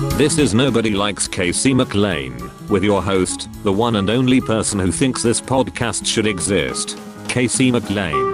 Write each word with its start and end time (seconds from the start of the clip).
This 0.00 0.38
is 0.38 0.54
Nobody 0.54 0.90
Likes 0.94 1.28
Casey 1.28 1.74
McLain, 1.74 2.50
with 2.70 2.82
your 2.82 3.02
host, 3.02 3.50
the 3.64 3.72
one 3.72 3.96
and 3.96 4.08
only 4.08 4.40
person 4.40 4.78
who 4.78 4.90
thinks 4.90 5.22
this 5.22 5.42
podcast 5.42 6.06
should 6.06 6.26
exist, 6.26 6.98
Casey 7.28 7.70
McLain. 7.70 8.30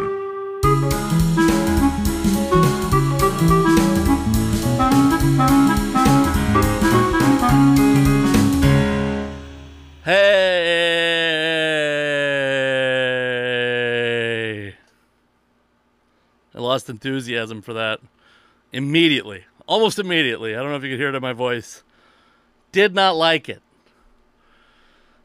Hey! 10.04 10.36
I 16.54 16.60
lost 16.60 16.88
enthusiasm 16.88 17.60
for 17.60 17.72
that 17.72 17.98
immediately. 18.72 19.46
Almost 19.66 19.98
immediately. 19.98 20.54
I 20.54 20.60
don't 20.60 20.70
know 20.70 20.76
if 20.76 20.84
you 20.84 20.90
could 20.90 21.00
hear 21.00 21.08
it 21.08 21.14
in 21.14 21.22
my 21.22 21.32
voice. 21.32 21.82
Did 22.70 22.94
not 22.94 23.16
like 23.16 23.48
it. 23.48 23.62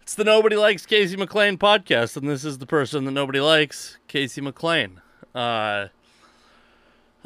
It's 0.01 0.15
the 0.15 0.23
Nobody 0.23 0.55
Likes 0.55 0.85
Casey 0.85 1.15
McLain 1.15 1.57
podcast, 1.57 2.17
and 2.17 2.27
this 2.27 2.43
is 2.43 2.57
the 2.57 2.65
person 2.65 3.05
that 3.05 3.11
nobody 3.11 3.39
likes, 3.39 3.97
Casey 4.07 4.41
McLain. 4.41 4.97
Uh, 5.35 5.87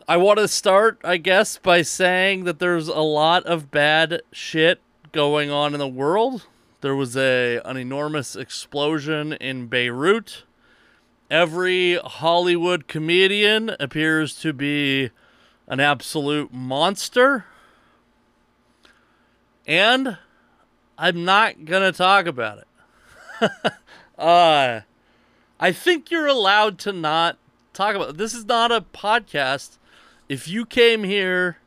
I 0.07 0.17
want 0.17 0.39
to 0.39 0.47
start, 0.47 0.99
I 1.03 1.17
guess, 1.17 1.57
by 1.57 1.81
saying 1.81 2.43
that 2.43 2.59
there's 2.59 2.89
a 2.89 2.99
lot 2.99 3.45
of 3.45 3.71
bad 3.71 4.21
shit 4.31 4.81
going 5.13 5.49
on 5.49 5.73
in 5.73 5.79
the 5.79 5.87
world. 5.87 6.45
There 6.81 6.95
was 6.95 7.15
a 7.15 7.59
an 7.65 7.77
enormous 7.77 8.35
explosion 8.35 9.33
in 9.33 9.67
Beirut. 9.67 10.43
Every 11.31 11.95
Hollywood 11.95 12.87
comedian 12.87 13.75
appears 13.79 14.35
to 14.41 14.53
be 14.53 15.09
an 15.67 15.79
absolute 15.79 16.53
monster. 16.53 17.45
And 19.67 20.17
I'm 20.97 21.25
not 21.25 21.65
going 21.65 21.81
to 21.81 21.97
talk 21.97 22.27
about 22.27 22.59
it. 22.59 23.51
uh 24.17 24.81
I 25.59 25.71
think 25.71 26.11
you're 26.11 26.27
allowed 26.27 26.77
to 26.79 26.91
not 26.91 27.37
talk 27.73 27.95
about 27.95 28.09
it. 28.09 28.17
This 28.17 28.33
is 28.33 28.45
not 28.45 28.71
a 28.71 28.81
podcast. 28.81 29.77
If 30.27 30.47
you 30.47 30.65
came 30.65 31.03
here, 31.03 31.57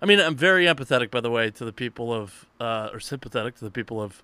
I 0.00 0.06
mean, 0.06 0.18
I'm 0.18 0.36
very 0.36 0.64
empathetic, 0.64 1.10
by 1.10 1.20
the 1.20 1.30
way, 1.30 1.50
to 1.50 1.64
the 1.64 1.72
people 1.72 2.12
of, 2.12 2.46
uh, 2.58 2.90
or 2.92 3.00
sympathetic 3.00 3.56
to 3.56 3.64
the 3.64 3.70
people 3.70 4.00
of 4.00 4.22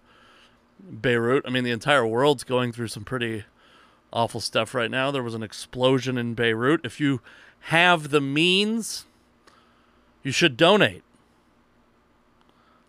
Beirut. 0.78 1.44
I 1.47 1.50
mean, 1.50 1.65
the 1.65 1.70
entire 1.70 2.06
world's 2.06 2.44
going 2.44 2.72
through 2.72 2.89
some 2.89 3.05
pretty 3.05 3.44
awful 4.12 4.41
stuff 4.41 4.75
right 4.75 4.91
now. 4.91 5.11
There 5.11 5.22
was 5.22 5.34
an 5.34 5.42
explosion 5.42 6.17
in 6.17 6.34
Beirut. 6.34 6.81
If 6.84 6.98
you 7.00 7.20
have 7.65 8.11
the 8.11 8.20
means, 8.20 9.06
you 10.22 10.32
should 10.32 10.56
donate. 10.56 11.02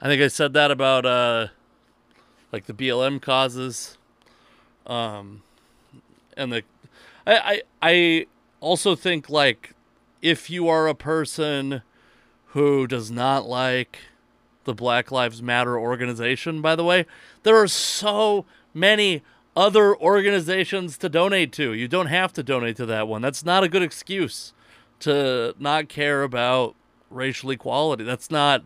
I 0.02 0.08
think 0.08 0.22
I 0.22 0.28
said 0.28 0.54
that 0.54 0.72
about 0.72 1.06
uh, 1.06 1.48
like 2.52 2.66
the 2.66 2.74
BLM 2.74 3.22
causes, 3.22 3.98
um, 4.88 5.44
and 6.36 6.52
the 6.52 6.64
I, 7.26 7.38
I 7.38 7.62
I 7.82 8.28
also 8.60 8.96
think 8.96 9.30
like 9.30 9.74
if 10.22 10.50
you 10.50 10.68
are 10.68 10.88
a 10.88 10.96
person 10.96 11.84
who 12.48 12.88
does 12.88 13.12
not 13.12 13.48
like 13.48 14.00
the 14.64 14.74
Black 14.74 15.12
Lives 15.12 15.42
Matter 15.42 15.78
organization, 15.78 16.62
by 16.62 16.76
the 16.76 16.84
way, 16.84 17.06
there 17.44 17.56
are 17.56 17.68
so 17.68 18.46
many 18.74 19.24
other 19.56 19.96
organizations 19.96 20.98
to 20.98 21.10
donate 21.10 21.52
to. 21.54 21.74
You 21.74 21.88
don't 21.88 22.08
have 22.08 22.34
to 22.34 22.44
donate 22.44 22.78
to 22.78 22.86
that 22.88 23.08
one. 23.08 23.22
That's 23.22 23.44
not 23.44 23.64
a 23.64 23.70
good 23.70 23.84
excuse 23.84 24.54
to 25.00 25.56
not 25.60 25.90
care 25.90 26.24
about 26.24 26.76
racial 27.12 27.52
equality. 27.52 28.04
That's 28.04 28.32
not. 28.32 28.64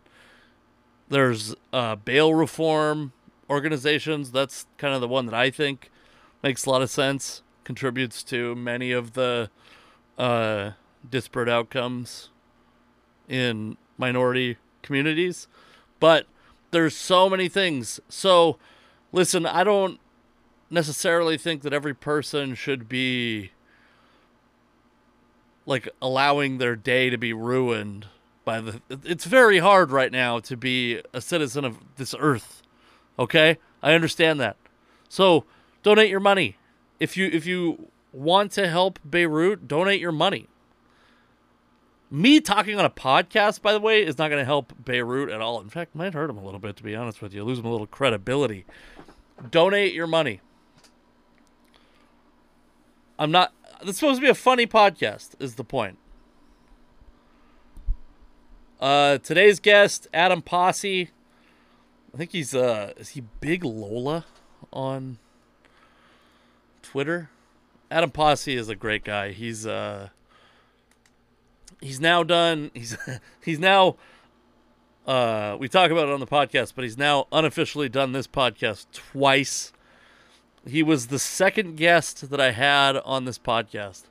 There's 1.10 1.56
uh, 1.74 1.96
bail 1.96 2.34
reform 2.34 3.14
organizations. 3.50 4.32
That's 4.32 4.66
kind 4.78 4.94
of 4.94 5.02
the 5.02 5.08
one 5.08 5.26
that 5.26 5.36
I 5.36 5.50
think 5.50 5.92
makes 6.42 6.66
a 6.66 6.70
lot 6.70 6.82
of 6.82 6.90
sense. 6.90 7.42
Contributes 7.64 8.24
to 8.24 8.56
many 8.56 8.92
of 8.92 9.14
the 9.14 9.50
uh, 10.18 10.72
disparate 11.10 11.50
outcomes 11.50 12.30
in 13.28 13.78
minority 13.98 14.58
communities. 14.82 15.48
But 16.00 16.28
there's 16.72 16.96
so 16.96 17.30
many 17.30 17.48
things. 17.50 18.00
So, 18.10 18.58
listen, 19.12 19.46
I 19.46 19.64
don't 19.64 20.00
necessarily 20.70 21.38
think 21.38 21.62
that 21.62 21.74
every 21.74 21.94
person 21.94 22.56
should 22.56 22.90
be 22.90 23.52
like 25.66 25.90
allowing 26.02 26.58
their 26.58 26.76
day 26.76 27.10
to 27.10 27.18
be 27.18 27.34
ruined 27.34 28.08
by 28.46 28.62
the 28.62 28.82
it's 28.90 29.26
very 29.26 29.60
hard 29.60 29.92
right 29.92 30.12
now 30.12 30.40
to 30.40 30.56
be 30.56 31.02
a 31.14 31.20
citizen 31.20 31.66
of 31.66 31.80
this 31.98 32.16
earth 32.18 32.62
okay? 33.18 33.58
I 33.82 33.94
understand 33.94 34.40
that. 34.40 34.58
So 35.10 35.46
donate 35.84 36.10
your 36.10 36.20
money. 36.20 36.58
If 37.00 37.18
you 37.18 37.30
if 37.32 37.46
you 37.46 37.90
want 38.12 38.52
to 38.54 38.68
help 38.68 39.00
beirut 39.04 39.68
donate 39.68 40.00
your 40.00 40.12
money. 40.12 40.48
Me 42.10 42.40
talking 42.40 42.78
on 42.80 42.86
a 42.86 42.90
podcast 42.90 43.62
by 43.62 43.74
the 43.74 43.80
way 43.80 44.04
is 44.04 44.18
not 44.18 44.30
going 44.30 44.42
to 44.42 44.46
help 44.46 44.74
beirut 44.84 45.30
at 45.30 45.42
all. 45.42 45.60
In 45.62 45.70
fact 45.70 45.96
might 45.96 46.14
hurt 46.14 46.28
them 46.28 46.38
a 46.38 46.44
little 46.44 46.60
bit 46.60 46.76
to 46.78 46.84
be 46.84 46.96
honest 46.96 47.22
with 47.22 47.34
you 47.34 47.44
lose 47.44 47.58
them 47.58 47.68
a 47.68 47.72
little 47.72 47.88
credibility. 47.88 48.66
Donate 49.52 49.94
your 49.94 50.08
money. 50.08 50.42
I'm 53.20 53.32
not 53.32 53.54
it's 53.82 54.00
supposed 54.00 54.20
to 54.20 54.22
be 54.22 54.30
a 54.30 54.36
funny 54.36 54.66
podcast 54.66 55.36
is 55.40 55.56
the 55.56 55.64
point 55.64 55.98
uh, 58.80 59.18
today's 59.20 59.60
guest, 59.60 60.08
Adam 60.14 60.42
Pasi. 60.42 61.10
I 62.14 62.18
think 62.18 62.32
he's 62.32 62.54
uh, 62.56 62.94
is 62.98 63.10
he 63.10 63.22
Big 63.42 63.64
Lola 63.64 64.26
on 64.72 65.18
Twitter? 66.82 67.30
Adam 67.92 68.12
Pasi 68.12 68.56
is 68.56 68.70
a 68.70 68.76
great 68.76 69.04
guy. 69.04 69.32
He's 69.32 69.66
uh, 69.66 70.10
he's 71.82 72.00
now 72.00 72.24
done. 72.24 72.72
He's 72.74 72.98
he's 73.44 73.60
now. 73.60 73.98
Uh, 75.06 75.56
we 75.60 75.70
talk 75.70 75.92
about 75.92 76.08
it 76.08 76.14
on 76.14 76.20
the 76.20 76.26
podcast, 76.26 76.74
but 76.76 76.84
he's 76.84 76.98
now 76.98 77.28
unofficially 77.32 77.88
done 77.88 78.12
this 78.12 78.26
podcast 78.26 78.88
twice. 78.92 79.72
He 80.68 80.82
was 80.82 81.08
the 81.08 81.20
second 81.20 81.78
guest 81.78 82.32
that 82.32 82.42
I 82.42 82.50
had 82.52 82.98
on 82.98 83.26
this 83.26 83.38
podcast. 83.38 84.06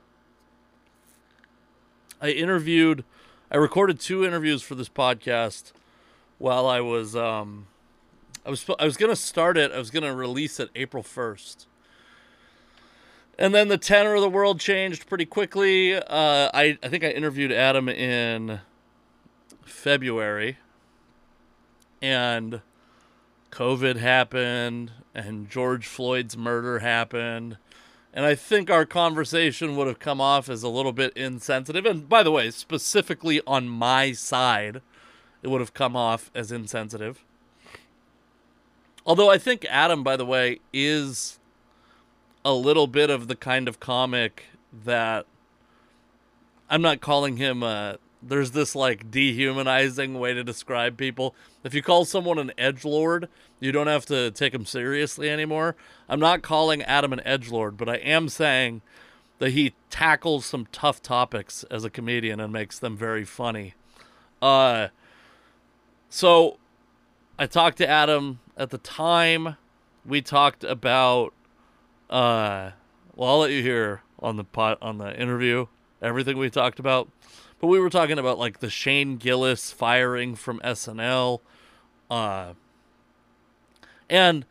I 2.21 2.29
interviewed 2.29 3.03
I 3.51 3.57
recorded 3.57 3.99
two 3.99 4.25
interviews 4.25 4.63
for 4.63 4.75
this 4.75 4.89
podcast 4.89 5.71
while 6.39 6.67
I 6.67 6.81
was 6.81 7.15
um 7.15 7.67
I 8.45 8.49
was 8.49 8.65
I 8.79 8.85
was 8.85 8.97
gonna 8.97 9.15
start 9.15 9.57
it. 9.57 9.71
I 9.71 9.77
was 9.77 9.91
gonna 9.91 10.15
release 10.15 10.59
it 10.59 10.69
April 10.75 11.03
first, 11.03 11.67
and 13.37 13.53
then 13.53 13.67
the 13.67 13.77
tenor 13.77 14.15
of 14.15 14.21
the 14.21 14.29
world 14.29 14.59
changed 14.59 15.07
pretty 15.07 15.25
quickly. 15.25 15.95
Uh, 15.95 16.49
I 16.53 16.77
I 16.81 16.89
think 16.89 17.03
I 17.03 17.09
interviewed 17.09 17.51
Adam 17.51 17.87
in 17.87 18.61
February, 19.63 20.57
and 22.01 22.61
COVID 23.51 23.97
happened, 23.97 24.91
and 25.13 25.49
George 25.49 25.85
Floyd's 25.85 26.35
murder 26.35 26.79
happened, 26.79 27.57
and 28.15 28.25
I 28.25 28.33
think 28.33 28.71
our 28.71 28.85
conversation 28.85 29.75
would 29.75 29.87
have 29.87 29.99
come 29.99 30.21
off 30.21 30.47
as 30.47 30.63
a 30.63 30.69
little 30.69 30.93
bit 30.93 31.11
insensitive. 31.17 31.85
And 31.85 32.07
by 32.07 32.23
the 32.23 32.31
way, 32.31 32.49
specifically 32.49 33.41
on 33.45 33.67
my 33.67 34.13
side, 34.13 34.81
it 35.43 35.49
would 35.49 35.59
have 35.59 35.73
come 35.73 35.97
off 35.97 36.31
as 36.33 36.49
insensitive. 36.49 37.25
Although 39.05 39.29
I 39.29 39.37
think 39.37 39.65
Adam, 39.69 40.01
by 40.01 40.15
the 40.15 40.25
way, 40.25 40.59
is 40.71 41.39
a 42.45 42.53
little 42.53 42.87
bit 42.87 43.09
of 43.09 43.27
the 43.27 43.35
kind 43.35 43.67
of 43.67 43.81
comic 43.81 44.45
that 44.71 45.25
I'm 46.69 46.81
not 46.81 47.01
calling 47.01 47.35
him 47.35 47.63
a 47.63 47.97
there's 48.27 48.51
this 48.51 48.75
like 48.75 49.11
dehumanizing 49.11 50.19
way 50.19 50.33
to 50.33 50.43
describe 50.43 50.97
people. 50.97 51.35
If 51.63 51.73
you 51.73 51.81
call 51.81 52.05
someone 52.05 52.39
an 52.39 52.51
edge 52.57 52.83
lord, 52.83 53.29
you 53.59 53.71
don't 53.71 53.87
have 53.87 54.05
to 54.07 54.31
take 54.31 54.53
them 54.53 54.65
seriously 54.65 55.29
anymore. 55.29 55.75
I'm 56.09 56.19
not 56.19 56.41
calling 56.41 56.81
Adam 56.83 57.13
an 57.13 57.21
edge 57.25 57.49
lord, 57.49 57.77
but 57.77 57.87
I 57.87 57.95
am 57.97 58.29
saying 58.29 58.81
that 59.39 59.51
he 59.51 59.73
tackles 59.89 60.45
some 60.45 60.67
tough 60.71 61.01
topics 61.01 61.63
as 61.69 61.83
a 61.83 61.89
comedian 61.89 62.39
and 62.39 62.51
makes 62.51 62.79
them 62.79 62.97
very 62.97 63.25
funny. 63.25 63.73
Uh, 64.41 64.87
so 66.09 66.57
I 67.37 67.45
talked 67.45 67.77
to 67.79 67.87
Adam 67.87 68.39
at 68.57 68.69
the 68.69 68.77
time. 68.77 69.57
We 70.05 70.21
talked 70.21 70.63
about. 70.63 71.33
Uh, 72.09 72.71
well, 73.15 73.29
I'll 73.29 73.39
let 73.39 73.51
you 73.51 73.61
hear 73.61 74.01
on 74.19 74.37
the 74.37 74.43
pot 74.43 74.77
on 74.81 74.97
the 74.97 75.19
interview 75.19 75.67
everything 76.01 76.37
we 76.37 76.49
talked 76.49 76.79
about. 76.79 77.09
But 77.65 77.69
we 77.71 77.79
were 77.79 77.89
talking 77.89 78.19
about 78.19 78.37
like 78.37 78.59
the 78.59 78.69
Shane 78.69 79.17
Gillis 79.17 79.71
firing 79.71 80.35
from 80.35 80.59
SNL. 80.59 81.39
Uh, 82.11 82.53
and 84.07 84.45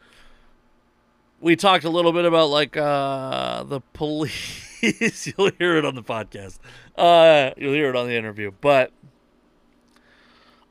we 1.41 1.55
talked 1.55 1.85
a 1.85 1.91
little 1.91 2.13
bit 2.13 2.25
about 2.25 2.51
like 2.51 2.77
uh, 2.77 3.63
the 3.63 3.83
police. 3.93 5.29
you'll 5.39 5.53
hear 5.61 5.77
it 5.77 5.85
on 5.85 5.95
the 5.95 6.03
podcast. 6.03 6.59
Uh, 6.99 7.53
you'll 7.57 7.75
hear 7.75 7.89
it 7.89 7.95
on 7.95 8.09
the 8.09 8.17
interview. 8.17 8.51
But 8.61 8.91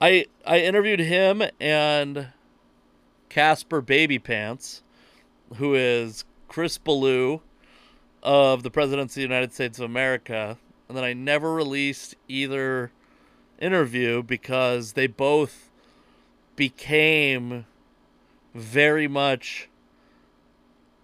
I 0.01 0.25
I 0.45 0.59
interviewed 0.59 0.99
him 0.99 1.43
and 1.61 2.27
Casper 3.29 3.79
Baby 3.79 4.19
Pants, 4.19 4.83
who 5.55 5.75
is 5.75 6.25
Chris 6.49 6.77
Ballew 6.77 7.39
of 8.21 8.63
the 8.63 8.69
Presidency 8.69 9.23
of 9.23 9.29
the 9.29 9.33
United 9.33 9.53
States 9.53 9.79
of 9.79 9.85
America, 9.85 10.57
and 10.93 10.97
then 10.99 11.03
I 11.03 11.13
never 11.13 11.51
released 11.51 12.13
either 12.27 12.91
interview 13.57 14.21
because 14.21 14.93
they 14.93 15.07
both 15.07 15.71
became 16.55 17.65
very 18.53 19.07
much 19.07 19.69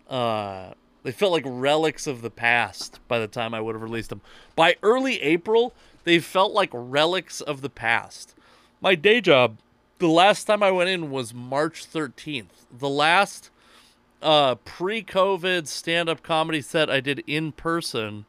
uh 0.07 0.73
they 1.01 1.11
felt 1.11 1.31
like 1.31 1.43
relics 1.43 2.05
of 2.05 2.21
the 2.21 2.29
past 2.29 2.99
by 3.07 3.17
the 3.17 3.27
time 3.27 3.55
I 3.55 3.61
would 3.61 3.73
have 3.73 3.81
released 3.81 4.09
them. 4.09 4.21
By 4.55 4.75
early 4.83 5.19
April, 5.21 5.73
they 6.03 6.19
felt 6.19 6.53
like 6.53 6.69
relics 6.71 7.41
of 7.41 7.61
the 7.61 7.69
past. 7.69 8.35
My 8.81 8.93
day 8.93 9.21
job, 9.21 9.57
the 9.97 10.07
last 10.07 10.43
time 10.43 10.61
I 10.61 10.69
went 10.69 10.91
in 10.91 11.09
was 11.09 11.33
March 11.33 11.91
13th. 11.91 12.67
The 12.71 12.89
last 12.89 13.49
uh, 14.21 14.53
pre-COVID 14.55 15.65
stand-up 15.65 16.21
comedy 16.21 16.61
set 16.61 16.91
I 16.91 16.99
did 16.99 17.23
in 17.25 17.53
person 17.53 18.25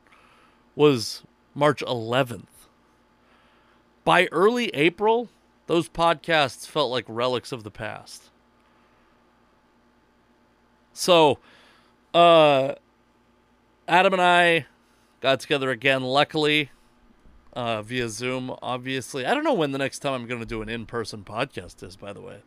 was 0.74 1.22
March 1.54 1.82
11th. 1.86 2.46
By 4.04 4.26
early 4.32 4.68
April, 4.68 5.28
those 5.66 5.88
podcasts 5.88 6.66
felt 6.66 6.90
like 6.90 7.04
relics 7.06 7.52
of 7.52 7.62
the 7.62 7.70
past. 7.70 8.30
So, 10.92 11.38
uh, 12.12 12.74
Adam 13.86 14.12
and 14.12 14.22
I 14.22 14.66
got 15.20 15.40
together 15.40 15.70
again, 15.70 16.02
luckily, 16.02 16.70
uh, 17.52 17.82
via 17.82 18.08
Zoom, 18.08 18.54
obviously. 18.62 19.26
I 19.26 19.34
don't 19.34 19.44
know 19.44 19.54
when 19.54 19.72
the 19.72 19.78
next 19.78 20.00
time 20.00 20.14
I'm 20.14 20.26
going 20.26 20.40
to 20.40 20.46
do 20.46 20.62
an 20.62 20.68
in 20.68 20.86
person 20.86 21.24
podcast 21.24 21.82
is, 21.82 21.96
by 21.96 22.12
the 22.12 22.20
way. 22.20 22.40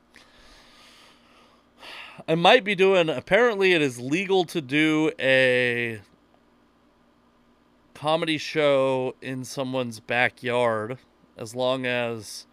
I 2.27 2.35
might 2.35 2.63
be 2.63 2.75
doing, 2.75 3.09
apparently, 3.09 3.73
it 3.73 3.81
is 3.81 3.99
legal 3.99 4.45
to 4.45 4.61
do 4.61 5.11
a 5.19 6.01
comedy 7.93 8.37
show 8.37 9.15
in 9.21 9.43
someone's 9.43 9.99
backyard 9.99 10.97
as 11.37 11.55
long 11.55 11.85
as 11.85 12.45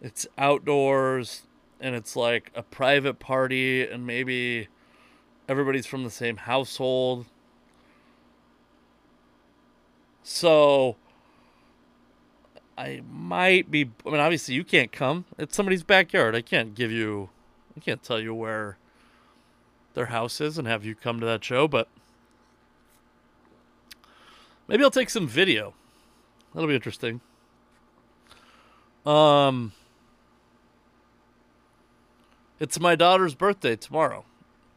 it's 0.00 0.26
outdoors 0.36 1.42
and 1.80 1.94
it's 1.94 2.16
like 2.16 2.50
a 2.54 2.62
private 2.62 3.18
party 3.18 3.86
and 3.86 4.06
maybe 4.06 4.68
everybody's 5.48 5.86
from 5.86 6.04
the 6.04 6.10
same 6.10 6.36
household. 6.38 7.26
So 10.22 10.96
I 12.76 13.02
might 13.10 13.70
be 13.70 13.90
I 14.06 14.10
mean 14.10 14.20
obviously 14.20 14.54
you 14.54 14.64
can't 14.64 14.92
come. 14.92 15.24
It's 15.38 15.56
somebody's 15.56 15.82
backyard. 15.82 16.34
I 16.34 16.42
can't 16.42 16.74
give 16.74 16.92
you 16.92 17.30
I 17.76 17.80
can't 17.80 18.02
tell 18.02 18.20
you 18.20 18.34
where 18.34 18.76
their 19.94 20.06
house 20.06 20.40
is 20.40 20.58
and 20.58 20.68
have 20.68 20.84
you 20.84 20.94
come 20.94 21.20
to 21.20 21.26
that 21.26 21.44
show, 21.44 21.66
but 21.66 21.88
maybe 24.68 24.84
I'll 24.84 24.90
take 24.90 25.10
some 25.10 25.26
video. 25.26 25.74
That'll 26.54 26.68
be 26.68 26.74
interesting. 26.74 27.20
Um 29.04 29.72
It's 32.60 32.80
my 32.80 32.96
daughter's 32.96 33.34
birthday 33.34 33.76
tomorrow 33.76 34.24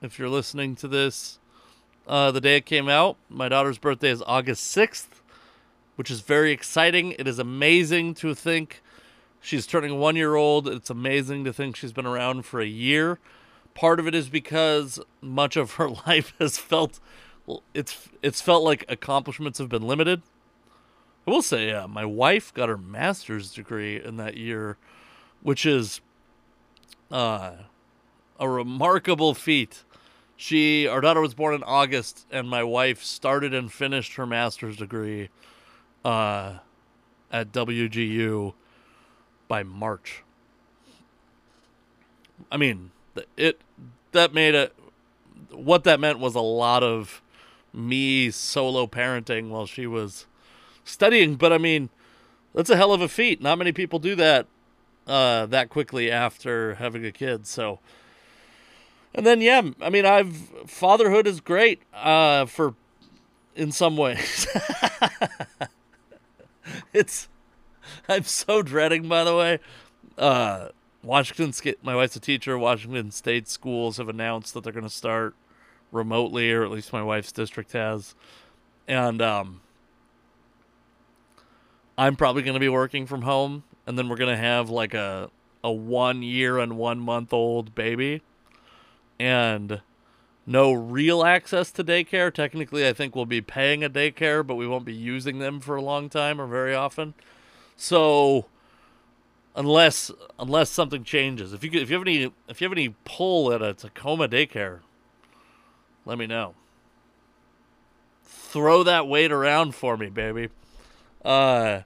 if 0.02 0.20
you're 0.20 0.30
listening 0.30 0.76
to 0.76 0.88
this 0.88 1.40
uh, 2.08 2.32
the 2.32 2.42
day 2.42 2.58
it 2.58 2.66
came 2.66 2.90
out. 2.90 3.18
My 3.30 3.48
daughter's 3.50 3.78
birthday 3.78 4.10
is 4.10 4.24
August 4.26 4.76
6th, 4.76 5.22
which 5.96 6.12
is 6.12 6.22
very 6.22 6.52
exciting. 6.52 7.14
It 7.18 7.28
is 7.28 7.40
amazing 7.40 8.16
to 8.16 8.34
think 8.36 8.82
she's 9.40 9.66
turning 9.66 9.98
one 10.00 10.16
year 10.16 10.36
old. 10.36 10.68
It's 10.68 10.90
amazing 10.90 11.44
to 11.46 11.54
think 11.54 11.76
she's 11.76 11.94
been 11.94 12.06
around 12.06 12.44
for 12.44 12.60
a 12.60 12.66
year. 12.66 13.20
Part 13.74 14.00
of 14.00 14.08
it 14.08 14.16
is 14.16 14.30
because 14.30 15.00
much 15.22 15.56
of 15.56 15.74
her 15.74 15.90
life 16.08 16.34
has 16.40 16.58
felt 16.58 17.00
it's 17.74 18.10
it's 18.22 18.42
felt 18.42 18.64
like 18.64 18.86
accomplishments 18.88 19.60
have 19.60 19.70
been 19.70 19.88
limited. 19.88 20.22
I 21.28 21.32
will 21.32 21.42
say, 21.42 21.68
yeah, 21.68 21.86
my 21.86 22.06
wife 22.06 22.54
got 22.54 22.70
her 22.70 22.78
master's 22.78 23.54
degree 23.54 24.02
in 24.02 24.18
that 24.18 24.38
year, 24.38 24.78
which 25.42 25.66
is 25.66 26.02
uh, 27.12 27.54
a 28.40 28.50
remarkable 28.50 29.34
feat 29.34 29.84
she 30.42 30.88
our 30.88 31.02
daughter 31.02 31.22
was 31.22 31.36
born 31.36 31.54
in 31.54 31.62
August 31.62 32.26
and 32.32 32.50
my 32.50 32.64
wife 32.64 33.04
started 33.04 33.54
and 33.54 33.72
finished 33.72 34.16
her 34.16 34.26
master's 34.26 34.76
degree 34.76 35.30
uh, 36.04 36.56
at 37.32 37.52
WGU 37.52 38.54
by 39.48 39.62
March. 39.62 40.24
I 42.52 42.58
mean, 42.58 42.90
it 43.38 43.62
that 44.14 44.34
made 44.34 44.56
it 44.56 44.74
what 45.52 45.84
that 45.84 46.00
meant 46.00 46.18
was 46.18 46.34
a 46.34 46.42
lot 46.42 46.82
of 46.82 47.22
me 47.74 48.32
solo 48.32 48.88
parenting 48.88 49.50
while 49.50 49.66
she 49.66 49.88
was 49.88 50.26
studying, 50.84 51.36
but 51.36 51.54
I 51.54 51.58
mean, 51.58 51.90
that's 52.54 52.70
a 52.70 52.76
hell 52.76 52.94
of 52.94 53.02
a 53.02 53.08
feat. 53.08 53.42
Not 53.42 53.58
many 53.58 53.72
people 53.72 54.00
do 54.00 54.16
that 54.16 54.48
uh, 55.08 55.46
that 55.48 55.70
quickly 55.70 56.12
after 56.12 56.76
having 56.76 57.06
a 57.06 57.12
kid. 57.12 57.48
So 57.48 57.80
and 59.14 59.26
then 59.26 59.42
yeah, 59.42 59.62
I 59.82 59.90
mean, 59.90 60.06
I've 60.06 60.36
fatherhood 60.68 61.28
is 61.28 61.42
great 61.42 61.82
uh, 61.94 62.46
for 62.46 62.76
in 63.56 63.72
some 63.72 63.98
ways. 63.98 64.48
it's 66.94 67.28
I'm 68.08 68.24
so 68.24 68.62
dreading, 68.62 69.08
by 69.08 69.24
the 69.24 69.36
way. 69.36 69.60
Uh, 70.18 70.70
Washington 71.04 71.54
my 71.84 71.96
wife's 71.96 72.16
a 72.16 72.20
teacher. 72.20 72.58
Washington 72.58 73.12
State 73.12 73.48
schools 73.48 73.98
have 73.98 74.08
announced 74.08 74.54
that 74.54 74.64
they're 74.64 74.74
going 74.74 74.84
to 74.84 74.90
start 74.90 75.36
remotely, 75.92 76.52
or 76.52 76.64
at 76.64 76.72
least 76.72 76.94
my 76.94 77.04
wife's 77.04 77.32
district 77.32 77.74
has. 77.74 78.16
And 78.88 79.22
um, 79.22 79.62
I'm 81.98 82.16
probably 82.16 82.42
going 82.42 82.56
to 82.56 82.60
be 82.60 82.70
working 82.70 83.06
from 83.06 83.24
home, 83.24 83.64
and 83.86 83.98
then 83.98 84.10
we're 84.10 84.18
going 84.18 84.36
to 84.36 84.42
have 84.42 84.70
like 84.70 84.94
a 84.94 85.30
a 85.64 85.72
one 85.72 86.24
year 86.24 86.58
and 86.58 86.78
one 86.78 87.00
month 87.00 87.32
old 87.32 87.76
baby 87.76 88.24
and 89.20 89.82
no 90.48 90.72
real 90.72 91.24
access 91.24 91.72
to 91.72 91.84
daycare. 91.84 92.34
Technically, 92.34 92.88
I 92.88 92.94
think 92.94 93.16
we'll 93.16 93.28
be 93.28 93.42
paying 93.42 93.84
a 93.84 93.90
daycare, 93.90 94.46
but 94.46 94.56
we 94.56 94.68
won't 94.68 94.86
be 94.86 94.94
using 94.94 95.40
them 95.40 95.60
for 95.60 95.76
a 95.76 95.82
long 95.82 96.10
time 96.10 96.42
or 96.42 96.48
very 96.48 96.74
often. 96.74 97.14
So, 97.78 98.46
unless 99.56 100.12
unless 100.40 100.70
something 100.72 101.04
changes, 101.04 101.54
if 101.54 101.64
you 101.64 101.70
if 101.80 101.90
you 101.90 101.98
have 101.98 102.08
any 102.08 102.32
if 102.48 102.60
you 102.60 102.66
have 102.66 102.76
any 102.76 102.96
pull 103.06 103.54
at 103.54 103.62
a 103.62 103.74
Tacoma 103.74 104.28
daycare, 104.28 104.80
let 106.06 106.18
me 106.18 106.28
know. 106.28 106.56
Throw 108.24 108.84
that 108.84 109.08
weight 109.08 109.32
around 109.32 109.76
for 109.76 109.98
me, 109.98 110.10
baby. 110.10 110.50
Uh, 111.24 111.82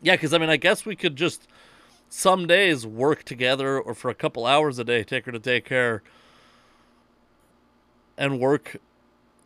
yeah, 0.00 0.14
because 0.14 0.32
I 0.32 0.38
mean, 0.38 0.50
I 0.50 0.56
guess 0.56 0.86
we 0.86 0.96
could 0.96 1.16
just 1.16 1.48
some 2.08 2.46
days 2.46 2.86
work 2.86 3.24
together 3.24 3.78
or 3.78 3.94
for 3.94 4.10
a 4.10 4.14
couple 4.14 4.46
hours 4.46 4.78
a 4.78 4.84
day, 4.84 5.04
take 5.04 5.26
her 5.26 5.32
to 5.32 5.40
daycare 5.40 6.00
and 8.16 8.40
work 8.40 8.76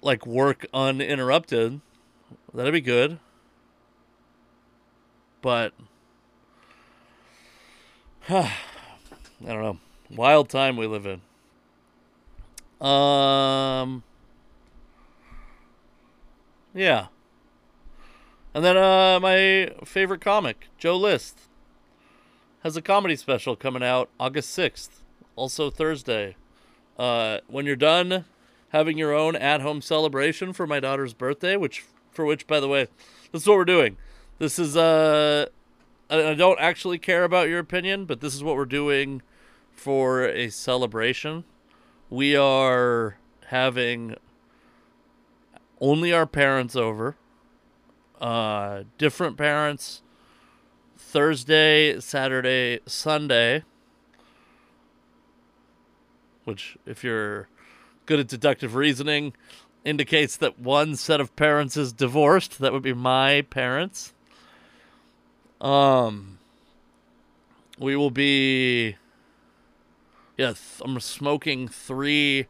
like 0.00 0.26
work 0.26 0.66
uninterrupted. 0.72 1.80
That'd 2.52 2.72
be 2.72 2.80
good. 2.80 3.18
But 5.40 5.72
I 8.28 8.52
don't 9.44 9.62
know. 9.62 9.78
Wild 10.10 10.48
time 10.48 10.76
we 10.76 10.86
live 10.86 11.06
in. 11.06 11.22
Um 12.82 14.02
Yeah. 16.74 17.06
And 18.54 18.64
then 18.64 18.76
uh 18.76 19.20
my 19.20 19.72
favorite 19.84 20.20
comic, 20.20 20.68
Joe 20.78 20.96
List 20.96 21.40
has 22.62 22.76
a 22.76 22.82
comedy 22.82 23.16
special 23.16 23.56
coming 23.56 23.82
out 23.82 24.08
August 24.20 24.56
6th, 24.56 25.02
also 25.34 25.68
Thursday. 25.70 26.36
Uh, 26.98 27.38
when 27.48 27.66
you're 27.66 27.74
done 27.74 28.24
having 28.68 28.96
your 28.96 29.12
own 29.12 29.34
at-home 29.34 29.82
celebration 29.82 30.52
for 30.52 30.66
my 30.66 30.78
daughter's 30.78 31.14
birthday, 31.14 31.56
which 31.56 31.84
for 32.10 32.24
which, 32.24 32.46
by 32.46 32.60
the 32.60 32.68
way, 32.68 32.86
this 33.32 33.42
is 33.42 33.48
what 33.48 33.56
we're 33.56 33.64
doing. 33.64 33.96
This 34.38 34.58
is 34.58 34.76
uh, 34.76 35.46
I 36.10 36.34
don't 36.34 36.60
actually 36.60 36.98
care 36.98 37.24
about 37.24 37.48
your 37.48 37.58
opinion, 37.58 38.04
but 38.04 38.20
this 38.20 38.34
is 38.34 38.42
what 38.42 38.56
we're 38.56 38.64
doing 38.64 39.22
for 39.72 40.24
a 40.26 40.50
celebration. 40.50 41.44
We 42.12 42.36
are 42.36 43.16
having 43.46 44.16
only 45.80 46.12
our 46.12 46.26
parents 46.26 46.76
over, 46.76 47.16
uh, 48.20 48.82
different 48.98 49.38
parents 49.38 50.02
Thursday, 50.94 51.98
Saturday, 52.00 52.80
Sunday. 52.84 53.64
Which, 56.44 56.76
if 56.84 57.02
you're 57.02 57.48
good 58.04 58.20
at 58.20 58.28
deductive 58.28 58.74
reasoning, 58.74 59.32
indicates 59.82 60.36
that 60.36 60.58
one 60.58 60.96
set 60.96 61.18
of 61.18 61.34
parents 61.34 61.78
is 61.78 61.94
divorced. 61.94 62.58
That 62.58 62.74
would 62.74 62.82
be 62.82 62.92
my 62.92 63.40
parents. 63.48 64.12
Um, 65.62 66.40
we 67.78 67.96
will 67.96 68.10
be. 68.10 68.96
Yes, 70.42 70.82
I'm 70.84 70.98
smoking 70.98 71.68
three 71.68 72.48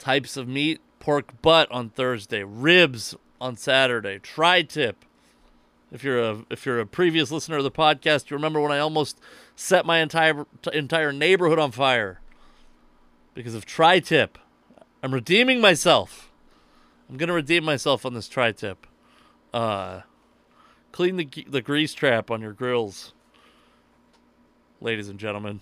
types 0.00 0.36
of 0.36 0.48
meat 0.48 0.80
pork 0.98 1.40
butt 1.40 1.70
on 1.70 1.90
Thursday, 1.90 2.42
ribs 2.42 3.14
on 3.40 3.56
Saturday, 3.56 4.18
tri 4.18 4.62
tip. 4.62 5.04
If 5.92 6.02
you're 6.02 6.18
a 6.18 6.44
if 6.50 6.66
you're 6.66 6.80
a 6.80 6.84
previous 6.84 7.30
listener 7.30 7.58
of 7.58 7.62
the 7.62 7.70
podcast, 7.70 8.28
you 8.28 8.36
remember 8.36 8.60
when 8.60 8.72
I 8.72 8.80
almost 8.80 9.20
set 9.54 9.86
my 9.86 9.98
entire 9.98 10.46
entire 10.72 11.12
neighborhood 11.12 11.60
on 11.60 11.70
fire 11.70 12.18
because 13.34 13.54
of 13.54 13.64
tri 13.64 14.00
tip. 14.00 14.36
I'm 15.00 15.14
redeeming 15.14 15.60
myself. 15.60 16.32
I'm 17.08 17.16
gonna 17.16 17.34
redeem 17.34 17.62
myself 17.62 18.04
on 18.04 18.14
this 18.14 18.28
tri 18.28 18.50
tip. 18.50 18.84
Uh, 19.54 20.00
clean 20.90 21.18
the 21.18 21.28
the 21.46 21.62
grease 21.62 21.94
trap 21.94 22.32
on 22.32 22.40
your 22.40 22.52
grills, 22.52 23.12
ladies 24.80 25.08
and 25.08 25.20
gentlemen. 25.20 25.60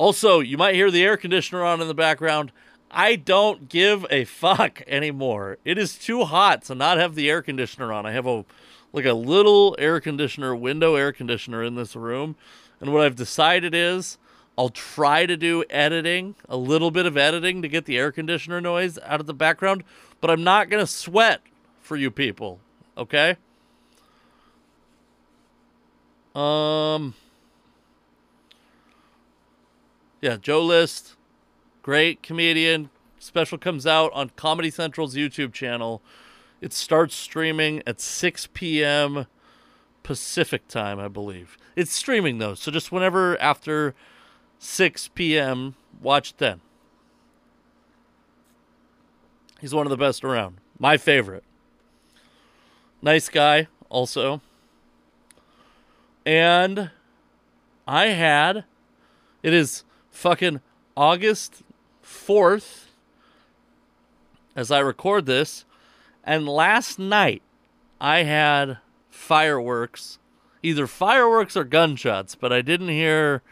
Also, 0.00 0.40
you 0.40 0.56
might 0.56 0.76
hear 0.76 0.90
the 0.90 1.04
air 1.04 1.18
conditioner 1.18 1.62
on 1.62 1.82
in 1.82 1.86
the 1.86 1.92
background. 1.92 2.52
I 2.90 3.16
don't 3.16 3.68
give 3.68 4.06
a 4.08 4.24
fuck 4.24 4.80
anymore. 4.86 5.58
It 5.62 5.76
is 5.76 5.98
too 5.98 6.24
hot 6.24 6.62
to 6.64 6.74
not 6.74 6.96
have 6.96 7.14
the 7.14 7.28
air 7.28 7.42
conditioner 7.42 7.92
on. 7.92 8.06
I 8.06 8.12
have 8.12 8.26
a 8.26 8.46
like 8.94 9.04
a 9.04 9.12
little 9.12 9.76
air 9.78 10.00
conditioner, 10.00 10.56
window 10.56 10.94
air 10.94 11.12
conditioner 11.12 11.62
in 11.62 11.74
this 11.74 11.94
room. 11.94 12.34
And 12.80 12.94
what 12.94 13.02
I've 13.02 13.14
decided 13.14 13.74
is 13.74 14.16
I'll 14.56 14.70
try 14.70 15.26
to 15.26 15.36
do 15.36 15.64
editing, 15.68 16.34
a 16.48 16.56
little 16.56 16.90
bit 16.90 17.04
of 17.04 17.18
editing 17.18 17.60
to 17.60 17.68
get 17.68 17.84
the 17.84 17.98
air 17.98 18.10
conditioner 18.10 18.62
noise 18.62 18.98
out 19.04 19.20
of 19.20 19.26
the 19.26 19.34
background, 19.34 19.84
but 20.22 20.30
I'm 20.30 20.42
not 20.42 20.70
going 20.70 20.82
to 20.82 20.90
sweat 20.90 21.42
for 21.82 21.98
you 21.98 22.10
people, 22.10 22.58
okay? 22.96 23.36
Um 26.34 27.12
Yeah, 30.20 30.36
Joe 30.36 30.62
List, 30.62 31.16
great 31.82 32.22
comedian. 32.22 32.90
Special 33.18 33.56
comes 33.56 33.86
out 33.86 34.12
on 34.12 34.30
Comedy 34.36 34.70
Central's 34.70 35.14
YouTube 35.14 35.52
channel. 35.54 36.02
It 36.60 36.74
starts 36.74 37.14
streaming 37.14 37.82
at 37.86 38.00
6 38.00 38.48
p.m. 38.52 39.26
Pacific 40.02 40.68
time, 40.68 40.98
I 40.98 41.08
believe. 41.08 41.56
It's 41.74 41.92
streaming 41.92 42.38
though, 42.38 42.54
so 42.54 42.70
just 42.70 42.92
whenever 42.92 43.40
after 43.40 43.94
6 44.58 45.08
p.m., 45.08 45.74
watch 46.02 46.36
then. 46.36 46.60
He's 49.58 49.74
one 49.74 49.86
of 49.86 49.90
the 49.90 49.96
best 49.96 50.22
around. 50.22 50.58
My 50.78 50.98
favorite. 50.98 51.44
Nice 53.00 53.30
guy, 53.30 53.68
also. 53.88 54.42
And 56.26 56.90
I 57.86 58.06
had, 58.08 58.64
it 59.42 59.54
is 59.54 59.84
fucking 60.10 60.60
August 60.96 61.62
4th 62.04 62.86
as 64.54 64.70
I 64.70 64.80
record 64.80 65.26
this. 65.26 65.64
And 66.24 66.48
last 66.48 66.98
night, 66.98 67.42
I 68.00 68.24
had 68.24 68.78
fireworks, 69.08 70.18
either 70.62 70.86
fireworks 70.86 71.56
or 71.56 71.64
gunshots, 71.64 72.34
but 72.34 72.52
I 72.52 72.62
didn't 72.62 72.88
hear 72.88 73.42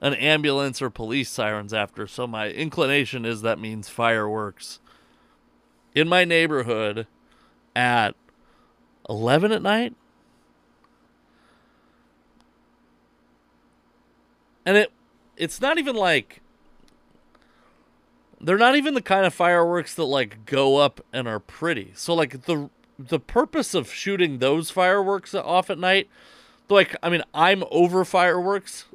an 0.00 0.14
ambulance 0.14 0.80
or 0.82 0.90
police 0.90 1.30
sirens 1.30 1.72
after. 1.72 2.06
So 2.06 2.26
my 2.26 2.50
inclination 2.50 3.24
is 3.24 3.42
that 3.42 3.58
means 3.58 3.88
fireworks 3.88 4.80
in 5.94 6.08
my 6.08 6.24
neighborhood 6.24 7.06
at 7.74 8.14
11 9.08 9.52
at 9.52 9.62
night. 9.62 9.94
And 14.64 14.76
it 14.76 14.92
it's 15.36 15.60
not 15.60 15.78
even 15.78 15.96
like 15.96 16.40
they're 18.40 18.58
not 18.58 18.76
even 18.76 18.94
the 18.94 19.02
kind 19.02 19.26
of 19.26 19.34
fireworks 19.34 19.94
that 19.94 20.04
like 20.04 20.44
go 20.46 20.76
up 20.76 21.00
and 21.12 21.26
are 21.26 21.40
pretty. 21.40 21.92
So 21.94 22.14
like 22.14 22.42
the 22.42 22.70
the 22.98 23.20
purpose 23.20 23.74
of 23.74 23.92
shooting 23.92 24.38
those 24.38 24.70
fireworks 24.70 25.34
off 25.34 25.70
at 25.70 25.78
night, 25.78 26.08
like 26.68 26.96
I 27.02 27.10
mean, 27.10 27.22
I'm 27.34 27.64
over 27.70 28.04
fireworks. 28.04 28.86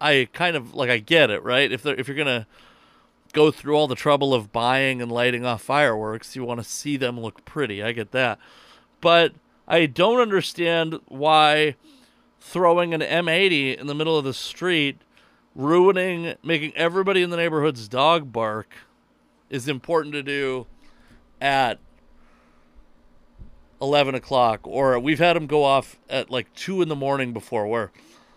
I 0.00 0.28
kind 0.32 0.56
of 0.56 0.74
like 0.74 0.90
I 0.90 0.98
get 0.98 1.30
it, 1.30 1.42
right? 1.42 1.70
If 1.70 1.84
if 1.86 2.08
you're 2.08 2.16
gonna 2.16 2.46
go 3.32 3.50
through 3.50 3.76
all 3.76 3.86
the 3.86 3.94
trouble 3.94 4.32
of 4.32 4.52
buying 4.52 5.02
and 5.02 5.12
lighting 5.12 5.44
off 5.44 5.62
fireworks, 5.62 6.34
you 6.34 6.44
want 6.44 6.60
to 6.60 6.64
see 6.64 6.96
them 6.96 7.20
look 7.20 7.44
pretty. 7.44 7.82
I 7.82 7.92
get 7.92 8.12
that, 8.12 8.38
but 9.00 9.34
I 9.66 9.86
don't 9.86 10.20
understand 10.20 10.98
why 11.06 11.74
throwing 12.40 12.94
an 12.94 13.00
M80 13.00 13.76
in 13.76 13.86
the 13.86 13.94
middle 13.94 14.16
of 14.16 14.24
the 14.24 14.32
street 14.32 15.02
ruining, 15.58 16.36
making 16.42 16.72
everybody 16.76 17.20
in 17.20 17.30
the 17.30 17.36
neighborhood's 17.36 17.88
dog 17.88 18.32
bark 18.32 18.74
is 19.50 19.68
important 19.68 20.14
to 20.14 20.22
do 20.22 20.66
at 21.40 21.80
11 23.82 24.14
o'clock. 24.14 24.60
Or 24.62 24.98
we've 24.98 25.18
had 25.18 25.34
them 25.34 25.46
go 25.46 25.64
off 25.64 25.98
at 26.08 26.30
like 26.30 26.54
2 26.54 26.80
in 26.80 26.88
the 26.88 26.96
morning 26.96 27.32
before, 27.32 27.66
where 27.66 27.90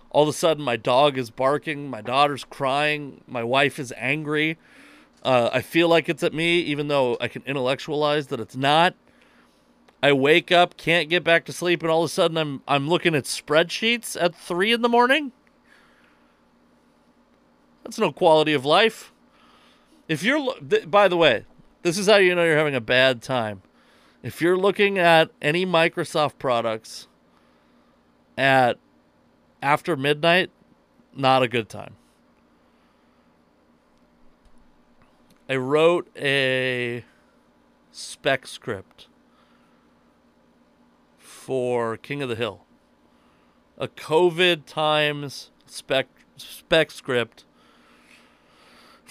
all 0.10 0.24
of 0.24 0.30
a 0.30 0.34
sudden 0.34 0.64
my 0.64 0.76
dog 0.76 1.18
is 1.18 1.30
barking, 1.30 1.90
my 1.90 2.02
daughter's 2.02 2.44
crying, 2.44 3.24
my 3.28 3.44
wife 3.44 3.78
is 3.80 3.94
angry. 3.96 4.58
Uh, 5.24 5.52
I 5.54 5.62
feel 5.62 5.88
like 5.88 6.10
it's 6.10 6.24
at 6.24 6.34
me, 6.34 6.60
even 6.62 6.88
though 6.88 7.18
I 7.22 7.28
can 7.28 7.44
intellectualize 7.46 8.28
that 8.28 8.40
it's 8.40 8.56
not. 8.56 8.96
I 10.02 10.14
wake 10.14 10.52
up, 10.52 10.76
can't 10.78 11.10
get 11.10 11.24
back 11.24 11.46
to 11.46 11.54
sleep, 11.54 11.84
and 11.84 11.92
all 11.92 12.04
of 12.04 12.10
a 12.10 12.12
sudden 12.12 12.36
I'm 12.36 12.64
I'm 12.68 12.90
looking 12.90 13.14
at 13.14 13.26
spreadsheets 13.26 14.20
at 14.20 14.34
three 14.34 14.74
in 14.74 14.82
the 14.82 14.90
morning. 14.90 15.32
That's 17.92 18.00
no 18.00 18.14
quality 18.14 18.54
of 18.54 18.64
life. 18.64 19.12
If 20.08 20.24
you're, 20.24 20.56
th- 20.60 20.90
by 20.90 21.10
the 21.10 21.18
way, 21.18 21.44
this 21.82 21.98
is 21.98 22.08
how 22.08 22.16
you 22.16 22.34
know 22.34 22.46
you're 22.46 22.56
having 22.56 22.74
a 22.74 22.80
bad 22.80 23.22
time. 23.22 23.64
If 24.24 24.42
you're 24.42 24.56
looking 24.56 24.98
at 24.98 25.30
any 25.42 25.66
Microsoft 25.66 26.38
products 26.38 27.10
at 28.38 28.78
after 29.62 29.98
midnight, 29.98 30.52
not 31.14 31.44
a 31.44 31.50
good 31.50 31.68
time. 31.68 31.98
I 35.50 35.58
wrote 35.58 36.08
a 36.16 37.04
spec 37.92 38.48
script 38.48 39.10
for 41.18 41.98
King 41.98 42.22
of 42.22 42.30
the 42.30 42.38
Hill. 42.38 42.64
A 43.78 43.90
COVID 43.90 44.66
times 44.66 45.52
spec 45.66 46.08
spec 46.38 46.92
script 46.92 47.44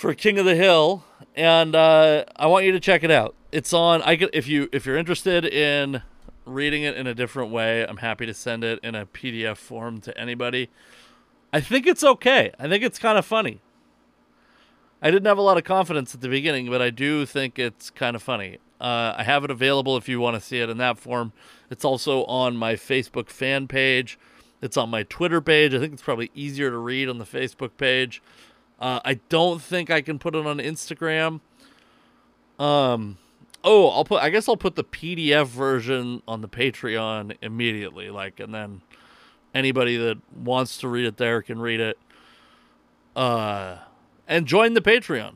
for 0.00 0.14
King 0.14 0.38
of 0.38 0.46
the 0.46 0.56
Hill, 0.56 1.04
and 1.36 1.76
uh, 1.76 2.24
I 2.34 2.46
want 2.46 2.64
you 2.64 2.72
to 2.72 2.80
check 2.80 3.04
it 3.04 3.10
out. 3.10 3.34
It's 3.52 3.74
on. 3.74 4.00
I 4.00 4.16
could, 4.16 4.30
if 4.32 4.48
you 4.48 4.70
if 4.72 4.86
you're 4.86 4.96
interested 4.96 5.44
in 5.44 6.02
reading 6.46 6.84
it 6.84 6.96
in 6.96 7.06
a 7.06 7.14
different 7.14 7.52
way, 7.52 7.86
I'm 7.86 7.98
happy 7.98 8.24
to 8.24 8.32
send 8.32 8.64
it 8.64 8.80
in 8.82 8.94
a 8.94 9.04
PDF 9.04 9.58
form 9.58 10.00
to 10.00 10.18
anybody. 10.18 10.70
I 11.52 11.60
think 11.60 11.86
it's 11.86 12.02
okay. 12.02 12.50
I 12.58 12.66
think 12.66 12.82
it's 12.82 12.98
kind 12.98 13.18
of 13.18 13.26
funny. 13.26 13.60
I 15.02 15.10
didn't 15.10 15.26
have 15.26 15.36
a 15.36 15.42
lot 15.42 15.58
of 15.58 15.64
confidence 15.64 16.14
at 16.14 16.22
the 16.22 16.28
beginning, 16.28 16.70
but 16.70 16.80
I 16.80 16.88
do 16.88 17.26
think 17.26 17.58
it's 17.58 17.90
kind 17.90 18.16
of 18.16 18.22
funny. 18.22 18.56
Uh, 18.80 19.14
I 19.18 19.24
have 19.24 19.44
it 19.44 19.50
available 19.50 19.98
if 19.98 20.08
you 20.08 20.18
want 20.18 20.34
to 20.34 20.40
see 20.40 20.60
it 20.60 20.70
in 20.70 20.78
that 20.78 20.98
form. 20.98 21.34
It's 21.68 21.84
also 21.84 22.24
on 22.24 22.56
my 22.56 22.74
Facebook 22.74 23.28
fan 23.28 23.68
page. 23.68 24.18
It's 24.62 24.78
on 24.78 24.88
my 24.88 25.02
Twitter 25.02 25.42
page. 25.42 25.74
I 25.74 25.78
think 25.78 25.92
it's 25.92 26.02
probably 26.02 26.30
easier 26.34 26.70
to 26.70 26.78
read 26.78 27.08
on 27.08 27.18
the 27.18 27.24
Facebook 27.24 27.72
page. 27.76 28.22
Uh, 28.80 29.00
I 29.04 29.14
don't 29.28 29.60
think 29.60 29.90
I 29.90 30.00
can 30.00 30.18
put 30.18 30.34
it 30.34 30.46
on 30.46 30.58
Instagram. 30.58 31.40
Um, 32.58 33.18
oh, 33.62 33.88
I'll 33.88 34.04
put. 34.04 34.22
I 34.22 34.30
guess 34.30 34.48
I'll 34.48 34.56
put 34.56 34.74
the 34.74 34.84
PDF 34.84 35.46
version 35.46 36.22
on 36.26 36.40
the 36.40 36.48
Patreon 36.48 37.36
immediately. 37.42 38.10
Like, 38.10 38.40
and 38.40 38.54
then 38.54 38.80
anybody 39.54 39.96
that 39.96 40.18
wants 40.34 40.78
to 40.78 40.88
read 40.88 41.04
it 41.04 41.16
there 41.18 41.42
can 41.42 41.60
read 41.60 41.80
it. 41.80 41.98
Uh, 43.14 43.78
and 44.26 44.46
join 44.46 44.74
the 44.74 44.80
Patreon. 44.80 45.34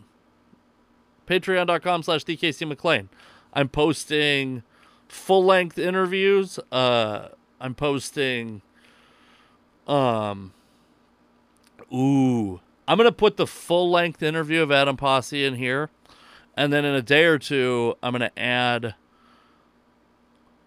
Patreon.com 1.27 2.03
slash 2.03 2.25
DKC 2.25 2.73
McLain. 2.73 3.09
I'm 3.53 3.69
posting 3.69 4.63
full 5.09 5.45
length 5.45 5.79
interviews. 5.79 6.59
Uh, 6.73 7.29
I'm 7.61 7.75
posting. 7.75 8.63
Um. 9.87 10.53
Ooh, 11.93 12.61
I'm 12.87 12.99
gonna 12.99 13.12
put 13.12 13.37
the 13.37 13.47
full 13.47 13.91
length 13.91 14.23
interview 14.23 14.62
of 14.62 14.71
Adam 14.71 14.97
Pasi 14.97 15.45
in 15.45 15.55
here, 15.55 15.91
and 16.57 16.73
then 16.73 16.85
in 16.85 16.95
a 16.95 17.03
day 17.03 17.25
or 17.25 17.38
two, 17.38 17.97
I'm 18.03 18.12
gonna 18.12 18.33
add. 18.37 18.95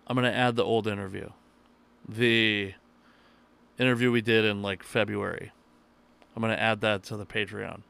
I'm 0.07 0.15
gonna 0.15 0.31
add 0.31 0.55
the 0.55 0.63
old 0.63 0.87
interview, 0.87 1.29
the 2.07 2.73
interview 3.77 4.11
we 4.11 4.21
did 4.21 4.45
in 4.45 4.61
like 4.61 4.83
February. 4.83 5.51
I'm 6.35 6.41
gonna 6.41 6.53
add 6.53 6.81
that 6.81 7.03
to 7.03 7.17
the 7.17 7.25
Patreon. 7.25 7.81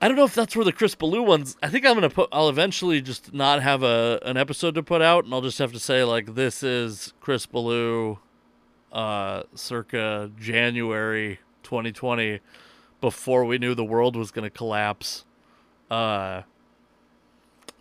I 0.00 0.08
don't 0.08 0.16
know 0.16 0.24
if 0.24 0.34
that's 0.34 0.54
where 0.54 0.64
the 0.64 0.72
Chris 0.72 0.94
Ballew 0.94 1.24
ones. 1.24 1.56
I 1.62 1.68
think 1.68 1.86
I'm 1.86 1.94
gonna 1.94 2.10
put. 2.10 2.28
I'll 2.30 2.48
eventually 2.48 3.00
just 3.00 3.32
not 3.32 3.62
have 3.62 3.82
a 3.82 4.20
an 4.22 4.36
episode 4.36 4.74
to 4.76 4.82
put 4.82 5.02
out, 5.02 5.24
and 5.24 5.34
I'll 5.34 5.40
just 5.40 5.58
have 5.58 5.72
to 5.72 5.80
say 5.80 6.04
like 6.04 6.34
this 6.34 6.62
is 6.62 7.14
Chris 7.20 7.46
Ballew 7.46 8.18
uh, 8.92 9.42
circa 9.54 10.30
January 10.38 11.40
2020, 11.64 12.40
before 13.00 13.44
we 13.44 13.58
knew 13.58 13.74
the 13.74 13.84
world 13.84 14.16
was 14.16 14.30
going 14.30 14.44
to 14.44 14.56
collapse. 14.56 15.24
Uh, 15.90 16.42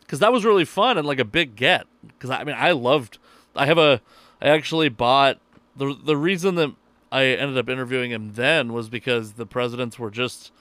because 0.02 0.20
that 0.20 0.32
was 0.32 0.46
really 0.46 0.66
fun 0.66 0.98
and 0.98 1.08
like 1.08 1.20
a 1.20 1.26
big 1.26 1.56
get. 1.56 1.88
Because 2.06 2.30
I 2.30 2.44
mean, 2.44 2.56
I 2.58 2.72
loved. 2.72 3.18
I 3.56 3.66
have 3.66 3.78
a. 3.78 4.02
I 4.42 4.50
actually 4.50 4.90
bought 4.90 5.40
the 5.76 5.96
the 6.04 6.18
reason 6.18 6.56
that 6.56 6.72
I 7.12 7.26
ended 7.26 7.58
up 7.58 7.70
interviewing 7.70 8.12
him 8.12 8.34
then 8.34 8.74
was 8.74 8.90
because 8.90 9.34
the 9.34 9.46
presidents 9.46 9.98
were 9.98 10.12
just 10.12 10.52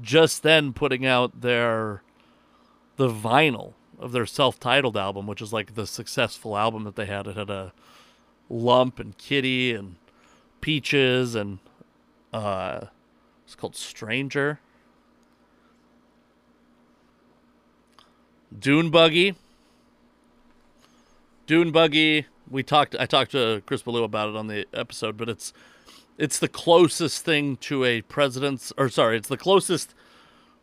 just 0.00 0.42
then 0.42 0.72
putting 0.72 1.04
out 1.04 1.40
their 1.40 2.02
the 2.96 3.08
vinyl 3.08 3.72
of 3.98 4.12
their 4.12 4.26
self-titled 4.26 4.96
album, 4.96 5.26
which 5.26 5.40
is 5.40 5.52
like 5.52 5.74
the 5.74 5.86
successful 5.86 6.56
album 6.56 6.84
that 6.84 6.96
they 6.96 7.06
had. 7.06 7.26
It 7.26 7.36
had 7.36 7.50
a 7.50 7.72
lump 8.48 8.98
and 8.98 9.16
kitty 9.16 9.72
and 9.74 9.96
peaches 10.60 11.34
and 11.34 11.58
uh 12.32 12.86
it's 13.44 13.54
called 13.54 13.76
Stranger. 13.76 14.60
Dune 18.58 18.90
Buggy. 18.90 19.34
Dune 21.46 21.70
Buggy. 21.70 22.26
We 22.50 22.62
talked. 22.62 22.94
I 22.98 23.06
talked 23.06 23.32
to 23.32 23.62
Chris 23.66 23.82
Ballew 23.82 24.04
about 24.04 24.28
it 24.28 24.36
on 24.36 24.46
the 24.46 24.66
episode, 24.74 25.16
but 25.16 25.28
it's 25.28 25.52
it's 26.18 26.38
the 26.38 26.48
closest 26.48 27.24
thing 27.24 27.56
to 27.58 27.84
a 27.84 28.02
president's, 28.02 28.72
or 28.76 28.88
sorry, 28.88 29.16
it's 29.16 29.28
the 29.28 29.36
closest 29.36 29.94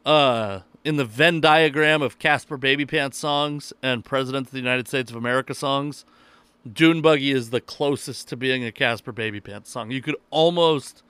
uh, 0.05 0.61
in 0.83 0.97
the 0.97 1.05
Venn 1.05 1.41
diagram 1.41 2.01
of 2.01 2.19
Casper 2.19 2.57
Baby 2.57 2.85
Pants 2.85 3.17
songs 3.17 3.73
and 3.81 4.05
President 4.05 4.47
of 4.47 4.51
the 4.51 4.59
United 4.59 4.87
States 4.87 5.11
of 5.11 5.17
America 5.17 5.53
songs. 5.53 6.05
Dune 6.71 7.01
Buggy 7.01 7.31
is 7.31 7.49
the 7.49 7.61
closest 7.61 8.27
to 8.29 8.37
being 8.37 8.63
a 8.63 8.71
Casper 8.71 9.11
Baby 9.11 9.39
Pants 9.39 9.69
song. 9.69 9.91
You 9.91 10.01
could 10.01 10.15
almost, 10.29 11.03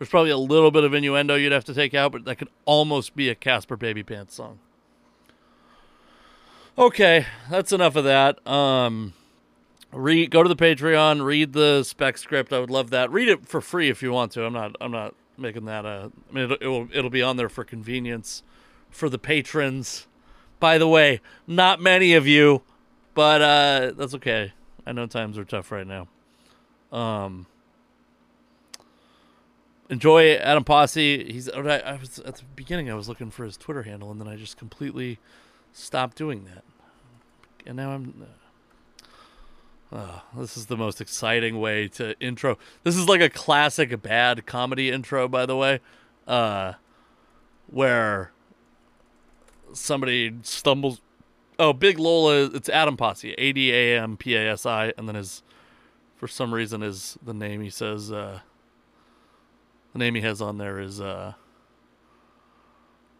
there's 0.00 0.08
probably 0.08 0.30
a 0.30 0.38
little 0.38 0.70
bit 0.70 0.82
of 0.82 0.94
innuendo 0.94 1.34
you'd 1.34 1.52
have 1.52 1.66
to 1.66 1.74
take 1.74 1.92
out, 1.92 2.10
but 2.10 2.24
that 2.24 2.36
could 2.36 2.48
almost 2.64 3.14
be 3.14 3.28
a 3.28 3.34
Casper 3.34 3.76
Baby 3.76 4.02
Pants 4.02 4.34
song. 4.34 4.58
Okay, 6.78 7.26
that's 7.50 7.70
enough 7.70 7.96
of 7.96 8.04
that. 8.04 8.44
Um, 8.48 9.12
read, 9.92 10.30
go 10.30 10.42
to 10.42 10.48
the 10.48 10.56
Patreon, 10.56 11.22
read 11.22 11.52
the 11.52 11.82
spec 11.82 12.16
script. 12.16 12.50
I 12.50 12.60
would 12.60 12.70
love 12.70 12.88
that. 12.88 13.12
Read 13.12 13.28
it 13.28 13.46
for 13.46 13.60
free 13.60 13.90
if 13.90 14.02
you 14.02 14.10
want 14.10 14.32
to. 14.32 14.46
I'm 14.46 14.54
not, 14.54 14.74
I'm 14.80 14.90
not 14.90 15.14
making 15.36 15.66
that 15.66 15.84
a. 15.84 16.10
I 16.30 16.32
mean, 16.32 16.50
it, 16.50 16.62
it 16.62 16.68
will, 16.68 16.88
it'll 16.94 17.10
be 17.10 17.20
on 17.20 17.36
there 17.36 17.50
for 17.50 17.62
convenience 17.62 18.42
for 18.88 19.10
the 19.10 19.18
patrons. 19.18 20.06
By 20.60 20.78
the 20.78 20.88
way, 20.88 21.20
not 21.46 21.78
many 21.78 22.14
of 22.14 22.26
you, 22.26 22.62
but 23.12 23.42
uh, 23.42 23.92
that's 23.94 24.14
okay. 24.14 24.54
I 24.86 24.92
know 24.92 25.06
times 25.06 25.36
are 25.36 25.44
tough 25.44 25.70
right 25.70 25.86
now. 25.86 26.08
Um, 26.90 27.44
enjoy 29.90 30.34
Adam 30.36 30.64
Pasi. 30.64 31.30
He's. 31.30 31.48
I, 31.50 31.98
was 32.00 32.20
at 32.20 32.36
the 32.36 32.44
beginning. 32.54 32.90
I 32.90 32.94
was 32.94 33.08
looking 33.08 33.30
for 33.30 33.44
his 33.44 33.56
Twitter 33.56 33.82
handle, 33.82 34.10
and 34.10 34.20
then 34.20 34.28
I 34.28 34.36
just 34.36 34.56
completely 34.56 35.18
stopped 35.72 36.16
doing 36.16 36.44
that. 36.44 36.64
And 37.66 37.76
now 37.76 37.90
I'm. 37.90 38.26
Uh, 39.92 40.20
this 40.36 40.56
is 40.56 40.66
the 40.66 40.76
most 40.76 41.00
exciting 41.00 41.58
way 41.58 41.88
to 41.88 42.18
intro. 42.20 42.56
This 42.84 42.96
is 42.96 43.08
like 43.08 43.20
a 43.20 43.28
classic 43.28 44.00
bad 44.00 44.46
comedy 44.46 44.88
intro, 44.88 45.26
by 45.26 45.46
the 45.46 45.56
way, 45.56 45.80
uh, 46.28 46.74
where 47.66 48.30
somebody 49.72 50.36
stumbles. 50.42 51.00
Oh, 51.58 51.72
Big 51.72 51.98
Lola. 51.98 52.44
It's 52.54 52.68
Adam 52.68 52.96
Pasi. 52.96 53.34
A 53.36 53.52
D 53.52 53.72
A 53.72 54.00
M 54.00 54.16
P 54.16 54.36
A 54.36 54.52
S 54.52 54.64
I, 54.64 54.92
and 54.96 55.08
then 55.08 55.16
his, 55.16 55.42
for 56.16 56.28
some 56.28 56.54
reason, 56.54 56.84
is 56.84 57.18
the 57.20 57.34
name 57.34 57.60
he 57.60 57.70
says. 57.70 58.12
Uh, 58.12 58.40
the 59.92 59.98
name 59.98 60.14
he 60.14 60.20
has 60.20 60.40
on 60.40 60.58
there 60.58 60.78
is 60.78 61.00
uh, 61.00 61.34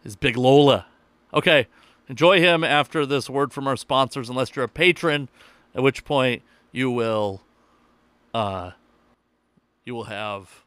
is 0.03 0.15
Big 0.15 0.37
Lola. 0.37 0.85
Okay, 1.33 1.67
enjoy 2.07 2.39
him 2.39 2.63
after 2.63 3.05
this 3.05 3.29
word 3.29 3.53
from 3.53 3.67
our 3.67 3.77
sponsors, 3.77 4.29
unless 4.29 4.55
you're 4.55 4.65
a 4.65 4.69
patron, 4.69 5.29
at 5.75 5.83
which 5.83 6.03
point 6.03 6.41
you 6.71 6.91
will, 6.91 7.41
uh, 8.33 8.71
you 9.85 9.93
will 9.93 10.05
have 10.05 10.63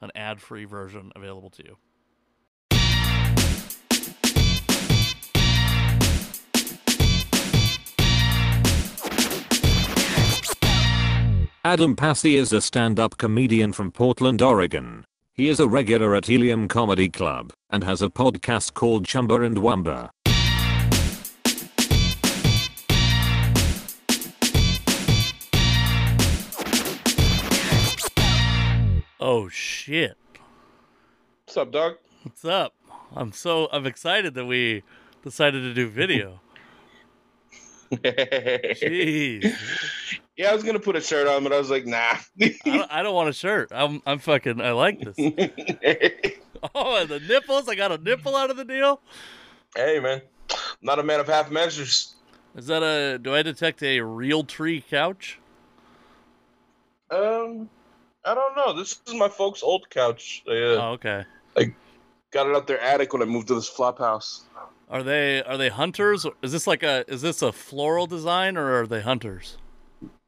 an 0.00 0.10
ad-free 0.14 0.64
version 0.64 1.12
available 1.16 1.50
to 1.50 1.64
you. 1.64 1.76
Adam 11.64 11.96
Pasi 11.96 12.36
is 12.36 12.52
a 12.52 12.60
stand-up 12.60 13.18
comedian 13.18 13.72
from 13.72 13.90
Portland, 13.90 14.40
Oregon. 14.40 15.04
He 15.38 15.48
is 15.48 15.60
a 15.60 15.68
regular 15.68 16.16
at 16.16 16.26
Helium 16.26 16.66
Comedy 16.66 17.08
Club 17.08 17.52
and 17.70 17.84
has 17.84 18.02
a 18.02 18.08
podcast 18.08 18.74
called 18.74 19.04
Chumba 19.04 19.40
and 19.42 19.58
Wamba. 19.58 20.10
Oh 29.20 29.48
shit! 29.48 30.16
What's 31.46 31.56
up, 31.56 31.70
dog? 31.70 31.98
What's 32.24 32.44
up? 32.44 32.74
I'm 33.14 33.30
so 33.30 33.68
I'm 33.70 33.86
excited 33.86 34.34
that 34.34 34.46
we 34.46 34.82
decided 35.22 35.60
to 35.60 35.72
do 35.72 35.88
video. 35.88 36.40
Jeez, 37.92 39.54
yeah, 40.38 40.50
I 40.50 40.54
was 40.54 40.62
gonna 40.62 40.80
put 40.80 40.96
a 40.96 41.00
shirt 41.02 41.26
on, 41.26 41.42
but 41.42 41.52
I 41.52 41.58
was 41.58 41.68
like, 41.68 41.84
nah. 41.84 42.16
I 42.40 42.56
don't, 42.64 42.92
I 42.92 43.02
don't 43.02 43.14
want 43.14 43.28
a 43.28 43.34
shirt. 43.34 43.70
I'm 43.70 44.00
I'm 44.06 44.18
fucking. 44.20 44.60
I 44.60 44.70
like 44.72 45.00
this. 45.00 45.16
Oh, 46.74 46.96
and 47.00 47.08
the 47.08 47.20
nipples! 47.20 47.68
I 47.68 47.76
got 47.76 47.92
a 47.92 47.98
nipple 47.98 48.34
out 48.34 48.50
of 48.50 48.56
the 48.56 48.64
deal. 48.64 49.00
hey, 49.76 50.00
man, 50.00 50.20
not 50.82 50.98
a 50.98 51.04
man 51.04 51.20
of 51.20 51.28
half 51.28 51.52
measures. 51.52 52.16
Is 52.56 52.66
that 52.66 52.82
a? 52.82 53.16
Do 53.18 53.32
I 53.32 53.42
detect 53.42 53.80
a 53.84 54.00
real 54.00 54.42
tree 54.42 54.80
couch? 54.90 55.38
Um, 57.12 57.70
I 58.24 58.34
don't 58.34 58.56
know. 58.56 58.72
This 58.76 59.00
is 59.06 59.14
my 59.14 59.28
folks' 59.28 59.62
old 59.62 59.88
couch. 59.90 60.42
They 60.46 60.74
uh, 60.74 60.80
Oh, 60.82 60.90
okay. 60.94 61.24
I 61.56 61.72
got 62.32 62.48
it 62.48 62.56
out 62.56 62.66
their 62.66 62.80
attic 62.80 63.12
when 63.12 63.22
I 63.22 63.26
moved 63.26 63.48
to 63.48 63.54
this 63.54 63.68
flop 63.68 63.98
house. 64.00 64.42
Are 64.90 65.02
they 65.02 65.42
are 65.44 65.56
they 65.56 65.68
hunters? 65.68 66.26
Is 66.42 66.50
this 66.52 66.66
like 66.66 66.82
a 66.82 67.04
is 67.06 67.22
this 67.22 67.40
a 67.40 67.52
floral 67.52 68.06
design 68.08 68.56
or 68.56 68.80
are 68.80 68.86
they 68.86 69.00
hunters? 69.00 69.58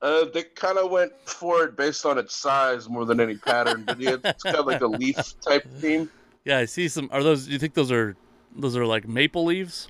Uh, 0.03 0.25
they 0.33 0.43
kind 0.45 0.79
of 0.79 0.91
went 0.91 1.13
for 1.27 1.65
it 1.65 1.77
based 1.77 2.07
on 2.07 2.17
its 2.17 2.35
size 2.35 2.89
more 2.89 3.05
than 3.05 3.21
any 3.21 3.37
pattern, 3.37 3.85
but 3.85 4.01
yeah, 4.01 4.17
it's 4.25 4.43
got 4.43 4.67
like 4.67 4.81
a 4.81 4.87
leaf 4.87 5.17
type 5.41 5.67
theme. 5.79 6.09
Yeah, 6.45 6.57
I 6.59 6.65
see 6.65 6.89
some. 6.89 7.11
Are 7.13 7.23
those? 7.23 7.47
Do 7.47 7.53
you 7.53 7.59
think 7.59 7.75
those 7.75 7.93
are 7.93 8.17
those 8.57 8.77
are 8.77 8.87
like 8.87 9.07
maple 9.07 9.45
leaves? 9.45 9.89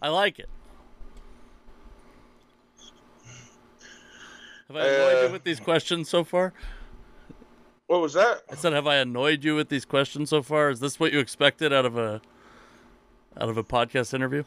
I 0.00 0.08
like 0.08 0.38
it. 0.38 0.48
Have 4.68 4.76
I 4.76 4.86
annoyed 4.86 5.16
Uh, 5.16 5.26
you 5.26 5.32
with 5.32 5.44
these 5.44 5.60
questions 5.60 6.08
so 6.08 6.24
far? 6.24 6.52
What 7.88 8.00
was 8.00 8.12
that? 8.14 8.42
I 8.48 8.54
said, 8.54 8.72
have 8.72 8.86
I 8.86 8.96
annoyed 8.96 9.42
you 9.42 9.56
with 9.56 9.68
these 9.68 9.84
questions 9.84 10.30
so 10.30 10.42
far? 10.42 10.70
Is 10.70 10.78
this 10.78 11.00
what 11.00 11.12
you 11.12 11.18
expected 11.18 11.72
out 11.72 11.84
of 11.84 11.98
a 11.98 12.20
out 13.36 13.48
of 13.48 13.56
a 13.56 13.64
podcast 13.64 14.14
interview? 14.14 14.44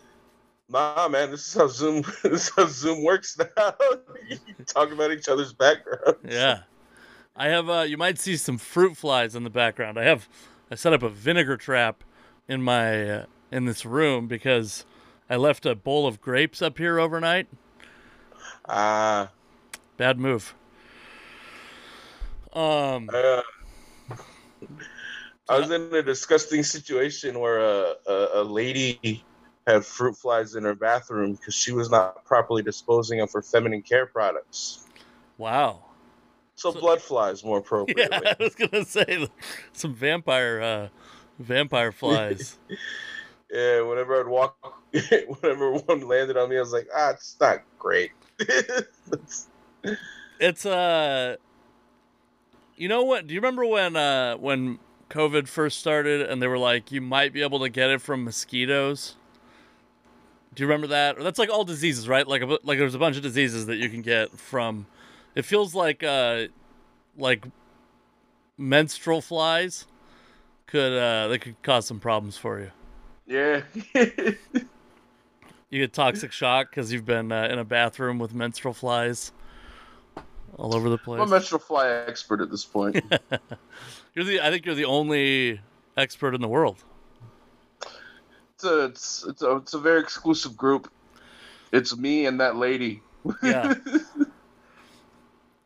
Nah, 0.73 1.07
man, 1.07 1.29
this 1.29 1.47
is 1.47 1.53
how 1.53 1.67
Zoom. 1.67 2.03
This 2.23 2.47
is 2.47 2.51
how 2.55 2.65
Zoom 2.65 3.03
works 3.03 3.37
now. 3.37 3.75
you 4.27 4.37
talk 4.65 4.91
about 4.91 5.11
each 5.11 5.29
other's 5.29 5.53
backgrounds. 5.53 6.19
Yeah. 6.27 6.61
I 7.35 7.49
have 7.49 7.69
uh 7.69 7.81
you 7.81 7.95
might 7.97 8.17
see 8.17 8.37
some 8.37 8.57
fruit 8.57 8.97
flies 8.97 9.35
in 9.35 9.43
the 9.43 9.51
background. 9.51 9.99
I 9.99 10.03
have 10.03 10.27
I 10.71 10.75
set 10.75 10.91
up 10.91 11.03
a 11.03 11.09
vinegar 11.09 11.57
trap 11.57 12.03
in 12.47 12.63
my 12.63 13.09
uh, 13.09 13.25
in 13.51 13.65
this 13.65 13.85
room 13.85 14.27
because 14.27 14.85
I 15.29 15.35
left 15.35 15.65
a 15.67 15.75
bowl 15.75 16.07
of 16.07 16.19
grapes 16.21 16.61
up 16.61 16.79
here 16.79 16.99
overnight. 16.99 17.47
Ah, 18.67 19.29
Bad 19.97 20.17
move. 20.17 20.55
Um 22.51 23.09
uh, 23.13 23.41
I 25.49 25.59
was 25.59 25.69
in 25.69 25.93
a 25.93 26.01
disgusting 26.01 26.63
situation 26.63 27.39
where 27.39 27.59
a, 27.59 27.93
a, 28.07 28.27
a 28.41 28.43
lady 28.43 29.23
had 29.67 29.85
fruit 29.85 30.17
flies 30.17 30.55
in 30.55 30.63
her 30.63 30.75
bathroom 30.75 31.33
because 31.33 31.53
she 31.53 31.71
was 31.71 31.89
not 31.89 32.23
properly 32.25 32.61
disposing 32.63 33.21
of 33.21 33.31
her 33.31 33.41
feminine 33.41 33.81
care 33.81 34.05
products. 34.05 34.85
wow. 35.37 35.85
So, 36.55 36.71
So- 36.71 36.79
blood 36.79 37.01
flies, 37.01 37.43
more 37.43 37.61
Yeah. 37.97 38.07
I 38.11 38.35
was 38.39 38.55
gonna 38.55 38.85
say 38.85 39.27
some 39.73 39.93
vampire 39.95 40.61
uh 40.61 40.87
vampire 41.39 41.91
flies. 42.01 42.57
Yeah, 43.51 43.81
whenever 43.81 44.19
I'd 44.19 44.27
walk, 44.27 44.83
whenever 44.91 45.73
one 45.73 46.01
landed 46.07 46.37
on 46.37 46.49
me, 46.49 46.57
I 46.57 46.59
was 46.59 46.71
like, 46.73 46.87
ah, 46.95 47.11
it's 47.11 47.35
not 47.39 47.63
great. 47.79 48.11
It's- 48.39 49.47
it's 50.39 50.65
uh 50.65 51.35
you 52.75 52.87
know 52.87 53.03
what 53.03 53.27
do 53.27 53.33
you 53.33 53.39
remember 53.39 53.65
when 53.65 53.95
uh 53.95 54.35
when 54.37 54.79
covid 55.09 55.47
first 55.47 55.79
started 55.79 56.21
and 56.21 56.41
they 56.41 56.47
were 56.47 56.57
like 56.57 56.91
you 56.91 56.99
might 57.01 57.31
be 57.31 57.41
able 57.43 57.59
to 57.59 57.69
get 57.69 57.89
it 57.91 58.01
from 58.01 58.23
mosquitoes 58.23 59.15
do 60.55 60.63
you 60.63 60.67
remember 60.67 60.87
that 60.87 61.17
or 61.17 61.23
that's 61.23 61.39
like 61.39 61.49
all 61.49 61.63
diseases 61.63 62.07
right 62.07 62.27
like 62.27 62.41
a, 62.41 62.45
like 62.63 62.77
there's 62.77 62.95
a 62.95 62.99
bunch 62.99 63.17
of 63.17 63.23
diseases 63.23 63.65
that 63.65 63.77
you 63.77 63.89
can 63.89 64.01
get 64.01 64.29
from 64.37 64.85
it 65.35 65.43
feels 65.43 65.73
like 65.73 66.03
uh 66.03 66.45
like 67.17 67.45
menstrual 68.57 69.21
flies 69.21 69.85
could 70.67 70.93
uh 70.93 71.27
they 71.27 71.37
could 71.37 71.61
cause 71.63 71.85
some 71.85 71.99
problems 71.99 72.37
for 72.37 72.59
you. 72.59 72.71
Yeah. 73.25 73.61
You 75.73 75.79
get 75.79 75.91
toxic 75.91 76.31
shock 76.31 76.69
because 76.69 76.93
you've 76.93 77.03
been 77.03 77.31
uh, 77.31 77.47
in 77.49 77.57
a 77.57 77.65
bathroom 77.65 78.19
with 78.19 78.31
menstrual 78.31 78.75
flies 78.75 79.31
all 80.55 80.75
over 80.75 80.87
the 80.87 80.99
place. 80.99 81.19
I'm 81.19 81.29
a 81.29 81.31
menstrual 81.31 81.61
fly 81.61 81.89
expert 81.89 82.41
at 82.41 82.51
this 82.51 82.63
point. 82.63 83.03
You're 84.13 84.23
the 84.23 84.39
I 84.39 84.51
think 84.51 84.67
you're 84.67 84.75
the 84.75 84.85
only 84.85 85.61
expert 85.97 86.35
in 86.35 86.41
the 86.41 86.47
world. 86.47 86.83
It's 88.63 88.71
a 88.71 88.83
it's 88.85 89.25
it's 89.27 89.41
a, 89.41 89.55
it's 89.57 89.73
a 89.73 89.79
very 89.79 89.99
exclusive 89.99 90.55
group. 90.55 90.91
It's 91.71 91.95
me 91.97 92.25
and 92.25 92.39
that 92.39 92.55
lady. 92.55 93.01
Yeah. 93.41 93.73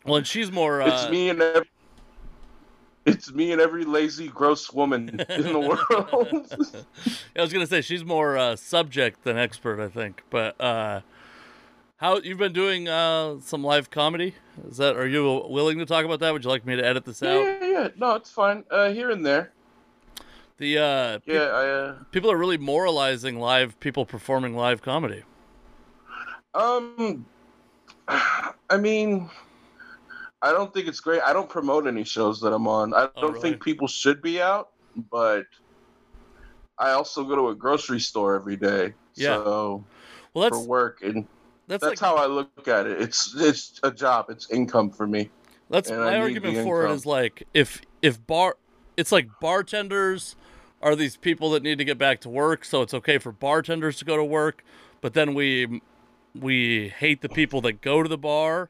Well, 0.06 0.16
and 0.16 0.26
she's 0.26 0.54
more. 0.54 0.82
Uh, 0.82 0.88
It's 0.88 1.10
me 1.10 1.28
and 1.28 1.42
every, 1.42 1.70
it's 3.06 3.30
me 3.34 3.52
and 3.52 3.60
every 3.60 3.84
lazy, 3.84 4.30
gross 4.30 4.72
woman 4.72 5.10
in 5.28 5.44
the 5.44 5.60
world. 5.90 6.88
I 7.36 7.42
was 7.42 7.52
gonna 7.52 7.68
say 7.68 7.82
she's 7.82 8.06
more 8.06 8.38
uh, 8.38 8.56
subject 8.56 9.26
than 9.26 9.38
expert, 9.38 9.82
I 9.82 9.90
think. 9.90 10.24
But 10.30 10.62
uh, 10.62 11.02
how 11.98 12.20
you've 12.20 12.38
been 12.38 12.54
doing 12.54 12.88
uh, 12.88 13.42
some 13.42 13.66
live 13.66 13.90
comedy? 13.90 14.36
Is 14.70 14.78
that? 14.78 14.96
Are 14.96 15.08
you 15.08 15.46
willing 15.50 15.78
to 15.80 15.86
talk 15.86 16.06
about 16.06 16.22
that? 16.22 16.32
Would 16.32 16.46
you 16.46 16.52
like 16.52 16.66
me 16.66 16.78
to 16.78 16.86
edit 16.86 17.04
this 17.04 17.22
yeah, 17.22 17.32
out? 17.32 17.44
yeah, 17.44 17.66
yeah. 17.66 17.88
No, 17.98 18.16
it's 18.16 18.32
fine. 18.32 18.64
Uh, 18.72 18.92
here 18.92 19.12
and 19.12 19.26
there. 19.26 19.52
The 20.58 20.78
uh, 20.78 21.20
pe- 21.20 21.34
Yeah, 21.34 21.46
I. 21.46 21.70
Uh, 21.70 21.96
people 22.12 22.32
are 22.32 22.38
really 22.38 22.58
moralizing 22.58 23.40
live 23.40 23.80
people 23.80 24.06
performing 24.06 24.56
live 24.56 24.82
comedy. 24.82 25.24
Um, 26.54 27.26
I 28.08 28.78
mean, 28.78 29.30
I 30.42 30.52
don't 30.52 30.74
think 30.74 30.88
it's 30.88 31.00
great. 31.00 31.22
I 31.22 31.34
don't 31.34 31.50
promote 31.50 31.88
any 31.88 32.04
shows 32.04 32.40
that 32.42 32.54
I'm 32.54 32.68
on. 32.68 32.94
I 32.94 33.10
Oh, 33.16 33.22
don't 33.22 33.34
really? 33.34 33.52
think 33.52 33.64
people 33.64 33.88
should 33.88 34.22
be 34.22 34.42
out, 34.42 34.70
but 35.12 35.46
I 36.78 36.92
also 36.92 37.24
go 37.24 37.36
to 37.36 37.50
a 37.50 37.56
grocery 37.56 38.00
store 38.00 38.36
every 38.36 38.56
day. 38.56 38.94
Yeah. 39.16 39.38
So 39.38 39.84
Well, 40.34 40.44
for 40.48 40.60
that's 40.60 40.68
work, 40.68 41.02
and 41.02 41.28
that's 41.68 41.82
that's 41.82 41.92
like 41.92 42.00
how 42.00 42.16
I 42.16 42.28
look 42.28 42.68
at 42.68 42.88
it. 42.88 43.02
It's 43.02 43.34
it's 43.36 43.80
a 43.84 43.92
job. 43.92 44.28
It's 44.30 44.50
income 44.52 44.92
for 44.92 45.08
me. 45.08 45.30
That's 45.70 45.90
my 45.92 46.18
argument 46.18 46.58
for 46.58 46.86
it 46.86 46.92
income. 46.92 46.96
is 46.96 47.06
like 47.06 47.44
if 47.54 47.82
if 48.02 48.26
bar 48.26 48.56
it's 48.96 49.12
like 49.12 49.28
bartenders 49.42 50.36
are 50.82 50.96
these 50.96 51.18
people 51.18 51.52
that 51.52 51.64
need 51.64 51.78
to 51.78 51.86
get 51.86 51.98
back 51.98 52.22
to 52.22 52.30
work, 52.30 52.64
so 52.66 52.82
it's 52.82 52.94
okay 52.94 53.18
for 53.18 53.32
bartenders 53.32 53.98
to 53.98 54.06
go 54.06 54.16
to 54.18 54.24
work, 54.24 54.64
but 55.02 55.14
then 55.14 55.34
we 55.34 55.82
we 56.36 56.90
hate 56.90 57.22
the 57.22 57.30
people 57.30 57.62
that 57.62 57.82
go 57.82 58.04
to 58.04 58.10
the 58.10 58.18
bar, 58.18 58.70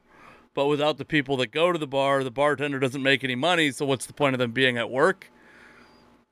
but 0.54 0.66
without 0.66 0.96
the 0.96 1.04
people 1.04 1.36
that 1.36 1.48
go 1.48 1.70
to 1.70 1.78
the 1.78 1.86
bar, 1.86 2.24
the 2.24 2.30
bartender 2.30 2.78
doesn't 2.78 3.02
make 3.02 3.22
any 3.22 3.34
money, 3.34 3.70
so 3.70 3.84
what's 3.84 4.06
the 4.06 4.14
point 4.14 4.34
of 4.34 4.38
them 4.38 4.52
being 4.52 4.78
at 4.78 4.90
work? 4.90 5.30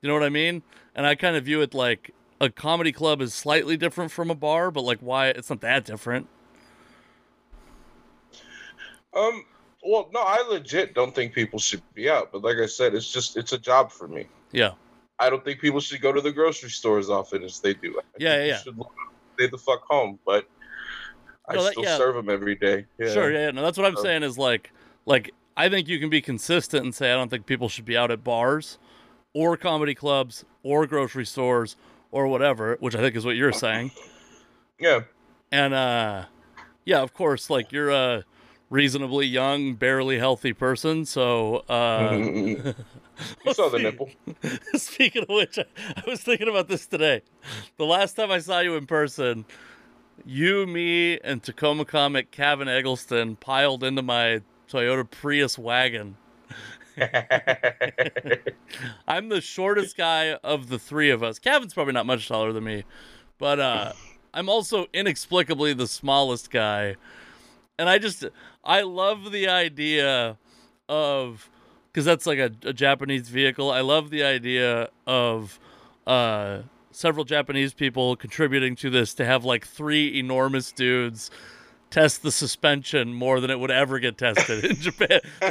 You 0.01 0.07
know 0.07 0.15
what 0.15 0.23
I 0.23 0.29
mean? 0.29 0.63
And 0.95 1.05
I 1.05 1.15
kind 1.15 1.35
of 1.35 1.45
view 1.45 1.61
it 1.61 1.73
like 1.73 2.13
a 2.41 2.49
comedy 2.49 2.91
club 2.91 3.21
is 3.21 3.33
slightly 3.33 3.77
different 3.77 4.11
from 4.11 4.31
a 4.31 4.35
bar, 4.35 4.71
but 4.71 4.81
like 4.81 4.99
why 4.99 5.27
it's 5.27 5.49
not 5.49 5.61
that 5.61 5.85
different. 5.85 6.27
Um. 9.13 9.45
Well, 9.83 10.09
no, 10.11 10.19
I 10.19 10.43
legit 10.49 10.93
don't 10.93 11.15
think 11.15 11.33
people 11.33 11.59
should 11.59 11.81
be 11.93 12.09
out. 12.09 12.31
But 12.31 12.43
like 12.43 12.57
I 12.57 12.65
said, 12.65 12.93
it's 12.93 13.09
just 13.09 13.37
it's 13.37 13.53
a 13.53 13.57
job 13.57 13.91
for 13.91 14.07
me. 14.07 14.27
Yeah. 14.51 14.71
I 15.19 15.29
don't 15.29 15.43
think 15.43 15.59
people 15.59 15.79
should 15.79 16.01
go 16.01 16.11
to 16.11 16.21
the 16.21 16.31
grocery 16.31 16.69
store 16.69 16.99
as 16.99 17.09
often 17.09 17.43
as 17.43 17.59
they 17.59 17.73
do. 17.73 17.99
I 17.99 18.03
Yeah, 18.17 18.43
yeah, 18.43 18.57
Should 18.57 18.79
stay 19.35 19.47
the 19.47 19.57
fuck 19.57 19.83
home, 19.87 20.19
but 20.25 20.47
I 21.47 21.55
No, 21.55 21.63
that- 21.63 21.71
still 21.71 21.83
yeah. 21.83 21.97
serve 21.97 22.15
them 22.15 22.29
every 22.29 22.55
day. 22.55 22.85
Yeah. 22.99 23.13
Sure, 23.13 23.31
yeah, 23.31 23.45
yeah. 23.45 23.51
No, 23.51 23.61
that's 23.63 23.77
what 23.77 23.87
I'm 23.87 23.95
So- 23.95 24.03
saying 24.03 24.23
is 24.23 24.37
like 24.37 24.71
like 25.05 25.33
I 25.55 25.69
think 25.69 25.87
you 25.87 25.99
can 25.99 26.09
be 26.09 26.21
consistent 26.21 26.83
and 26.83 26.93
say 26.93 27.11
I 27.11 27.15
don't 27.15 27.29
think 27.29 27.45
people 27.45 27.69
should 27.69 27.85
be 27.85 27.97
out 27.97 28.11
at 28.11 28.23
bars 28.23 28.77
or 29.33 29.57
comedy 29.57 29.95
clubs 29.95 30.45
or 30.63 30.85
grocery 30.85 31.25
stores 31.25 31.75
or 32.11 32.27
whatever, 32.27 32.77
which 32.79 32.95
I 32.95 32.99
think 32.99 33.15
is 33.15 33.25
what 33.25 33.35
you're 33.35 33.51
saying. 33.53 33.91
Yeah. 34.79 35.01
And 35.51 35.73
uh 35.73 36.25
yeah, 36.85 37.01
of 37.01 37.13
course, 37.13 37.49
like 37.49 37.71
you're 37.71 37.89
a 37.89 38.23
reasonably 38.69 39.25
young, 39.25 39.75
barely 39.75 40.19
healthy 40.19 40.53
person, 40.53 41.05
so 41.05 41.57
uh 41.69 42.11
you 43.45 43.53
saw 43.53 43.69
the 43.69 43.79
nipple. 43.79 44.09
Speaking 44.75 45.23
of 45.23 45.29
which, 45.29 45.57
I, 45.57 45.65
I 45.95 46.03
was 46.07 46.21
thinking 46.21 46.47
about 46.47 46.67
this 46.67 46.85
today. 46.85 47.21
The 47.77 47.85
last 47.85 48.13
time 48.13 48.31
I 48.31 48.39
saw 48.39 48.59
you 48.59 48.75
in 48.75 48.85
person, 48.85 49.45
you, 50.25 50.65
me, 50.65 51.19
and 51.19 51.41
Tacoma 51.41 51.85
comic 51.85 52.31
Kevin 52.31 52.67
Eggleston 52.67 53.35
piled 53.35 53.83
into 53.83 54.01
my 54.01 54.41
Toyota 54.69 55.09
Prius 55.09 55.57
wagon. 55.57 56.17
I'm 59.07 59.29
the 59.29 59.41
shortest 59.41 59.95
guy 59.95 60.33
of 60.43 60.69
the 60.69 60.79
three 60.79 61.09
of 61.11 61.23
us. 61.23 61.39
Kevin's 61.39 61.73
probably 61.73 61.93
not 61.93 62.05
much 62.05 62.27
taller 62.27 62.51
than 62.51 62.63
me, 62.63 62.83
but 63.37 63.59
uh, 63.59 63.93
I'm 64.33 64.49
also 64.49 64.87
inexplicably 64.93 65.73
the 65.73 65.87
smallest 65.87 66.49
guy. 66.49 66.95
And 67.79 67.87
I 67.87 67.99
just, 67.99 68.25
I 68.67 68.81
love 68.81 69.31
the 69.31 69.47
idea 69.47 70.37
of, 70.89 71.49
because 71.91 72.03
that's 72.03 72.25
like 72.27 72.37
a, 72.37 72.51
a 72.63 72.73
Japanese 72.73 73.29
vehicle. 73.29 73.71
I 73.71 73.79
love 73.79 74.09
the 74.09 74.23
idea 74.23 74.89
of 75.07 75.57
uh, 76.05 76.59
several 76.91 77.23
Japanese 77.23 77.73
people 77.73 78.17
contributing 78.17 78.75
to 78.75 78.89
this 78.89 79.13
to 79.15 79.25
have 79.25 79.45
like 79.45 79.65
three 79.65 80.19
enormous 80.19 80.73
dudes 80.73 81.31
test 81.89 82.21
the 82.21 82.31
suspension 82.31 83.13
more 83.13 83.39
than 83.39 83.49
it 83.49 83.57
would 83.57 83.71
ever 83.71 83.99
get 83.99 84.17
tested 84.17 84.65
in 84.65 84.75
Japan. 84.81 85.21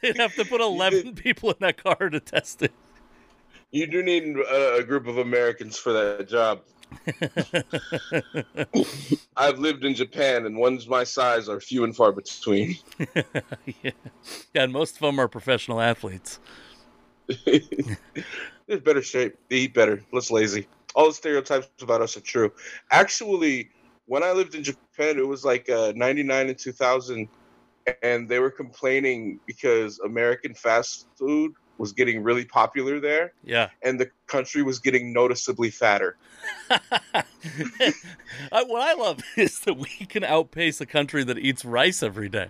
They'd 0.00 0.16
have 0.16 0.34
to 0.36 0.46
put 0.46 0.62
11 0.62 1.14
people 1.16 1.50
in 1.50 1.56
that 1.60 1.82
car 1.82 2.08
to 2.08 2.18
test 2.18 2.62
it. 2.62 2.72
you 3.70 3.86
do 3.86 4.02
need 4.02 4.36
a, 4.38 4.76
a 4.76 4.82
group 4.82 5.06
of 5.06 5.18
Americans 5.18 5.76
for 5.76 5.92
that 5.92 6.28
job. 6.28 6.62
I've 9.36 9.58
lived 9.58 9.84
in 9.84 9.94
Japan, 9.94 10.46
and 10.46 10.56
ones 10.56 10.86
my 10.86 11.04
size 11.04 11.48
are 11.48 11.60
few 11.60 11.84
and 11.84 11.94
far 11.94 12.12
between. 12.12 12.76
yeah. 13.82 13.90
and 14.54 14.72
most 14.72 14.94
of 14.94 15.00
them 15.00 15.18
are 15.18 15.28
professional 15.28 15.80
athletes. 15.80 16.38
They're 17.46 18.80
better 18.80 19.02
shape. 19.02 19.36
They 19.48 19.56
eat 19.56 19.74
better. 19.74 20.02
Less 20.12 20.30
lazy. 20.30 20.66
All 20.94 21.08
the 21.08 21.14
stereotypes 21.14 21.68
about 21.82 22.00
us 22.00 22.16
are 22.16 22.20
true. 22.20 22.52
Actually, 22.90 23.70
when 24.06 24.22
I 24.22 24.32
lived 24.32 24.54
in 24.54 24.62
Japan, 24.62 25.18
it 25.18 25.26
was 25.26 25.44
like 25.44 25.68
uh, 25.68 25.92
99 25.96 26.48
and 26.48 26.58
2000, 26.58 27.28
and 28.02 28.28
they 28.28 28.38
were 28.38 28.50
complaining 28.50 29.40
because 29.46 29.98
American 30.00 30.54
fast 30.54 31.08
food 31.16 31.54
was 31.78 31.92
getting 31.92 32.22
really 32.22 32.44
popular 32.44 33.00
there, 33.00 33.32
Yeah. 33.44 33.70
and 33.82 33.98
the 33.98 34.10
country 34.26 34.62
was 34.62 34.78
getting 34.78 35.12
noticeably 35.12 35.70
fatter. 35.70 36.16
What 38.50 38.82
I 38.82 38.94
love 38.94 39.20
is 39.36 39.60
that 39.60 39.74
we 39.74 40.06
can 40.06 40.24
outpace 40.24 40.80
a 40.80 40.86
country 40.86 41.24
that 41.24 41.38
eats 41.38 41.64
rice 41.64 42.02
every 42.02 42.28
day. 42.28 42.48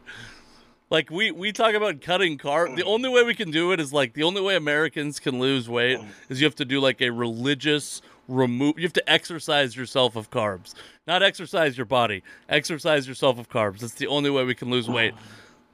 Like 0.90 1.10
we 1.10 1.30
we 1.30 1.50
talk 1.50 1.74
about 1.74 2.00
cutting 2.00 2.38
carb. 2.38 2.76
The 2.76 2.82
mm. 2.82 2.86
only 2.86 3.08
way 3.08 3.24
we 3.24 3.34
can 3.34 3.50
do 3.50 3.72
it 3.72 3.80
is 3.80 3.92
like 3.92 4.12
the 4.14 4.22
only 4.22 4.40
way 4.40 4.54
Americans 4.54 5.18
can 5.18 5.40
lose 5.40 5.68
weight 5.68 5.98
mm. 5.98 6.06
is 6.28 6.40
you 6.40 6.46
have 6.46 6.54
to 6.56 6.64
do 6.64 6.78
like 6.78 7.00
a 7.00 7.10
religious 7.10 8.00
remove. 8.28 8.78
You 8.78 8.84
have 8.84 8.92
to 8.94 9.10
exercise 9.10 9.76
yourself 9.76 10.14
of 10.14 10.30
carbs, 10.30 10.74
not 11.06 11.22
exercise 11.22 11.76
your 11.76 11.86
body. 11.86 12.22
Exercise 12.48 13.08
yourself 13.08 13.38
of 13.38 13.48
carbs. 13.48 13.80
That's 13.80 13.94
the 13.94 14.06
only 14.06 14.30
way 14.30 14.44
we 14.44 14.54
can 14.54 14.70
lose 14.70 14.88
weight. 14.88 15.14
Mm. 15.14 15.18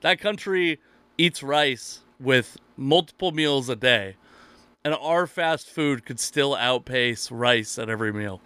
That 0.01 0.21
country 0.21 0.81
eats 1.19 1.43
rice 1.43 2.01
with 2.19 2.57
multiple 2.81 3.31
meals 3.31 3.69
a 3.69 3.77
day, 3.77 4.16
and 4.85 4.95
our 4.95 5.27
fast 5.27 5.69
food 5.69 6.05
could 6.05 6.19
still 6.19 6.55
outpace 6.55 7.31
rice 7.31 7.79
at 7.79 7.88
every 7.88 8.12
meal. 8.12 8.40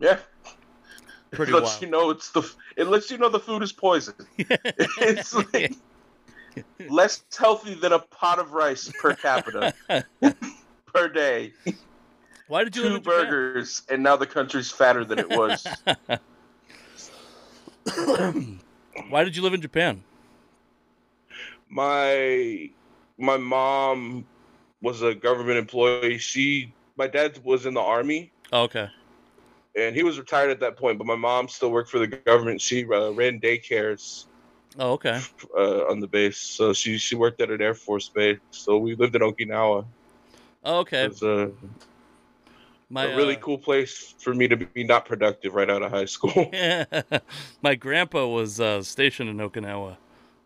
Yeah. 0.00 0.18
Pretty 1.30 1.52
it 1.52 1.54
lets 1.54 1.72
wild. 1.72 1.82
you 1.82 1.88
know 1.88 2.10
it's 2.10 2.30
the. 2.30 2.42
It 2.76 2.88
lets 2.88 3.10
you 3.10 3.18
know 3.18 3.28
the 3.28 3.40
food 3.40 3.62
is 3.62 3.72
poison. 3.72 4.14
it's 4.38 5.34
like 5.34 5.74
less 6.90 7.22
healthy 7.38 7.74
than 7.74 7.92
a 7.92 7.98
pot 7.98 8.38
of 8.38 8.52
rice 8.52 8.90
per 9.00 9.14
capita 9.14 9.72
per 10.86 11.08
day. 11.08 11.52
Why 12.48 12.64
did 12.64 12.76
you 12.76 12.82
live 12.82 12.90
Two 12.90 12.96
in 12.96 13.02
Japan? 13.02 13.24
burgers, 13.24 13.82
and 13.88 14.02
now 14.02 14.16
the 14.16 14.26
country's 14.26 14.70
fatter 14.70 15.04
than 15.04 15.18
it 15.20 15.28
was. 15.30 15.66
Why 19.08 19.24
did 19.24 19.36
you 19.36 19.42
live 19.42 19.54
in 19.54 19.60
Japan? 19.62 20.02
my 21.70 22.68
my 23.22 23.36
mom 23.38 24.26
was 24.82 25.02
a 25.02 25.14
government 25.14 25.58
employee. 25.58 26.18
She 26.18 26.58
my 26.96 27.06
dad 27.06 27.38
was 27.44 27.66
in 27.66 27.74
the 27.74 27.80
army 27.80 28.32
Oh, 28.52 28.62
okay. 28.64 28.88
and 29.76 29.94
he 29.94 30.02
was 30.02 30.18
retired 30.18 30.50
at 30.50 30.60
that 30.60 30.76
point, 30.76 30.98
but 30.98 31.06
my 31.06 31.16
mom 31.16 31.48
still 31.48 31.70
worked 31.70 31.90
for 31.90 31.98
the 32.00 32.06
government. 32.08 32.60
She 32.60 32.84
uh, 32.84 33.10
ran 33.12 33.40
daycares 33.40 34.24
Oh, 34.78 34.92
okay. 34.92 35.18
uh, 35.56 35.90
on 35.90 36.00
the 36.00 36.06
base, 36.08 36.38
so 36.38 36.72
she 36.72 36.98
she 36.98 37.14
worked 37.16 37.40
at 37.40 37.50
an 37.50 37.60
Air 37.62 37.74
Force 37.74 38.10
base. 38.14 38.38
So 38.50 38.78
we 38.78 38.94
lived 38.96 39.14
in 39.14 39.22
Okinawa. 39.22 39.84
Oh, 40.64 40.78
okay. 40.80 41.04
It 41.04 41.08
was 41.08 41.22
a, 41.22 41.50
My 42.90 43.04
a 43.04 43.16
really 43.16 43.36
uh, 43.36 43.40
cool 43.40 43.58
place 43.58 44.14
for 44.20 44.34
me 44.34 44.48
to 44.48 44.56
be 44.56 44.84
not 44.84 45.04
productive 45.06 45.54
right 45.54 45.70
out 45.70 45.82
of 45.82 45.90
high 45.90 46.06
school. 46.06 46.50
My 47.62 47.74
grandpa 47.74 48.26
was 48.26 48.60
uh, 48.60 48.82
stationed 48.82 49.28
in 49.30 49.36
Okinawa. 49.38 49.96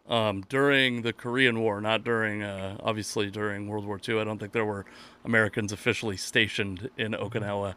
Um, 0.09 0.43
during 0.49 1.03
the 1.03 1.13
Korean 1.13 1.61
War, 1.61 1.81
not 1.81 2.05
during, 2.05 2.43
uh, 2.43 2.77
obviously 2.81 3.31
during 3.31 3.69
World 3.69 3.87
War 3.87 4.01
II. 4.07 4.21
I 4.21 4.25
don't 4.25 4.39
think 4.39 4.53
there 4.53 4.65
were 4.65 4.85
Americans 5.25 5.73
officially 5.73 6.17
stationed 6.17 6.91
in 6.97 7.13
Okinawa. 7.13 7.75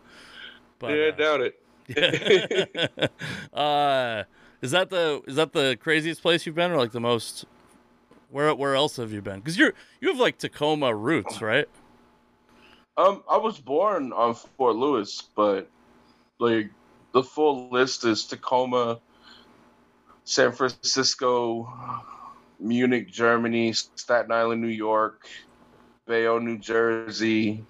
But, 0.77 0.91
yeah, 0.91 1.07
uh, 1.07 1.11
doubt 1.11 1.41
it. 1.41 1.55
uh, 3.53 4.23
is 4.61 4.71
that 4.71 4.89
the 4.89 5.21
is 5.25 5.35
that 5.35 5.53
the 5.53 5.77
craziest 5.79 6.21
place 6.21 6.45
you've 6.45 6.55
been, 6.55 6.71
or 6.71 6.77
like 6.77 6.91
the 6.91 6.99
most? 6.99 7.45
Where 8.29 8.53
where 8.53 8.75
else 8.75 8.97
have 8.97 9.11
you 9.11 9.23
been? 9.23 9.39
Because 9.39 9.57
you're 9.57 9.73
you 9.99 10.09
have 10.09 10.19
like 10.19 10.37
Tacoma 10.37 10.93
roots, 10.93 11.41
right? 11.41 11.67
Um, 12.95 13.23
I 13.29 13.37
was 13.37 13.57
born 13.59 14.13
on 14.13 14.35
Fort 14.35 14.75
Lewis, 14.75 15.23
but 15.35 15.69
like 16.37 16.69
the 17.13 17.23
full 17.23 17.69
list 17.69 18.05
is 18.05 18.25
Tacoma, 18.25 18.99
San 20.25 20.51
Francisco, 20.51 21.73
Munich, 22.59 23.09
Germany, 23.11 23.73
Staten 23.73 24.31
Island, 24.31 24.61
New 24.61 24.67
York, 24.67 25.27
Bayonne, 26.05 26.45
New 26.45 26.57
Jersey, 26.57 27.63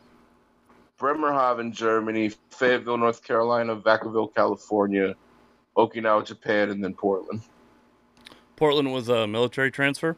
Bremerhaven, 0.97 1.71
Germany, 1.71 2.31
Fayetteville, 2.51 2.97
North 2.97 3.23
Carolina, 3.23 3.75
Vacaville, 3.75 4.33
California, 4.33 5.15
Okinawa, 5.77 6.25
Japan, 6.25 6.69
and 6.69 6.83
then 6.83 6.93
Portland. 6.93 7.41
Portland 8.55 8.91
was 8.91 9.07
a 9.07 9.25
military 9.27 9.71
transfer. 9.71 10.17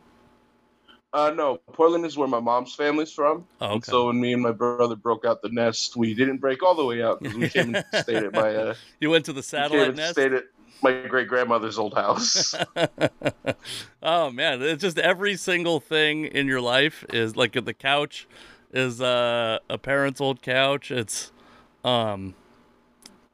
Uh, 1.13 1.29
no, 1.35 1.57
Portland 1.73 2.05
is 2.05 2.17
where 2.17 2.27
my 2.27 2.39
mom's 2.39 2.73
family's 2.73 3.11
from. 3.11 3.45
Oh, 3.59 3.65
And 3.65 3.73
okay. 3.75 3.91
so 3.91 4.07
when 4.07 4.19
me 4.19 4.33
and 4.33 4.41
my 4.41 4.51
brother 4.53 4.95
broke 4.95 5.25
out 5.25 5.41
the 5.41 5.49
nest, 5.49 5.97
we 5.97 6.13
didn't 6.13 6.37
break 6.37 6.63
all 6.63 6.73
the 6.73 6.85
way 6.85 7.03
out 7.03 7.21
because 7.21 7.37
we 7.37 7.49
came 7.49 7.75
and 7.75 7.85
stayed 7.93 8.23
at 8.23 8.33
my 8.33 8.55
uh, 8.55 8.73
you 8.99 9.09
went 9.09 9.25
to 9.25 9.33
the 9.33 9.43
satellite 9.43 9.95
nest. 9.95 10.13
stayed 10.13 10.33
at 10.33 10.45
my 10.83 11.07
great 11.07 11.27
grandmother's 11.27 11.77
old 11.77 11.93
house. 11.93 12.55
oh 14.03 14.31
man, 14.31 14.61
it's 14.61 14.81
just 14.81 14.97
every 14.97 15.35
single 15.35 15.79
thing 15.79 16.25
in 16.25 16.47
your 16.47 16.61
life 16.61 17.05
is 17.09 17.35
like 17.35 17.53
the 17.53 17.73
couch 17.73 18.27
is 18.73 19.01
uh, 19.01 19.59
a 19.69 19.77
parent's 19.77 20.21
old 20.21 20.41
couch. 20.41 20.91
It's 20.91 21.31
um 21.83 22.35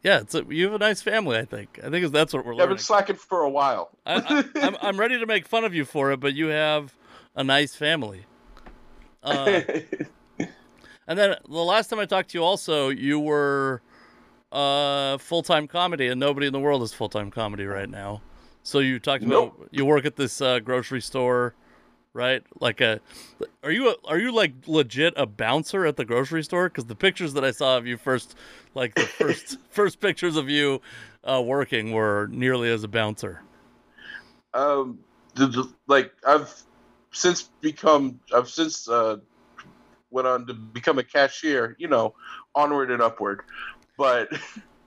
yeah, 0.03 0.19
it's 0.19 0.35
a, 0.35 0.45
you 0.47 0.65
have 0.65 0.73
a 0.73 0.77
nice 0.77 1.01
family. 1.01 1.37
I 1.37 1.45
think. 1.45 1.79
I 1.83 1.89
think 1.89 2.11
that's 2.11 2.33
what 2.33 2.45
we're 2.45 2.53
yeah, 2.53 2.63
I've 2.63 2.69
been 2.69 2.77
slacking 2.77 3.15
for 3.15 3.41
a 3.41 3.49
while. 3.49 3.89
I, 4.05 4.45
I, 4.55 4.65
I'm 4.65 4.77
I'm 4.81 4.99
ready 4.99 5.19
to 5.19 5.25
make 5.25 5.47
fun 5.47 5.65
of 5.65 5.73
you 5.73 5.85
for 5.85 6.11
it, 6.11 6.19
but 6.19 6.33
you 6.33 6.47
have 6.47 6.93
a 7.35 7.43
nice 7.43 7.75
family. 7.75 8.25
Uh, 9.23 9.61
and 11.07 11.19
then 11.19 11.35
the 11.47 11.63
last 11.63 11.89
time 11.89 11.99
I 11.99 12.05
talked 12.05 12.29
to 12.31 12.37
you, 12.37 12.43
also 12.43 12.89
you 12.89 13.19
were 13.19 13.81
uh, 14.51 15.17
full 15.17 15.43
time 15.43 15.67
comedy, 15.67 16.07
and 16.07 16.19
nobody 16.19 16.47
in 16.47 16.53
the 16.53 16.59
world 16.59 16.83
is 16.83 16.93
full 16.93 17.09
time 17.09 17.31
comedy 17.31 17.65
right 17.65 17.89
now. 17.89 18.21
So 18.63 18.79
you 18.79 18.99
talked 18.99 19.23
about 19.23 19.55
you 19.71 19.85
work 19.85 20.05
at 20.05 20.15
this 20.15 20.41
uh, 20.41 20.59
grocery 20.59 21.01
store, 21.01 21.55
right? 22.13 22.43
Like 22.59 22.81
a, 22.81 22.99
are 23.63 23.71
you 23.71 23.89
a, 23.89 23.95
are 24.05 24.17
you 24.19 24.31
like 24.33 24.53
legit 24.67 25.13
a 25.15 25.25
bouncer 25.25 25.85
at 25.85 25.95
the 25.95 26.03
grocery 26.05 26.43
store? 26.43 26.67
Because 26.67 26.85
the 26.85 26.95
pictures 26.95 27.33
that 27.33 27.45
I 27.45 27.51
saw 27.51 27.77
of 27.77 27.87
you 27.87 27.97
first, 27.97 28.35
like 28.75 28.95
the 28.95 29.05
first 29.05 29.57
first 29.69 29.99
pictures 29.99 30.35
of 30.35 30.49
you 30.49 30.81
uh, 31.23 31.41
working 31.41 31.91
were 31.91 32.27
nearly 32.31 32.69
as 32.69 32.83
a 32.83 32.87
bouncer. 32.87 33.41
um, 34.53 34.99
the, 35.35 35.47
the, 35.47 35.73
like 35.87 36.11
I've 36.25 36.63
since 37.11 37.43
become 37.61 38.19
I've 38.35 38.49
since 38.49 38.89
uh, 38.89 39.17
went 40.09 40.27
on 40.27 40.47
to 40.47 40.53
become 40.53 40.99
a 40.99 41.03
cashier. 41.03 41.75
You 41.79 41.87
know, 41.87 42.15
onward 42.55 42.91
and 42.91 43.01
upward. 43.01 43.41
But 43.97 44.29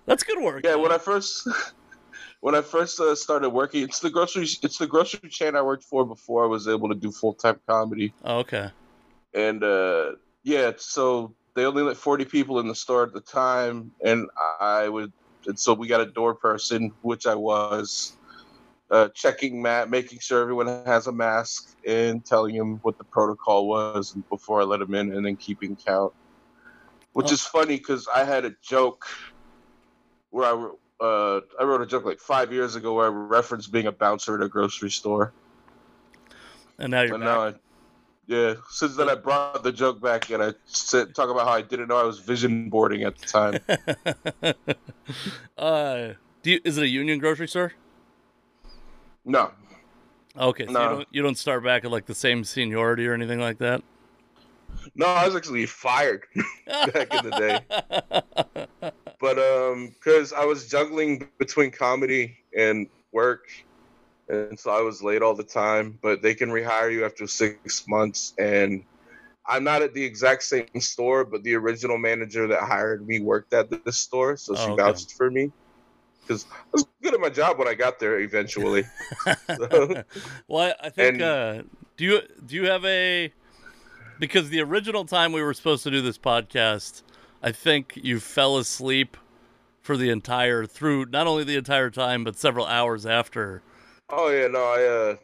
That's 0.06 0.22
good 0.22 0.42
work. 0.42 0.64
yeah, 0.64 0.76
when 0.76 0.92
I 0.92 0.98
first 0.98 1.46
when 2.40 2.54
I 2.54 2.62
first 2.62 3.00
uh, 3.00 3.14
started 3.14 3.50
working, 3.50 3.82
it's 3.82 4.00
the 4.00 4.10
grocery 4.10 4.46
it's 4.62 4.78
the 4.78 4.86
grocery 4.86 5.28
chain 5.28 5.56
I 5.56 5.62
worked 5.62 5.84
for 5.84 6.06
before 6.06 6.44
I 6.44 6.46
was 6.46 6.68
able 6.68 6.88
to 6.88 6.94
do 6.94 7.10
full 7.10 7.34
time 7.34 7.60
comedy. 7.68 8.14
Oh, 8.24 8.38
okay. 8.38 8.70
and 9.34 9.62
uh 9.62 10.12
yeah 10.42 10.72
so 10.76 11.34
they 11.54 11.64
only 11.64 11.82
let 11.82 11.96
40 11.96 12.24
people 12.24 12.58
in 12.60 12.68
the 12.68 12.74
store 12.74 13.02
at 13.04 13.12
the 13.12 13.20
time 13.20 13.92
and 14.04 14.28
i 14.60 14.88
would 14.88 15.12
and 15.46 15.58
so 15.58 15.72
we 15.74 15.86
got 15.86 16.00
a 16.00 16.06
door 16.06 16.34
person 16.34 16.92
which 17.02 17.26
i 17.26 17.34
was 17.34 18.16
uh 18.90 19.08
checking 19.14 19.60
mat 19.60 19.90
making 19.90 20.18
sure 20.18 20.40
everyone 20.40 20.66
has 20.86 21.06
a 21.06 21.12
mask 21.12 21.76
and 21.86 22.24
telling 22.24 22.54
him 22.54 22.78
what 22.82 22.98
the 22.98 23.04
protocol 23.04 23.68
was 23.68 24.16
before 24.30 24.60
i 24.60 24.64
let 24.64 24.80
him 24.80 24.94
in 24.94 25.12
and 25.12 25.24
then 25.24 25.36
keeping 25.36 25.76
count 25.76 26.12
which 27.12 27.30
Oh. 27.30 27.34
is 27.34 27.42
funny 27.42 27.76
because 27.76 28.08
i 28.14 28.24
had 28.24 28.44
a 28.44 28.52
joke 28.62 29.04
where 30.30 30.46
i 30.46 30.70
uh, 31.00 31.40
I 31.58 31.64
wrote 31.64 31.80
a 31.80 31.86
joke 31.86 32.04
like 32.04 32.18
five 32.20 32.52
years 32.52 32.76
ago 32.76 32.92
where 32.92 33.06
I 33.06 33.08
referenced 33.08 33.72
being 33.72 33.86
a 33.86 33.92
bouncer 33.92 34.34
at 34.34 34.42
a 34.42 34.48
grocery 34.50 34.90
store. 34.90 35.32
And 36.78 36.90
now 36.90 37.00
you're 37.00 37.14
And 37.14 37.20
back. 37.20 37.26
now 37.26 37.40
I, 37.40 37.54
yeah, 38.26 38.54
since 38.68 38.96
then 38.96 39.08
I 39.08 39.14
brought 39.14 39.62
the 39.62 39.72
joke 39.72 40.02
back 40.02 40.30
and 40.30 40.42
I 40.42 40.52
said, 40.66 41.14
talk 41.14 41.30
about 41.30 41.46
how 41.46 41.54
I 41.54 41.62
didn't 41.62 41.88
know 41.88 41.96
I 41.96 42.02
was 42.02 42.18
vision 42.18 42.68
boarding 42.68 43.02
at 43.04 43.16
the 43.16 43.26
time. 43.26 43.60
uh, 45.58 46.08
do 46.42 46.50
you, 46.50 46.60
is 46.64 46.76
it 46.76 46.84
a 46.84 46.88
union 46.88 47.18
grocery 47.18 47.48
store? 47.48 47.72
no, 49.24 49.52
Okay, 50.38 50.66
so 50.66 50.72
you 50.72 50.74
No. 50.74 50.88
don't 50.88 51.08
you 51.10 51.22
don't 51.22 51.38
start 51.38 51.64
back 51.64 51.84
at 51.84 51.90
like 51.90 52.06
the 52.06 52.14
same 52.14 52.44
seniority 52.44 53.06
or 53.06 53.14
anything 53.14 53.40
like 53.40 53.58
that. 53.58 53.82
No, 54.94 55.06
I 55.06 55.26
was 55.26 55.36
actually 55.36 55.66
fired 55.66 56.24
back 56.66 57.12
in 57.14 57.30
the 57.30 57.30
day. 57.38 58.92
But 59.20 59.38
um, 59.38 59.88
because 59.88 60.32
I 60.32 60.46
was 60.46 60.66
juggling 60.66 61.28
between 61.38 61.70
comedy 61.70 62.38
and 62.56 62.88
work, 63.12 63.44
and 64.30 64.58
so 64.58 64.70
I 64.70 64.80
was 64.80 65.02
late 65.02 65.20
all 65.20 65.34
the 65.34 65.44
time. 65.44 65.98
But 66.00 66.22
they 66.22 66.34
can 66.34 66.48
rehire 66.48 66.90
you 66.90 67.04
after 67.04 67.26
six 67.26 67.86
months, 67.86 68.32
and 68.38 68.82
I'm 69.46 69.62
not 69.62 69.82
at 69.82 69.92
the 69.92 70.02
exact 70.02 70.42
same 70.44 70.68
store, 70.78 71.26
but 71.26 71.42
the 71.42 71.54
original 71.54 71.98
manager 71.98 72.46
that 72.46 72.62
hired 72.62 73.06
me 73.06 73.20
worked 73.20 73.52
at 73.52 73.68
this 73.84 73.98
store, 73.98 74.38
so 74.38 74.54
she 74.54 74.62
Oh, 74.70 74.72
okay. 74.72 74.82
vouched 74.84 75.12
for 75.12 75.30
me. 75.30 75.52
Because 76.26 76.46
I 76.52 76.56
was 76.72 76.86
good 77.02 77.12
at 77.12 77.20
my 77.20 77.28
job 77.30 77.58
when 77.58 77.68
I 77.68 77.74
got 77.74 77.98
there 77.98 78.20
eventually. 78.20 78.84
So- 79.58 80.02
well, 80.48 80.72
I, 80.80 80.86
I 80.86 80.88
think. 80.90 81.20
And- 81.20 81.22
uh, 81.22 81.62
do 81.98 82.04
you 82.06 82.20
do 82.46 82.54
you 82.56 82.64
have 82.70 82.86
a? 82.86 83.30
Because 84.20 84.50
the 84.50 84.60
original 84.60 85.06
time 85.06 85.32
we 85.32 85.42
were 85.42 85.54
supposed 85.54 85.82
to 85.84 85.90
do 85.90 86.02
this 86.02 86.18
podcast, 86.18 87.02
I 87.42 87.52
think 87.52 87.98
you 88.02 88.20
fell 88.20 88.58
asleep 88.58 89.16
for 89.80 89.96
the 89.96 90.10
entire 90.10 90.66
through 90.66 91.06
not 91.06 91.26
only 91.26 91.42
the 91.42 91.56
entire 91.56 91.88
time 91.88 92.22
but 92.22 92.36
several 92.36 92.66
hours 92.66 93.06
after. 93.06 93.62
Oh 94.10 94.28
yeah, 94.28 94.46
no, 94.46 94.62
I 94.62 94.84
uh, 94.84 95.16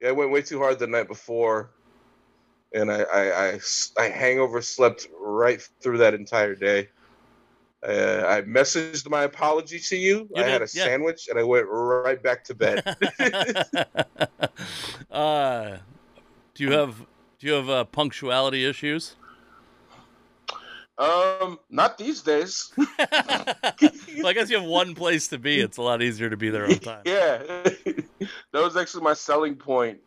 yeah, 0.00 0.10
I 0.10 0.12
went 0.12 0.30
way 0.30 0.40
too 0.40 0.58
hard 0.58 0.78
the 0.78 0.86
night 0.86 1.08
before, 1.08 1.70
and 2.72 2.92
I 2.92 3.02
I 3.02 3.58
I 3.98 4.08
hangover 4.08 4.62
slept 4.62 5.08
right 5.20 5.60
through 5.80 5.98
that 5.98 6.14
entire 6.14 6.54
day. 6.54 6.88
Uh, 7.82 8.22
I 8.26 8.42
messaged 8.42 9.10
my 9.10 9.24
apology 9.24 9.80
to 9.80 9.96
you. 9.96 10.28
You 10.34 10.44
I 10.44 10.46
had 10.46 10.62
a 10.62 10.68
yeah. 10.72 10.84
sandwich, 10.84 11.26
and 11.28 11.40
I 11.40 11.42
went 11.42 11.66
right 11.68 12.22
back 12.22 12.44
to 12.44 12.54
bed. 12.54 12.84
uh, 15.10 15.78
do 16.54 16.64
you 16.64 16.70
have 16.70 17.04
do 17.38 17.46
you 17.46 17.52
have 17.54 17.68
uh, 17.68 17.84
punctuality 17.84 18.64
issues? 18.64 19.14
um, 20.98 21.58
not 21.70 21.98
these 21.98 22.22
days. 22.22 22.72
well, 22.98 23.46
I 24.24 24.32
guess 24.32 24.50
you 24.50 24.58
have 24.58 24.66
one 24.68 24.94
place 24.94 25.28
to 25.28 25.38
be. 25.38 25.60
It's 25.60 25.76
a 25.76 25.82
lot 25.82 26.02
easier 26.02 26.30
to 26.30 26.36
be 26.36 26.50
there 26.50 26.66
on 26.66 26.78
time. 26.78 27.02
yeah, 27.04 27.38
that 27.62 28.06
was 28.52 28.76
actually 28.76 29.02
my 29.04 29.14
selling 29.14 29.56
point. 29.56 29.98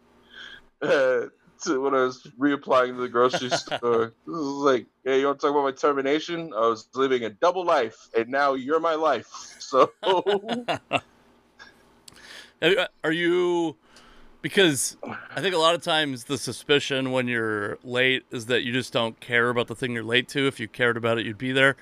Uh, 0.82 1.26
to 1.64 1.82
when 1.82 1.94
I 1.94 2.04
was 2.04 2.26
reapplying 2.40 2.96
to 2.96 3.02
the 3.02 3.10
grocery 3.10 3.50
store, 3.50 4.14
this 4.26 4.34
was 4.34 4.64
like, 4.64 4.88
"Hey, 5.04 5.20
you 5.20 5.26
want 5.26 5.40
to 5.40 5.48
talk 5.48 5.54
about 5.54 5.66
my 5.66 5.74
termination? 5.74 6.54
I 6.56 6.62
was 6.62 6.88
living 6.96 7.26
a 7.26 7.30
double 7.30 7.66
life, 7.66 7.98
and 8.18 8.30
now 8.30 8.54
you're 8.54 8.80
my 8.80 8.96
life." 8.96 9.28
So, 9.60 9.92
you- 12.62 12.86
Are 13.04 13.12
you? 13.12 13.76
Because 14.42 14.96
I 15.04 15.42
think 15.42 15.54
a 15.54 15.58
lot 15.58 15.76
of 15.76 15.82
times 15.82 16.26
the 16.26 16.38
suspicion 16.38 17.12
when 17.12 17.28
you're 17.28 17.78
late 17.84 18.24
is 18.32 18.46
that 18.46 18.64
you 18.64 18.72
just 18.72 18.94
don't 18.94 19.20
care 19.20 19.50
about 19.50 19.68
the 19.68 19.76
thing 19.76 19.92
you're 19.92 20.04
late 20.04 20.30
to. 20.30 20.48
If 20.48 20.60
you 20.60 20.68
cared 20.68 20.96
about 20.96 21.18
it, 21.18 21.26
you'd 21.26 21.38
be 21.38 21.52
there. 21.52 21.76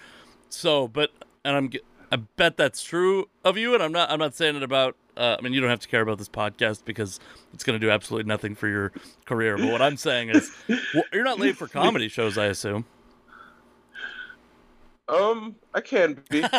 So, 0.50 0.88
but 0.88 1.12
and 1.46 1.56
I'm 1.56 1.70
I 2.12 2.16
bet 2.16 2.58
that's 2.58 2.82
true 2.84 3.30
of 3.44 3.58
you. 3.58 3.74
And 3.74 3.84
I'm 3.84 3.92
not 3.92 4.10
I'm 4.10 4.20
not 4.20 4.34
saying 4.36 4.56
it 4.56 4.64
about. 4.64 4.96
Uh, 5.16 5.36
I 5.38 5.42
mean, 5.42 5.52
you 5.54 5.62
don't 5.62 5.70
have 5.70 5.80
to 5.80 5.88
care 5.88 6.02
about 6.02 6.20
this 6.20 6.30
podcast 6.30 6.86
because 6.86 7.20
it's 7.54 7.64
going 7.64 7.80
to 7.80 7.84
do 7.84 7.92
absolutely 7.92 8.28
nothing 8.28 8.54
for 8.54 8.68
your 8.68 8.92
career. 9.26 9.58
But 9.58 9.72
what 9.72 9.82
I'm 9.82 9.98
saying 9.98 10.30
is, 10.30 10.52
well, 10.68 11.04
you're 11.12 11.24
not 11.24 11.40
late 11.40 11.58
for 11.58 11.68
comedy 11.68 12.08
shows, 12.08 12.38
I 12.38 12.46
assume. 12.46 12.86
um, 15.10 15.56
I 15.74 15.82
can 15.82 16.24
be. 16.30 16.44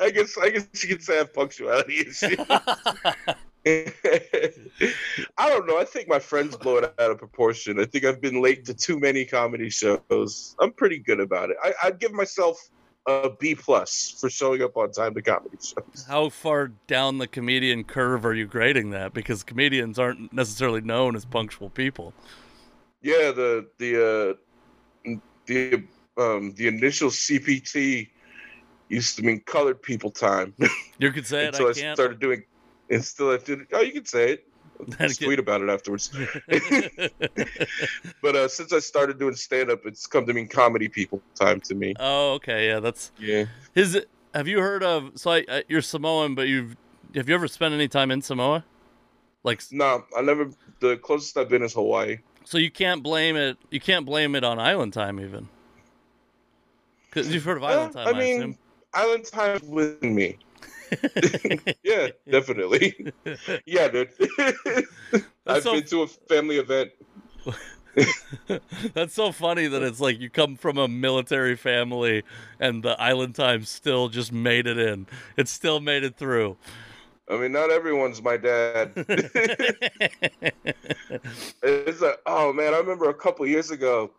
I 0.00 0.10
guess 0.10 0.38
I 0.38 0.50
guess 0.50 0.68
you 0.82 0.88
could 0.88 1.02
say 1.02 1.14
I 1.14 1.18
have 1.18 1.34
punctuality 1.34 2.00
issues. 2.00 2.38
I 3.66 5.48
don't 5.48 5.66
know. 5.66 5.78
I 5.78 5.84
think 5.84 6.08
my 6.08 6.18
friends 6.18 6.56
blow 6.56 6.78
it 6.78 6.84
out 6.98 7.10
of 7.10 7.18
proportion. 7.18 7.78
I 7.80 7.84
think 7.84 8.04
I've 8.04 8.20
been 8.20 8.40
late 8.40 8.64
to 8.66 8.74
too 8.74 8.98
many 8.98 9.24
comedy 9.24 9.70
shows. 9.70 10.56
I'm 10.60 10.72
pretty 10.72 10.98
good 10.98 11.20
about 11.20 11.50
it. 11.50 11.56
I, 11.62 11.72
I'd 11.84 11.98
give 11.98 12.12
myself 12.12 12.70
a 13.06 13.30
B 13.38 13.54
plus 13.54 14.14
for 14.18 14.30
showing 14.30 14.62
up 14.62 14.76
on 14.76 14.92
time 14.92 15.14
to 15.14 15.22
comedy 15.22 15.56
shows. 15.60 16.04
How 16.06 16.28
far 16.28 16.68
down 16.86 17.18
the 17.18 17.26
comedian 17.26 17.84
curve 17.84 18.24
are 18.24 18.34
you 18.34 18.46
grading 18.46 18.90
that? 18.90 19.12
Because 19.12 19.42
comedians 19.42 19.98
aren't 19.98 20.32
necessarily 20.32 20.80
known 20.80 21.16
as 21.16 21.24
punctual 21.24 21.70
people. 21.70 22.12
Yeah, 23.02 23.32
the 23.32 23.68
the 23.78 24.36
uh, 25.06 25.14
the 25.46 25.84
um, 26.16 26.52
the 26.54 26.68
initial 26.68 27.10
CPT 27.10 28.08
used 28.88 29.16
to 29.16 29.22
mean 29.22 29.40
colored 29.46 29.80
people 29.82 30.10
time. 30.10 30.54
You 30.98 31.12
could 31.12 31.26
say 31.26 31.44
it. 31.44 31.48
until 31.48 31.66
I 31.66 31.70
I, 31.70 31.74
can't. 31.74 31.96
started 31.96 32.20
doing. 32.20 32.42
And 32.90 33.04
still, 33.04 33.30
I 33.32 33.36
did. 33.38 33.66
Oh, 33.72 33.80
you 33.80 33.92
can 33.92 34.04
say 34.06 34.32
it. 34.32 34.44
Tweet 35.18 35.38
about 35.40 35.60
it 35.60 35.68
afterwards. 35.68 36.10
But 38.22 38.36
uh, 38.36 38.48
since 38.48 38.72
I 38.72 38.78
started 38.80 39.18
doing 39.18 39.34
stand 39.34 39.70
up, 39.70 39.86
it's 39.86 40.06
come 40.06 40.26
to 40.26 40.32
mean 40.32 40.48
comedy 40.48 40.88
people 40.88 41.20
time 41.34 41.60
to 41.62 41.74
me. 41.74 41.94
oh, 41.98 42.32
okay. 42.34 42.66
Yeah, 42.68 42.80
that's 42.80 43.10
Yeah. 43.18 43.46
his. 43.74 44.04
Have 44.34 44.46
you 44.46 44.60
heard 44.60 44.82
of? 44.82 45.12
So 45.16 45.30
I, 45.32 45.44
uh, 45.48 45.60
you're 45.68 45.82
Samoan, 45.82 46.34
but 46.34 46.48
you've 46.48 46.76
have 47.14 47.28
you 47.28 47.34
ever 47.34 47.48
spent 47.48 47.74
any 47.74 47.88
time 47.88 48.10
in 48.10 48.20
Samoa? 48.22 48.64
Like, 49.42 49.62
No, 49.70 50.04
I 50.16 50.20
never. 50.22 50.50
The 50.80 50.96
closest 50.98 51.36
I've 51.36 51.48
been 51.48 51.62
is 51.62 51.72
Hawaii. 51.74 52.18
so 52.44 52.58
you 52.58 52.70
can't 52.70 53.02
blame 53.02 53.36
it. 53.36 53.56
You 53.70 53.80
can't 53.80 54.04
blame 54.06 54.34
it 54.34 54.44
on 54.44 54.58
island 54.58 54.92
time 54.92 55.18
even. 55.20 55.48
Because 57.08 57.32
you've 57.32 57.44
heard 57.44 57.56
of 57.56 57.64
island 57.64 57.96
Uh, 57.96 58.04
time, 58.04 58.14
I 58.14 58.18
I, 58.18 58.20
mean, 58.22 58.36
assume. 58.40 58.58
island 58.94 59.24
time 59.24 59.60
with 59.64 60.02
me. 60.02 60.38
Yeah, 61.82 62.08
definitely. 62.30 63.12
yeah, 63.66 63.88
dude. 63.88 64.10
I've 65.46 65.62
so- 65.62 65.74
been 65.74 65.84
to 65.84 66.02
a 66.02 66.06
family 66.06 66.56
event. 66.56 66.90
That's 68.94 69.14
so 69.14 69.32
funny 69.32 69.66
that 69.66 69.82
it's 69.82 70.00
like 70.00 70.20
you 70.20 70.30
come 70.30 70.56
from 70.56 70.78
a 70.78 70.88
military 70.88 71.56
family 71.56 72.22
and 72.60 72.82
the 72.82 73.00
island 73.00 73.34
time 73.34 73.64
still 73.64 74.08
just 74.08 74.32
made 74.32 74.66
it 74.66 74.78
in. 74.78 75.06
It 75.36 75.48
still 75.48 75.80
made 75.80 76.04
it 76.04 76.16
through. 76.16 76.56
I 77.30 77.36
mean, 77.36 77.52
not 77.52 77.70
everyone's 77.70 78.22
my 78.22 78.36
dad. 78.38 78.92
it's 81.62 82.00
like, 82.00 82.20
oh 82.26 82.52
man, 82.52 82.74
I 82.74 82.78
remember 82.78 83.10
a 83.10 83.14
couple 83.14 83.46
years 83.46 83.70
ago. 83.70 84.10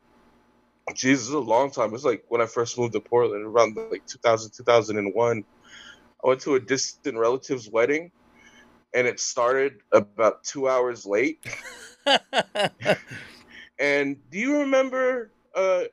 Jesus, 0.93 1.29
a 1.29 1.39
long 1.39 1.71
time. 1.71 1.89
It 1.89 1.93
was 1.93 2.05
like 2.05 2.23
when 2.29 2.41
I 2.41 2.45
first 2.45 2.77
moved 2.77 2.93
to 2.93 2.99
Portland, 2.99 3.45
around 3.45 3.77
like 3.91 4.05
2000, 4.07 4.51
2001. 4.51 5.43
I 6.23 6.27
went 6.27 6.41
to 6.41 6.55
a 6.55 6.59
distant 6.59 7.17
relative's 7.17 7.69
wedding, 7.69 8.11
and 8.93 9.07
it 9.07 9.19
started 9.19 9.73
about 9.91 10.43
two 10.43 10.67
hours 10.67 11.05
late. 11.05 11.39
And 13.79 14.17
do 14.29 14.37
you 14.37 14.59
remember? 14.59 15.31
Uh, 15.55 15.83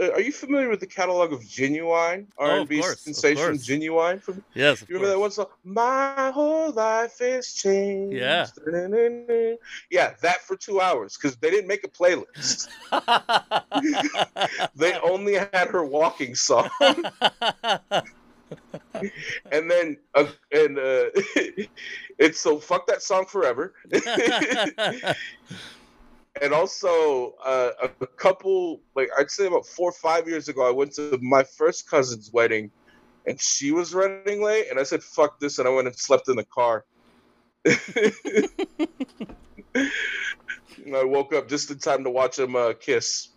uh, 0.00 0.10
are 0.12 0.20
you 0.20 0.32
familiar 0.32 0.68
with 0.68 0.80
the 0.80 0.86
catalog 0.86 1.32
of 1.32 1.40
Ginuwine 1.40 2.26
Oh, 2.38 2.44
R&B 2.44 2.80
course, 2.80 3.00
sensation. 3.00 3.56
Ginuwine? 3.56 4.22
From 4.22 4.42
yes, 4.54 4.84
you 4.88 4.96
remember 4.96 5.08
that 5.08 5.18
course. 5.18 5.38
one 5.38 5.46
song? 5.46 5.46
My 5.64 6.30
whole 6.34 6.72
life 6.72 7.20
is 7.20 7.54
changed. 7.54 8.16
Yeah. 8.16 8.46
Yeah, 9.90 10.14
that 10.22 10.42
for 10.42 10.56
two 10.56 10.80
hours 10.80 11.16
because 11.16 11.36
they 11.36 11.50
didn't 11.50 11.68
make 11.68 11.84
a 11.84 11.88
playlist. 11.88 12.68
They 14.76 14.94
only 15.00 15.34
had 15.34 15.68
her 15.68 15.84
walking 15.84 16.34
song, 16.34 16.70
and 19.50 19.70
then 19.70 19.96
uh, 20.14 20.26
and 20.52 20.78
uh, 20.78 21.06
it's 22.18 22.40
so 22.40 22.58
fuck 22.58 22.86
that 22.86 23.02
song 23.02 23.26
forever. 23.26 23.74
and 26.40 26.52
also 26.52 27.34
uh, 27.44 27.70
a, 27.82 28.06
couple 28.06 28.80
like 28.94 29.10
I'd 29.18 29.30
say 29.30 29.46
about 29.46 29.66
four 29.66 29.90
or 29.90 29.92
five 29.92 30.28
years 30.28 30.48
ago, 30.48 30.66
I 30.66 30.70
went 30.70 30.92
to 30.94 31.18
my 31.22 31.42
first 31.42 31.90
cousin's 31.90 32.32
wedding, 32.32 32.70
and 33.26 33.40
she 33.40 33.72
was 33.72 33.94
running 33.94 34.42
late, 34.42 34.66
and 34.70 34.78
I 34.78 34.82
said 34.82 35.02
fuck 35.02 35.40
this, 35.40 35.58
and 35.58 35.68
I 35.68 35.70
went 35.70 35.88
and 35.88 35.96
slept 35.96 36.28
in 36.28 36.36
the 36.36 36.44
car. 36.44 36.84
And 40.84 40.96
I 40.96 41.04
woke 41.04 41.32
up 41.32 41.48
just 41.48 41.70
in 41.70 41.78
time 41.78 42.04
to 42.04 42.10
watch 42.10 42.36
them 42.36 42.56
uh, 42.56 42.72
kiss. 42.78 43.28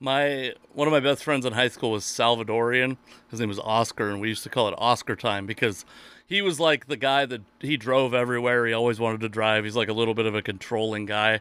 My 0.00 0.54
one 0.72 0.86
of 0.86 0.92
my 0.92 1.00
best 1.00 1.24
friends 1.24 1.44
in 1.44 1.52
high 1.52 1.68
school 1.68 1.90
was 1.90 2.04
Salvadorian. 2.04 2.96
His 3.30 3.40
name 3.40 3.48
was 3.48 3.58
Oscar, 3.58 4.10
and 4.10 4.20
we 4.20 4.28
used 4.28 4.42
to 4.44 4.48
call 4.48 4.68
it 4.68 4.74
Oscar 4.78 5.16
time 5.16 5.46
because 5.46 5.84
he 6.26 6.42
was 6.42 6.60
like 6.60 6.86
the 6.86 6.96
guy 6.96 7.26
that 7.26 7.42
he 7.60 7.76
drove 7.76 8.14
everywhere. 8.14 8.66
He 8.66 8.72
always 8.72 9.00
wanted 9.00 9.20
to 9.22 9.28
drive. 9.28 9.64
He's 9.64 9.76
like 9.76 9.88
a 9.88 9.92
little 9.92 10.14
bit 10.14 10.26
of 10.26 10.34
a 10.34 10.42
controlling 10.42 11.06
guy, 11.06 11.40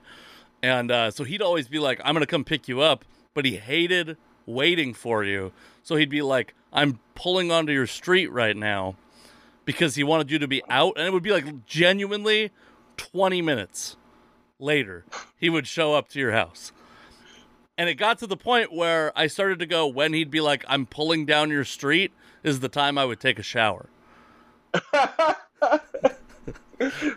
and 0.61 0.91
uh, 0.91 1.11
so 1.11 1.23
he'd 1.23 1.41
always 1.41 1.67
be 1.67 1.79
like, 1.79 2.01
"I'm 2.03 2.13
gonna 2.13 2.25
come 2.25 2.43
pick 2.43 2.67
you 2.67 2.81
up," 2.81 3.05
but 3.33 3.45
he 3.45 3.57
hated 3.57 4.17
waiting 4.45 4.93
for 4.93 5.23
you. 5.23 5.51
So 5.83 5.95
he'd 5.95 6.09
be 6.09 6.21
like, 6.21 6.53
"I'm 6.73 6.99
pulling 7.15 7.51
onto 7.51 7.71
your 7.71 7.87
street 7.87 8.31
right 8.31 8.57
now," 8.57 8.95
because 9.65 9.95
he 9.95 10.03
wanted 10.03 10.31
you 10.31 10.39
to 10.39 10.47
be 10.47 10.63
out, 10.69 10.93
and 10.97 11.05
it 11.05 11.13
would 11.13 11.23
be 11.23 11.31
like 11.31 11.65
genuinely 11.65 12.51
20 12.97 13.41
minutes 13.43 13.95
later 14.59 15.05
he 15.37 15.49
would 15.49 15.67
show 15.67 15.93
up 15.93 16.09
to 16.09 16.19
your 16.19 16.31
house. 16.31 16.71
And 17.77 17.89
it 17.89 17.95
got 17.95 18.19
to 18.19 18.27
the 18.27 18.37
point 18.37 18.73
where 18.73 19.11
I 19.15 19.27
started 19.27 19.59
to 19.59 19.65
go 19.65 19.87
when 19.87 20.13
he'd 20.13 20.31
be 20.31 20.41
like, 20.41 20.65
I'm 20.67 20.85
pulling 20.85 21.25
down 21.25 21.49
your 21.49 21.63
street, 21.63 22.11
is 22.43 22.59
the 22.59 22.69
time 22.69 22.97
I 22.97 23.05
would 23.05 23.19
take 23.19 23.37
a 23.37 23.43
shower. 23.43 23.89
so 24.91 25.79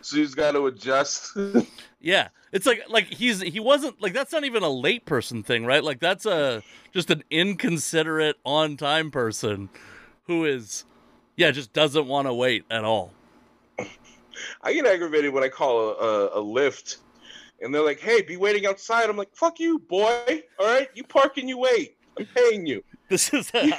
just 0.02 0.36
got 0.36 0.52
to 0.52 0.66
adjust. 0.66 1.36
Yeah. 2.02 2.28
It's 2.50 2.64
like 2.64 2.82
like 2.88 3.12
he's 3.12 3.42
he 3.42 3.60
wasn't 3.60 4.00
like 4.00 4.14
that's 4.14 4.32
not 4.32 4.44
even 4.44 4.62
a 4.62 4.70
late 4.70 5.04
person 5.04 5.42
thing, 5.42 5.66
right? 5.66 5.84
Like 5.84 6.00
that's 6.00 6.24
a 6.24 6.62
just 6.92 7.10
an 7.10 7.22
inconsiderate 7.30 8.36
on 8.42 8.78
time 8.78 9.10
person 9.10 9.68
who 10.26 10.46
is 10.46 10.86
yeah, 11.36 11.50
just 11.50 11.72
doesn't 11.72 12.06
want 12.06 12.26
to 12.26 12.34
wait 12.34 12.64
at 12.70 12.84
all. 12.84 13.12
I 14.62 14.72
get 14.72 14.86
aggravated 14.86 15.32
when 15.32 15.44
I 15.44 15.48
call 15.48 15.90
a, 15.90 15.92
a, 15.92 16.26
a 16.40 16.42
Lyft, 16.42 16.98
and 17.60 17.74
they're 17.74 17.84
like, 17.84 18.00
"Hey, 18.00 18.22
be 18.22 18.36
waiting 18.36 18.66
outside." 18.66 19.10
I'm 19.10 19.16
like, 19.16 19.34
"Fuck 19.34 19.60
you, 19.60 19.78
boy! 19.78 20.42
All 20.58 20.66
right, 20.66 20.88
you 20.94 21.04
park 21.04 21.38
and 21.38 21.48
you 21.48 21.58
wait. 21.58 21.96
I'm 22.18 22.26
paying 22.26 22.66
you." 22.66 22.82
This 23.10 23.34
is, 23.34 23.50
a, 23.54 23.58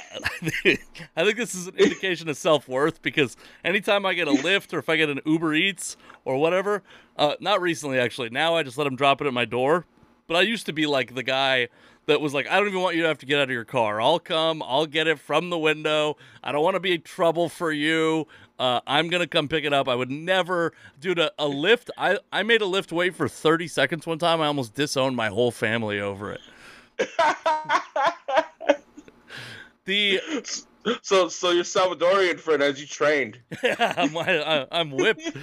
I 1.16 1.24
think 1.24 1.38
this 1.38 1.54
is 1.54 1.66
an 1.66 1.76
indication 1.76 2.28
of 2.28 2.36
self 2.36 2.68
worth 2.68 3.00
because 3.00 3.34
anytime 3.64 4.04
I 4.04 4.12
get 4.12 4.28
a 4.28 4.32
Lyft 4.32 4.74
or 4.74 4.78
if 4.78 4.90
I 4.90 4.96
get 4.96 5.08
an 5.08 5.20
Uber 5.24 5.54
Eats 5.54 5.96
or 6.26 6.36
whatever, 6.36 6.82
uh, 7.16 7.34
not 7.40 7.62
recently 7.62 7.98
actually, 7.98 8.28
now 8.28 8.54
I 8.54 8.62
just 8.62 8.76
let 8.76 8.84
them 8.84 8.94
drop 8.94 9.22
it 9.22 9.26
at 9.26 9.32
my 9.32 9.46
door. 9.46 9.86
But 10.26 10.36
I 10.36 10.42
used 10.42 10.66
to 10.66 10.72
be 10.72 10.86
like 10.86 11.14
the 11.14 11.22
guy 11.22 11.68
that 12.06 12.20
was 12.20 12.34
like, 12.34 12.48
I 12.48 12.58
don't 12.58 12.68
even 12.68 12.80
want 12.80 12.96
you 12.96 13.02
to 13.02 13.08
have 13.08 13.18
to 13.18 13.26
get 13.26 13.38
out 13.38 13.44
of 13.44 13.50
your 13.50 13.64
car. 13.64 14.00
I'll 14.00 14.18
come, 14.18 14.62
I'll 14.62 14.86
get 14.86 15.06
it 15.06 15.18
from 15.18 15.50
the 15.50 15.58
window. 15.58 16.16
I 16.42 16.52
don't 16.52 16.62
want 16.62 16.74
to 16.74 16.80
be 16.80 16.98
trouble 16.98 17.48
for 17.48 17.70
you. 17.72 18.26
Uh, 18.58 18.80
I'm 18.86 19.08
gonna 19.08 19.26
come 19.26 19.48
pick 19.48 19.64
it 19.64 19.72
up. 19.72 19.88
I 19.88 19.94
would 19.94 20.10
never, 20.10 20.72
dude, 21.00 21.18
a, 21.18 21.32
a 21.38 21.46
Lyft. 21.46 21.88
I 21.98 22.18
I 22.30 22.42
made 22.44 22.62
a 22.62 22.66
Lyft 22.66 22.92
wait 22.92 23.14
for 23.14 23.26
30 23.28 23.66
seconds 23.66 24.06
one 24.06 24.18
time. 24.18 24.40
I 24.40 24.46
almost 24.46 24.74
disowned 24.74 25.16
my 25.16 25.28
whole 25.28 25.50
family 25.50 26.00
over 26.00 26.32
it. 26.32 26.40
The 29.84 30.20
so, 31.02 31.28
so 31.28 31.50
your 31.50 31.64
Salvadorian 31.64 32.38
friend 32.38 32.62
as 32.62 32.80
you 32.80 32.86
trained. 32.86 33.38
yeah, 33.62 33.94
I'm, 33.96 34.16
I, 34.16 34.66
I'm 34.70 34.90
whipped 34.90 35.36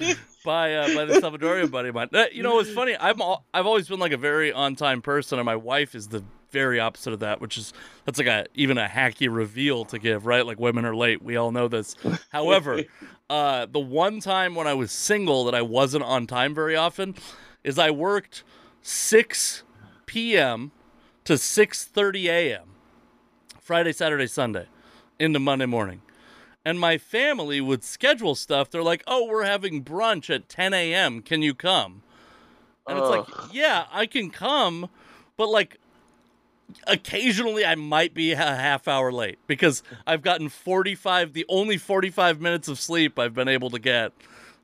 by 0.44 0.74
uh, 0.74 0.94
by 0.94 1.04
the 1.04 1.14
Salvadorian 1.20 1.70
buddy 1.70 1.90
of 1.90 1.94
mine. 1.94 2.08
You 2.32 2.42
know, 2.42 2.58
it's 2.58 2.70
funny. 2.70 2.96
I'm 2.98 3.20
all, 3.20 3.44
I've 3.52 3.66
always 3.66 3.88
been 3.88 4.00
like 4.00 4.12
a 4.12 4.16
very 4.16 4.52
on 4.52 4.76
time 4.76 5.02
person, 5.02 5.38
and 5.38 5.44
my 5.44 5.56
wife 5.56 5.94
is 5.94 6.08
the 6.08 6.24
very 6.50 6.80
opposite 6.80 7.12
of 7.12 7.20
that, 7.20 7.40
which 7.40 7.58
is 7.58 7.72
that's 8.04 8.18
like 8.18 8.26
a 8.26 8.46
even 8.54 8.78
a 8.78 8.86
hacky 8.86 9.32
reveal 9.32 9.84
to 9.86 9.98
give, 9.98 10.26
right? 10.26 10.44
Like 10.44 10.58
women 10.58 10.84
are 10.84 10.96
late. 10.96 11.22
We 11.22 11.36
all 11.36 11.52
know 11.52 11.68
this. 11.68 11.96
However, 12.30 12.84
uh, 13.28 13.66
the 13.66 13.80
one 13.80 14.20
time 14.20 14.54
when 14.54 14.66
I 14.66 14.74
was 14.74 14.92
single 14.92 15.44
that 15.44 15.54
I 15.54 15.62
wasn't 15.62 16.04
on 16.04 16.26
time 16.26 16.54
very 16.54 16.76
often 16.76 17.14
is 17.64 17.78
I 17.78 17.90
worked 17.90 18.42
6 18.82 19.62
p.m. 20.06 20.72
to 21.24 21.34
6:30 21.34 22.24
a.m. 22.26 22.68
Friday, 23.60 23.92
Saturday, 23.92 24.26
Sunday 24.26 24.66
into 25.18 25.38
Monday 25.38 25.66
morning. 25.66 26.02
And 26.64 26.78
my 26.78 26.98
family 26.98 27.60
would 27.60 27.84
schedule 27.84 28.34
stuff. 28.34 28.70
They're 28.70 28.82
like, 28.82 29.02
oh, 29.06 29.26
we're 29.26 29.44
having 29.44 29.82
brunch 29.82 30.28
at 30.34 30.48
10 30.48 30.74
a.m. 30.74 31.22
Can 31.22 31.40
you 31.40 31.54
come? 31.54 32.02
And 32.86 32.98
it's 32.98 33.08
like, 33.08 33.26
yeah, 33.52 33.84
I 33.92 34.06
can 34.06 34.30
come, 34.30 34.90
but 35.36 35.48
like 35.48 35.78
occasionally 36.86 37.64
I 37.64 37.74
might 37.74 38.14
be 38.14 38.32
a 38.32 38.36
half 38.36 38.88
hour 38.88 39.12
late 39.12 39.38
because 39.46 39.82
I've 40.06 40.22
gotten 40.22 40.48
45, 40.48 41.32
the 41.32 41.46
only 41.48 41.76
45 41.76 42.40
minutes 42.40 42.68
of 42.68 42.78
sleep 42.78 43.18
I've 43.18 43.34
been 43.34 43.48
able 43.48 43.70
to 43.70 43.78
get 43.78 44.12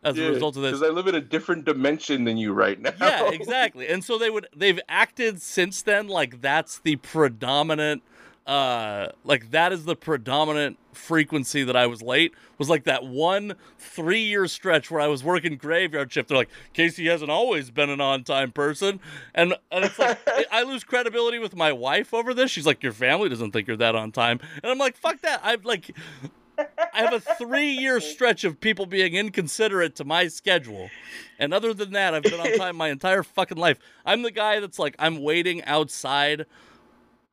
as 0.03 0.19
a 0.19 0.31
result 0.31 0.57
of 0.57 0.63
this. 0.63 0.73
Because 0.73 0.89
I 0.89 0.93
live 0.93 1.07
in 1.09 1.15
a 1.15 1.21
different 1.21 1.65
dimension 1.65 2.25
than 2.25 2.37
you 2.37 2.53
right 2.53 2.81
now. 2.81 2.93
Yeah, 3.01 3.31
exactly. 3.31 3.89
And 3.89 4.05
so 4.05 4.19
they 4.19 4.31
would 4.31 4.47
they've 4.55 4.81
acted 4.89 5.43
since 5.43 5.83
then 5.83 6.09
like 6.09 6.41
that's 6.41 6.79
the 6.79 6.97
predominant 6.97 8.03
uh 8.47 9.09
like 9.25 9.51
that 9.51 9.73
is 9.73 9.85
the 9.85 9.97
predominant 9.97 10.79
frequency 10.93 11.65
that 11.65 11.77
I 11.77 11.87
was 11.87 12.01
late 12.01 12.33
was 12.59 12.69
like 12.69 12.85
that 12.85 13.05
one 13.05 13.55
three 13.79 14.23
year 14.23 14.47
stretch 14.47 14.91
where 14.91 15.01
I 15.01 15.09
was 15.09 15.25
working 15.25 15.57
graveyard 15.57 16.13
shift. 16.13 16.29
They're 16.29 16.39
like, 16.39 16.51
Casey 16.73 17.07
hasn't 17.09 17.31
always 17.31 17.71
been 17.71 17.91
an 17.91 18.01
on 18.01 18.25
time 18.25 18.53
person. 18.53 19.01
And 19.35 19.55
and 19.71 19.85
it's 19.85 19.99
like 19.99 20.19
I 20.53 20.63
lose 20.63 20.85
credibility 20.85 21.39
with 21.39 21.57
my 21.57 21.73
wife 21.73 22.15
over 22.15 22.33
this. 22.33 22.51
She's 22.51 22.67
like, 22.67 22.83
Your 22.83 22.93
family 22.93 23.29
doesn't 23.29 23.51
think 23.51 23.67
you're 23.67 23.77
that 23.79 23.95
on 23.95 24.13
time. 24.13 24.41
And 24.63 24.71
I'm 24.71 24.79
like, 24.79 24.97
fuck 24.97 25.21
that. 25.23 25.41
I've 25.43 25.65
like 25.65 25.91
I 26.59 27.03
have 27.03 27.13
a 27.13 27.21
three 27.21 27.71
year 27.71 28.01
stretch 28.15 28.45
of 28.45 28.61
people 28.61 28.87
being 28.87 29.15
inconsiderate 29.15 29.95
to 29.97 30.05
my 30.05 30.29
schedule. 30.29 30.91
And 31.39 31.53
other 31.53 31.75
than 31.75 31.93
that, 31.93 32.15
I've 32.15 32.23
been 32.23 32.41
on 32.41 32.53
time 32.59 32.77
my 32.77 32.89
entire 32.89 33.23
fucking 33.23 33.59
life. 33.59 33.79
I'm 34.05 34.23
the 34.23 34.31
guy 34.31 34.61
that's 34.61 34.79
like, 34.79 34.97
I'm 34.99 35.23
waiting 35.23 35.63
outside 35.65 36.47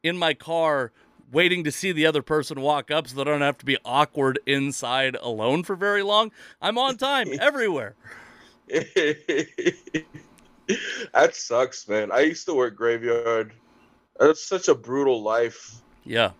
in 0.03 0.17
my 0.17 0.33
car, 0.33 0.91
waiting 1.33 1.63
to 1.65 1.71
see 1.71 1.91
the 1.91 2.05
other 2.05 2.21
person 2.21 2.61
walk 2.61 2.91
up 2.91 3.07
so 3.07 3.15
that 3.17 3.27
I 3.27 3.31
don't 3.31 3.41
have 3.41 3.57
to 3.57 3.65
be 3.65 3.77
awkward 3.83 4.39
inside 4.45 5.17
alone 5.19 5.63
for 5.63 5.75
very 5.75 6.03
long. 6.03 6.31
I'm 6.61 6.77
on 6.77 6.95
time 6.97 7.27
everywhere. 7.41 7.95
that 8.67 10.05
sucks, 11.33 11.89
man. 11.89 12.11
I 12.11 12.21
used 12.21 12.45
to 12.45 12.53
work 12.53 12.75
graveyard. 12.75 13.53
That's 14.19 14.45
such 14.45 14.67
a 14.67 14.75
brutal 14.75 15.21
life. 15.21 15.75
Yeah. 16.05 16.31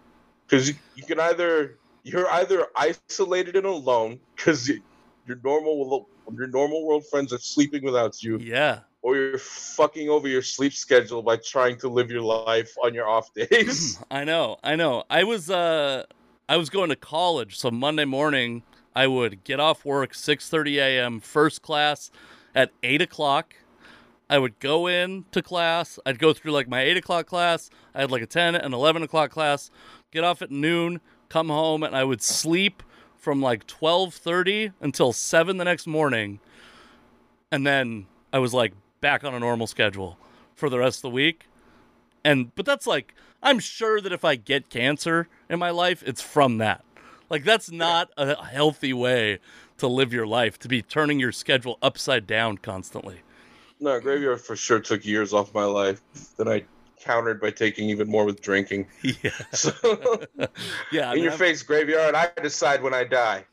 Because 0.46 0.70
you, 0.70 0.76
you 0.96 1.04
can 1.04 1.20
either 1.20 1.78
you're 2.04 2.30
either 2.30 2.68
isolated 2.76 3.56
and 3.56 3.66
alone 3.66 4.20
because 4.36 4.70
your 4.70 5.38
normal 5.44 6.08
your 6.34 6.48
normal 6.48 6.86
world 6.86 7.06
friends 7.08 7.34
are 7.34 7.40
sleeping 7.40 7.84
without 7.84 8.22
you. 8.22 8.38
Yeah. 8.38 8.80
Or 9.04 9.18
you're 9.18 9.38
fucking 9.38 10.10
over 10.10 10.30
your 10.30 10.42
sleep 10.42 10.74
schedule 10.74 11.22
by 11.22 11.36
trying 11.36 11.78
to 11.80 11.90
live 11.90 12.10
your 12.10 12.22
life 12.22 12.74
on 12.82 12.94
your 12.94 13.08
off 13.08 13.34
days. 13.34 14.02
I 14.12 14.24
know, 14.24 14.58
I 14.64 14.76
know. 14.78 15.04
I 15.10 15.26
was 15.26 15.50
uh 15.50 16.06
I 16.48 16.58
was 16.58 16.70
going 16.70 16.90
to 16.90 16.96
college, 16.96 17.58
so 17.58 17.70
Monday 17.70 18.06
morning 18.06 18.64
I 18.96 19.08
would 19.08 19.44
get 19.44 19.60
off 19.60 19.84
work 19.86 20.14
6:30 20.14 20.78
a.m. 20.78 21.20
first 21.20 21.62
class 21.62 22.12
at 22.56 22.72
eight 22.82 23.02
o'clock. 23.02 23.56
I 24.30 24.40
would 24.40 24.58
go 24.60 24.88
in 24.88 25.26
to 25.32 25.42
class. 25.42 26.00
I'd 26.06 26.18
go 26.18 26.34
through 26.34 26.54
like 26.54 26.70
my 26.70 26.82
eight 26.82 26.98
o'clock 26.98 27.28
class. 27.28 27.70
I 27.94 28.02
had 28.02 28.10
like 28.10 28.22
a 28.22 28.26
10 28.26 28.56
and 28.56 28.74
11 28.74 29.04
o'clock 29.04 29.32
class. 29.32 29.70
Get 30.12 30.24
off 30.24 30.42
at 30.42 30.50
noon, 30.50 31.02
come 31.28 31.50
home, 31.50 31.84
and 31.84 31.96
I 31.96 32.04
would 32.04 32.22
sleep 32.22 32.82
from 33.18 33.42
like 33.42 33.68
12:30 33.68 34.74
until 34.82 35.12
seven 35.12 35.58
the 35.58 35.66
next 35.66 35.88
morning, 35.88 36.40
and 37.52 37.68
then 37.68 38.06
I 38.32 38.40
was 38.40 38.54
like 38.54 38.74
back 39.04 39.24
on 39.26 39.36
a 39.36 39.40
normal 39.40 39.68
schedule 39.68 40.18
for 40.56 40.70
the 40.70 40.80
rest 40.80 41.00
of 41.00 41.02
the 41.04 41.10
week. 41.10 41.46
And 42.24 42.56
but 42.56 42.66
that's 42.66 42.88
like 42.88 43.14
I'm 43.44 43.60
sure 43.60 44.00
that 44.02 44.14
if 44.14 44.24
I 44.24 44.36
get 44.36 44.70
cancer 44.70 45.28
in 45.50 45.60
my 45.60 45.70
life, 45.70 46.02
it's 46.08 46.22
from 46.22 46.58
that. 46.60 46.84
Like 47.30 47.44
that's 47.44 47.70
not 47.70 48.10
a 48.18 48.44
healthy 48.46 48.94
way 48.94 49.40
to 49.78 49.88
live 49.88 50.14
your 50.14 50.26
life 50.26 50.58
to 50.60 50.68
be 50.70 50.82
turning 50.82 51.20
your 51.20 51.34
schedule 51.34 51.78
upside 51.82 52.26
down 52.26 52.58
constantly. 52.58 53.18
No, 53.82 54.00
graveyard 54.00 54.40
for 54.40 54.56
sure 54.56 54.80
took 54.80 55.06
years 55.06 55.34
off 55.34 55.54
my 55.54 55.66
life 55.66 56.02
that 56.38 56.48
I 56.48 56.64
countered 57.02 57.42
by 57.42 57.52
taking 57.52 57.90
even 57.90 58.08
more 58.10 58.24
with 58.24 58.42
drinking. 58.42 58.88
Yeah. 59.04 59.32
So, 59.52 59.74
yeah. 60.94 61.12
I 61.12 61.16
in 61.16 61.24
your 61.24 61.32
I'm- 61.32 61.40
face, 61.40 61.62
graveyard. 61.62 62.16
I 62.16 62.32
decide 62.42 62.82
when 62.82 62.94
I 62.94 63.04
die. 63.04 63.44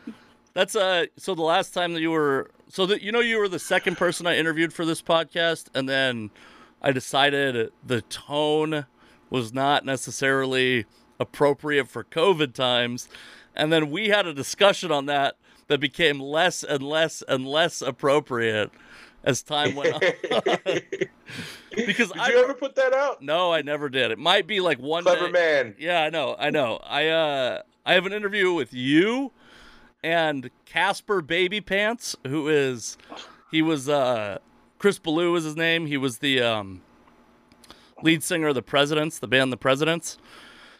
That's 0.52 0.76
uh 0.76 1.06
so 1.16 1.34
the 1.34 1.42
last 1.42 1.72
time 1.72 1.94
that 1.94 2.00
you 2.02 2.10
were 2.10 2.50
so 2.68 2.86
that 2.86 3.02
you 3.02 3.12
know 3.12 3.20
you 3.20 3.38
were 3.38 3.48
the 3.48 3.58
second 3.58 3.96
person 3.96 4.26
I 4.26 4.36
interviewed 4.36 4.72
for 4.72 4.84
this 4.84 5.02
podcast 5.02 5.66
and 5.74 5.88
then 5.88 6.30
I 6.82 6.92
decided 6.92 7.72
the 7.84 8.02
tone 8.02 8.86
was 9.30 9.52
not 9.52 9.84
necessarily 9.84 10.86
appropriate 11.20 11.88
for 11.88 12.04
COVID 12.04 12.54
times 12.54 13.08
and 13.56 13.72
then 13.72 13.90
we 13.90 14.08
had 14.08 14.26
a 14.26 14.34
discussion 14.34 14.92
on 14.92 15.06
that 15.06 15.36
that 15.66 15.80
became 15.80 16.20
less 16.20 16.62
and 16.62 16.82
less 16.82 17.22
and 17.26 17.46
less 17.46 17.82
appropriate 17.82 18.70
as 19.24 19.42
time 19.42 19.74
went 19.74 19.94
on 19.94 20.00
because 21.86 22.10
Did 22.12 22.18
I 22.20 22.28
you 22.30 22.42
ever 22.42 22.54
put 22.54 22.74
that 22.76 22.92
out? 22.92 23.20
no 23.22 23.52
I 23.52 23.62
never 23.62 23.88
did 23.88 24.10
it 24.10 24.18
might 24.18 24.46
be 24.46 24.60
like 24.60 24.78
one 24.78 25.02
Clever 25.02 25.26
day 25.26 25.32
man. 25.32 25.74
yeah, 25.78 26.02
I 26.02 26.10
know, 26.10 26.36
I 26.38 26.50
know. 26.50 26.78
I 26.84 27.08
uh 27.08 27.62
I 27.84 27.94
have 27.94 28.06
an 28.06 28.12
interview 28.12 28.52
with 28.52 28.72
you 28.72 29.32
and 30.02 30.50
Casper 30.64 31.20
Baby 31.20 31.60
Pants, 31.60 32.16
who 32.26 32.48
is 32.48 32.96
he 33.50 33.62
was 33.62 33.88
uh 33.88 34.38
Chris 34.78 34.98
Ballew 34.98 35.36
is 35.36 35.44
his 35.44 35.56
name. 35.56 35.86
He 35.86 35.96
was 35.96 36.18
the 36.18 36.40
um 36.42 36.82
lead 38.02 38.22
singer 38.22 38.48
of 38.48 38.54
the 38.54 38.62
Presidents, 38.62 39.18
the 39.18 39.28
band 39.28 39.52
The 39.52 39.56
Presidents. 39.56 40.18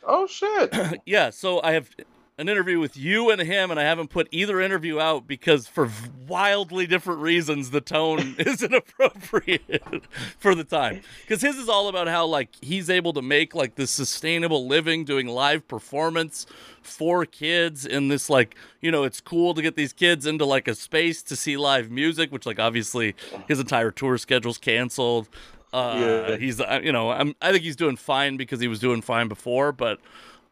Oh 0.05 0.27
shit. 0.27 0.75
Yeah, 1.07 1.31
so 1.31 1.61
I 1.63 1.73
have 1.73 1.91
an 2.39 2.49
interview 2.49 2.79
with 2.79 2.97
you 2.97 3.31
and 3.31 3.41
him, 3.43 3.71
and 3.73 3.81
I 3.81 3.83
haven't 3.83 4.11
put 4.11 4.29
either 4.31 4.61
interview 4.61 5.01
out 5.01 5.27
because 5.27 5.67
for 5.67 5.91
wildly 6.27 6.87
different 6.87 7.21
reasons 7.21 7.71
the 7.71 7.81
tone 7.81 8.37
isn't 8.39 8.73
appropriate 8.73 10.05
for 10.39 10.55
the 10.55 10.63
time. 10.65 11.01
Because 11.23 11.43
his 11.43 11.57
is 11.57 11.69
all 11.69 11.89
about 11.89 12.07
how 12.07 12.27
like 12.27 12.51
he's 12.61 12.89
able 12.89 13.13
to 13.15 13.23
make 13.23 13.55
like 13.55 13.75
this 13.75 13.91
sustainable 13.91 14.67
living 14.69 15.05
doing 15.05 15.27
live 15.27 15.67
performance 15.67 16.47
for 16.81 17.27
kids 17.27 17.85
in 17.85 18.09
this 18.09 18.31
like 18.31 18.55
you 18.81 18.91
know 18.91 19.05
it's 19.05 19.21
cool 19.21 19.53
to 19.53 19.61
get 19.61 19.77
these 19.77 19.93
kids 19.93 20.25
into 20.25 20.45
like 20.45 20.69
a 20.69 20.75
space 20.75 21.23
to 21.25 21.35
see 21.37 21.57
live 21.57 21.91
music, 21.91 22.31
which 22.31 22.47
like 22.47 22.59
obviously 22.61 23.15
his 23.49 23.59
entire 23.59 23.91
tour 23.91 24.17
schedule's 24.17 24.59
canceled. 24.59 25.29
Uh, 25.73 25.97
Yeah. 26.31 26.37
he's 26.37 26.61
uh, 26.61 26.81
you 26.83 26.93
know 26.93 27.11
I'm 27.11 27.35
I 27.43 27.51
think 27.51 27.65
he's 27.65 27.77
doing 27.77 27.97
fine 27.97 28.37
because 28.37 28.61
he 28.61 28.69
was 28.69 28.79
doing 28.79 29.03
fine 29.03 29.27
before, 29.29 29.73
but 29.73 29.99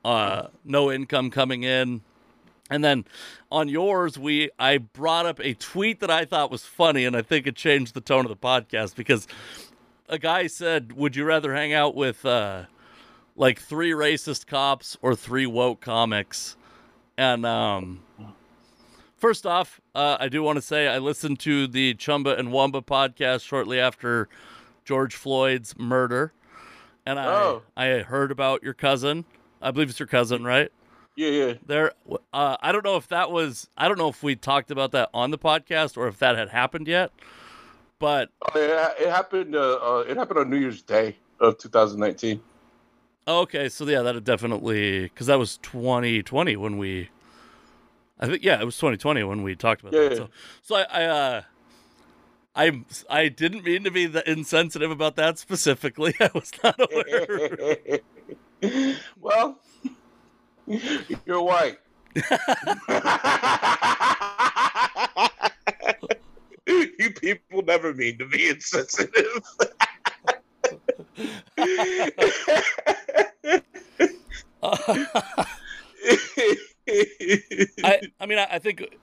uh, 0.06 0.48
no 0.64 0.90
income 0.92 1.30
coming 1.30 1.64
in. 1.64 2.00
And 2.70 2.82
then 2.82 3.04
on 3.50 3.68
yours, 3.68 4.18
we 4.18 4.50
I 4.58 4.78
brought 4.78 5.26
up 5.26 5.40
a 5.40 5.54
tweet 5.54 6.00
that 6.00 6.10
I 6.10 6.24
thought 6.24 6.50
was 6.50 6.64
funny, 6.64 7.04
and 7.04 7.16
I 7.16 7.22
think 7.22 7.46
it 7.46 7.54
changed 7.56 7.94
the 7.94 8.00
tone 8.00 8.24
of 8.24 8.28
the 8.28 8.36
podcast 8.36 8.96
because 8.96 9.28
a 10.08 10.18
guy 10.18 10.46
said, 10.48 10.92
"Would 10.94 11.14
you 11.16 11.24
rather 11.24 11.54
hang 11.54 11.72
out 11.72 11.94
with 11.94 12.24
uh, 12.26 12.64
like 13.36 13.60
three 13.60 13.92
racist 13.92 14.46
cops 14.46 14.96
or 15.00 15.14
three 15.14 15.46
woke 15.46 15.80
comics?" 15.80 16.56
And 17.16 17.46
um, 17.46 18.02
first 19.16 19.46
off, 19.46 19.80
uh, 19.94 20.16
I 20.18 20.28
do 20.28 20.42
want 20.42 20.56
to 20.56 20.62
say 20.62 20.88
I 20.88 20.98
listened 20.98 21.38
to 21.40 21.68
the 21.68 21.94
Chumba 21.94 22.36
and 22.36 22.52
Wamba 22.52 22.82
podcast 22.82 23.44
shortly 23.44 23.78
after 23.78 24.28
George 24.84 25.14
Floyd's 25.14 25.78
murder, 25.78 26.32
and 27.06 27.20
I 27.20 27.26
Oh. 27.26 27.62
I 27.76 27.86
heard 28.00 28.32
about 28.32 28.64
your 28.64 28.74
cousin. 28.74 29.24
I 29.66 29.72
believe 29.72 29.90
it's 29.90 29.98
your 29.98 30.06
cousin, 30.06 30.44
right? 30.44 30.70
Yeah, 31.16 31.28
yeah. 31.28 31.54
There, 31.66 31.92
uh, 32.32 32.56
I 32.60 32.70
don't 32.70 32.84
know 32.84 32.96
if 32.96 33.08
that 33.08 33.32
was. 33.32 33.68
I 33.76 33.88
don't 33.88 33.98
know 33.98 34.08
if 34.08 34.22
we 34.22 34.36
talked 34.36 34.70
about 34.70 34.92
that 34.92 35.10
on 35.12 35.32
the 35.32 35.38
podcast 35.38 35.96
or 35.96 36.06
if 36.06 36.20
that 36.20 36.36
had 36.36 36.50
happened 36.50 36.86
yet. 36.86 37.10
But 37.98 38.30
Oh, 38.54 38.60
yeah, 38.60 38.92
it 38.96 39.10
happened. 39.10 39.56
Uh, 39.56 39.78
uh, 39.82 40.04
it 40.06 40.16
happened 40.16 40.38
on 40.38 40.50
New 40.50 40.58
Year's 40.58 40.82
Day 40.82 41.16
of 41.40 41.58
2019. 41.58 42.40
okay, 43.26 43.68
so 43.68 43.84
yeah, 43.86 44.02
that 44.02 44.22
definitely 44.22 45.02
because 45.04 45.26
that 45.26 45.38
was 45.38 45.56
2020 45.58 46.54
when 46.54 46.78
we. 46.78 47.10
I 48.20 48.26
think 48.26 48.44
yeah, 48.44 48.60
it 48.60 48.64
was 48.64 48.76
2020 48.76 49.24
when 49.24 49.42
we 49.42 49.56
talked 49.56 49.80
about 49.80 49.94
that. 49.94 50.12
Yeah. 50.12 50.16
So, 50.16 50.28
so 50.62 50.76
I, 50.76 50.82
I, 50.92 51.04
uh, 51.04 51.42
I, 52.54 52.84
I 53.10 53.28
didn't 53.28 53.64
mean 53.64 53.82
to 53.82 53.90
be 53.90 54.06
the 54.06 54.30
insensitive 54.30 54.92
about 54.92 55.16
that 55.16 55.38
specifically. 55.38 56.14
I 56.20 56.30
was 56.32 56.52
not 56.62 56.78
aware. 56.78 57.98
well, 59.20 59.58
you're 60.66 61.42
white. 61.42 61.78
you 66.66 67.10
people 67.20 67.62
never 67.62 67.92
mean 67.92 68.16
to 68.18 68.26
be 68.26 68.48
insensitive. 68.48 69.42
I, 77.84 78.00
I 78.20 78.26
mean, 78.26 78.38
I, 78.38 78.48
I 78.52 78.58
think 78.58 78.96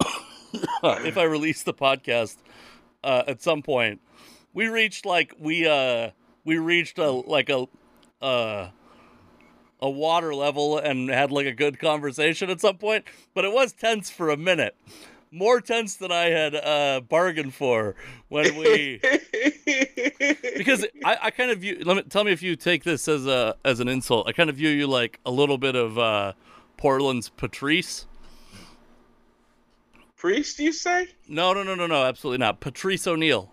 if 0.84 1.18
I 1.18 1.24
release 1.24 1.62
the 1.62 1.74
podcast 1.74 2.36
uh, 3.02 3.24
at 3.26 3.42
some 3.42 3.62
point, 3.62 4.00
we 4.52 4.68
reached 4.68 5.04
like 5.04 5.34
we 5.38 5.66
uh 5.66 6.10
we 6.44 6.58
reached 6.58 6.98
a 6.98 7.10
like 7.10 7.50
a 7.50 7.66
uh 8.22 8.68
a 9.80 9.90
water 9.90 10.34
level 10.34 10.78
and 10.78 11.08
had 11.10 11.30
like 11.30 11.46
a 11.46 11.52
good 11.52 11.78
conversation 11.78 12.48
at 12.48 12.60
some 12.60 12.78
point, 12.78 13.04
but 13.34 13.44
it 13.44 13.52
was 13.52 13.72
tense 13.72 14.08
for 14.08 14.30
a 14.30 14.36
minute. 14.36 14.74
More 15.30 15.60
tense 15.60 15.96
than 15.96 16.10
I 16.10 16.26
had 16.30 16.54
uh 16.54 17.00
bargained 17.06 17.52
for 17.54 17.94
when 18.28 18.56
we 18.56 19.00
because 20.56 20.86
I, 21.04 21.18
I 21.24 21.30
kind 21.30 21.50
of 21.50 21.58
view 21.58 21.82
let 21.84 21.96
me 21.96 22.02
tell 22.04 22.24
me 22.24 22.32
if 22.32 22.42
you 22.42 22.56
take 22.56 22.84
this 22.84 23.06
as 23.08 23.26
a 23.26 23.56
as 23.64 23.80
an 23.80 23.88
insult. 23.88 24.28
I 24.28 24.32
kind 24.32 24.48
of 24.48 24.56
view 24.56 24.70
you 24.70 24.86
like 24.86 25.20
a 25.26 25.30
little 25.30 25.58
bit 25.58 25.74
of 25.74 25.98
uh 25.98 26.32
Portland's 26.76 27.28
Patrice. 27.30 28.06
priest, 30.16 30.58
you 30.58 30.72
say? 30.72 31.08
No, 31.28 31.52
no, 31.52 31.62
no, 31.62 31.74
no, 31.74 31.86
no, 31.86 32.04
absolutely 32.04 32.38
not. 32.38 32.60
Patrice 32.60 33.06
O'Neal. 33.06 33.52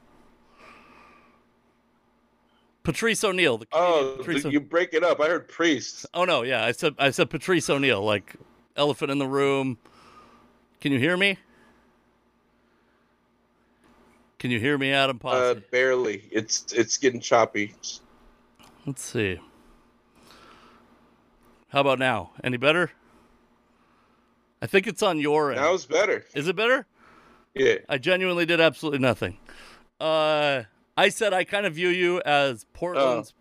Patrice 2.84 3.24
O'Neal. 3.24 3.58
The 3.58 3.68
Oh, 3.72 4.16
Patrice 4.18 4.46
you 4.46 4.60
break 4.60 4.94
it 4.94 5.04
up. 5.04 5.20
I 5.22 5.28
heard 5.28 5.48
priest. 5.48 6.06
oh 6.14 6.26
no, 6.26 6.44
yeah, 6.44 6.64
I 6.66 6.72
said 6.72 6.96
I 7.00 7.12
said 7.12 7.30
Patrice 7.30 7.70
O'Neal, 7.70 8.02
like 8.04 8.36
elephant 8.76 9.12
in 9.12 9.18
the 9.20 9.28
room. 9.28 9.78
Can 10.82 10.92
you 10.92 11.00
hear 11.00 11.16
me? 11.16 11.38
Can 14.40 14.52
you 14.52 14.60
hear 14.60 14.78
me, 14.78 14.92
Adam 14.92 15.20
Uh, 15.24 15.54
Pasi? 15.54 15.64
barely. 15.72 16.24
It's 16.32 16.74
it's 16.74 16.98
getting 16.98 17.22
choppy. 17.22 17.74
Let's 18.86 19.02
see. 19.04 19.40
How 21.70 21.80
about 21.82 22.00
now? 22.00 22.32
Any 22.44 22.58
better? 22.58 22.92
I 24.62 24.68
think 24.68 24.86
it's 24.88 25.02
on 25.02 25.20
your 25.20 25.52
end. 25.52 25.62
Now 25.62 25.74
it's 25.74 25.86
better. 25.86 26.26
Is 26.36 26.48
it 26.48 26.56
better? 26.56 26.86
Yeah. 27.54 27.76
I 27.88 27.98
genuinely 27.98 28.46
did 28.46 28.60
absolutely 28.60 29.00
nothing. 29.00 29.38
Uh, 30.00 30.64
I 30.96 31.10
said 31.10 31.34
I 31.34 31.44
kind 31.44 31.66
of 31.66 31.74
view 31.74 31.90
you 31.90 32.22
as 32.22 32.66
Portland's 32.74 33.34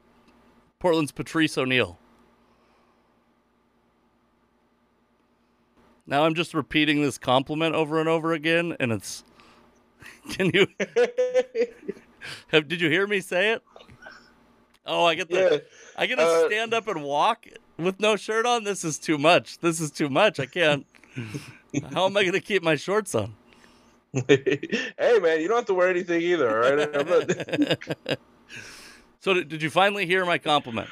Portland's 0.78 1.12
Patrice 1.12 1.56
O'Neal. 1.56 1.98
Now 6.06 6.24
I'm 6.24 6.34
just 6.34 6.54
repeating 6.54 7.02
this 7.02 7.18
compliment 7.18 7.74
over 7.74 8.00
and 8.00 8.08
over 8.08 8.32
again, 8.32 8.76
and 8.80 8.92
it's. 8.92 9.24
Can 10.30 10.50
you 10.52 10.66
have? 12.48 12.68
Did 12.68 12.80
you 12.80 12.90
hear 12.90 13.06
me 13.06 13.20
say 13.20 13.52
it? 13.52 13.62
Oh, 14.84 15.04
I 15.04 15.14
get 15.14 15.28
the. 15.28 15.36
yeah. 15.36 15.58
I 15.96 16.06
get 16.06 16.16
to 16.16 16.24
uh, 16.24 16.46
stand 16.48 16.74
up 16.74 16.88
and 16.88 17.04
walk 17.04 17.46
with 17.78 18.00
no 18.00 18.16
shirt 18.16 18.46
on. 18.46 18.64
This 18.64 18.82
is 18.84 18.98
too 18.98 19.16
much. 19.16 19.58
This 19.58 19.80
is 19.80 19.90
too 19.92 20.08
much. 20.08 20.40
I 20.40 20.46
can't. 20.46 20.86
How 21.92 22.06
am 22.06 22.16
I 22.16 22.22
going 22.22 22.32
to 22.32 22.40
keep 22.40 22.62
my 22.62 22.74
shorts 22.74 23.14
on? 23.14 23.34
hey 24.28 25.18
man, 25.20 25.40
you 25.40 25.48
don't 25.48 25.56
have 25.58 25.66
to 25.66 25.74
wear 25.74 25.88
anything 25.88 26.20
either. 26.20 26.48
All 26.50 26.76
right. 26.76 27.78
Not- 28.08 28.18
So 29.20 29.34
did, 29.34 29.48
did 29.48 29.62
you 29.62 29.70
finally 29.70 30.04
hear 30.04 30.26
my 30.26 30.36
compliment? 30.36 30.88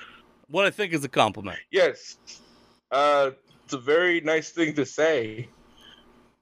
What 0.48 0.64
I 0.64 0.70
think 0.70 0.92
is 0.92 1.02
a 1.04 1.08
compliment. 1.08 1.58
yes. 1.72 2.16
Uh, 2.92 3.32
it's 3.64 3.74
a 3.74 3.78
very 3.78 4.20
nice 4.20 4.50
thing 4.50 4.72
to 4.74 4.86
say. 4.86 5.48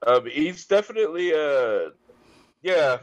Um, 0.07 0.26
he's 0.26 0.66
definitely 0.66 1.33
uh, 1.35 1.91
yeah. 2.62 2.99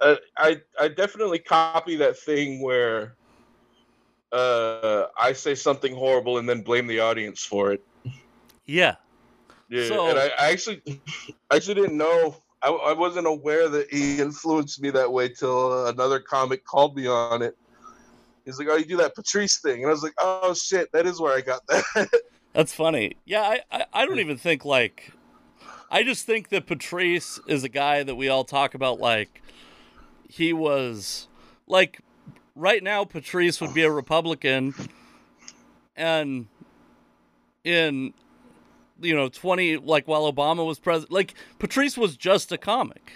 Uh, 0.00 0.16
I 0.36 0.60
I 0.80 0.86
definitely 0.88 1.40
copy 1.40 1.96
that 1.96 2.16
thing 2.16 2.62
where 2.62 3.14
uh 4.32 5.06
I 5.18 5.32
say 5.32 5.54
something 5.54 5.94
horrible 5.94 6.38
and 6.38 6.48
then 6.48 6.62
blame 6.62 6.86
the 6.86 7.00
audience 7.00 7.44
for 7.44 7.72
it. 7.72 7.82
Yeah. 8.66 8.96
Yeah, 9.68 9.88
So- 9.88 10.08
and 10.10 10.18
I, 10.18 10.26
I 10.38 10.50
actually, 10.52 10.82
I 11.50 11.56
actually 11.56 11.74
didn't 11.74 11.96
know. 11.96 12.36
I, 12.62 12.70
I 12.70 12.92
wasn't 12.92 13.26
aware 13.26 13.68
that 13.68 13.88
he 13.90 14.20
influenced 14.20 14.80
me 14.80 14.90
that 14.90 15.12
way 15.12 15.28
till 15.28 15.72
uh, 15.72 15.90
another 15.90 16.20
comic 16.20 16.64
called 16.64 16.96
me 16.96 17.06
on 17.06 17.42
it. 17.42 17.56
He's 18.44 18.58
like, 18.58 18.68
"Oh, 18.70 18.76
you 18.76 18.84
do 18.84 18.96
that 18.98 19.14
Patrice 19.14 19.58
thing," 19.58 19.82
and 19.82 19.86
I 19.86 19.92
was 19.92 20.02
like, 20.02 20.14
"Oh 20.18 20.54
shit, 20.54 20.90
that 20.92 21.06
is 21.06 21.20
where 21.20 21.36
I 21.36 21.40
got 21.40 21.66
that." 21.66 22.08
That's 22.54 22.74
funny. 22.74 23.16
Yeah, 23.24 23.42
I, 23.42 23.60
I, 23.70 23.84
I 23.92 24.06
don't 24.06 24.18
even 24.20 24.38
think 24.38 24.64
like 24.64 25.12
I 25.90 26.02
just 26.02 26.26
think 26.26 26.48
that 26.48 26.66
Patrice 26.66 27.40
is 27.46 27.64
a 27.64 27.68
guy 27.68 28.02
that 28.02 28.14
we 28.14 28.28
all 28.28 28.44
talk 28.44 28.74
about 28.74 28.98
like 28.98 29.42
he 30.28 30.52
was 30.52 31.28
like 31.66 32.00
right 32.54 32.82
now 32.82 33.04
Patrice 33.04 33.60
would 33.60 33.74
be 33.74 33.82
a 33.82 33.90
Republican 33.90 34.74
and 35.96 36.46
in 37.64 38.12
you 39.00 39.14
know 39.14 39.28
20 39.28 39.78
like 39.78 40.06
while 40.08 40.30
Obama 40.32 40.66
was 40.66 40.78
president 40.78 41.12
like 41.12 41.34
Patrice 41.58 41.96
was 41.96 42.16
just 42.16 42.50
a 42.52 42.58
comic. 42.58 43.12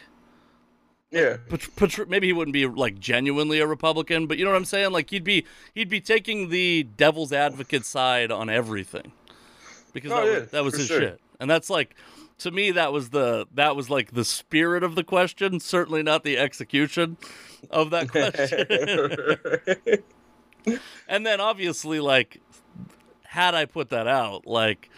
yeah, 1.11 1.37
Pat- 1.49 1.75
Patri- 1.77 2.07
maybe 2.07 2.27
he 2.29 2.33
wouldn't 2.33 2.53
be 2.55 2.67
like 2.67 2.99
genuinely 2.99 3.59
a 3.61 3.67
Republican, 3.67 4.27
but 4.27 4.39
you 4.39 4.45
know 4.45 4.51
what 4.51 4.57
I'm 4.57 4.65
saying? 4.65 4.93
Like 4.93 5.11
he'd 5.11 5.25
be 5.25 5.45
he'd 5.75 5.89
be 5.91 6.01
taking 6.01 6.49
the 6.49 6.85
devil's 6.85 7.33
advocate 7.33 7.85
side 7.85 8.31
on 8.33 8.49
everything 8.49 9.13
because 9.93 10.11
Oh, 10.13 10.17
that, 10.25 10.27
yeah, 10.33 10.39
was, 10.41 10.51
that 10.51 10.65
was 10.65 10.77
his 10.79 10.87
sure. 10.87 11.01
shit, 11.01 11.21
and 11.41 11.51
that's 11.51 11.69
like 11.69 11.95
to 12.39 12.51
me 12.51 12.71
that 12.71 12.93
was 12.93 13.11
the 13.11 13.47
that 13.55 13.77
was 13.77 13.91
like 13.91 14.13
the 14.13 14.25
spirit 14.25 14.83
of 14.83 14.95
the 14.95 15.05
question. 15.05 15.61
Certainly 15.61 16.03
not 16.03 16.25
the 16.25 16.39
execution 16.39 17.17
of 17.71 17.91
that 17.91 18.09
question. 18.11 18.67
and 21.09 21.27
then 21.27 21.41
obviously 21.41 22.01
like 22.01 22.41
had 23.25 23.55
I 23.55 23.65
put 23.67 23.91
that 23.91 24.07
out 24.07 24.47
like. 24.47 24.89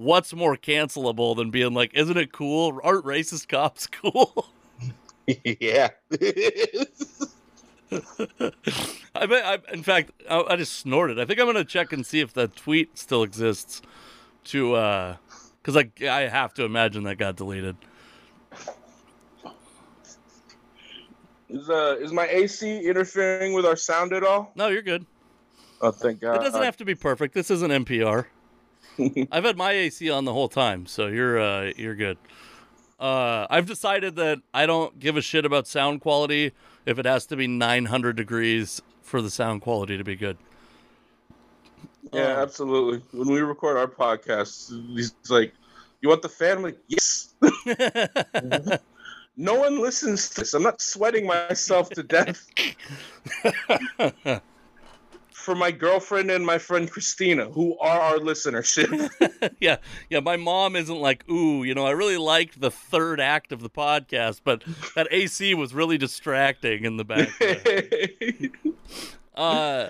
What's 0.00 0.32
more 0.32 0.56
cancelable 0.56 1.36
than 1.36 1.50
being 1.50 1.74
like, 1.74 1.92
isn't 1.92 2.16
it 2.16 2.32
cool? 2.32 2.80
Aren't 2.82 3.04
racist 3.04 3.48
cops 3.48 3.86
cool? 3.86 4.46
yeah. 5.44 5.90
I 9.14 9.26
bet. 9.26 9.44
I, 9.44 9.58
in 9.74 9.82
fact, 9.82 10.12
I, 10.30 10.42
I 10.48 10.56
just 10.56 10.78
snorted. 10.78 11.20
I 11.20 11.26
think 11.26 11.38
I'm 11.38 11.44
gonna 11.44 11.66
check 11.66 11.92
and 11.92 12.06
see 12.06 12.20
if 12.20 12.32
that 12.32 12.56
tweet 12.56 12.96
still 12.96 13.22
exists. 13.22 13.82
To, 14.44 14.72
uh, 14.72 15.16
because 15.62 15.76
I 15.76 15.90
I 16.08 16.28
have 16.28 16.54
to 16.54 16.64
imagine 16.64 17.02
that 17.02 17.16
got 17.16 17.36
deleted. 17.36 17.76
is 21.50 21.68
uh 21.68 21.98
is 22.00 22.10
my 22.10 22.26
AC 22.26 22.86
interfering 22.86 23.52
with 23.52 23.66
our 23.66 23.76
sound 23.76 24.14
at 24.14 24.24
all? 24.24 24.50
No, 24.54 24.68
you're 24.68 24.80
good. 24.80 25.04
Oh, 25.82 25.90
thank 25.90 26.20
God. 26.20 26.36
It 26.36 26.42
doesn't 26.42 26.62
have 26.62 26.78
to 26.78 26.86
be 26.86 26.94
perfect. 26.94 27.34
This 27.34 27.50
isn't 27.50 27.70
NPR. 27.70 28.24
I've 29.32 29.44
had 29.44 29.56
my 29.56 29.72
AC 29.72 30.10
on 30.10 30.24
the 30.24 30.32
whole 30.32 30.48
time, 30.48 30.86
so 30.86 31.06
you're 31.06 31.40
uh 31.40 31.72
you're 31.76 31.94
good. 31.94 32.18
Uh, 32.98 33.46
I've 33.48 33.64
decided 33.66 34.16
that 34.16 34.40
I 34.52 34.66
don't 34.66 34.98
give 34.98 35.16
a 35.16 35.22
shit 35.22 35.46
about 35.46 35.66
sound 35.66 36.02
quality 36.02 36.52
if 36.84 36.98
it 36.98 37.06
has 37.06 37.24
to 37.26 37.36
be 37.36 37.46
900 37.46 38.14
degrees 38.14 38.82
for 39.00 39.22
the 39.22 39.30
sound 39.30 39.62
quality 39.62 39.96
to 39.96 40.04
be 40.04 40.16
good. 40.16 40.36
Yeah, 42.12 42.34
Um, 42.34 42.42
absolutely. 42.42 43.02
When 43.18 43.28
we 43.28 43.40
record 43.40 43.78
our 43.78 43.86
podcast, 43.86 44.70
he's 44.94 45.14
like, 45.30 45.54
"You 46.02 46.08
want 46.10 46.22
the 46.22 46.28
fan?" 46.28 46.58
I'm 46.58 46.62
like, 46.62 46.78
"Yes." 46.88 47.34
No 49.36 49.54
one 49.54 49.80
listens 49.80 50.28
to 50.30 50.40
this. 50.40 50.52
I'm 50.52 50.62
not 50.62 50.82
sweating 50.82 51.26
myself 51.26 51.88
to 51.90 52.02
death 52.02 52.46
for 55.40 55.54
my 55.54 55.70
girlfriend 55.70 56.30
and 56.30 56.44
my 56.44 56.58
friend 56.58 56.90
Christina, 56.90 57.46
who 57.46 57.78
are 57.78 58.00
our 58.00 58.18
listenership. 58.18 59.10
yeah, 59.60 59.76
yeah. 60.08 60.20
My 60.20 60.36
mom 60.36 60.76
isn't 60.76 61.00
like, 61.00 61.28
ooh, 61.28 61.64
you 61.64 61.74
know, 61.74 61.86
I 61.86 61.92
really 61.92 62.18
liked 62.18 62.60
the 62.60 62.70
third 62.70 63.20
act 63.20 63.50
of 63.50 63.60
the 63.60 63.70
podcast, 63.70 64.42
but 64.44 64.62
that 64.94 65.08
AC 65.10 65.54
was 65.54 65.74
really 65.74 65.98
distracting 65.98 66.84
in 66.84 66.96
the 66.96 67.04
background. 67.04 68.52
uh, 69.34 69.88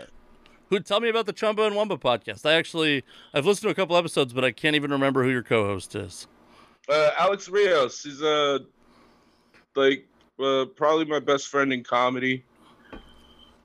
who 0.70 0.80
tell 0.80 1.00
me 1.00 1.08
about 1.08 1.26
the 1.26 1.32
Chumba 1.32 1.64
and 1.64 1.74
Wumba 1.74 2.00
podcast? 2.00 2.46
I 2.46 2.54
actually 2.54 3.04
I've 3.34 3.44
listened 3.44 3.68
to 3.68 3.70
a 3.70 3.74
couple 3.74 3.96
episodes, 3.96 4.32
but 4.32 4.44
I 4.44 4.52
can't 4.52 4.76
even 4.76 4.90
remember 4.92 5.24
who 5.24 5.30
your 5.30 5.42
co-host 5.42 5.94
is. 5.96 6.26
uh, 6.88 7.10
Alex 7.18 7.48
Rios 7.48 8.06
is 8.06 8.22
uh, 8.22 8.60
like 9.74 10.06
uh, 10.38 10.66
probably 10.76 11.04
my 11.06 11.18
best 11.18 11.48
friend 11.48 11.72
in 11.72 11.82
comedy. 11.82 12.44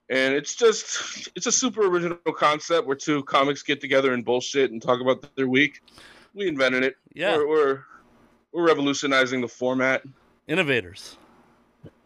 And 0.09 0.35
it's 0.35 0.55
just 0.55 1.29
it's 1.35 1.47
a 1.47 1.51
super 1.51 1.87
original 1.87 2.17
concept 2.37 2.85
where 2.85 2.95
two 2.95 3.23
comics 3.23 3.63
get 3.63 3.81
together 3.81 4.13
and 4.13 4.23
bullshit 4.23 4.71
and 4.71 4.81
talk 4.81 5.01
about 5.01 5.35
their 5.35 5.47
week. 5.47 5.81
We 6.33 6.47
invented 6.47 6.83
it. 6.83 6.95
Yeah, 7.13 7.37
We're, 7.37 7.47
we're 7.47 7.83
we're 8.51 8.67
revolutionizing 8.67 9.41
the 9.41 9.47
format. 9.47 10.03
innovators. 10.47 11.17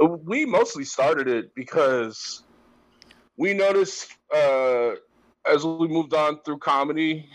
Uh, 0.01 0.07
we 0.07 0.45
mostly 0.45 0.85
started 0.85 1.27
it 1.27 1.53
because 1.55 2.43
we 3.37 3.53
noticed 3.53 4.13
uh, 4.33 4.91
as 5.45 5.65
we 5.65 5.87
moved 5.87 6.13
on 6.13 6.39
through 6.43 6.59
comedy, 6.59 7.29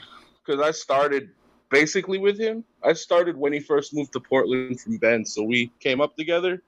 because 0.44 0.60
I 0.60 0.70
started 0.70 1.30
basically 1.70 2.18
with 2.18 2.38
him. 2.38 2.64
I 2.82 2.92
started 2.94 3.36
when 3.36 3.52
he 3.52 3.60
first 3.60 3.92
moved 3.94 4.12
to 4.14 4.20
Portland 4.20 4.80
from 4.80 4.96
Bend, 4.98 5.28
so 5.28 5.42
we 5.42 5.70
came 5.80 6.00
up 6.00 6.16
together. 6.16 6.62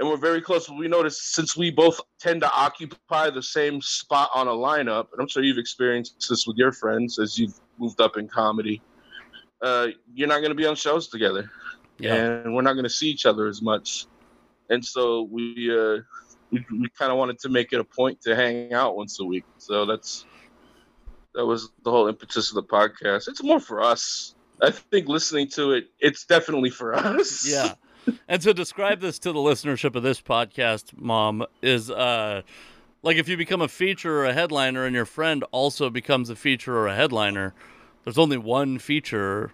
And 0.00 0.08
we're 0.08 0.16
very 0.16 0.40
close. 0.40 0.66
But 0.66 0.78
we 0.78 0.88
noticed 0.88 1.34
since 1.34 1.56
we 1.56 1.70
both 1.70 2.00
tend 2.18 2.40
to 2.40 2.50
occupy 2.50 3.28
the 3.30 3.42
same 3.42 3.82
spot 3.82 4.30
on 4.34 4.48
a 4.48 4.50
lineup, 4.50 5.08
and 5.12 5.20
I'm 5.20 5.28
sure 5.28 5.42
you've 5.42 5.58
experienced 5.58 6.26
this 6.28 6.46
with 6.46 6.56
your 6.56 6.72
friends 6.72 7.18
as 7.18 7.38
you've 7.38 7.54
moved 7.78 8.00
up 8.00 8.16
in 8.16 8.26
comedy, 8.26 8.80
uh, 9.62 9.88
you're 10.14 10.26
not 10.26 10.38
going 10.38 10.50
to 10.50 10.56
be 10.56 10.66
on 10.66 10.74
shows 10.74 11.08
together 11.08 11.50
Yeah, 11.98 12.14
and 12.14 12.54
we're 12.54 12.62
not 12.62 12.72
going 12.72 12.84
to 12.84 12.90
see 12.90 13.10
each 13.10 13.26
other 13.26 13.46
as 13.46 13.60
much. 13.60 14.06
And 14.70 14.82
so 14.82 15.28
we 15.30 15.70
uh, 15.70 15.98
we, 16.50 16.64
we 16.70 16.88
kind 16.98 17.12
of 17.12 17.18
wanted 17.18 17.38
to 17.40 17.50
make 17.50 17.72
it 17.72 17.80
a 17.80 17.84
point 17.84 18.22
to 18.22 18.34
hang 18.34 18.72
out 18.72 18.96
once 18.96 19.20
a 19.20 19.24
week. 19.24 19.44
So 19.58 19.84
that's 19.84 20.24
that 21.34 21.44
was 21.44 21.70
the 21.84 21.90
whole 21.90 22.08
impetus 22.08 22.50
of 22.50 22.54
the 22.54 22.62
podcast. 22.62 23.28
It's 23.28 23.42
more 23.42 23.60
for 23.60 23.82
us. 23.82 24.34
I 24.62 24.70
think 24.70 25.08
listening 25.08 25.48
to 25.50 25.72
it, 25.72 25.88
it's 25.98 26.24
definitely 26.24 26.70
for 26.70 26.94
us. 26.94 27.46
yeah. 27.48 27.74
And 28.28 28.40
to 28.42 28.54
describe 28.54 29.00
this 29.00 29.18
to 29.20 29.32
the 29.32 29.38
listenership 29.38 29.94
of 29.94 30.02
this 30.02 30.20
podcast, 30.20 30.96
mom, 30.96 31.44
is 31.62 31.90
uh 31.90 32.42
like 33.02 33.16
if 33.16 33.28
you 33.28 33.36
become 33.36 33.62
a 33.62 33.68
feature 33.68 34.20
or 34.20 34.26
a 34.26 34.34
headliner 34.34 34.84
and 34.84 34.94
your 34.94 35.06
friend 35.06 35.44
also 35.52 35.90
becomes 35.90 36.28
a 36.30 36.36
feature 36.36 36.76
or 36.76 36.86
a 36.86 36.94
headliner, 36.94 37.54
there's 38.04 38.18
only 38.18 38.36
one 38.36 38.78
feature 38.78 39.52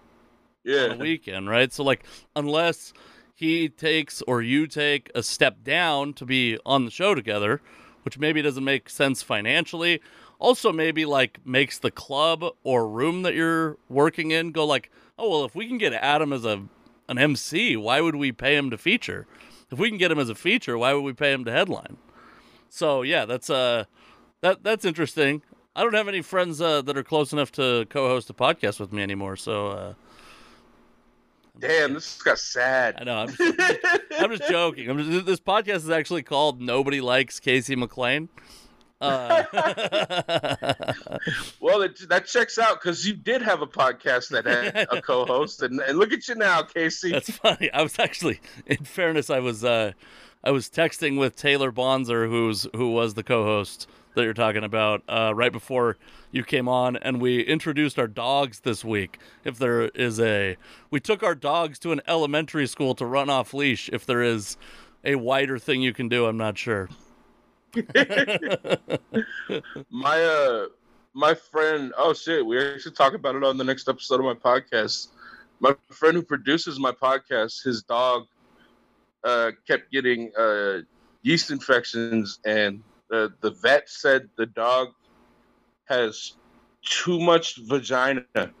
on 0.65 0.73
yeah, 0.73 0.93
a 0.93 0.97
weekend, 0.97 1.49
right? 1.49 1.71
So 1.71 1.83
like 1.83 2.03
unless 2.35 2.93
he 3.33 3.69
takes 3.69 4.21
or 4.23 4.41
you 4.41 4.67
take 4.67 5.11
a 5.13 5.21
step 5.21 5.63
down 5.63 6.13
to 6.13 6.25
be 6.25 6.57
on 6.65 6.85
the 6.85 6.91
show 6.91 7.13
together, 7.13 7.61
which 8.03 8.17
maybe 8.17 8.41
doesn't 8.41 8.63
make 8.63 8.89
sense 8.89 9.21
financially. 9.21 10.01
Also, 10.39 10.71
maybe 10.71 11.05
like 11.05 11.39
makes 11.45 11.79
the 11.79 11.91
club 11.91 12.43
or 12.63 12.87
room 12.87 13.23
that 13.23 13.33
you're 13.33 13.77
working 13.89 14.31
in 14.31 14.51
go 14.51 14.65
like, 14.65 14.91
oh 15.17 15.29
well, 15.29 15.45
if 15.45 15.55
we 15.55 15.67
can 15.67 15.77
get 15.77 15.93
Adam 15.93 16.33
as 16.33 16.45
a 16.45 16.63
an 17.07 17.17
MC, 17.17 17.75
why 17.77 18.01
would 18.01 18.15
we 18.15 18.31
pay 18.31 18.55
him 18.55 18.69
to 18.69 18.77
feature? 18.77 19.27
If 19.71 19.79
we 19.79 19.89
can 19.89 19.97
get 19.97 20.11
him 20.11 20.19
as 20.19 20.29
a 20.29 20.35
feature, 20.35 20.77
why 20.77 20.93
would 20.93 21.03
we 21.03 21.13
pay 21.13 21.33
him 21.33 21.45
to 21.45 21.51
headline? 21.51 21.97
So 22.69 23.01
yeah, 23.01 23.25
that's 23.25 23.49
uh 23.49 23.85
that 24.41 24.63
that's 24.63 24.85
interesting. 24.85 25.41
I 25.75 25.83
don't 25.83 25.93
have 25.93 26.07
any 26.07 26.21
friends 26.21 26.59
uh, 26.59 26.81
that 26.81 26.97
are 26.97 27.03
close 27.03 27.31
enough 27.31 27.51
to 27.53 27.85
co-host 27.89 28.31
a 28.31 28.33
podcast 28.33 28.79
with 28.79 28.91
me 28.91 29.03
anymore, 29.03 29.35
so 29.35 29.67
uh, 29.67 29.93
Damn, 31.59 31.93
this 31.93 32.15
is 32.15 32.21
got 32.21 32.39
sad. 32.39 32.95
I 32.99 33.03
know. 33.03 33.17
I'm 33.17 33.27
just, 33.29 33.59
I'm 34.19 34.37
just 34.37 34.49
joking. 34.49 34.89
I'm 34.89 34.97
just, 34.97 35.25
this 35.25 35.39
podcast 35.39 35.77
is 35.77 35.89
actually 35.89 36.23
called 36.23 36.61
"Nobody 36.61 37.01
Likes 37.01 37.39
Casey 37.39 37.75
McLain." 37.75 38.29
Uh, 38.99 39.43
well, 41.59 41.81
it, 41.83 42.09
that 42.09 42.25
checks 42.25 42.57
out 42.57 42.81
because 42.81 43.05
you 43.05 43.13
did 43.13 43.41
have 43.41 43.61
a 43.61 43.67
podcast 43.67 44.29
that 44.29 44.45
had 44.45 44.87
a 44.91 45.01
co-host, 45.03 45.61
and, 45.61 45.79
and 45.81 45.97
look 45.97 46.11
at 46.11 46.27
you 46.27 46.35
now, 46.35 46.63
Casey. 46.63 47.11
That's 47.11 47.29
funny. 47.29 47.71
I 47.71 47.83
was 47.83 47.99
actually, 47.99 48.39
in 48.65 48.85
fairness, 48.85 49.29
I 49.29 49.39
was 49.39 49.63
uh, 49.63 49.91
I 50.43 50.51
was 50.51 50.69
texting 50.69 51.19
with 51.19 51.35
Taylor 51.35 51.71
Bonzer, 51.71 52.27
who's 52.27 52.67
who 52.75 52.91
was 52.91 53.13
the 53.13 53.23
co-host 53.23 53.87
that 54.15 54.23
you're 54.23 54.33
talking 54.33 54.63
about, 54.63 55.03
uh, 55.07 55.31
right 55.35 55.51
before 55.51 55.95
you 56.31 56.43
came 56.43 56.67
on, 56.67 56.97
and 56.97 57.21
we 57.21 57.41
introduced 57.41 57.99
our 57.99 58.07
dogs 58.07 58.61
this 58.61 58.83
week. 58.83 59.19
If 59.43 59.59
there 59.59 59.83
is 59.89 60.19
a, 60.19 60.57
we 60.89 60.99
took 60.99 61.21
our 61.21 61.35
dogs 61.35 61.77
to 61.79 61.91
an 61.91 62.01
elementary 62.07 62.65
school 62.65 62.95
to 62.95 63.05
run 63.05 63.29
off 63.29 63.53
leash. 63.53 63.89
If 63.93 64.07
there 64.07 64.23
is 64.23 64.57
a 65.05 65.15
wider 65.15 65.59
thing 65.59 65.83
you 65.83 65.93
can 65.93 66.09
do, 66.09 66.25
I'm 66.25 66.37
not 66.37 66.57
sure. 66.57 66.89
my 69.89 70.23
uh 70.23 70.65
my 71.13 71.33
friend 71.33 71.93
oh 71.97 72.13
shit 72.13 72.45
we 72.45 72.59
actually 72.59 72.91
talk 72.91 73.13
about 73.13 73.35
it 73.35 73.43
on 73.43 73.57
the 73.57 73.63
next 73.63 73.87
episode 73.87 74.19
of 74.19 74.25
my 74.25 74.33
podcast. 74.33 75.07
My 75.59 75.75
friend 75.91 76.15
who 76.15 76.23
produces 76.23 76.79
my 76.79 76.91
podcast 76.91 77.63
his 77.63 77.83
dog 77.83 78.23
uh 79.23 79.51
kept 79.67 79.91
getting 79.91 80.31
uh 80.37 80.79
yeast 81.21 81.51
infections 81.51 82.39
and 82.45 82.81
the 83.09 83.33
the 83.41 83.51
vet 83.51 83.89
said 83.89 84.29
the 84.37 84.45
dog 84.45 84.89
has 85.85 86.33
too 86.83 87.19
much 87.19 87.57
vagina. 87.57 88.23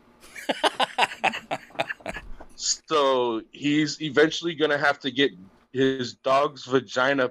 So 2.57 3.43
he's 3.51 4.01
eventually 4.01 4.55
gonna 4.55 4.79
have 4.79 4.99
to 5.01 5.11
get 5.11 5.31
his 5.71 6.15
dog's 6.15 6.65
vagina 6.65 7.29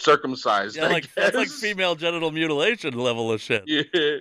circumcised. 0.00 0.76
Yeah, 0.76 0.88
like 0.88 1.12
that's 1.14 1.36
like 1.36 1.48
female 1.48 1.94
genital 1.94 2.30
mutilation 2.30 2.94
level 2.94 3.32
of 3.32 3.40
shit. 3.40 3.64
Yeah. 3.66 4.18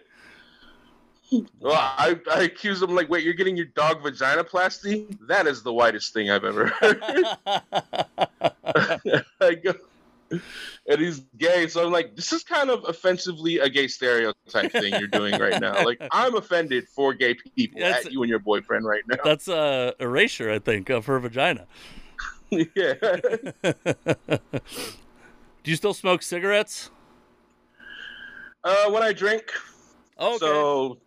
Well, 1.59 1.75
I, 1.75 2.19
I 2.32 2.41
accuse 2.41 2.82
him 2.82 2.95
like, 2.95 3.07
wait, 3.07 3.23
you're 3.23 3.36
getting 3.36 3.55
your 3.55 3.67
dog 3.67 4.01
vaginoplasty? 4.01 5.15
That 5.27 5.45
is 5.45 5.61
the 5.61 5.71
whitest 5.71 6.11
thing 6.11 6.32
I've 6.32 6.43
ever 6.43 6.67
heard. 6.67 6.99
I 9.39 9.55
go, 9.55 9.73
and 10.32 10.99
he's 10.99 11.21
gay, 11.38 11.67
so 11.67 11.86
I'm 11.86 11.91
like, 11.91 12.15
this 12.15 12.34
is 12.34 12.43
kind 12.43 12.69
of 12.69 12.84
offensively 12.88 13.59
a 13.59 13.69
gay 13.69 13.88
stereotype 13.88 14.71
thing 14.71 14.93
you're 14.95 15.07
doing 15.07 15.39
right 15.39 15.59
now. 15.59 15.84
Like, 15.84 16.01
I'm 16.11 16.36
offended 16.36 16.88
for 16.89 17.13
gay 17.13 17.36
people 17.55 17.80
that's, 17.80 18.07
at 18.07 18.11
you 18.11 18.21
and 18.23 18.30
your 18.30 18.39
boyfriend 18.39 18.86
right 18.86 19.03
now. 19.07 19.17
That's 19.23 19.47
a 19.47 19.55
uh, 19.55 19.91
erasure, 19.99 20.51
I 20.51 20.59
think, 20.59 20.89
of 20.89 21.05
her 21.05 21.19
vagina. 21.19 21.67
yeah. 22.49 22.93
Do 25.64 25.72
you 25.72 25.78
still 25.78 25.93
smoke 25.93 26.22
cigarettes? 26.22 26.89
Uh, 28.64 28.91
when 28.91 29.03
I 29.03 29.14
drink. 29.14 29.51
Oh, 30.18 30.36
okay. 30.36 30.38
So, 30.39 30.97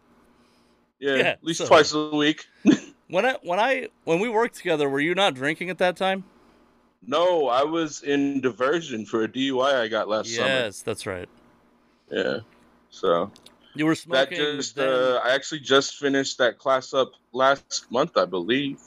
yeah, 0.98 1.16
yeah 1.16 1.22
at 1.22 1.44
least 1.44 1.58
so, 1.58 1.66
twice 1.66 1.92
a 1.92 2.10
week. 2.10 2.46
when 3.08 3.26
I 3.26 3.36
when 3.42 3.60
I 3.60 3.88
when 4.04 4.20
we 4.20 4.28
worked 4.28 4.56
together, 4.56 4.88
were 4.88 5.00
you 5.00 5.14
not 5.14 5.34
drinking 5.34 5.70
at 5.70 5.78
that 5.78 5.96
time? 5.96 6.24
No, 7.06 7.48
I 7.48 7.64
was 7.64 8.02
in 8.02 8.40
diversion 8.40 9.04
for 9.04 9.24
a 9.24 9.28
DUI 9.28 9.74
I 9.74 9.88
got 9.88 10.08
last 10.08 10.28
yes, 10.28 10.36
summer. 10.36 10.48
Yes, 10.48 10.82
that's 10.82 11.06
right. 11.06 11.28
Yeah. 12.10 12.38
So 12.90 13.30
you 13.74 13.86
were 13.86 13.94
smoking. 13.94 14.38
That 14.38 14.56
just 14.56 14.78
uh, 14.78 15.20
I 15.24 15.34
actually 15.34 15.60
just 15.60 15.96
finished 15.96 16.38
that 16.38 16.58
class 16.58 16.94
up 16.94 17.12
last 17.32 17.90
month, 17.90 18.16
I 18.16 18.24
believe. 18.24 18.80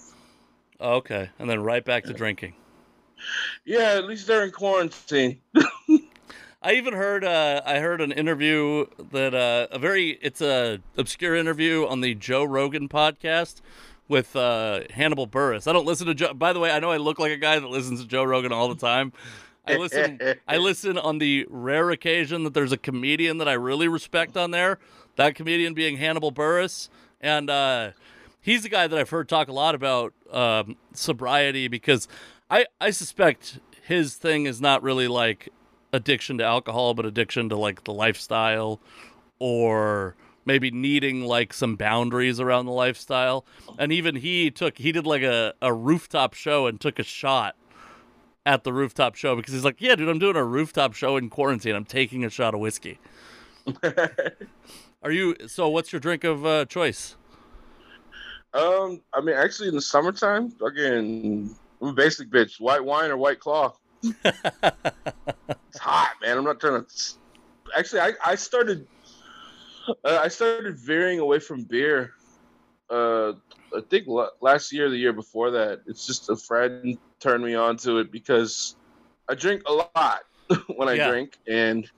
Oh, 0.79 0.95
okay, 0.95 1.29
and 1.39 1.49
then 1.49 1.61
right 1.61 1.83
back 1.83 2.03
to 2.05 2.13
drinking. 2.13 2.53
Yeah, 3.65 3.93
at 3.93 4.05
least 4.05 4.27
they're 4.27 4.45
in 4.45 4.51
quarantine. 4.51 5.41
I 6.65 6.73
even 6.73 6.93
heard 6.93 7.23
uh, 7.23 7.61
I 7.63 7.77
heard 7.77 8.01
an 8.01 8.11
interview 8.11 8.87
that 9.11 9.35
uh, 9.35 9.67
a 9.69 9.77
very 9.77 10.17
it's 10.21 10.41
a 10.41 10.79
obscure 10.97 11.35
interview 11.35 11.85
on 11.85 12.01
the 12.01 12.15
Joe 12.15 12.43
Rogan 12.43 12.89
podcast 12.89 13.61
with 14.07 14.35
uh, 14.35 14.81
Hannibal 14.89 15.27
Buress. 15.27 15.67
I 15.67 15.73
don't 15.73 15.85
listen 15.85 16.07
to 16.07 16.15
Joe. 16.15 16.33
By 16.33 16.53
the 16.53 16.59
way, 16.59 16.71
I 16.71 16.79
know 16.79 16.91
I 16.91 16.97
look 16.97 17.19
like 17.19 17.31
a 17.31 17.37
guy 17.37 17.59
that 17.59 17.67
listens 17.67 18.01
to 18.01 18.07
Joe 18.07 18.23
Rogan 18.23 18.51
all 18.51 18.67
the 18.67 18.75
time. 18.75 19.13
I 19.67 19.75
listen. 19.77 20.19
I 20.47 20.57
listen 20.57 20.97
on 20.97 21.19
the 21.19 21.45
rare 21.49 21.91
occasion 21.91 22.43
that 22.43 22.53
there's 22.53 22.71
a 22.71 22.77
comedian 22.77 23.37
that 23.37 23.47
I 23.47 23.53
really 23.53 23.87
respect 23.87 24.37
on 24.37 24.51
there. 24.51 24.79
That 25.17 25.35
comedian 25.35 25.73
being 25.73 25.97
Hannibal 25.97 26.31
Buress, 26.31 26.89
and 27.21 27.49
uh, 27.49 27.91
he's 28.41 28.63
the 28.63 28.69
guy 28.69 28.87
that 28.87 28.97
I've 28.97 29.09
heard 29.09 29.29
talk 29.29 29.47
a 29.47 29.53
lot 29.53 29.75
about 29.75 30.13
um, 30.31 30.77
sobriety 30.93 31.67
because 31.67 32.07
I 32.49 32.65
I 32.79 32.91
suspect 32.91 33.59
his 33.83 34.15
thing 34.15 34.45
is 34.45 34.61
not 34.61 34.83
really 34.83 35.07
like 35.07 35.49
addiction 35.93 36.37
to 36.39 36.43
alcohol, 36.43 36.93
but 36.93 37.05
addiction 37.05 37.49
to 37.49 37.55
like 37.55 37.83
the 37.83 37.93
lifestyle 37.93 38.79
or 39.39 40.15
maybe 40.45 40.69
needing 40.71 41.23
like 41.23 41.53
some 41.53 41.75
boundaries 41.75 42.39
around 42.39 42.65
the 42.65 42.71
lifestyle. 42.71 43.45
And 43.79 43.91
even 43.91 44.15
he 44.15 44.51
took 44.51 44.77
he 44.77 44.91
did 44.91 45.05
like 45.05 45.23
a, 45.23 45.53
a 45.61 45.73
rooftop 45.73 46.33
show 46.33 46.67
and 46.67 46.79
took 46.79 46.99
a 46.99 47.03
shot 47.03 47.55
at 48.45 48.63
the 48.63 48.71
rooftop 48.71 49.15
show 49.15 49.35
because 49.35 49.53
he's 49.53 49.65
like, 49.65 49.77
Yeah, 49.79 49.95
dude, 49.95 50.09
I'm 50.09 50.19
doing 50.19 50.35
a 50.35 50.43
rooftop 50.43 50.93
show 50.93 51.17
in 51.17 51.29
quarantine. 51.29 51.75
I'm 51.75 51.85
taking 51.85 52.23
a 52.23 52.29
shot 52.29 52.53
of 52.53 52.59
whiskey. 52.59 52.99
Are 55.03 55.11
you 55.11 55.35
so 55.47 55.67
what's 55.69 55.91
your 55.91 55.99
drink 55.99 56.23
of 56.23 56.45
uh, 56.45 56.65
choice? 56.65 57.15
Um, 58.53 59.01
I 59.13 59.21
mean 59.21 59.35
actually 59.35 59.69
in 59.69 59.75
the 59.75 59.81
summertime, 59.81 60.51
fucking 60.51 61.55
I'm 61.81 61.89
a 61.89 61.93
basic 61.93 62.29
bitch. 62.29 62.59
White 62.59 62.83
wine 62.83 63.11
or 63.11 63.17
white 63.17 63.39
claw. 63.39 63.73
it's 64.03 65.79
hot, 65.79 66.13
man. 66.21 66.37
I'm 66.37 66.43
not 66.43 66.59
trying 66.59 66.83
to. 66.83 66.91
Actually, 67.77 68.01
I 68.01 68.13
I 68.23 68.35
started. 68.35 68.87
Uh, 69.87 70.19
I 70.23 70.27
started 70.29 70.77
veering 70.77 71.19
away 71.19 71.39
from 71.39 71.63
beer. 71.63 72.11
Uh, 72.89 73.33
I 73.75 73.81
think 73.89 74.07
last 74.41 74.71
year, 74.71 74.89
the 74.89 74.97
year 74.97 75.13
before 75.13 75.51
that. 75.51 75.81
It's 75.85 76.05
just 76.05 76.29
a 76.29 76.35
friend 76.35 76.97
turned 77.19 77.43
me 77.43 77.55
on 77.55 77.77
to 77.77 77.99
it 77.99 78.11
because 78.11 78.75
I 79.29 79.35
drink 79.35 79.63
a 79.67 79.73
lot 79.73 80.21
when 80.75 80.87
I 80.87 80.93
yeah. 80.93 81.09
drink, 81.09 81.37
and 81.47 81.89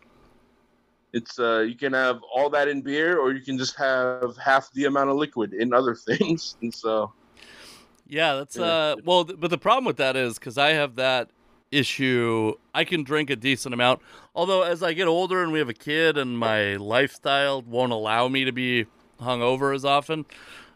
it's 1.13 1.39
uh 1.39 1.59
you 1.59 1.75
can 1.75 1.93
have 1.93 2.19
all 2.33 2.49
that 2.51 2.67
in 2.67 2.81
beer, 2.81 3.19
or 3.19 3.31
you 3.31 3.41
can 3.41 3.57
just 3.57 3.75
have 3.75 4.35
half 4.37 4.71
the 4.73 4.85
amount 4.85 5.09
of 5.09 5.17
liquid 5.17 5.53
in 5.53 5.73
other 5.73 5.95
things, 6.07 6.57
and 6.61 6.73
so 6.73 7.13
yeah, 8.07 8.35
that's 8.35 8.57
uh 8.57 8.95
well, 9.05 9.25
th- 9.25 9.39
but 9.39 9.49
the 9.49 9.57
problem 9.57 9.85
with 9.85 9.97
that 9.97 10.15
is 10.15 10.39
cuz 10.39 10.57
I 10.57 10.69
have 10.69 10.95
that 10.95 11.29
issue. 11.71 12.53
I 12.73 12.83
can 12.83 13.03
drink 13.03 13.29
a 13.29 13.35
decent 13.35 13.73
amount. 13.73 14.01
Although 14.33 14.61
as 14.63 14.81
I 14.81 14.93
get 14.93 15.07
older 15.07 15.43
and 15.43 15.51
we 15.51 15.59
have 15.59 15.69
a 15.69 15.73
kid 15.73 16.17
and 16.17 16.37
my 16.37 16.75
lifestyle 16.75 17.61
won't 17.61 17.91
allow 17.91 18.27
me 18.27 18.45
to 18.45 18.51
be 18.51 18.85
hungover 19.21 19.73
as 19.75 19.83
often, 19.83 20.25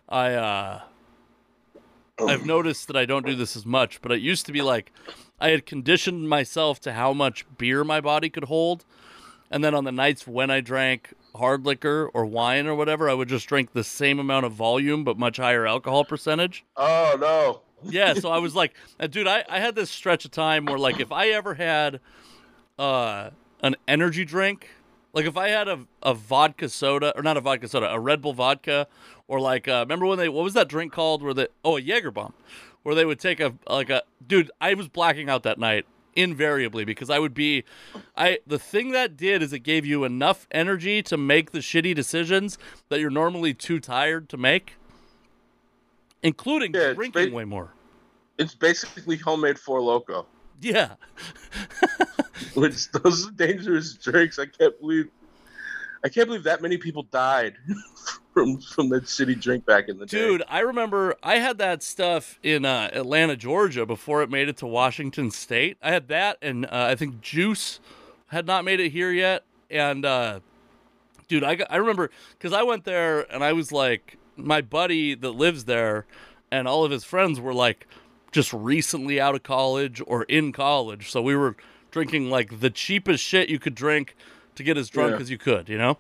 I 0.10 0.34
uh 0.34 0.82
I've 2.20 2.46
noticed 2.46 2.88
that 2.88 2.96
I 2.96 3.06
don't 3.06 3.26
do 3.26 3.36
this 3.36 3.56
as 3.56 3.66
much, 3.66 4.02
but 4.02 4.12
it 4.12 4.22
used 4.22 4.46
to 4.46 4.52
be 4.52 4.62
like 4.62 4.92
I 5.40 5.50
had 5.50 5.66
conditioned 5.66 6.30
myself 6.30 6.80
to 6.82 6.94
how 6.94 7.14
much 7.14 7.46
beer 7.58 7.84
my 7.84 8.00
body 8.02 8.30
could 8.30 8.46
hold. 8.46 8.86
And 9.50 9.64
then 9.64 9.74
on 9.74 9.84
the 9.84 9.92
nights 9.92 10.28
when 10.28 10.50
I 10.50 10.62
drank 10.62 11.14
hard 11.36 11.66
liquor 11.66 12.10
or 12.14 12.26
wine 12.26 12.68
or 12.68 12.76
whatever, 12.76 13.10
I 13.10 13.14
would 13.14 13.30
just 13.30 13.48
drink 13.48 13.74
the 13.74 13.84
same 13.84 14.20
amount 14.20 14.46
of 14.46 14.54
volume 14.54 15.04
but 15.04 15.18
much 15.18 15.38
higher 15.38 15.66
alcohol 15.66 16.06
percentage. 16.06 16.64
Oh 16.76 17.18
no. 17.20 17.62
yeah, 17.92 18.14
so 18.14 18.30
I 18.30 18.38
was 18.38 18.56
like, 18.56 18.74
uh, 19.00 19.08
dude, 19.08 19.28
I, 19.28 19.44
I 19.50 19.60
had 19.60 19.76
this 19.76 19.90
stretch 19.90 20.26
of 20.26 20.32
time 20.32 20.66
where 20.66 20.78
like 20.78 21.00
if 21.00 21.12
I 21.12 21.30
ever 21.30 21.56
had 21.56 22.00
uh 22.78 23.32
an 23.62 23.76
energy 23.88 24.26
drink, 24.26 24.70
like 25.14 25.26
if 25.26 25.38
I 25.38 25.50
had 25.50 25.68
a, 25.68 25.86
a 26.02 26.14
vodka 26.14 26.70
soda 26.70 27.14
or 27.16 27.24
not 27.24 27.38
a 27.38 27.42
vodka 27.42 27.68
soda, 27.68 27.92
a 27.92 28.00
Red 28.00 28.22
Bull 28.22 28.34
vodka 28.34 28.88
or 29.28 29.40
like 29.40 29.68
uh, 29.68 29.86
remember 29.88 30.06
when 30.06 30.18
they 30.18 30.30
what 30.30 30.44
was 30.44 30.54
that 30.54 30.68
drink 30.68 30.92
called 30.92 31.24
where 31.24 31.34
they 31.34 31.48
oh 31.64 31.78
a 31.78 31.82
Jaeger 31.82 32.12
bomb 32.12 32.34
where 32.84 32.96
they 32.96 33.06
would 33.06 33.20
take 33.20 33.40
a 33.40 33.54
like 33.68 33.90
a 33.90 34.04
dude, 34.26 34.52
I 34.60 34.74
was 34.74 34.88
blacking 34.88 35.30
out 35.30 35.44
that 35.44 35.60
night 35.60 35.86
invariably 36.16 36.86
because 36.86 37.10
I 37.10 37.20
would 37.20 37.34
be 37.34 37.64
I 38.16 38.40
the 38.46 38.60
thing 38.60 38.92
that 38.92 39.16
did 39.16 39.42
is 39.42 39.54
it 39.54 39.60
gave 39.60 39.86
you 39.86 40.04
enough 40.04 40.48
energy 40.52 41.02
to 41.04 41.18
make 41.18 41.52
the 41.52 41.60
shitty 41.60 41.96
decisions 41.96 42.58
that 42.90 43.00
you're 43.00 43.10
normally 43.10 43.54
too 43.54 43.80
tired 43.80 44.28
to 44.30 44.38
make 44.38 44.76
including 46.24 46.74
yeah, 46.74 46.94
drinking 46.94 47.30
ba- 47.30 47.36
way 47.36 47.46
more. 47.46 47.74
It's 48.38 48.56
basically 48.56 49.18
homemade 49.18 49.60
Four 49.60 49.80
Loko. 49.80 50.26
Yeah. 50.62 50.96
Which 52.54 52.92
those 52.92 53.30
dangerous 53.32 53.94
drinks. 53.96 54.40
I 54.40 54.46
can't 54.46 54.80
believe 54.80 55.10
I 56.04 56.10
can't 56.10 56.28
believe 56.28 56.44
that 56.44 56.62
many 56.62 56.78
people 56.78 57.04
died 57.04 57.56
from 58.34 58.58
from 58.60 58.90
that 58.90 59.04
shitty 59.04 59.42
drink 59.42 59.66
back 59.66 59.90
in 59.90 59.98
the 60.00 60.06
day. 60.06 60.18
Dude, 60.18 60.44
I 60.48 60.60
remember 60.60 61.16
I 61.22 61.36
had 61.38 61.58
that 61.60 61.84
stuff 61.84 62.40
in 62.44 62.66
uh, 62.66 62.90
Atlanta, 62.94 63.36
Georgia 63.36 63.86
before 63.86 64.22
it 64.24 64.30
made 64.30 64.48
it 64.50 64.58
to 64.58 64.68
Washington 64.68 65.32
State. 65.32 65.78
I 65.82 65.92
had 65.92 66.08
that, 66.10 66.38
and 66.42 66.66
uh, 66.66 66.70
I 66.72 66.96
think 66.96 67.24
Joose 67.26 67.80
had 68.28 68.46
not 68.46 68.64
made 68.64 68.80
it 68.80 68.92
here 68.92 69.12
yet. 69.12 69.44
And 69.70 70.06
uh, 70.06 70.40
dude, 71.28 71.44
I, 71.44 71.58
I 71.70 71.78
remember 71.78 72.10
because 72.38 72.54
I 72.54 72.64
went 72.64 72.84
there 72.86 73.22
and 73.34 73.44
I 73.44 73.54
was 73.54 73.72
like, 73.72 74.18
my 74.38 74.62
buddy 74.62 75.14
that 75.16 75.32
lives 75.32 75.66
there 75.66 76.06
and 76.52 76.68
all 76.68 76.84
of 76.84 76.92
his 76.92 77.04
friends 77.04 77.40
were 77.40 77.54
like 77.54 77.88
just 78.32 78.54
recently 78.54 79.20
out 79.20 79.36
of 79.36 79.44
college 79.44 80.02
or 80.08 80.24
in 80.24 80.52
college. 80.52 81.10
So 81.12 81.22
we 81.22 81.36
were 81.36 81.56
drinking 81.92 82.30
like 82.30 82.60
the 82.62 82.70
cheapest 82.70 83.24
shit 83.24 83.50
you 83.50 83.60
could 83.60 83.76
drink 83.76 84.16
to 84.56 84.64
get 84.64 84.78
as 84.78 84.90
drunk 84.90 85.12
Yeah. 85.16 85.20
as 85.22 85.30
you 85.30 85.38
could, 85.38 85.68
you 85.70 85.78
know? 85.78 85.98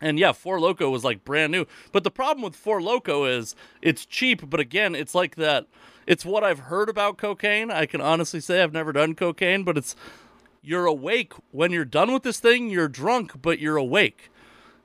And 0.00 0.18
yeah, 0.18 0.32
Four 0.32 0.58
Loko 0.58 0.90
was 0.90 1.04
like 1.04 1.24
brand 1.24 1.52
new. 1.52 1.66
But 1.92 2.04
the 2.04 2.10
problem 2.10 2.42
with 2.42 2.56
Four 2.56 2.80
Loko 2.80 3.28
is 3.30 3.54
it's 3.82 4.06
cheap, 4.06 4.48
but 4.48 4.60
again, 4.60 4.94
it's 4.94 5.14
like 5.14 5.36
that. 5.36 5.66
It's 6.06 6.24
what 6.24 6.42
I've 6.42 6.60
heard 6.60 6.88
about 6.88 7.18
cocaine. 7.18 7.70
I 7.70 7.86
can 7.86 8.00
honestly 8.00 8.40
say 8.40 8.62
I've 8.62 8.72
never 8.72 8.92
done 8.92 9.14
cocaine, 9.14 9.62
but 9.64 9.76
it's 9.78 9.94
you're 10.62 10.86
awake 10.86 11.32
when 11.52 11.70
you're 11.72 11.84
done 11.84 12.12
with 12.12 12.22
this 12.22 12.40
thing. 12.40 12.70
You're 12.70 12.88
drunk, 12.88 13.40
but 13.42 13.58
you're 13.58 13.76
awake, 13.76 14.30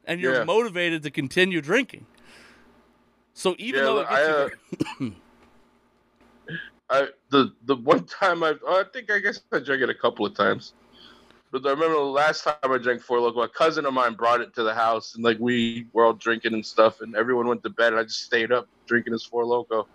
and 0.05 0.19
you're 0.21 0.33
Yeah. 0.33 0.45
motivated 0.45 1.03
to 1.03 1.11
continue 1.11 1.61
drinking. 1.61 2.05
So 3.33 3.55
even 3.57 3.83
Yeah, 3.83 3.85
though 3.85 3.99
it 3.99 4.09
I, 4.09 4.23
gets 4.23 4.27
uh, 4.29 4.49
you, 4.99 5.15
I 6.89 7.07
the 7.31 7.53
the 7.65 7.75
one 7.75 8.05
time 8.05 8.43
I 8.43 8.53
oh, 8.65 8.81
I 8.81 8.83
think 8.91 9.11
I 9.11 9.19
guess 9.19 9.41
I 9.51 9.59
drank 9.59 9.81
it 9.81 9.89
a 9.89 9.95
couple 9.95 10.25
of 10.25 10.35
times. 10.35 10.73
But 11.51 11.65
I 11.65 11.69
remember 11.69 11.95
the 11.95 12.01
last 12.01 12.43
time 12.43 12.55
I 12.63 12.77
drank 12.77 13.01
Four 13.01 13.19
Loko, 13.19 13.43
a 13.43 13.47
cousin 13.47 13.85
of 13.85 13.93
mine 13.93 14.13
brought 14.15 14.41
it 14.41 14.53
to 14.55 14.63
the 14.63 14.73
house, 14.73 15.15
and 15.15 15.23
like 15.23 15.37
we 15.39 15.87
were 15.93 16.05
all 16.05 16.13
drinking 16.13 16.53
and 16.53 16.65
stuff, 16.65 17.01
and 17.01 17.15
everyone 17.15 17.47
went 17.47 17.63
to 17.63 17.69
bed, 17.69 17.93
and 17.93 17.99
I 17.99 18.03
just 18.03 18.23
stayed 18.23 18.51
up 18.51 18.67
drinking 18.87 19.13
this 19.13 19.23
Four 19.23 19.43
Loko. 19.45 19.85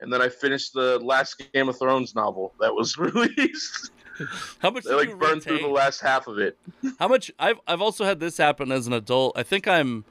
and 0.00 0.12
then 0.12 0.22
I 0.22 0.28
finished 0.28 0.72
the 0.72 0.98
last 1.00 1.42
Game 1.52 1.68
of 1.68 1.78
Thrones 1.78 2.14
novel 2.14 2.52
that 2.60 2.72
was 2.74 2.96
released. 2.98 3.90
how 4.58 4.70
much 4.70 4.86
I 4.86 4.94
like 4.94 5.18
burned 5.18 5.42
through 5.42 5.58
the 5.58 5.66
last 5.68 6.00
half 6.00 6.26
of 6.26 6.38
it. 6.38 6.56
How 6.98 7.08
much 7.08 7.30
I've 7.38 7.58
I've 7.66 7.80
also 7.80 8.04
had 8.04 8.20
this 8.20 8.36
happen 8.36 8.70
as 8.70 8.86
an 8.86 8.92
adult. 8.92 9.32
I 9.36 9.42
think 9.42 9.66
I'm 9.66 10.04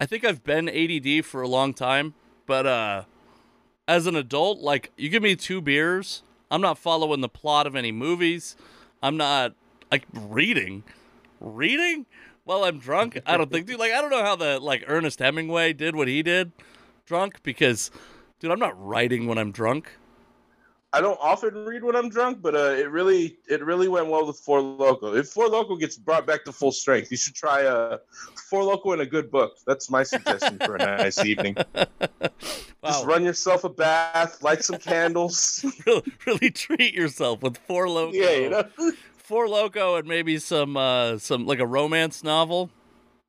I 0.00 0.06
think 0.06 0.24
I've 0.24 0.42
been 0.42 0.68
ADD 0.68 1.24
for 1.24 1.42
a 1.42 1.48
long 1.48 1.74
time, 1.74 2.14
but 2.46 2.66
uh 2.66 3.04
as 3.86 4.06
an 4.06 4.16
adult, 4.16 4.60
like 4.60 4.90
you 4.96 5.08
give 5.10 5.22
me 5.22 5.36
two 5.36 5.60
beers, 5.60 6.22
I'm 6.50 6.60
not 6.62 6.78
following 6.78 7.20
the 7.20 7.28
plot 7.28 7.66
of 7.66 7.76
any 7.76 7.92
movies. 7.92 8.56
I'm 9.02 9.16
not 9.16 9.54
like 9.92 10.06
reading. 10.14 10.82
Reading 11.38 12.06
while 12.44 12.64
I'm 12.64 12.78
drunk? 12.78 13.20
I 13.26 13.36
don't 13.36 13.50
think 13.50 13.66
dude 13.66 13.78
like 13.78 13.92
I 13.92 14.00
don't 14.00 14.10
know 14.10 14.22
how 14.22 14.36
the 14.36 14.58
like 14.58 14.84
Ernest 14.86 15.18
Hemingway 15.18 15.72
did 15.72 15.94
what 15.94 16.08
he 16.08 16.22
did 16.22 16.52
drunk 17.04 17.42
because 17.42 17.90
dude, 18.40 18.50
I'm 18.50 18.58
not 18.58 18.80
writing 18.82 19.26
when 19.26 19.38
I'm 19.38 19.52
drunk. 19.52 19.92
I 20.94 21.00
don't 21.00 21.18
often 21.22 21.64
read 21.64 21.82
when 21.82 21.96
I'm 21.96 22.10
drunk, 22.10 22.42
but 22.42 22.54
uh, 22.54 22.74
it 22.76 22.90
really 22.90 23.38
it 23.48 23.64
really 23.64 23.88
went 23.88 24.08
well 24.08 24.26
with 24.26 24.38
Four 24.38 24.60
Loko. 24.60 25.16
If 25.16 25.28
Four 25.28 25.46
Loko 25.46 25.78
gets 25.78 25.96
brought 25.96 26.26
back 26.26 26.44
to 26.44 26.52
full 26.52 26.72
strength, 26.72 27.10
you 27.10 27.16
should 27.16 27.34
try 27.34 27.64
uh, 27.64 27.98
Four 28.50 28.62
Loko 28.62 28.92
and 28.92 29.00
a 29.00 29.06
good 29.06 29.30
book. 29.30 29.56
That's 29.66 29.90
my 29.90 30.02
suggestion 30.02 30.58
for 30.58 30.76
a 30.76 30.78
nice 30.78 31.24
evening. 31.24 31.56
Just 32.84 33.06
run 33.06 33.24
yourself 33.24 33.64
a 33.64 33.70
bath, 33.70 34.42
light 34.42 34.64
some 34.64 34.78
candles. 34.78 35.64
really, 35.86 36.12
really 36.26 36.50
treat 36.50 36.92
yourself 36.92 37.42
with 37.42 37.56
four 37.56 37.86
Loko. 37.86 38.12
yeah, 38.12 38.30
you 38.30 38.50
know. 38.50 38.92
Four 39.24 39.46
Loko 39.46 39.98
and 39.98 40.06
maybe 40.08 40.38
some 40.38 40.76
uh 40.76 41.18
some 41.18 41.46
like 41.46 41.58
a 41.60 41.66
romance 41.66 42.22
novel. 42.24 42.70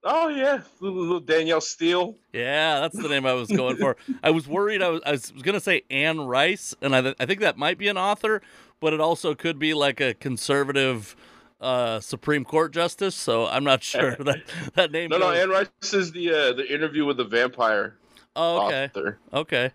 Oh 0.05 0.27
yeah, 0.27 0.61
little, 0.81 1.19
Danielle 1.21 1.61
Steel. 1.61 2.15
Yeah, 2.33 2.81
that's 2.81 2.97
the 2.97 3.07
name 3.07 3.25
I 3.25 3.33
was 3.33 3.49
going 3.49 3.77
for. 3.77 3.95
I 4.23 4.31
was 4.31 4.47
worried 4.47 4.81
I 4.81 4.89
was 4.89 5.01
I 5.05 5.11
was 5.11 5.31
gonna 5.31 5.59
say 5.61 5.83
Anne 5.89 6.21
Rice, 6.21 6.75
and 6.81 6.95
I 6.95 7.01
th- 7.01 7.15
I 7.19 7.25
think 7.25 7.39
that 7.39 7.57
might 7.57 7.77
be 7.77 7.87
an 7.87 7.97
author, 7.97 8.41
but 8.81 8.93
it 8.93 8.99
also 8.99 9.33
could 9.33 9.59
be 9.59 9.73
like 9.73 10.01
a 10.01 10.13
conservative 10.13 11.15
uh 11.61 12.01
Supreme 12.01 12.43
Court 12.43 12.73
justice. 12.73 13.15
So 13.15 13.47
I'm 13.47 13.63
not 13.63 13.81
sure 13.83 14.15
that 14.19 14.41
that 14.75 14.91
name. 14.91 15.09
No, 15.09 15.17
no, 15.19 15.31
Anne 15.31 15.49
Rice 15.49 15.69
is 15.93 16.11
the 16.11 16.29
uh, 16.31 16.53
the 16.53 16.73
interview 16.73 17.05
with 17.05 17.17
the 17.17 17.23
vampire 17.25 17.97
Oh, 18.35 18.65
okay, 18.65 18.85
author. 18.85 19.19
okay, 19.33 19.71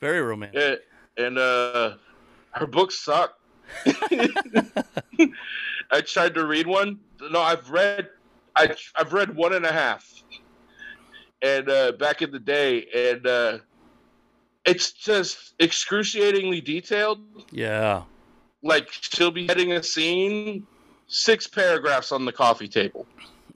very 0.00 0.20
romantic. 0.20 0.82
Yeah, 1.16 1.24
and 1.26 1.38
uh, 1.38 1.94
her 2.50 2.66
books 2.66 2.98
suck. 2.98 3.38
I 5.90 6.00
tried 6.00 6.34
to 6.34 6.46
read 6.46 6.66
one. 6.66 6.98
No, 7.30 7.40
I've 7.40 7.68
read. 7.70 8.08
I 8.56 8.74
I've 8.96 9.12
read 9.12 9.34
one 9.34 9.52
and 9.54 9.64
a 9.64 9.72
half, 9.72 10.22
and 11.40 11.68
uh, 11.70 11.92
back 11.92 12.22
in 12.22 12.30
the 12.30 12.38
day, 12.38 12.86
and 12.94 13.26
uh, 13.26 13.58
it's 14.64 14.92
just 14.92 15.54
excruciatingly 15.58 16.60
detailed. 16.60 17.20
Yeah, 17.50 18.02
Like 18.62 18.88
she'll 18.90 19.30
be 19.30 19.46
heading 19.46 19.72
a 19.72 19.82
scene, 19.82 20.66
six 21.06 21.46
paragraphs 21.46 22.12
on 22.12 22.24
the 22.24 22.32
coffee 22.32 22.68
table. 22.68 23.06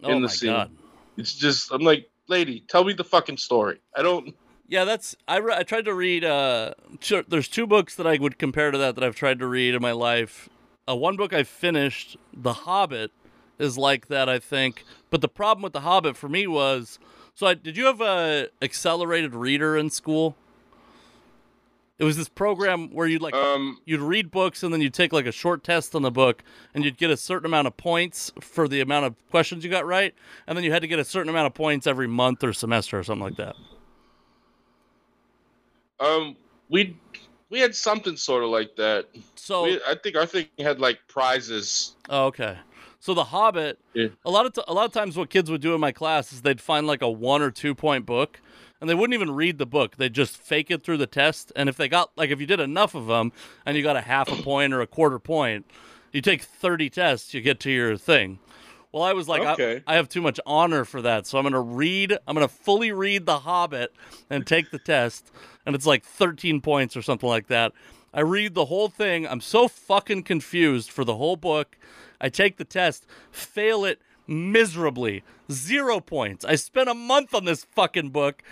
oh 0.02 0.10
In 0.10 0.22
the 0.22 0.28
my 0.28 0.32
scene. 0.32 0.52
god. 0.52 0.70
It's 1.18 1.34
just 1.34 1.70
I'm 1.72 1.82
like, 1.82 2.10
lady, 2.28 2.60
tell 2.68 2.84
me 2.84 2.92
the 2.94 3.04
fucking 3.04 3.36
story. 3.38 3.80
I 3.96 4.02
don't. 4.02 4.34
Yeah, 4.68 4.84
that's 4.84 5.14
I. 5.28 5.38
Re- 5.38 5.54
I 5.56 5.62
tried 5.62 5.84
to 5.84 5.94
read. 5.94 6.24
Uh, 6.24 6.74
sure, 7.00 7.22
there's 7.26 7.48
two 7.48 7.66
books 7.66 7.94
that 7.94 8.06
I 8.06 8.16
would 8.16 8.38
compare 8.38 8.70
to 8.70 8.78
that 8.78 8.96
that 8.96 9.04
I've 9.04 9.14
tried 9.14 9.38
to 9.38 9.46
read 9.46 9.74
in 9.74 9.82
my 9.82 9.92
life. 9.92 10.48
Uh, 10.88 10.96
one 10.96 11.16
book 11.16 11.32
I 11.32 11.42
finished, 11.42 12.16
The 12.32 12.52
Hobbit, 12.52 13.10
is 13.58 13.76
like 13.78 14.08
that, 14.08 14.28
I 14.28 14.38
think. 14.38 14.84
But 15.10 15.20
the 15.20 15.28
problem 15.28 15.62
with 15.62 15.72
The 15.72 15.80
Hobbit 15.80 16.16
for 16.16 16.28
me 16.28 16.46
was, 16.46 16.98
so 17.34 17.46
I, 17.46 17.54
did 17.54 17.76
you 17.76 17.86
have 17.86 18.00
a 18.00 18.48
accelerated 18.62 19.34
reader 19.34 19.76
in 19.76 19.90
school? 19.90 20.36
It 21.98 22.04
was 22.04 22.16
this 22.16 22.28
program 22.28 22.92
where 22.92 23.06
you'd 23.06 23.22
like 23.22 23.34
Um, 23.34 23.80
you'd 23.86 24.00
read 24.00 24.30
books 24.30 24.62
and 24.62 24.72
then 24.72 24.82
you'd 24.82 24.92
take 24.92 25.14
like 25.14 25.24
a 25.26 25.32
short 25.32 25.64
test 25.64 25.94
on 25.94 26.02
the 26.02 26.10
book 26.10 26.44
and 26.74 26.84
you'd 26.84 26.98
get 26.98 27.10
a 27.10 27.16
certain 27.16 27.46
amount 27.46 27.66
of 27.66 27.76
points 27.76 28.30
for 28.40 28.68
the 28.68 28.80
amount 28.82 29.06
of 29.06 29.14
questions 29.30 29.64
you 29.64 29.70
got 29.70 29.86
right, 29.86 30.14
and 30.46 30.56
then 30.56 30.64
you 30.64 30.72
had 30.72 30.82
to 30.82 30.88
get 30.88 30.98
a 30.98 31.04
certain 31.04 31.30
amount 31.30 31.46
of 31.46 31.54
points 31.54 31.86
every 31.86 32.06
month 32.06 32.44
or 32.44 32.52
semester 32.52 32.98
or 32.98 33.02
something 33.02 33.24
like 33.24 33.36
that. 33.36 33.56
Um, 36.00 36.36
we 36.68 36.96
we 37.50 37.60
had 37.60 37.74
something 37.74 38.16
sort 38.16 38.42
of 38.42 38.50
like 38.50 38.74
that. 38.76 39.06
So 39.36 39.64
We, 39.64 39.80
I 39.86 39.94
think 39.94 40.16
our 40.16 40.26
thing 40.26 40.46
had 40.58 40.80
like 40.80 40.98
prizes. 41.08 41.96
Oh, 42.08 42.26
okay. 42.26 42.58
So 42.98 43.14
the 43.14 43.24
Hobbit, 43.24 43.78
Yeah. 43.94 44.08
a 44.24 44.30
lot 44.30 44.46
of 44.46 44.52
t- 44.52 44.62
a 44.66 44.74
lot 44.74 44.84
of 44.86 44.92
times 44.92 45.16
what 45.16 45.30
kids 45.30 45.50
would 45.50 45.60
do 45.60 45.74
in 45.74 45.80
my 45.80 45.92
class 45.92 46.32
is 46.32 46.42
they'd 46.42 46.60
find 46.60 46.86
like 46.86 47.02
a 47.02 47.10
one 47.10 47.40
or 47.42 47.50
two 47.50 47.74
point 47.74 48.04
book, 48.04 48.40
and 48.80 48.90
they 48.90 48.94
wouldn't 48.94 49.14
even 49.14 49.30
read 49.30 49.58
the 49.58 49.66
book. 49.66 49.96
They'd 49.96 50.12
just 50.12 50.36
fake 50.36 50.70
it 50.70 50.82
through 50.82 50.96
the 50.98 51.06
test. 51.06 51.52
And 51.54 51.68
if 51.68 51.76
they 51.76 51.88
got 51.88 52.10
like 52.16 52.30
if 52.30 52.40
you 52.40 52.46
did 52.46 52.58
enough 52.60 52.94
of 52.94 53.06
them 53.06 53.32
and 53.64 53.76
you 53.76 53.82
got 53.82 53.96
a 53.96 54.00
half 54.00 54.28
a 54.30 54.42
point 54.42 54.72
or 54.72 54.80
a 54.80 54.86
quarter 54.86 55.18
point, 55.20 55.66
you 56.12 56.20
take 56.20 56.42
thirty 56.42 56.90
tests, 56.90 57.32
you 57.32 57.40
get 57.40 57.60
to 57.60 57.70
your 57.70 57.96
thing. 57.96 58.40
Well, 58.96 59.04
I 59.04 59.12
was 59.12 59.28
like, 59.28 59.42
I- 59.42 59.52
Okay. 59.52 59.82
I, 59.86 59.96
have 59.96 60.08
too 60.08 60.22
much 60.22 60.40
honor 60.46 60.86
for 60.86 61.02
that, 61.02 61.26
so 61.26 61.36
I'm 61.36 61.44
gonna 61.44 61.60
read. 61.60 62.16
I'm 62.26 62.34
gonna 62.34 62.48
fully 62.48 62.92
read 62.92 63.26
the 63.26 63.40
Hobbit 63.40 63.92
and 64.30 64.46
take 64.46 64.70
the 64.70 64.78
test, 64.78 65.30
and 65.66 65.74
it's 65.74 65.84
like 65.84 66.02
13 66.02 66.62
points 66.62 66.96
or 66.96 67.02
something 67.02 67.28
like 67.28 67.48
that. 67.48 67.72
I 68.14 68.20
read 68.20 68.54
the 68.54 68.64
whole 68.64 68.88
thing. 68.88 69.28
I'm 69.28 69.42
so 69.42 69.68
fucking 69.68 70.22
confused 70.22 70.90
for 70.90 71.04
the 71.04 71.16
whole 71.16 71.36
book. 71.36 71.76
I 72.22 72.30
take 72.30 72.56
the 72.56 72.64
test, 72.64 73.06
fail 73.30 73.84
it 73.84 74.00
miserably. 74.26 75.22
Zero 75.52 76.00
points. 76.00 76.46
I 76.46 76.54
spent 76.54 76.88
a 76.88 76.94
month 76.94 77.34
on 77.34 77.44
this 77.44 77.64
fucking 77.64 78.08
book. 78.08 78.42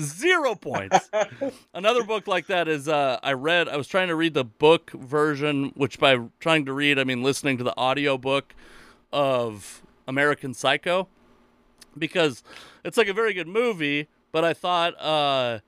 Zero 0.00 0.54
points. 0.54 1.10
Another 1.74 2.04
book 2.04 2.26
like 2.26 2.46
that 2.46 2.68
is 2.68 2.88
uh, 2.88 3.18
I 3.22 3.34
read, 3.34 3.68
I 3.68 3.76
was 3.76 3.86
trying 3.86 4.08
to 4.08 4.16
read 4.16 4.32
the 4.32 4.44
book 4.44 4.92
version, 4.92 5.72
which 5.74 5.98
by 5.98 6.16
trying 6.40 6.64
to 6.64 6.72
read, 6.72 6.98
I 6.98 7.04
mean 7.04 7.22
listening 7.22 7.58
to 7.58 7.64
the 7.64 7.76
audio 7.76 8.16
book 8.16 8.54
of 9.12 9.82
American 10.10 10.52
Psycho 10.52 11.08
because 11.96 12.42
it's 12.84 12.96
like 12.96 13.08
a 13.08 13.14
very 13.14 13.32
good 13.32 13.48
movie, 13.48 14.08
but 14.32 14.44
I 14.44 14.52
thought, 14.52 15.00
uh, 15.00 15.60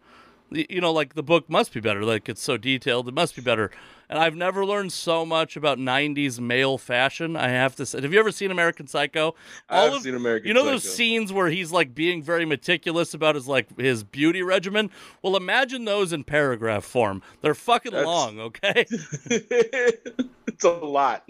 you 0.50 0.80
know, 0.80 0.92
like 0.92 1.14
the 1.14 1.22
book 1.22 1.48
must 1.48 1.72
be 1.72 1.80
better. 1.80 2.04
Like 2.04 2.28
it's 2.28 2.42
so 2.42 2.56
detailed, 2.56 3.08
it 3.08 3.14
must 3.14 3.34
be 3.34 3.40
better. 3.42 3.70
And 4.12 4.20
I've 4.20 4.36
never 4.36 4.66
learned 4.66 4.92
so 4.92 5.24
much 5.24 5.56
about 5.56 5.78
'90s 5.78 6.38
male 6.38 6.76
fashion. 6.76 7.34
I 7.34 7.48
have 7.48 7.74
to 7.76 7.86
say, 7.86 7.98
have 8.02 8.12
you 8.12 8.20
ever 8.20 8.30
seen 8.30 8.50
American 8.50 8.86
Psycho? 8.86 9.34
I've 9.70 10.02
seen 10.02 10.14
American 10.14 10.48
You 10.48 10.52
know 10.52 10.66
those 10.66 10.84
scenes 10.84 11.32
where 11.32 11.48
he's 11.48 11.72
like 11.72 11.94
being 11.94 12.22
very 12.22 12.44
meticulous 12.44 13.14
about 13.14 13.36
his 13.36 13.48
like 13.48 13.74
his 13.78 14.04
beauty 14.04 14.42
regimen. 14.42 14.90
Well, 15.22 15.34
imagine 15.34 15.86
those 15.86 16.12
in 16.12 16.24
paragraph 16.24 16.84
form. 16.84 17.22
They're 17.40 17.54
fucking 17.54 17.92
That's- 17.92 18.06
long, 18.06 18.38
okay? 18.38 18.84
it's 18.90 20.64
a 20.64 20.68
lot. 20.68 21.26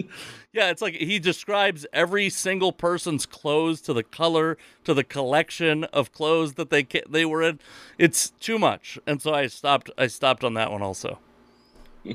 Yeah, 0.53 0.71
it's 0.71 0.83
like 0.83 0.95
he 0.95 1.21
describes 1.21 1.87
every 1.93 2.31
single 2.31 2.73
person's 2.73 3.27
clothes 3.27 3.81
to 3.83 3.93
the 3.93 4.03
color, 4.03 4.59
to 4.83 4.93
the 4.93 5.05
collection 5.05 5.85
of 5.85 6.11
clothes 6.11 6.55
that 6.55 6.71
they 6.71 6.85
they 7.09 7.25
were 7.25 7.45
in. 7.45 7.61
It's 7.97 8.31
too 8.31 8.59
much, 8.59 8.99
and 9.07 9.23
so 9.23 9.33
I 9.33 9.47
stopped. 9.47 9.89
I 9.97 10.09
stopped 10.09 10.43
on 10.43 10.55
that 10.55 10.73
one 10.73 10.83
also. 10.83 11.21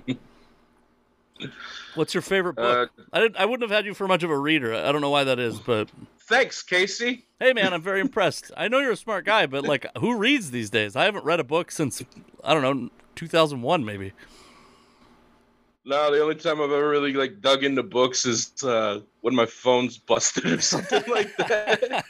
What's 1.96 2.14
your 2.14 2.22
favorite 2.22 2.56
book? 2.56 2.92
Uh, 2.98 3.02
I 3.14 3.20
didn't, 3.20 3.38
I 3.38 3.46
wouldn't 3.46 3.70
have 3.70 3.76
had 3.76 3.86
you 3.86 3.94
for 3.94 4.08
much 4.08 4.24
of 4.24 4.30
a 4.30 4.38
reader. 4.38 4.74
I 4.74 4.92
don't 4.92 5.02
know 5.02 5.10
why 5.10 5.24
that 5.24 5.40
is, 5.40 5.60
but 5.60 5.90
thanks, 6.20 6.62
Casey. 6.62 7.26
hey, 7.40 7.54
man, 7.54 7.74
I'm 7.74 7.82
very 7.82 8.02
impressed. 8.02 8.52
I 8.56 8.68
know 8.68 8.80
you're 8.80 8.92
a 8.92 8.98
smart 8.98 9.26
guy, 9.26 9.46
but 9.46 9.64
like, 9.64 9.86
who 9.98 10.18
reads 10.18 10.52
these 10.52 10.70
days? 10.70 10.96
I 10.96 11.06
haven't 11.06 11.26
read 11.26 11.40
a 11.40 11.44
book 11.44 11.72
since 11.72 12.04
I 12.44 12.54
don't 12.54 12.62
know 12.62 12.90
2001, 13.16 13.84
maybe. 13.84 14.14
No, 15.88 16.12
the 16.12 16.22
only 16.22 16.36
time 16.36 16.62
I've 16.62 16.72
ever 16.72 16.90
really 16.90 17.14
like 17.14 17.40
dug 17.40 17.64
into 17.64 17.82
books 17.82 18.26
is 18.26 18.52
uh, 18.62 19.00
when 19.22 19.34
my 19.34 19.46
phone's 19.46 19.98
busted 19.98 20.46
or 20.46 20.62
something 20.62 21.04
like 21.08 21.36
that. 21.38 22.04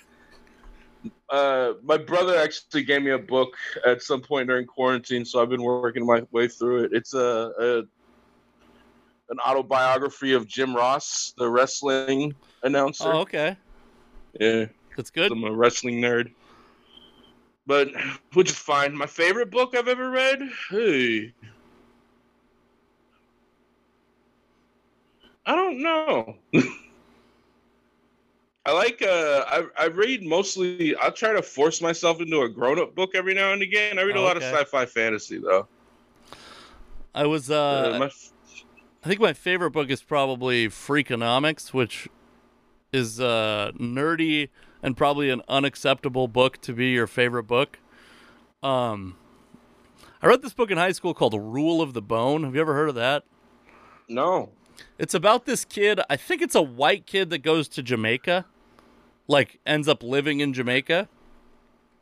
uh, 1.29 1.73
my 1.83 1.97
brother 1.97 2.35
actually 2.37 2.83
gave 2.83 3.03
me 3.03 3.11
a 3.11 3.19
book 3.19 3.55
at 3.85 4.01
some 4.01 4.19
point 4.19 4.47
during 4.47 4.65
quarantine, 4.65 5.25
so 5.25 5.39
I've 5.41 5.49
been 5.49 5.61
working 5.61 6.07
my 6.07 6.23
way 6.31 6.47
through 6.47 6.85
it. 6.85 6.93
It's 6.93 7.13
a, 7.13 7.51
a 7.59 7.83
an 9.29 9.39
autobiography 9.39 10.33
of 10.33 10.47
Jim 10.47 10.75
Ross, 10.75 11.33
the 11.37 11.49
wrestling 11.49 12.35
announcer. 12.63 13.13
Oh, 13.13 13.19
okay, 13.19 13.57
Yeah, 14.39 14.65
that's 14.95 15.09
good. 15.09 15.31
I'm 15.31 15.43
a 15.43 15.51
wrestling 15.51 16.01
nerd. 16.01 16.31
But 17.65 17.89
which 18.33 18.49
is 18.49 18.57
fine. 18.57 18.95
My 18.95 19.05
favorite 19.07 19.51
book 19.51 19.75
I've 19.75 19.87
ever 19.87 20.09
read? 20.09 20.41
Hey. 20.69 21.33
I 25.45 25.55
don't 25.55 25.81
know. 25.81 26.35
I 28.65 28.71
like 28.73 29.01
uh 29.01 29.45
I 29.47 29.63
I 29.79 29.85
read 29.87 30.23
mostly 30.23 30.95
I 31.01 31.09
try 31.09 31.33
to 31.33 31.41
force 31.41 31.81
myself 31.81 32.19
into 32.21 32.41
a 32.41 32.49
grown 32.49 32.79
up 32.79 32.95
book 32.95 33.15
every 33.15 33.33
now 33.33 33.53
and 33.53 33.61
again. 33.61 33.97
I 33.97 34.01
read 34.03 34.17
a 34.17 34.21
lot 34.21 34.35
of 34.35 34.43
sci-fi 34.43 34.85
fantasy 34.85 35.37
though. 35.39 35.67
I 37.15 37.25
was 37.25 37.49
uh, 37.49 37.89
Uh, 37.89 37.93
my, 37.95 38.09
I 39.07 39.09
think 39.09 39.21
my 39.21 39.31
favorite 39.31 39.71
book 39.71 39.89
is 39.89 40.01
probably 40.01 40.67
Freakonomics, 40.67 41.73
which 41.73 42.09
is 42.91 43.21
uh, 43.21 43.71
nerdy 43.79 44.49
and 44.83 44.97
probably 44.97 45.29
an 45.29 45.41
unacceptable 45.47 46.27
book 46.27 46.59
to 46.63 46.73
be 46.73 46.87
your 46.87 47.07
favorite 47.07 47.43
book. 47.43 47.79
Um, 48.61 49.15
I 50.21 50.27
read 50.27 50.41
this 50.41 50.51
book 50.53 50.71
in 50.71 50.77
high 50.77 50.91
school 50.91 51.13
called 51.13 51.31
The 51.31 51.39
Rule 51.39 51.81
of 51.81 51.93
the 51.93 52.01
Bone. 52.01 52.43
Have 52.43 52.53
you 52.53 52.59
ever 52.59 52.73
heard 52.73 52.89
of 52.89 52.95
that? 52.95 53.23
no. 54.09 54.49
It's 54.99 55.13
about 55.13 55.45
this 55.45 55.63
kid. 55.63 56.01
I 56.09 56.17
think 56.17 56.41
it's 56.41 56.53
a 56.53 56.61
white 56.61 57.05
kid 57.05 57.29
that 57.29 57.37
goes 57.37 57.69
to 57.69 57.81
Jamaica, 57.81 58.45
like 59.29 59.61
ends 59.65 59.87
up 59.87 60.03
living 60.03 60.41
in 60.41 60.51
Jamaica. 60.51 61.07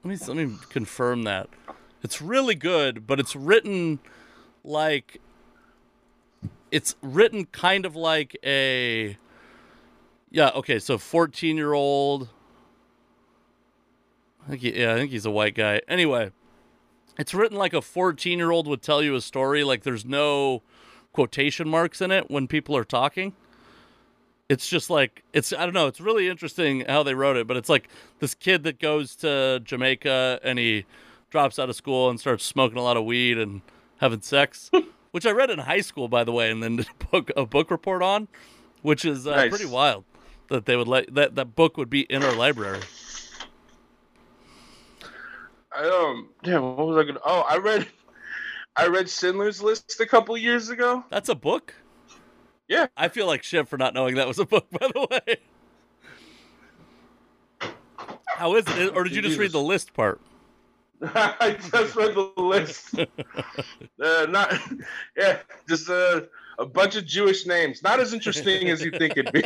Let 0.04 0.10
me 0.10 0.26
let 0.28 0.36
me 0.36 0.58
confirm 0.70 1.22
that. 1.26 1.50
It's 2.02 2.20
really 2.20 2.56
good, 2.56 3.06
but 3.06 3.20
it's 3.20 3.36
written 3.36 4.00
like 4.64 5.22
it's 6.76 6.98
written 7.02 7.46
kind 7.46 7.86
of 7.86 7.96
like 7.96 8.36
a 8.44 9.18
yeah. 10.30 10.50
Okay, 10.56 10.78
so 10.78 10.98
fourteen 10.98 11.56
year 11.56 11.72
old. 11.72 12.28
I 14.46 14.50
think 14.50 14.62
he, 14.62 14.82
yeah, 14.82 14.94
I 14.94 14.98
think 14.98 15.12
he's 15.12 15.26
a 15.26 15.32
white 15.32 15.56
guy. 15.56 15.80
Anyway, 15.88 16.32
it's 17.18 17.34
written 17.34 17.58
like 17.58 17.74
a 17.74 17.82
fourteen 17.82 18.40
year 18.40 18.52
old 18.52 18.68
would 18.68 18.82
tell 18.82 19.02
you 19.02 19.16
a 19.16 19.22
story. 19.22 19.64
Like 19.64 19.84
there's 19.84 20.04
no 20.04 20.64
quotation 21.14 21.70
marks 21.70 22.02
in 22.02 22.12
it 22.12 22.30
when 22.30 22.46
people 22.46 22.76
are 22.76 22.84
talking. 22.84 23.32
It's 24.50 24.68
just 24.68 24.90
like 24.90 25.24
it's 25.32 25.54
I 25.54 25.64
don't 25.64 25.74
know, 25.74 25.88
it's 25.88 26.02
really 26.02 26.28
interesting 26.28 26.84
how 26.90 27.04
they 27.04 27.14
wrote 27.14 27.38
it, 27.38 27.48
but 27.48 27.56
it's 27.56 27.70
like 27.70 27.88
this 28.20 28.36
kid 28.36 28.64
that 28.64 28.80
goes 28.80 29.16
to 29.18 29.62
Jamaica 29.64 30.42
and 30.44 30.60
he 30.60 30.86
drops 31.30 31.58
out 31.58 31.70
of 31.70 31.78
school 31.78 32.10
and 32.10 32.20
starts 32.20 32.44
smoking 32.44 32.78
a 32.78 32.84
lot 32.84 32.98
of 32.98 33.06
weed 33.06 33.38
and 33.38 33.62
having 34.00 34.20
sex, 34.20 34.70
which 35.16 35.26
I 35.26 35.32
read 35.32 35.50
in 35.50 35.60
high 35.60 35.80
school 35.80 36.10
by 36.10 36.26
the 36.26 36.34
way 36.34 36.52
and 36.52 36.62
then 36.62 36.76
did 36.76 36.88
a 37.02 37.06
book 37.06 37.32
a 37.38 37.46
book 37.46 37.72
report 37.72 38.02
on, 38.04 38.28
which 38.82 39.06
is 39.06 39.26
uh, 39.26 39.34
Nice. 39.38 39.50
pretty 39.50 39.66
wild 39.66 40.04
that 40.50 40.66
they 40.66 40.76
would 40.76 40.90
let 40.90 41.16
that 41.16 41.36
that 41.36 41.56
book 41.56 41.78
would 41.78 41.90
be 41.90 42.02
in 42.02 42.22
our 42.22 42.36
library. 42.36 42.82
I 45.74 45.88
um 45.88 46.28
damn 46.44 46.62
what 46.64 46.86
was 46.86 46.98
I 46.98 47.04
gonna 47.08 47.22
Oh, 47.24 47.46
I 47.48 47.60
read 47.60 47.88
I 48.76 48.88
read 48.88 49.10
Schindler's 49.10 49.62
List 49.64 50.02
a 50.02 50.06
couple 50.06 50.36
years 50.38 50.68
ago. 50.70 51.06
That's 51.10 51.30
a 51.30 51.36
book? 51.36 51.74
Yeah. 52.68 52.88
I 52.98 53.08
feel 53.08 53.26
like 53.26 53.42
shit 53.42 53.70
for 53.70 53.78
not 53.78 53.94
knowing 53.94 54.16
that 54.16 54.28
was 54.28 54.38
a 54.38 54.46
book 54.46 54.68
by 54.72 54.86
the 54.94 55.08
way. 55.10 55.38
How 58.26 58.54
is 58.58 58.66
it? 58.68 58.94
Or 58.94 59.06
did 59.06 59.16
you 59.16 59.22
just 59.22 59.40
read 59.40 59.54
the 59.54 59.62
list 59.62 59.94
part? 59.94 60.20
I 61.02 61.58
just 61.72 61.96
read 61.96 62.16
the 62.16 62.32
list. 62.38 62.96
uh, 64.02 64.26
not, 64.30 64.54
yeah, 65.18 65.40
just 65.68 65.90
uh, 65.90 66.22
a 66.58 66.66
bunch 66.66 66.96
of 66.96 67.06
Jewish 67.06 67.46
names. 67.46 67.84
Not 67.84 68.00
as 68.00 68.14
interesting 68.14 68.70
as 68.70 68.82
you 68.82 68.92
think 68.92 69.18
it'd 69.18 69.32
be. 69.32 69.44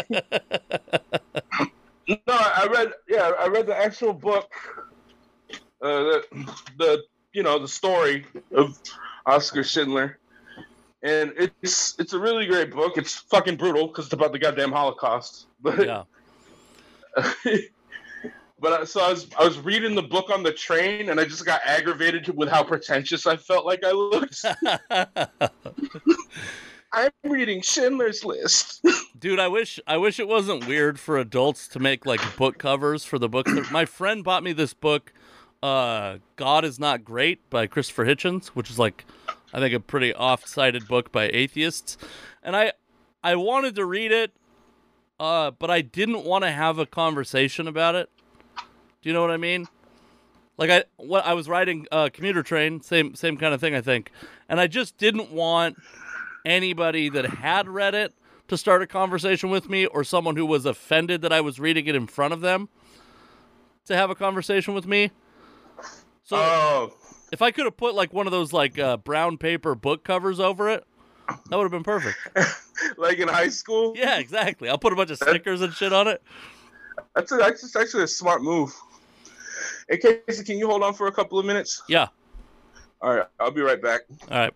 no, 2.07 2.17
I 2.27 2.67
read. 2.71 2.93
Yeah, 3.07 3.31
I 3.39 3.47
read 3.47 3.67
the 3.67 3.75
actual 3.75 4.13
book. 4.13 4.51
Uh, 5.81 6.03
the, 6.03 6.23
the 6.77 7.03
you 7.33 7.41
know 7.43 7.57
the 7.57 7.67
story 7.67 8.25
of 8.53 8.77
Oscar 9.25 9.63
Schindler, 9.63 10.19
and 11.03 11.33
it's 11.61 11.97
it's 11.99 12.13
a 12.13 12.19
really 12.19 12.45
great 12.45 12.71
book. 12.71 12.97
It's 12.97 13.15
fucking 13.15 13.57
brutal 13.57 13.87
because 13.87 14.05
it's 14.05 14.13
about 14.13 14.33
the 14.33 14.39
goddamn 14.39 14.71
Holocaust. 14.71 15.47
But 15.61 15.85
Yeah. 15.85 16.03
But 18.61 18.81
I, 18.81 18.83
so 18.85 19.01
I 19.01 19.09
was 19.11 19.27
I 19.37 19.43
was 19.43 19.59
reading 19.59 19.95
the 19.95 20.03
book 20.03 20.29
on 20.29 20.43
the 20.43 20.51
train, 20.51 21.09
and 21.09 21.19
I 21.19 21.25
just 21.25 21.45
got 21.45 21.61
aggravated 21.65 22.35
with 22.35 22.49
how 22.49 22.63
pretentious 22.63 23.25
I 23.25 23.37
felt 23.37 23.65
like 23.65 23.83
I 23.83 23.91
looked. 23.91 24.45
I'm 26.91 27.11
reading 27.23 27.61
Schindler's 27.61 28.25
List. 28.25 28.83
Dude, 29.19 29.39
I 29.39 29.47
wish 29.47 29.79
I 29.85 29.97
wish 29.97 30.19
it 30.19 30.27
wasn't 30.27 30.67
weird 30.67 30.99
for 30.99 31.17
adults 31.17 31.67
to 31.69 31.79
make 31.79 32.05
like 32.05 32.21
book 32.37 32.57
covers 32.57 33.05
for 33.05 33.19
the 33.19 33.29
books. 33.29 33.51
My 33.71 33.85
friend 33.85 34.23
bought 34.23 34.43
me 34.43 34.53
this 34.53 34.73
book, 34.73 35.13
uh, 35.61 36.17
"God 36.35 36.65
Is 36.65 36.79
Not 36.79 37.03
Great" 37.03 37.47
by 37.49 37.67
Christopher 37.67 38.05
Hitchens, 38.05 38.47
which 38.49 38.69
is 38.69 38.79
like, 38.79 39.05
I 39.53 39.59
think, 39.59 39.73
a 39.73 39.79
pretty 39.79 40.13
off-cited 40.13 40.87
book 40.87 41.11
by 41.11 41.29
atheists, 41.31 41.97
and 42.41 42.55
I, 42.55 42.73
I 43.23 43.35
wanted 43.35 43.75
to 43.75 43.85
read 43.85 44.11
it, 44.11 44.31
uh, 45.19 45.51
but 45.51 45.69
I 45.69 45.81
didn't 45.81 46.23
want 46.23 46.43
to 46.43 46.51
have 46.51 46.79
a 46.79 46.85
conversation 46.85 47.67
about 47.67 47.95
it. 47.95 48.09
Do 49.01 49.09
you 49.09 49.13
know 49.13 49.21
what 49.21 49.31
I 49.31 49.37
mean? 49.37 49.67
Like 50.57 50.69
I, 50.69 50.83
what 50.97 51.25
I 51.25 51.33
was 51.33 51.47
riding 51.47 51.87
a 51.91 52.09
commuter 52.09 52.43
train, 52.43 52.81
same 52.81 53.15
same 53.15 53.37
kind 53.37 53.53
of 53.53 53.61
thing, 53.61 53.73
I 53.73 53.81
think, 53.81 54.11
and 54.49 54.59
I 54.59 54.67
just 54.67 54.97
didn't 54.97 55.31
want 55.31 55.77
anybody 56.45 57.09
that 57.09 57.25
had 57.25 57.67
read 57.67 57.95
it 57.95 58.13
to 58.49 58.57
start 58.57 58.81
a 58.81 58.87
conversation 58.87 59.49
with 59.49 59.69
me 59.69 59.85
or 59.85 60.03
someone 60.03 60.35
who 60.35 60.45
was 60.45 60.65
offended 60.65 61.21
that 61.21 61.31
I 61.31 61.39
was 61.39 61.59
reading 61.59 61.85
it 61.85 61.95
in 61.95 62.07
front 62.07 62.33
of 62.33 62.41
them 62.41 62.67
to 63.85 63.95
have 63.95 64.09
a 64.09 64.15
conversation 64.15 64.73
with 64.73 64.85
me. 64.85 65.11
So 66.23 66.35
oh, 66.37 66.93
if 67.31 67.41
I 67.41 67.51
could 67.51 67.65
have 67.65 67.77
put 67.77 67.95
like 67.95 68.11
one 68.11 68.27
of 68.27 68.31
those 68.31 68.51
like 68.51 68.77
uh, 68.77 68.97
brown 68.97 69.37
paper 69.37 69.75
book 69.75 70.03
covers 70.03 70.39
over 70.39 70.69
it, 70.69 70.83
that 71.27 71.55
would 71.55 71.63
have 71.63 71.71
been 71.71 71.83
perfect. 71.83 72.17
like 72.97 73.19
in 73.19 73.27
high 73.27 73.49
school. 73.49 73.93
Yeah, 73.95 74.19
exactly. 74.19 74.67
I'll 74.67 74.77
put 74.77 74.93
a 74.93 74.95
bunch 74.95 75.11
of 75.11 75.17
stickers 75.17 75.61
and 75.61 75.73
shit 75.73 75.93
on 75.93 76.07
it. 76.07 76.21
That's 77.15 77.31
a, 77.31 77.37
that's 77.37 77.75
actually 77.75 78.03
a 78.03 78.07
smart 78.07 78.43
move. 78.43 78.75
Hey, 79.89 79.97
Casey, 79.97 80.43
can 80.43 80.59
you 80.59 80.67
hold 80.67 80.83
on 80.83 80.93
for 80.93 81.07
a 81.07 81.11
couple 81.11 81.39
of 81.39 81.47
minutes? 81.47 81.81
Yeah. 81.89 82.09
All 83.01 83.15
right, 83.15 83.25
I'll 83.39 83.49
be 83.49 83.61
right 83.61 83.81
back. 83.81 84.01
All 84.29 84.37
right. 84.37 84.53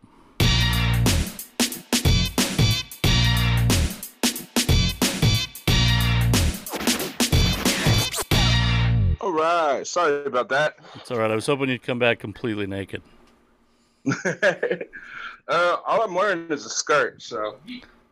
All 9.22 9.32
right, 9.32 9.88
sorry 9.88 10.26
about 10.26 10.50
that. 10.50 10.76
It's 10.96 11.10
all 11.10 11.18
right. 11.18 11.32
I 11.32 11.36
was 11.36 11.46
hoping 11.46 11.70
you'd 11.70 11.82
come 11.82 11.98
back 11.98 12.20
completely 12.20 12.68
naked. 12.68 13.02
uh, 14.26 14.84
all 15.48 16.02
I'm 16.04 16.14
wearing 16.14 16.50
is 16.50 16.66
a 16.66 16.70
skirt, 16.70 17.22
so 17.22 17.58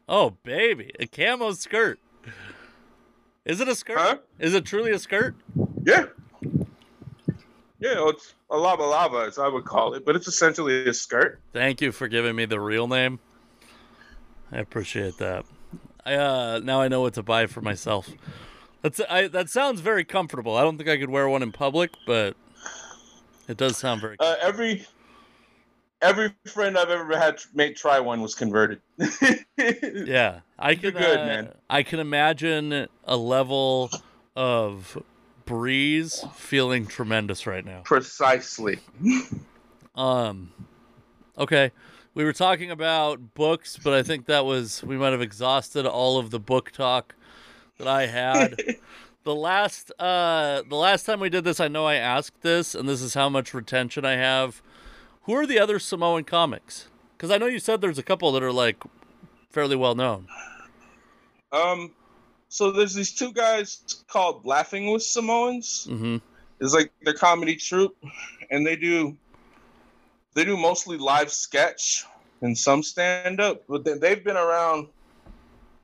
Oh, 0.07 0.38
baby. 0.43 0.91
A 0.99 1.05
camo 1.07 1.51
skirt. 1.51 1.99
Is 3.45 3.59
it 3.59 3.67
a 3.67 3.76
skirt? 3.76 3.97
Huh? 3.97 4.17
Is 4.39 4.53
it 4.55 4.65
truly 4.65 4.91
a 4.91 4.99
skirt? 4.99 5.36
yeah, 5.84 6.05
yeah, 7.82 8.08
it's 8.10 8.36
a 8.52 8.58
lava 8.58 8.84
lava, 8.84 9.26
as 9.28 9.40
I 9.40 9.48
would 9.48 9.66
call 9.66 9.96
it, 9.96 10.06
but 10.06 10.16
it's 10.16 10.28
essentially 10.28 10.88
a 10.88 10.94
skirt. 10.94 11.40
Thank 11.52 11.82
you 11.82 11.92
for 11.92 12.08
giving 12.08 12.36
me 12.36 12.46
the 12.46 12.60
real 12.60 12.88
name. 12.88 13.20
I 14.52 14.60
appreciate 14.60 15.18
that. 15.18 15.46
I 16.06 16.16
uh 16.16 16.60
now 16.64 16.82
I 16.82 16.88
know 16.88 17.02
what 17.02 17.16
to 17.16 17.24
buy 17.24 17.48
for 17.48 17.62
myself. 17.62 18.10
That's 18.82 19.02
I 19.10 19.28
that 19.28 19.50
sounds 19.50 19.82
very 19.82 20.04
comfortable. 20.04 20.56
I 20.56 20.62
don't 20.62 20.78
think 20.78 20.90
I 20.90 20.98
could 20.98 21.10
wear 21.10 21.28
one 21.28 21.42
in 21.42 21.52
public, 21.52 21.92
but 22.06 22.36
it 23.48 23.58
does 23.58 23.78
sound 23.78 24.02
very 24.02 24.16
Uh, 24.20 24.36
every 24.42 24.86
every 26.02 26.34
friend 26.46 26.78
I've 26.78 26.90
ever 26.90 27.18
had 27.18 27.42
made 27.54 27.76
try 27.76 28.00
one 28.00 28.22
was 28.22 28.36
converted. 28.36 28.82
Yeah. 29.58 30.40
I 30.58 30.74
can 30.76 30.84
You're 30.84 30.92
good, 30.94 31.20
uh, 31.20 31.26
man. 31.26 31.54
I 31.70 31.84
can 31.84 32.00
imagine 32.00 32.88
a 33.04 33.18
level 33.18 33.92
of 34.36 34.98
breeze 35.52 36.24
feeling 36.34 36.88
tremendous 36.88 37.45
right 37.45 37.66
now. 37.66 37.82
Precisely. 37.84 38.80
Um 39.95 40.54
okay. 41.38 41.72
We 42.14 42.24
were 42.24 42.32
talking 42.32 42.72
about 42.72 43.34
books, 43.34 43.78
but 43.82 43.93
I 43.93 44.02
think 44.02 44.28
that 44.28 44.45
was 44.45 44.82
we 44.84 44.97
might 44.97 45.12
have 45.12 45.22
exhausted 45.22 45.86
all 45.86 46.18
of 46.18 46.32
the 46.32 46.39
book 46.39 46.72
talk 46.72 47.16
that 47.78 47.88
I 47.88 48.08
had. 48.08 48.56
the 49.26 49.36
last 49.36 49.91
uh 49.99 50.62
the 50.70 50.78
last 50.78 51.06
time 51.06 51.20
we 51.20 51.30
did 51.30 51.43
this, 51.43 51.60
I 51.60 51.68
know 51.68 51.86
I 51.86 51.95
asked 51.95 52.41
this, 52.41 52.74
and 52.74 52.88
this 52.88 53.02
is 53.02 53.14
how 53.14 53.28
much 53.28 53.54
retention 53.54 54.06
I 54.06 54.14
have. 54.16 54.62
Who 55.24 55.34
are 55.34 55.45
the 55.45 55.60
other 55.60 55.80
Samoan 55.80 56.24
comics? 56.24 56.88
Because 57.18 57.30
I 57.30 57.38
know 57.38 57.47
you 57.47 57.60
said 57.60 57.82
there's 57.82 57.99
a 57.99 58.04
couple 58.04 58.32
that 58.32 58.41
are 58.41 58.54
like 58.54 58.82
fairly 59.49 59.76
well 59.76 59.95
known. 59.95 60.28
Um, 61.52 61.91
so 62.52 62.70
there's 62.70 62.93
these 62.93 63.14
two 63.14 63.32
guys 63.32 64.04
called 64.10 64.45
Laughing 64.45 64.91
with 64.91 65.02
Samoans. 65.04 65.88
Mm-hmm. 65.89 66.18
It's 66.60 66.74
like 66.74 66.91
their 67.02 67.14
comedy 67.14 67.56
troupe, 67.56 67.95
and 68.52 68.68
they 68.68 68.76
do 68.76 69.16
they 70.34 70.43
do 70.43 70.58
mostly 70.58 70.97
live 70.97 71.32
sketch 71.32 72.04
and 72.41 72.56
some 72.58 72.84
stand 72.84 73.39
up, 73.39 73.64
but 73.70 73.86
then 73.86 73.99
they've 74.02 74.22
been 74.24 74.36
around. 74.38 74.88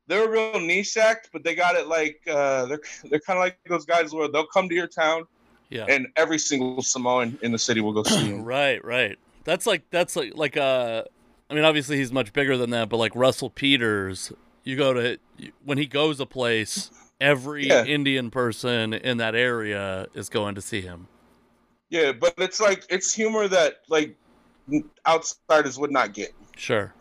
They're 0.07 0.26
a 0.26 0.30
real 0.30 0.59
niche 0.59 0.97
act, 0.97 1.30
but 1.32 1.43
they 1.43 1.55
got 1.55 1.76
it 1.76 1.88
like 1.88 2.20
uh, 2.30 2.65
they're 2.65 2.82
they're 3.09 3.20
kind 3.22 3.39
of 3.39 3.43
like 3.43 3.57
those 3.68 3.86
guys 3.86 4.13
where 4.13 4.28
they'll 4.28 4.45
come 4.45 4.68
to 4.68 4.76
your 4.76 4.88
town, 4.88 5.24
Yeah. 5.70 5.86
and 5.88 6.07
every 6.18 6.38
single 6.38 6.82
Samoan 6.84 7.39
in 7.41 7.53
the 7.53 7.57
city 7.59 7.80
will 7.80 7.93
go 7.93 8.03
see 8.03 8.30
them. 8.30 8.43
Right, 8.57 8.84
right. 8.84 9.18
That's 9.45 9.65
like 9.65 9.84
that's 9.89 10.18
like 10.18 10.34
like 10.36 10.57
uh 10.57 11.03
I 11.49 11.53
mean 11.53 11.63
obviously 11.63 11.95
he's 11.97 12.11
much 12.11 12.34
bigger 12.34 12.57
than 12.57 12.72
that, 12.72 12.89
but 12.89 12.97
like 12.97 13.15
Russell 13.15 13.49
Peters, 13.49 14.34
you 14.68 14.76
go 14.76 14.91
to 14.93 15.18
when 15.63 15.78
he 15.78 15.86
goes 15.86 16.20
a 16.20 16.26
place, 16.26 16.91
every 17.22 17.68
Yeah. 17.68 17.86
Indian 17.86 18.30
person 18.30 18.93
in 18.93 19.18
that 19.18 19.34
area 19.34 20.07
is 20.13 20.28
going 20.28 20.55
to 20.55 20.61
see 20.61 20.82
him. 20.82 21.07
Yeah, 21.89 22.11
but 22.11 22.34
it's 22.38 22.59
like 22.59 22.84
it's 22.89 23.13
humor 23.13 23.47
that 23.47 23.76
like 23.88 24.18
outsiders 25.07 25.80
would 25.80 25.91
not 25.91 26.13
get. 26.13 26.34
Sure. 26.57 26.93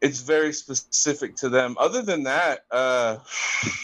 It's 0.00 0.20
very 0.20 0.52
specific 0.52 1.36
to 1.36 1.48
them. 1.48 1.76
Other 1.78 2.02
than 2.02 2.24
that, 2.24 2.64
uh 2.72 3.18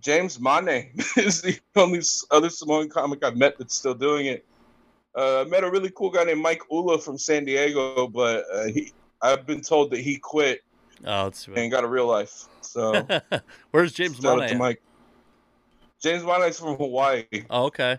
James 0.00 0.40
Mane 0.40 0.90
is 1.16 1.40
the 1.40 1.58
only 1.76 2.02
other 2.32 2.50
Samoan 2.50 2.88
comic 2.90 3.24
I've 3.24 3.36
met 3.36 3.58
that's 3.58 3.76
still 3.76 3.94
doing 3.94 4.26
it. 4.26 4.44
Uh, 5.16 5.42
I 5.42 5.44
met 5.44 5.62
a 5.62 5.70
really 5.70 5.90
cool 5.90 6.10
guy 6.10 6.24
named 6.24 6.42
Mike 6.42 6.62
Ula 6.70 6.98
from 6.98 7.16
San 7.16 7.44
Diego, 7.44 8.08
but 8.08 8.44
uh, 8.52 8.64
he, 8.64 8.92
I've 9.22 9.46
been 9.46 9.60
told 9.60 9.92
that 9.92 10.00
he 10.00 10.16
quit 10.16 10.63
Oh, 11.04 11.26
it's 11.26 11.46
and 11.48 11.70
got 11.70 11.84
a 11.84 11.88
real 11.88 12.06
life. 12.06 12.48
So 12.60 13.06
Where's 13.70 13.92
James 13.92 14.16
shout 14.16 14.24
out 14.26 14.28
to 14.30 14.36
Monahan? 14.36 14.58
Mike. 14.58 14.82
James 16.00 16.22
Mane's 16.22 16.58
from 16.58 16.76
Hawaii. 16.76 17.24
Oh, 17.48 17.64
okay. 17.64 17.98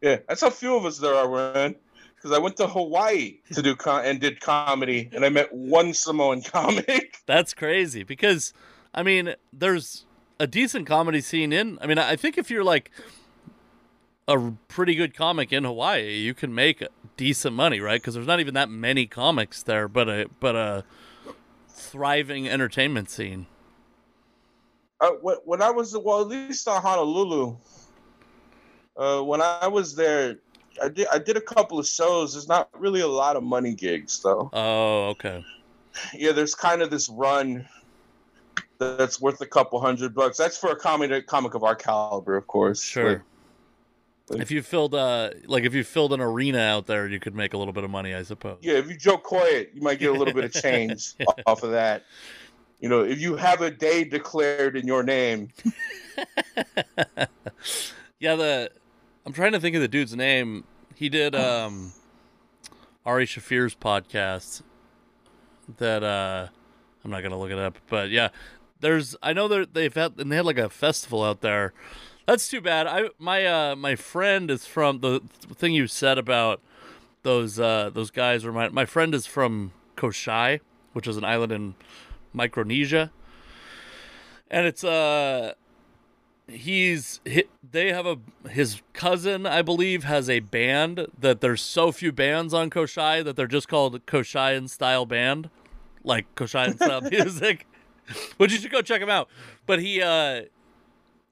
Yeah, 0.00 0.18
that's 0.28 0.40
how 0.40 0.50
few 0.50 0.74
of 0.74 0.84
us 0.84 0.98
there 0.98 1.14
are, 1.14 1.28
man. 1.54 1.76
Because 2.16 2.32
I 2.32 2.38
went 2.38 2.56
to 2.56 2.66
Hawaii 2.66 3.38
to 3.52 3.62
do 3.62 3.76
con- 3.76 4.04
and 4.04 4.20
did 4.20 4.40
comedy, 4.40 5.10
and 5.12 5.24
I 5.24 5.28
met 5.28 5.52
one 5.52 5.94
Samoan 5.94 6.42
comic. 6.42 7.18
That's 7.26 7.54
crazy 7.54 8.02
because 8.02 8.52
I 8.92 9.02
mean, 9.02 9.34
there's 9.52 10.06
a 10.40 10.46
decent 10.46 10.86
comedy 10.86 11.20
scene 11.20 11.52
in. 11.52 11.78
I 11.80 11.86
mean, 11.86 11.98
I 11.98 12.16
think 12.16 12.38
if 12.38 12.50
you're 12.50 12.64
like 12.64 12.90
a 14.26 14.52
pretty 14.68 14.94
good 14.94 15.14
comic 15.14 15.52
in 15.52 15.64
Hawaii, 15.64 16.14
you 16.16 16.34
can 16.34 16.54
make 16.54 16.82
decent 17.16 17.54
money, 17.54 17.80
right? 17.80 18.00
Because 18.00 18.14
there's 18.14 18.26
not 18.26 18.40
even 18.40 18.54
that 18.54 18.70
many 18.70 19.06
comics 19.06 19.62
there, 19.62 19.88
but 19.88 20.08
a 20.08 20.28
but 20.40 20.56
a 20.56 20.84
thriving 21.74 22.48
entertainment 22.48 23.10
scene. 23.10 23.46
uh, 25.00 25.10
when, 25.20 25.36
when 25.44 25.60
I 25.62 25.70
was 25.70 25.96
well, 25.96 26.20
at 26.22 26.28
least 26.28 26.66
on 26.68 26.80
Honolulu, 26.80 27.56
uh, 28.96 29.20
when 29.22 29.42
I 29.42 29.66
was 29.66 29.94
there, 29.96 30.36
I 30.82 30.88
did 30.88 31.06
I 31.12 31.18
did 31.18 31.36
a 31.36 31.40
couple 31.40 31.78
of 31.78 31.86
shows. 31.86 32.34
There's 32.34 32.48
not 32.48 32.68
really 32.78 33.00
a 33.00 33.08
lot 33.08 33.36
of 33.36 33.42
money 33.42 33.74
gigs 33.74 34.20
though. 34.22 34.50
Oh, 34.52 35.08
okay. 35.10 35.44
Yeah, 36.12 36.32
there's 36.32 36.54
kind 36.54 36.82
of 36.82 36.90
this 36.90 37.08
run 37.08 37.68
that's 38.78 39.20
worth 39.20 39.40
a 39.40 39.46
couple 39.46 39.80
hundred 39.80 40.14
bucks. 40.14 40.36
That's 40.36 40.58
for 40.58 40.70
a 40.70 40.76
comic 40.76 41.26
comic 41.26 41.54
of 41.54 41.62
our 41.64 41.76
caliber, 41.76 42.36
of 42.36 42.46
course. 42.46 42.82
Sure. 42.82 43.12
Like- 43.12 43.22
If 44.30 44.50
you 44.50 44.62
filled 44.62 44.94
uh 44.94 45.30
like 45.46 45.64
if 45.64 45.74
you 45.74 45.84
filled 45.84 46.12
an 46.14 46.20
arena 46.20 46.58
out 46.58 46.86
there, 46.86 47.06
you 47.06 47.20
could 47.20 47.34
make 47.34 47.52
a 47.52 47.58
little 47.58 47.74
bit 47.74 47.84
of 47.84 47.90
money, 47.90 48.14
I 48.14 48.22
suppose. 48.22 48.58
Yeah, 48.62 48.74
if 48.74 48.88
you 48.88 48.96
Joe 48.96 49.20
it, 49.32 49.72
you 49.74 49.82
might 49.82 49.98
get 49.98 50.10
a 50.10 50.14
little 50.14 50.32
bit 50.32 50.44
of 50.44 50.52
change 50.62 51.14
off 51.46 51.62
of 51.62 51.72
that. 51.72 52.04
You 52.80 52.88
know, 52.88 53.02
if 53.02 53.20
you 53.20 53.36
have 53.36 53.60
a 53.60 53.70
day 53.70 54.04
declared 54.04 54.76
in 54.76 54.86
your 54.86 55.02
name, 55.02 55.50
yeah, 58.18 58.36
the 58.36 58.70
I'm 59.26 59.32
trying 59.32 59.52
to 59.52 59.60
think 59.60 59.76
of 59.76 59.82
the 59.82 59.88
dude's 59.88 60.16
name. 60.16 60.64
He 60.94 61.10
did 61.10 61.34
um 61.34 61.92
Ari 63.04 63.26
Shaffir's 63.26 63.74
podcast 63.74 64.62
that 65.76 66.02
uh 66.02 66.48
I'm 67.04 67.10
not 67.10 67.22
gonna 67.22 67.38
look 67.38 67.50
it 67.50 67.58
up, 67.58 67.78
but 67.88 68.08
yeah. 68.10 68.30
There's 68.80 69.16
I 69.22 69.32
know 69.32 69.48
that 69.48 69.74
they've 69.74 69.94
had 69.94 70.18
and 70.18 70.32
they 70.32 70.36
had 70.36 70.46
like 70.46 70.58
a 70.58 70.68
festival 70.70 71.22
out 71.22 71.42
there. 71.42 71.72
That's 72.26 72.48
too 72.48 72.60
bad. 72.60 72.86
I 72.86 73.10
my 73.18 73.44
uh 73.44 73.76
my 73.76 73.96
friend 73.96 74.50
is 74.50 74.66
from 74.66 75.00
the 75.00 75.20
thing 75.54 75.74
you 75.74 75.86
said 75.86 76.18
about 76.18 76.60
those 77.22 77.58
uh 77.60 77.90
those 77.92 78.10
guys 78.10 78.46
remind 78.46 78.72
my 78.72 78.86
friend 78.86 79.14
is 79.14 79.26
from 79.26 79.72
Kosrae, 79.96 80.60
which 80.92 81.06
is 81.06 81.16
an 81.16 81.24
island 81.24 81.52
in 81.52 81.74
Micronesia. 82.32 83.10
And 84.50 84.66
it's 84.66 84.84
uh 84.84 85.54
he's 86.46 87.20
hi 87.26 87.44
they 87.72 87.90
have 87.92 88.04
a 88.04 88.18
his 88.50 88.82
cousin 88.92 89.46
i 89.46 89.62
believe 89.62 90.04
has 90.04 90.28
a 90.28 90.40
band 90.40 91.06
that 91.18 91.40
there's 91.40 91.62
so 91.62 91.90
few 91.90 92.12
bands 92.12 92.52
on 92.52 92.68
Kosrae 92.68 93.24
that 93.24 93.34
they're 93.34 93.46
just 93.46 93.66
called 93.66 94.04
Kosraean 94.04 94.68
style 94.68 95.06
band 95.06 95.48
like 96.02 96.32
Kosraean 96.34 96.76
style 96.76 97.00
music 97.10 97.66
which 98.36 98.52
you 98.52 98.58
should 98.58 98.70
go 98.70 98.82
check 98.82 99.00
him 99.00 99.08
out 99.08 99.28
but 99.64 99.80
he 99.80 100.02
uh 100.02 100.42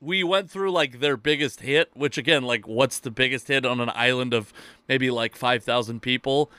we 0.02 0.24
went 0.24 0.50
through 0.50 0.72
like 0.72 0.98
their 0.98 1.16
biggest 1.16 1.60
hit 1.60 1.88
which 1.94 2.18
again 2.18 2.42
like 2.42 2.66
what's 2.66 2.98
the 2.98 3.10
biggest 3.10 3.46
hit 3.46 3.64
on 3.64 3.80
an 3.80 3.90
island 3.94 4.34
of 4.34 4.52
maybe 4.88 5.10
like 5.10 5.36
5000 5.36 6.00
people? 6.00 6.50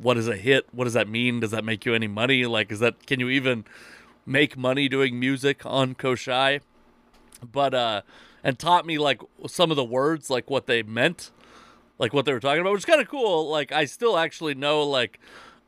What 0.00 0.16
is 0.16 0.28
a 0.28 0.36
hit? 0.36 0.66
What 0.72 0.84
does 0.84 0.92
that 0.94 1.08
mean? 1.08 1.40
Does 1.40 1.50
that 1.50 1.64
make 1.64 1.84
you 1.84 1.94
any 1.94 2.06
money? 2.06 2.46
Like 2.46 2.70
is 2.70 2.78
that 2.78 3.04
can 3.06 3.18
you 3.18 3.28
even 3.28 3.64
make 4.24 4.56
money 4.56 4.88
doing 4.88 5.18
music 5.18 5.66
on 5.66 5.96
Kosrae 5.96 6.60
but 7.50 7.74
uh 7.74 8.02
and 8.44 8.56
taught 8.56 8.86
me 8.86 8.98
like 8.98 9.20
some 9.48 9.72
of 9.72 9.76
the 9.76 9.84
words 9.84 10.30
like 10.30 10.48
what 10.48 10.66
they 10.66 10.84
meant 10.84 11.32
like 11.98 12.12
what 12.12 12.24
they 12.24 12.32
were 12.32 12.40
talking 12.40 12.60
about 12.60 12.72
which 12.72 12.82
is 12.82 12.86
kind 12.86 13.00
of 13.00 13.08
cool. 13.08 13.50
Like 13.50 13.72
i 13.72 13.84
still 13.84 14.16
actually 14.16 14.54
know 14.54 14.84
like 14.84 15.18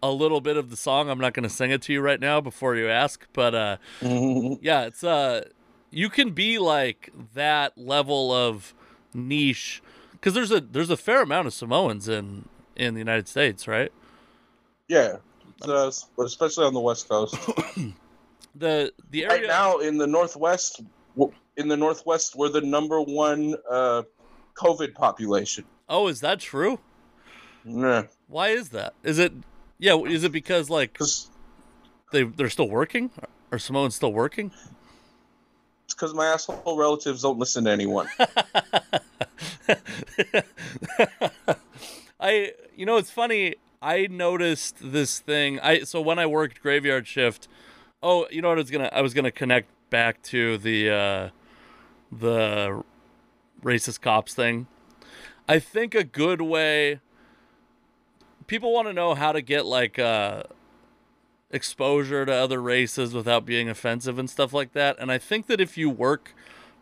a 0.05 0.13
little 0.13 0.43
bit 0.43 0.59
of 0.59 0.69
the 0.71 0.77
song. 0.77 1.09
I'm 1.09 1.19
not 1.19 1.33
going 1.33 1.45
to 1.45 1.49
sing 1.49 1.71
it 1.71 1.81
to 1.83 1.93
you 1.93 2.03
right 2.03 2.21
now 2.21 2.41
before 2.41 2.77
you 2.77 2.89
ask 2.89 3.27
but 3.33 3.57
uh 3.57 3.77
yeah 4.01 4.83
it's 4.83 5.03
uh 5.03 5.49
you 5.95 6.11
can 6.11 6.31
be 6.31 6.59
like 6.59 7.13
that 7.35 7.79
level 7.79 8.33
of 8.33 8.75
niche 9.15 9.83
because 10.13 10.35
there's 10.35 10.51
a 10.51 10.61
there's 10.61 10.91
a 10.91 10.97
fair 10.97 11.23
amount 11.23 11.47
of 11.47 11.55
samoans 11.55 12.09
in 12.09 12.49
in 12.77 12.95
the 12.95 12.99
united 13.01 13.29
states 13.29 13.69
right? 13.69 13.93
Yeah, 14.89 15.17
uh, 15.63 15.91
but 16.17 16.27
especially 16.27 16.67
on 16.67 16.75
the 16.75 16.81
West 16.81 17.09
Coast. 17.09 17.35
the 18.55 18.93
the 19.11 19.25
area 19.25 19.41
right 19.41 19.47
now 19.47 19.79
in 19.79 19.97
the 19.97 20.07
Northwest, 20.07 20.83
in 21.57 21.69
the 21.69 21.77
Northwest, 21.77 22.37
we're 22.37 22.51
the 22.51 22.61
number 22.61 23.01
one 23.01 23.55
uh, 23.71 24.03
COVID 24.57 24.95
population. 24.95 25.65
oh 25.89 26.09
is 26.09 26.21
that 26.21 26.41
true? 26.41 26.81
Yeah, 27.65 28.05
why 28.29 28.49
is 28.49 28.71
that? 28.71 28.93
Is 29.03 29.19
it 29.19 29.33
yeah 29.79 29.97
is 29.97 30.23
it 30.23 30.33
because 30.33 30.69
like 30.69 30.99
they 32.13 32.25
they're 32.25 32.51
still 32.51 32.69
working? 32.69 33.11
Are 33.51 33.59
samoans 33.59 33.95
still 33.95 34.13
working 34.13 34.53
it's 35.85 35.95
because 35.95 36.15
my 36.15 36.27
asshole 36.27 36.77
relatives 36.77 37.23
don't 37.23 37.39
listen 37.39 37.65
to 37.65 37.71
anyone. 37.71 38.09
I 42.21 42.53
you 42.77 42.87
know 42.87 42.97
it's 42.97 43.11
funny. 43.11 43.57
I 43.83 44.07
noticed 44.07 44.77
this 44.81 45.19
thing. 45.19 45.61
I 45.61 45.81
so 45.81 46.01
when 46.01 46.19
I 46.19 46.27
worked 46.27 46.63
graveyard 46.63 47.07
shift. 47.07 47.49
Oh, 48.03 48.27
you 48.31 48.43
know 48.43 48.49
what 48.49 48.59
I 48.59 48.61
was 48.61 48.71
gonna 48.71 48.91
I 48.93 49.01
was 49.01 49.15
gonna 49.15 49.31
connect 49.31 49.69
back 49.91 50.23
to 50.25 50.59
the 50.59 50.91
uh 50.91 51.29
the 52.13 52.83
racist 53.63 54.01
cops 54.01 54.35
thing. 54.35 54.67
I 55.49 55.59
think 55.59 55.95
a 55.95 56.05
good 56.05 56.41
way 56.41 57.01
people 58.47 58.73
want 58.73 58.89
to 58.89 58.93
know 58.93 59.15
how 59.15 59.33
to 59.33 59.43
get 59.43 59.67
like 59.67 59.99
uh 59.99 60.45
exposure 61.55 62.27
to 62.27 62.33
other 62.33 62.61
races 62.61 63.15
without 63.15 63.47
being 63.47 63.69
offensive 63.69 64.19
and 64.19 64.29
stuff 64.29 64.53
like 64.53 64.73
that. 64.73 64.97
And 64.99 65.11
I 65.13 65.19
think 65.19 65.47
that 65.47 65.61
if 65.61 65.79
you 65.79 65.89
work 65.89 66.35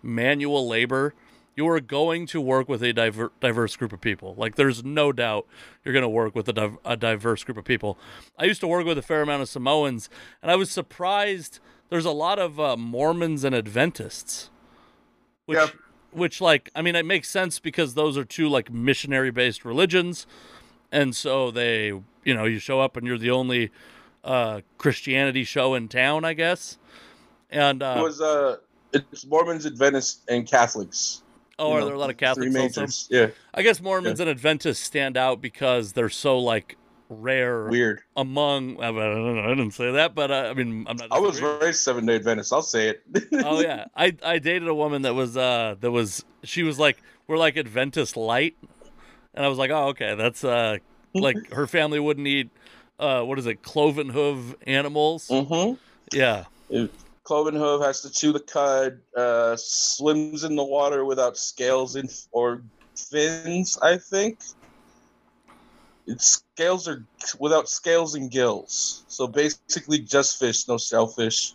manual 0.03 0.67
labor, 0.67 1.15
you 1.55 1.69
are 1.69 1.81
going 1.81 2.27
to 2.29 2.41
work 2.41 2.69
with 2.69 2.83
a 2.83 2.95
diver- 2.95 3.33
diverse 3.39 3.77
group 3.77 3.93
of 3.93 4.01
people. 4.01 4.35
Like, 4.39 4.57
there's 4.57 4.83
no 4.83 5.13
doubt 5.13 5.47
you're 5.85 5.93
going 5.93 6.03
to 6.03 6.09
work 6.09 6.35
with 6.35 6.49
a, 6.49 6.53
div- 6.55 6.79
a 6.85 6.97
diverse 6.97 7.45
group 7.45 7.59
of 7.59 7.65
people. 7.67 7.99
I 8.39 8.47
used 8.47 8.61
to 8.63 8.67
work 8.67 8.87
with 8.87 8.97
a 8.97 9.03
fair 9.03 9.21
amount 9.21 9.43
of 9.43 9.51
Samoans, 9.51 10.09
and 10.41 10.51
I 10.51 10.57
was 10.57 10.71
surprised. 10.71 11.61
There's 11.91 12.07
a 12.07 12.11
lot 12.11 12.39
of 12.39 12.59
uh, 12.59 12.79
Mormons 12.79 13.45
and 13.45 13.55
Adventists, 13.55 14.49
which, 15.45 15.59
Yep. 15.59 15.75
which, 16.13 16.41
like, 16.41 16.71
I 16.75 16.81
mean, 16.81 16.97
it 16.97 17.05
makes 17.05 17.29
sense 17.29 17.59
because 17.59 17.93
those 17.93 18.17
are 18.17 18.25
two 18.25 18.49
like 18.49 18.73
missionary-based 18.73 19.63
religions, 19.67 20.27
and 20.91 21.15
so 21.15 21.51
they, 21.51 21.89
you 22.25 22.35
know, 22.35 22.47
you 22.47 22.59
show 22.59 22.81
up 22.81 22.97
and 22.97 23.07
you're 23.07 23.19
the 23.19 23.31
only 23.31 23.71
uh, 24.25 24.61
Christianity 24.79 25.45
show 25.45 25.75
in 25.75 25.89
town, 25.89 26.25
I 26.25 26.35
guess. 26.35 26.79
And 27.51 27.83
uh, 27.83 27.97
it 27.99 28.03
was 28.03 28.21
uh, 28.21 28.57
it's 28.93 29.27
Mormons, 29.27 29.67
Adventists, 29.67 30.23
and 30.29 30.47
Catholics. 30.47 31.23
oh, 31.59 31.73
are 31.73 31.81
know, 31.81 31.87
there 31.87 31.95
a 31.95 31.99
lot 31.99 32.11
of 32.11 32.17
Catholics 32.17 32.79
also? 32.79 33.07
Yeah, 33.11 33.29
I 33.53 33.63
guess 33.63 33.81
Mormons 33.81 34.21
and 34.21 34.29
Adventists 34.29 34.81
stand 34.81 35.17
out 35.17 35.41
because 35.41 35.93
they're 35.93 36.09
so 36.09 36.39
like 36.39 36.77
rare 37.09 37.69
weird. 37.69 38.01
among. 38.17 38.83
I, 38.83 38.91
don't 38.91 39.39
I 39.39 39.49
didn't 39.49 39.73
say 39.73 39.93
that, 39.93 40.15
but 40.15 40.31
uh, 40.31 40.49
I 40.51 40.55
mean, 40.55 40.87
I'm 40.89 40.97
not. 40.97 41.09
I 41.11 41.19
was 41.19 41.41
raised 41.41 41.81
seven 41.81 42.07
day 42.07 42.17
Adventist. 42.17 42.53
I'll 42.53 42.63
say 42.63 42.89
it. 42.89 43.03
oh 43.45 43.61
yeah, 43.61 43.87
I 43.97 44.17
I 44.23 44.39
dated 44.39 44.69
a 44.69 44.75
woman 44.75 45.03
that 45.03 45.15
was 45.15 45.37
uh 45.37 45.77
that 45.81 45.91
was 45.91 46.25
she 46.43 46.63
was 46.63 46.79
like 46.79 47.03
we're 47.27 47.39
like 47.39 47.57
Adventist 47.57 48.17
light, 48.17 48.57
and 49.35 49.45
I 49.45 49.49
was 49.49 49.59
like 49.59 49.71
oh 49.71 49.89
okay 49.89 50.15
that's 50.15 50.43
uh 50.45 50.79
like 51.15 51.53
her 51.53 51.67
family 51.67 52.01
wouldn't 52.01 52.27
eat 52.27 52.51
uh 53.03 53.23
what 53.23 53.39
is 53.39 53.47
it 53.47 53.63
cloven 53.63 54.09
hoof 54.09 54.55
animals 54.67 55.29
mm-hmm. 55.29 55.75
yeah 56.17 56.45
Cloven 57.25 57.55
hoof 57.55 57.83
has 57.83 58.01
to 58.01 58.11
chew 58.11 58.33
the 58.33 58.41
cud. 58.41 58.99
Uh, 59.17 59.55
swims 59.57 60.43
in 60.43 60.57
the 60.57 60.65
water 60.65 61.05
without 61.05 61.37
scales 61.37 61.95
in 61.95 62.09
or 62.33 62.63
fins. 62.97 63.79
I 63.81 63.97
think. 63.97 64.41
Its 66.09 66.43
scales 66.55 66.89
are 66.89 67.05
without 67.39 67.69
scales 67.69 68.17
and 68.17 68.29
gills. 68.29 69.05
So 69.07 69.29
basically, 69.29 70.01
just 70.01 70.41
fish, 70.41 70.67
no 70.67 70.79
shellfish, 70.79 71.55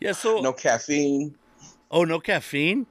yeah 0.00 0.12
so 0.12 0.40
no 0.40 0.52
caffeine. 0.52 1.34
oh 1.90 2.04
no 2.04 2.20
caffeine 2.20 2.86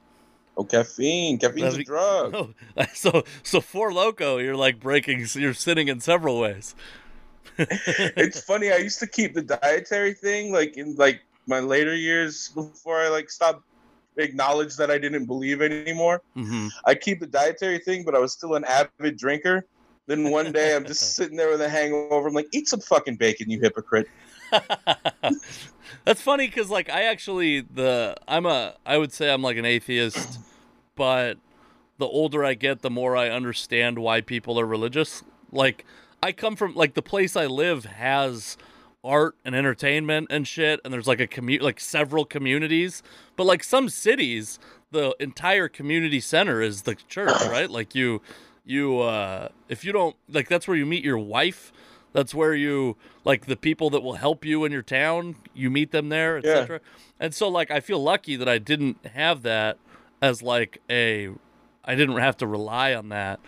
No 0.58 0.64
caffeine. 0.64 1.38
Caffeine's 1.38 1.76
a 1.76 1.84
drug. 1.84 2.34
oh 2.34 2.54
so 2.94 3.24
so 3.42 3.60
four 3.60 3.90
Loko 3.90 4.42
you're 4.42 4.56
like 4.56 4.80
breaking 4.80 5.26
you're 5.34 5.54
sinning 5.54 5.88
in 5.88 6.00
several 6.00 6.40
ways 6.40 6.74
it's 7.58 8.40
funny. 8.40 8.72
I 8.72 8.76
used 8.76 9.00
to 9.00 9.06
keep 9.06 9.34
the 9.34 9.42
dietary 9.42 10.14
thing 10.14 10.52
like 10.52 10.76
in 10.76 10.94
like 10.96 11.20
my 11.46 11.60
later 11.60 11.94
years 11.94 12.50
before 12.54 12.98
I 13.00 13.08
like 13.08 13.30
stopped 13.30 13.62
acknowledge 14.18 14.76
that 14.76 14.90
I 14.90 14.98
didn't 14.98 15.26
believe 15.26 15.62
anymore. 15.62 16.22
hmm 16.34 16.68
I 16.84 16.94
keep 16.94 17.20
the 17.20 17.26
dietary 17.26 17.78
thing, 17.78 18.04
but 18.04 18.14
I 18.14 18.18
was 18.18 18.32
still 18.32 18.54
an 18.54 18.64
avid 18.64 19.16
drinker. 19.16 19.66
Then 20.06 20.30
one 20.30 20.52
day 20.52 20.74
I'm 20.74 20.86
just 20.86 21.14
sitting 21.16 21.36
there 21.36 21.50
with 21.50 21.60
a 21.60 21.68
hangover. 21.68 22.28
I'm 22.28 22.34
like, 22.34 22.48
eat 22.52 22.68
some 22.68 22.80
fucking 22.80 23.16
bacon, 23.16 23.50
you 23.50 23.60
hypocrite. 23.60 24.06
That's 26.04 26.20
funny 26.20 26.46
because 26.46 26.70
like 26.70 26.88
I 26.88 27.04
actually 27.04 27.60
the 27.60 28.16
I'm 28.28 28.46
a 28.46 28.74
I 28.84 28.98
would 28.98 29.12
say 29.12 29.32
I'm 29.32 29.42
like 29.42 29.56
an 29.56 29.64
atheist, 29.64 30.38
but 30.94 31.38
the 31.98 32.06
older 32.06 32.44
I 32.44 32.54
get, 32.54 32.82
the 32.82 32.90
more 32.90 33.16
I 33.16 33.28
understand 33.28 33.98
why 33.98 34.20
people 34.20 34.60
are 34.60 34.66
religious. 34.66 35.22
Like 35.50 35.84
I 36.26 36.32
come 36.32 36.56
from 36.56 36.74
like 36.74 36.94
the 36.94 37.02
place 37.02 37.36
I 37.36 37.46
live 37.46 37.84
has 37.84 38.56
art 39.04 39.36
and 39.44 39.54
entertainment 39.54 40.26
and 40.30 40.46
shit, 40.46 40.80
and 40.84 40.92
there's 40.92 41.06
like 41.06 41.20
a 41.20 41.28
commu 41.28 41.60
like 41.62 41.78
several 41.78 42.24
communities. 42.24 43.00
But 43.36 43.44
like 43.44 43.62
some 43.62 43.88
cities, 43.88 44.58
the 44.90 45.14
entire 45.20 45.68
community 45.68 46.18
center 46.18 46.60
is 46.60 46.82
the 46.82 46.96
church, 46.96 47.44
right? 47.56 47.70
Like 47.70 47.94
you 47.94 48.22
you 48.64 48.98
uh 48.98 49.48
if 49.68 49.84
you 49.84 49.92
don't 49.92 50.16
like 50.28 50.48
that's 50.48 50.66
where 50.66 50.76
you 50.76 50.84
meet 50.84 51.04
your 51.04 51.18
wife 51.18 51.72
that's 52.12 52.34
where 52.34 52.52
you 52.54 52.96
like 53.24 53.46
the 53.46 53.54
people 53.56 53.90
that 53.90 54.02
will 54.02 54.14
help 54.14 54.44
you 54.44 54.64
in 54.64 54.72
your 54.72 54.82
town 54.82 55.36
you 55.54 55.70
meet 55.70 55.92
them 55.92 56.08
there 56.08 56.36
Yeah. 56.38 56.50
etc 56.50 56.80
and 57.20 57.32
so 57.32 57.48
like 57.48 57.70
i 57.70 57.78
feel 57.78 58.02
lucky 58.02 58.34
that 58.34 58.48
i 58.48 58.58
didn't 58.58 59.06
have 59.06 59.42
that 59.42 59.78
as 60.20 60.42
like 60.42 60.82
a 60.90 61.28
i 61.84 61.94
didn't 61.94 62.16
have 62.16 62.36
to 62.38 62.46
rely 62.48 62.92
on 62.92 63.10
that 63.10 63.38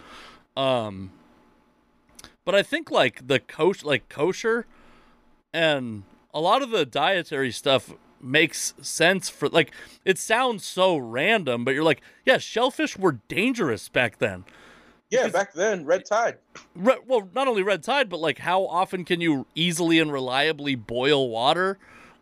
um 0.56 1.10
but 2.48 2.54
i 2.54 2.62
think 2.62 2.90
like 2.90 3.26
the 3.26 3.38
kosher 3.38 3.86
like 3.86 4.08
kosher 4.08 4.64
and 5.52 6.04
a 6.32 6.40
lot 6.40 6.62
of 6.62 6.70
the 6.70 6.86
dietary 6.86 7.50
stuff 7.52 7.92
makes 8.22 8.72
sense 8.80 9.28
for 9.28 9.50
like 9.50 9.70
it 10.06 10.16
sounds 10.16 10.64
so 10.64 10.96
random 10.96 11.62
but 11.62 11.74
you're 11.74 11.84
like 11.84 12.00
yeah 12.24 12.38
shellfish 12.38 12.96
were 12.96 13.18
dangerous 13.28 13.90
back 13.90 14.16
then 14.18 14.46
Yeah, 15.10 15.20
Because- 15.26 15.32
back 15.32 15.52
then, 15.54 15.84
red 15.86 16.04
tide. 16.04 16.36
Re- 16.74 17.00
well, 17.06 17.30
not 17.34 17.48
only 17.48 17.62
red 17.62 17.82
tide, 17.82 18.08
but 18.10 18.20
like 18.20 18.38
how 18.38 18.66
often 18.66 19.04
can 19.04 19.20
you 19.22 19.46
easily 19.54 19.98
and 20.00 20.10
reliably 20.12 20.74
boil 20.74 21.30
water? 21.30 21.78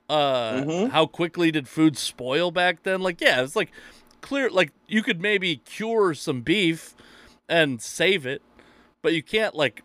Uh, 0.08 0.52
Mhm. 0.62 0.90
How 0.90 1.06
quickly 1.06 1.50
did 1.50 1.66
food 1.66 1.96
spoil 1.98 2.50
back 2.52 2.84
then? 2.84 3.00
Like, 3.00 3.20
yeah, 3.20 3.42
it's 3.42 3.56
like 3.56 3.72
clear. 4.20 4.48
Like 4.50 4.70
you 4.86 5.02
could 5.02 5.20
maybe 5.20 5.56
cure 5.56 6.14
some 6.14 6.42
beef 6.42 6.94
and 7.48 7.82
save 7.82 8.24
it, 8.24 8.40
but 9.02 9.12
you 9.14 9.22
can't 9.22 9.54
like 9.56 9.82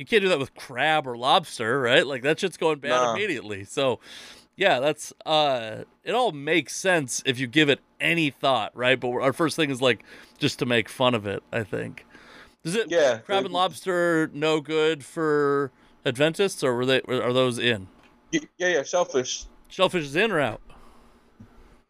you 0.00 0.06
can't 0.06 0.22
do 0.22 0.28
that 0.30 0.38
with 0.38 0.54
crab 0.54 1.06
or 1.06 1.16
lobster, 1.16 1.80
right? 1.80 2.06
Like 2.06 2.22
that 2.22 2.40
shit's 2.40 2.56
going 2.56 2.78
bad 2.78 2.88
Nah. 2.90 3.14
immediately. 3.14 3.64
So, 3.64 4.00
yeah, 4.56 4.80
that's 4.80 5.12
uh, 5.26 5.84
it 6.04 6.14
all 6.14 6.32
makes 6.32 6.74
sense 6.74 7.22
if 7.26 7.38
you 7.38 7.46
give 7.46 7.68
it 7.68 7.80
any 8.00 8.30
thought, 8.30 8.74
right? 8.74 8.98
But 8.98 9.10
our 9.12 9.32
first 9.34 9.56
thing 9.56 9.70
is 9.70 9.82
like 9.82 10.02
just 10.38 10.58
to 10.60 10.66
make 10.66 10.88
fun 10.88 11.14
of 11.14 11.26
it. 11.26 11.42
I 11.52 11.62
think. 11.64 12.06
Does 12.64 12.74
it? 12.74 12.90
Yeah, 12.90 13.18
Crab 13.18 13.44
and 13.44 13.54
lobster 13.54 14.30
no 14.32 14.60
good 14.60 15.04
for 15.04 15.70
Adventists, 16.04 16.64
or 16.64 16.74
were 16.74 16.86
they? 16.86 17.00
Are 17.02 17.32
those 17.32 17.58
in? 17.58 17.88
Yeah, 18.32 18.40
yeah, 18.58 18.82
shellfish 18.82 19.44
Shellfish 19.68 20.04
is 20.04 20.16
in 20.16 20.30
or 20.32 20.40
out? 20.40 20.60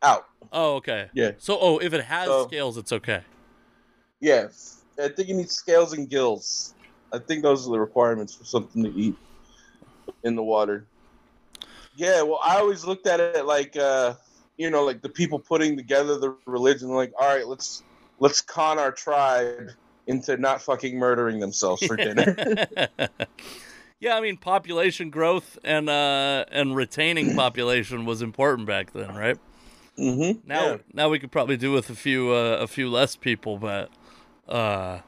out. 0.03 0.27
Oh, 0.53 0.75
okay. 0.77 1.11
Yeah. 1.15 1.33
So, 1.39 1.57
oh, 1.61 1.79
if 1.79 1.93
it 1.93 2.05
has 2.05 2.27
So- 2.27 2.47
scales, 2.47 2.77
it's 2.77 2.93
okay. 2.93 3.21
Yeah, 4.21 4.49
I 4.99 5.09
think 5.09 5.29
you 5.29 5.35
need 5.35 5.51
scales 5.51 5.93
and 5.93 6.09
gills. 6.09 6.75
I 7.13 7.19
think 7.19 7.43
those 7.43 7.67
are 7.67 7.71
the 7.71 7.81
requirements 7.81 8.35
for 8.35 8.45
something 8.45 8.85
to 8.85 8.91
eat 8.91 9.17
in 10.23 10.37
the 10.37 10.43
water. 10.43 10.87
Yeah, 11.97 12.23
well, 12.23 12.41
I 12.43 12.59
always 12.59 12.85
looked 12.85 13.07
at 13.07 13.21
it 13.21 13.45
like, 13.45 13.77
uh, 13.77 14.15
you 14.57 14.71
know, 14.71 14.85
like 14.85 15.03
the 15.03 15.09
people 15.09 15.39
putting 15.39 15.77
together 15.77 16.19
the 16.19 16.37
religion. 16.47 16.89
Like, 16.89 17.13
all 17.21 17.29
right, 17.29 17.47
let's 17.47 17.83
let's 18.19 18.41
con 18.41 18.79
our 18.79 18.93
tribe 18.93 19.71
into 20.07 20.37
not 20.37 20.63
fucking 20.63 20.97
murdering 20.99 21.41
themselves 21.41 21.85
for 21.87 21.97
dinner. 21.97 22.37
yeah, 24.01 24.17
I 24.17 24.21
mean, 24.21 24.37
population 24.37 25.11
growth 25.11 25.59
and 25.65 25.89
uh 25.91 26.45
and 26.51 26.77
retaining 26.77 27.35
population 27.37 28.05
was 28.05 28.23
important 28.23 28.67
back 28.67 28.93
then, 28.93 29.15
right? 29.15 29.39
mm-hmm. 29.99 30.47
Now, 30.49 30.65
yeah. 30.65 30.77
now 30.93 31.09
we 31.09 31.19
could 31.19 31.33
probably 31.33 31.57
do 31.57 31.73
with 31.73 31.91
a 31.91 31.95
few 31.95 32.33
uh, 32.33 32.59
a 32.61 32.67
few 32.67 32.89
less 32.89 33.17
people, 33.17 33.59
but 33.59 33.91
uh, 34.49 35.01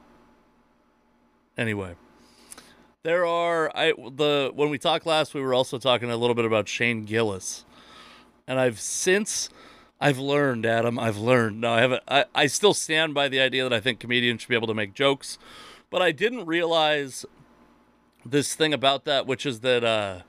anyway, 1.57 1.95
there 3.03 3.27
are 3.27 3.71
I 3.77 3.93
the 3.93 4.51
when 4.55 4.71
we 4.71 4.79
talked 4.79 5.07
last, 5.07 5.35
we 5.35 5.41
were 5.41 5.55
also 5.55 5.79
talking 5.79 6.11
a 6.11 6.17
little 6.17 6.35
bit 6.35 6.45
about 6.45 6.69
Shane 6.69 7.05
Gillis, 7.05 7.65
and 8.47 8.59
I've 8.59 8.81
since 8.81 9.49
I've 10.01 10.19
learned, 10.19 10.67
Adam, 10.67 10.99
I've 10.99 11.19
learned. 11.19 11.61
No, 11.61 11.73
I 11.73 11.81
haven't. 11.81 12.03
I, 12.09 12.25
I 12.35 12.47
still 12.47 12.75
stand 12.75 13.15
by 13.15 13.29
the 13.29 13.41
idea 13.41 13.63
that 13.63 13.73
I 13.73 13.81
think 13.81 14.01
comedians 14.01 14.43
should 14.43 14.49
be 14.49 14.57
able 14.57 14.67
to 14.67 14.75
make 14.75 14.95
jokes, 14.95 15.39
but 15.91 16.03
I 16.03 16.11
didn't 16.11 16.47
realize 16.47 17.25
this 18.25 18.55
thing 18.55 18.73
about 18.73 19.05
that, 19.05 19.27
which 19.27 19.47
is 19.47 19.61
that 19.61 19.85
uh, 19.85 20.21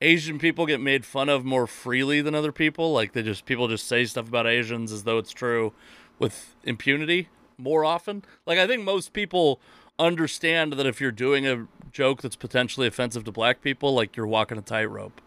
Asian 0.00 0.38
people 0.38 0.66
get 0.66 0.80
made 0.80 1.04
fun 1.04 1.28
of 1.28 1.44
more 1.44 1.66
freely 1.66 2.20
than 2.20 2.34
other 2.34 2.52
people. 2.52 2.92
Like 2.92 3.12
they 3.12 3.22
just 3.22 3.46
people 3.46 3.68
just 3.68 3.86
say 3.86 4.04
stuff 4.04 4.28
about 4.28 4.46
Asians 4.46 4.92
as 4.92 5.04
though 5.04 5.18
it's 5.18 5.32
true 5.32 5.72
with 6.18 6.54
impunity 6.64 7.28
more 7.58 7.84
often. 7.84 8.24
Like 8.46 8.58
I 8.58 8.66
think 8.66 8.82
most 8.82 9.12
people 9.12 9.60
understand 9.98 10.74
that 10.74 10.86
if 10.86 11.00
you're 11.00 11.12
doing 11.12 11.46
a 11.46 11.66
joke 11.92 12.22
that's 12.22 12.36
potentially 12.36 12.86
offensive 12.86 13.24
to 13.24 13.32
black 13.32 13.62
people, 13.62 13.94
like 13.94 14.16
you're 14.16 14.26
walking 14.26 14.58
a 14.58 14.62
tightrope. 14.62 15.20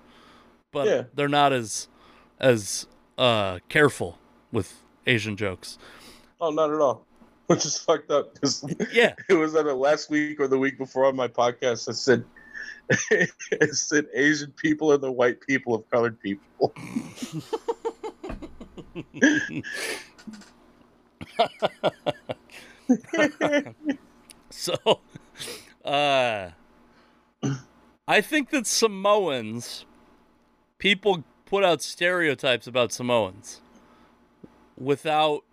But 0.71 0.87
Yeah. 0.87 1.03
they're 1.15 1.27
not 1.27 1.51
as 1.53 1.87
as 2.39 2.87
uh 3.17 3.59
careful 3.69 4.17
with 4.51 4.81
Asian 5.07 5.35
jokes. 5.35 5.77
Oh, 6.39 6.51
not 6.51 6.71
at 6.71 6.79
all. 6.79 7.05
Which 7.47 7.65
is 7.65 7.77
fucked 7.77 8.11
up 8.11 8.33
because 8.35 8.63
Yeah. 8.91 9.13
it 9.29 9.33
was 9.33 9.55
on 9.55 9.65
the 9.65 9.73
last 9.73 10.09
week 10.09 10.39
or 10.39 10.47
the 10.47 10.57
week 10.59 10.77
before 10.77 11.05
on 11.05 11.15
my 11.15 11.27
podcast. 11.27 11.89
I 11.89 11.93
said, 11.93 12.23
I 13.11 13.65
said 13.71 14.05
Asian 14.13 14.51
people 14.51 14.91
are 14.91 14.97
the 14.97 15.11
white 15.11 15.41
people 15.41 15.73
of 15.73 15.89
colored 15.89 16.19
people. 16.21 16.73
So, 24.51 24.73
uh, 25.85 26.49
I 28.07 28.21
think 28.21 28.49
that 28.49 28.65
Samoans, 28.65 29.85
people 30.79 31.23
put 31.45 31.63
out 31.63 31.81
stereotypes 31.81 32.65
about 32.67 32.91
Samoans 32.91 33.61
without, 34.77 35.43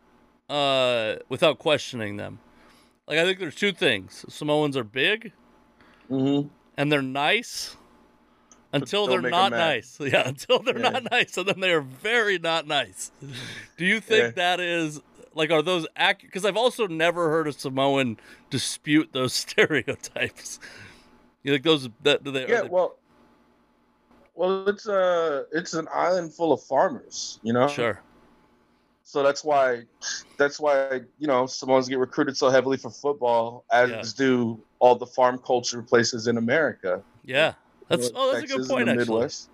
uh, 0.48 1.16
without 1.28 1.59
questioning 1.59 2.16
them. 2.16 2.39
Like 3.06 3.18
I 3.18 3.24
think 3.24 3.39
there's 3.39 3.55
two 3.55 3.73
things: 3.73 4.24
Samoans 4.28 4.77
are 4.77 4.85
big 4.85 5.32
Mm-hmm. 6.10 6.48
and 6.77 6.93
they're 6.93 7.02
nice 7.02 7.77
until 8.73 9.06
don't 9.06 9.23
they're 9.23 9.31
not 9.31 9.51
nice. 9.51 9.98
Yeah, 10.01 10.27
until 10.28 10.60
they're 10.60 10.78
Yeah. 10.78 10.90
not 10.90 11.10
nice, 11.10 11.36
and 11.36 11.47
then 11.48 11.60
they 11.60 11.73
are 11.73 11.81
very 11.81 12.39
not 12.39 12.66
nice. 12.66 13.10
Do 13.77 13.85
you 13.85 14.01
think 14.01 14.23
Yeah. 14.23 14.31
that 14.31 14.60
is 14.60 15.01
Like, 15.36 15.50
are 15.50 15.62
those 15.62 15.86
accurate? 15.96 16.32
Because 16.32 16.44
I've 16.44 16.56
also 16.56 16.86
never 16.86 17.30
heard 17.30 17.46
a 17.46 17.52
Samoan 17.52 18.18
dispute 18.50 19.10
those 19.12 19.32
stereotypes. 19.44 20.58
You 21.42 21.52
think 21.52 21.64
those 21.64 21.88
that 22.02 22.24
do 22.24 22.30
they? 22.32 22.48
Yeah, 22.48 22.62
they- 22.62 22.68
well, 22.68 22.96
well, 24.34 24.68
it's 24.68 24.86
uh 24.88 25.44
it's 25.52 25.74
an 25.74 25.88
island 25.94 26.34
full 26.34 26.52
of 26.52 26.62
farmers, 26.62 27.38
you 27.42 27.52
know. 27.52 27.68
sure. 27.68 28.00
So 29.02 29.22
that's 29.22 29.44
why, 29.44 29.84
that's 30.36 30.58
why 30.58 31.02
you 31.18 31.26
know 31.28 31.46
Samoans 31.46 31.88
get 31.88 31.98
recruited 31.98 32.36
so 32.36 32.48
heavily 32.50 32.76
for 32.76 32.90
football, 32.90 33.64
as 33.70 33.90
Yeah. 33.90 34.02
do 34.16 34.60
all 34.80 34.96
the 34.96 35.06
farm 35.06 35.38
culture 35.38 35.80
places 35.80 36.26
in 36.26 36.36
America. 36.38 37.02
Yeah, 37.24 37.54
that's 37.88 38.08
You 38.08 38.12
know, 38.12 38.18
oh, 38.20 38.32
that's 38.32 38.52
a 38.52 38.56
good 38.56 38.66
point. 38.68 38.88
Actually, 38.88 39.04
Midwest. 39.14 39.48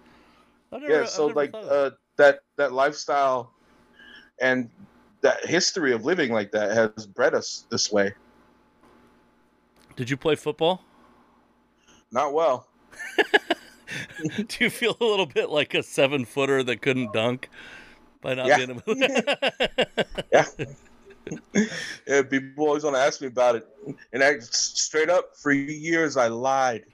Never- 0.72 0.88
yeah 0.88 1.04
so 1.04 1.26
like 1.26 1.52
thought 1.52 1.64
of 1.64 1.68
that. 1.68 1.74
uh, 1.74 1.90
that 2.16 2.40
that 2.56 2.72
lifestyle 2.72 3.52
and 4.40 4.70
that 5.22 5.44
history 5.46 5.92
of 5.92 6.04
living 6.04 6.32
like 6.32 6.50
that 6.52 6.72
has 6.76 7.06
bred 7.06 7.34
us 7.34 7.64
this 7.70 7.90
way 7.90 8.12
Did 9.96 10.10
you 10.10 10.16
play 10.16 10.34
football? 10.36 10.84
not 12.10 12.32
well 12.34 12.66
Do 14.48 14.64
you 14.64 14.70
feel 14.70 14.96
a 15.00 15.04
little 15.04 15.26
bit 15.26 15.50
like 15.50 15.74
a 15.74 15.82
seven 15.82 16.24
footer 16.24 16.62
that 16.62 16.80
couldn't 16.82 17.12
dunk 17.12 17.48
by 18.20 18.34
not 18.34 18.46
Yeah. 18.46 18.56
being 18.58 18.70
able? 18.70 18.96
yeah 20.32 20.44
yeah 22.06 22.22
people 22.22 22.66
always 22.66 22.82
want 22.84 22.96
to 22.96 23.00
ask 23.00 23.20
me 23.20 23.26
about 23.26 23.56
it. 23.56 23.66
And 24.12 24.22
I 24.22 24.38
straight 24.40 25.10
up 25.10 25.36
for 25.36 25.52
years 25.52 26.16
i 26.16 26.28
lied. 26.28 26.84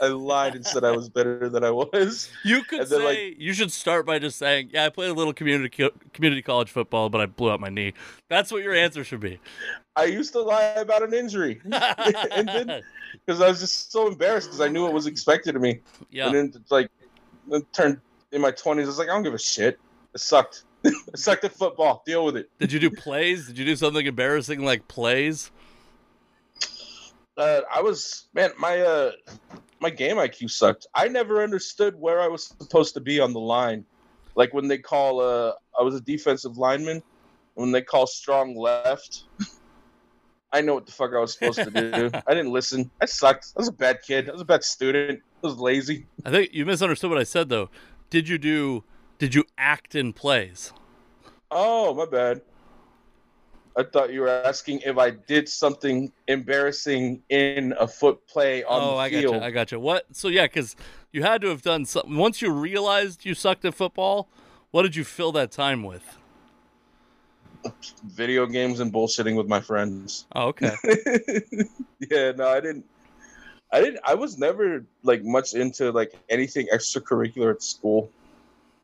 I 0.00 0.06
lied 0.06 0.54
and 0.54 0.64
said 0.66 0.84
i 0.84 0.90
was 0.90 1.08
better 1.08 1.48
than 1.48 1.64
i 1.64 1.70
was. 1.70 2.30
You 2.44 2.62
could 2.64 2.86
then, 2.88 3.04
like- 3.04 3.16
say 3.16 3.34
you 3.38 3.52
should 3.52 3.72
start 3.72 4.06
by 4.06 4.18
just 4.18 4.38
saying, 4.38 4.70
"Yeah, 4.72 4.86
I 4.86 4.88
played 4.88 5.10
a 5.10 5.14
little 5.14 5.32
community 5.32 5.68
co- 5.76 5.96
community 6.12 6.42
college 6.42 6.70
football, 6.70 7.08
but 7.08 7.20
I 7.20 7.26
blew 7.26 7.50
out 7.50 7.60
my 7.60 7.68
knee." 7.68 7.94
That's 8.28 8.52
what 8.52 8.62
your 8.62 8.74
answer 8.74 9.04
should 9.04 9.20
be. 9.20 9.40
i 9.96 10.04
used 10.04 10.32
to 10.32 10.40
lie 10.40 10.62
about 10.62 11.02
an 11.02 11.12
injury. 11.12 11.60
And 12.32 12.48
then 12.48 12.82
because 13.26 13.40
i 13.40 13.48
was 13.48 13.60
just 13.60 13.92
so 13.92 14.08
embarrassed 14.08 14.48
because 14.48 14.60
i 14.60 14.68
knew 14.68 14.82
what 14.82 14.92
was 14.92 15.06
expected 15.06 15.56
of 15.56 15.62
me. 15.62 15.80
Yeah, 16.10 16.26
and 16.26 16.34
then 16.34 16.52
it's 16.54 16.70
like 16.70 16.90
it 17.50 17.72
turned 17.72 18.00
in 18.30 18.40
my 18.40 18.52
20s 18.52 18.82
i 18.82 18.86
was 18.86 18.98
like 18.98 19.08
i 19.08 19.12
don't 19.12 19.22
give 19.22 19.34
a 19.34 19.38
shit. 19.38 19.78
It 20.14 20.20
sucked 20.20 20.64
sucked 21.14 21.44
at 21.44 21.52
football 21.52 22.02
deal 22.04 22.24
with 22.24 22.36
it 22.36 22.50
Did 22.58 22.72
you 22.72 22.80
do 22.80 22.90
plays? 22.90 23.46
Did 23.46 23.58
you 23.58 23.64
do 23.64 23.76
something 23.76 24.04
embarrassing 24.04 24.64
like 24.64 24.88
plays? 24.88 25.50
uh, 27.36 27.60
I 27.72 27.80
was 27.80 28.28
man, 28.34 28.50
my 28.58 28.80
uh, 28.80 29.12
my 29.80 29.90
game 29.90 30.16
IQ 30.16 30.50
sucked. 30.50 30.86
I 30.94 31.08
never 31.08 31.42
understood 31.42 31.94
where 31.98 32.20
I 32.20 32.28
was 32.28 32.46
supposed 32.46 32.94
to 32.94 33.00
be 33.00 33.20
on 33.20 33.32
the 33.32 33.40
line. 33.40 33.84
Like 34.34 34.54
when 34.54 34.68
they 34.68 34.78
call, 34.78 35.20
uh, 35.20 35.52
I 35.78 35.82
was 35.82 35.94
a 35.94 36.00
defensive 36.00 36.56
lineman. 36.56 37.02
When 37.54 37.70
they 37.70 37.82
call 37.82 38.06
strong 38.06 38.56
left, 38.56 39.24
I 40.52 40.62
know 40.62 40.74
what 40.74 40.86
the 40.86 40.92
fuck 40.92 41.12
I 41.14 41.18
was 41.18 41.34
supposed 41.34 41.58
to 41.58 41.70
do. 41.70 42.10
I 42.26 42.34
didn't 42.34 42.52
listen. 42.52 42.90
I 43.00 43.06
sucked. 43.06 43.52
I 43.56 43.60
was 43.60 43.68
a 43.68 43.72
bad 43.72 44.00
kid. 44.02 44.28
I 44.28 44.32
was 44.32 44.40
a 44.40 44.46
bad 44.46 44.64
student. 44.64 45.20
I 45.42 45.46
was 45.46 45.56
lazy. 45.56 46.06
I 46.24 46.30
think 46.30 46.52
you 46.52 46.64
misunderstood 46.64 47.10
what 47.10 47.18
I 47.18 47.24
said 47.24 47.48
though. 47.48 47.68
Did 48.10 48.28
you 48.28 48.38
do? 48.38 48.84
Did 49.18 49.34
you 49.34 49.44
act 49.56 49.94
in 49.94 50.12
plays? 50.12 50.72
Oh, 51.50 51.94
my 51.94 52.06
bad. 52.06 52.42
I 53.76 53.84
thought 53.84 54.12
you 54.12 54.20
were 54.20 54.28
asking 54.28 54.80
if 54.80 54.98
I 54.98 55.10
did 55.10 55.48
something 55.48 56.12
embarrassing 56.28 57.22
in 57.30 57.72
a 57.78 57.88
foot 57.88 58.26
play 58.26 58.62
on 58.64 58.82
oh, 58.82 58.90
the 58.90 58.96
I 58.96 59.10
got 59.10 59.20
field. 59.20 59.34
you. 59.36 59.40
I 59.40 59.50
got 59.50 59.72
you. 59.72 59.80
What? 59.80 60.04
So 60.12 60.28
yeah, 60.28 60.44
because 60.44 60.76
you 61.10 61.22
had 61.22 61.40
to 61.42 61.48
have 61.48 61.62
done 61.62 61.86
something. 61.86 62.16
Once 62.16 62.42
you 62.42 62.50
realized 62.50 63.24
you 63.24 63.34
sucked 63.34 63.64
at 63.64 63.74
football, 63.74 64.28
what 64.72 64.82
did 64.82 64.94
you 64.94 65.04
fill 65.04 65.32
that 65.32 65.50
time 65.50 65.82
with? 65.82 66.18
Video 68.04 68.46
games 68.46 68.80
and 68.80 68.92
bullshitting 68.92 69.36
with 69.36 69.46
my 69.46 69.60
friends. 69.60 70.26
Oh, 70.34 70.48
okay. 70.48 70.74
yeah, 72.10 72.32
no, 72.32 72.48
I 72.48 72.60
didn't. 72.60 72.84
I 73.72 73.80
didn't. 73.80 74.00
I 74.04 74.14
was 74.14 74.36
never 74.36 74.84
like 75.02 75.22
much 75.24 75.54
into 75.54 75.92
like 75.92 76.12
anything 76.28 76.68
extracurricular 76.72 77.54
at 77.54 77.62
school. 77.62 78.10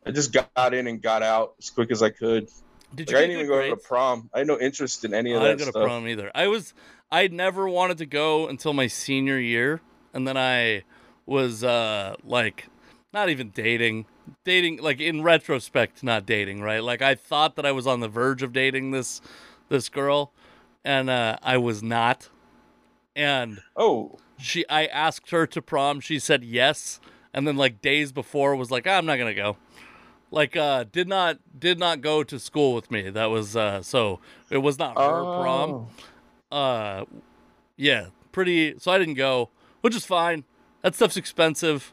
I 0.06 0.10
just 0.10 0.32
got 0.32 0.74
in 0.74 0.86
and 0.86 1.02
got 1.02 1.22
out 1.22 1.54
as 1.58 1.70
quick 1.70 1.90
as 1.90 2.02
I 2.02 2.10
could. 2.10 2.48
Did 2.94 3.08
Like, 3.08 3.10
you 3.10 3.16
I 3.16 3.20
didn't 3.20 3.36
even 3.36 3.46
good 3.46 3.70
go 3.70 3.74
to 3.74 3.80
prom. 3.80 4.30
I 4.32 4.38
had 4.38 4.46
no 4.46 4.58
interest 4.58 5.04
in 5.04 5.12
any 5.12 5.32
of 5.32 5.42
I 5.42 5.44
that 5.44 5.50
I 5.50 5.54
didn't 5.56 5.72
go 5.74 5.80
to 5.80 5.86
prom 5.86 6.08
either. 6.08 6.30
I 6.34 6.46
was 6.46 6.72
I 7.10 7.28
never 7.28 7.68
wanted 7.68 7.98
to 7.98 8.06
go 8.06 8.48
until 8.48 8.72
my 8.72 8.86
senior 8.86 9.38
year, 9.38 9.80
and 10.12 10.26
then 10.26 10.36
I 10.36 10.84
was 11.26 11.62
uh 11.62 12.16
like 12.24 12.68
not 13.12 13.28
even 13.28 13.50
dating, 13.50 14.06
dating 14.44 14.78
like 14.78 15.00
in 15.00 15.22
retrospect, 15.22 16.02
not 16.02 16.26
dating, 16.26 16.62
right? 16.62 16.82
Like 16.82 17.02
I 17.02 17.14
thought 17.14 17.56
that 17.56 17.66
I 17.66 17.72
was 17.72 17.86
on 17.86 18.00
the 18.00 18.08
verge 18.08 18.42
of 18.42 18.52
dating 18.52 18.92
this 18.92 19.20
this 19.68 19.88
girl, 19.88 20.32
and 20.84 21.10
uh, 21.10 21.36
I 21.42 21.58
was 21.58 21.82
not. 21.82 22.28
And 23.14 23.60
Oh, 23.76 24.18
she, 24.38 24.66
I 24.68 24.86
asked 24.86 25.30
her 25.30 25.46
to 25.46 25.60
prom. 25.60 26.00
She 26.00 26.18
said 26.18 26.44
yes, 26.44 27.00
and 27.34 27.46
then 27.46 27.56
like 27.56 27.82
days 27.82 28.12
before 28.12 28.54
was 28.56 28.70
like, 28.70 28.86
"Ah, 28.86 28.92
I'm 28.92 29.06
not 29.06 29.18
gonna 29.18 29.34
go. 29.34 29.56
Like, 30.30 30.56
uh, 30.56 30.84
did 30.90 31.08
not 31.08 31.38
did 31.58 31.78
not 31.78 32.00
go 32.00 32.22
to 32.22 32.38
school 32.38 32.74
with 32.74 32.90
me. 32.90 33.10
That 33.10 33.26
was 33.26 33.56
uh, 33.56 33.82
so 33.82 34.20
it 34.50 34.58
was 34.58 34.78
not 34.78 34.96
her 34.96 35.40
prom 35.42 35.70
oh. 35.70 35.88
uh 36.50 37.04
yeah 37.76 38.06
pretty 38.32 38.74
so 38.78 38.90
i 38.90 38.98
didn't 38.98 39.14
go 39.14 39.50
which 39.80 39.94
is 39.94 40.04
fine 40.04 40.44
that 40.82 40.94
stuff's 40.94 41.16
expensive 41.16 41.92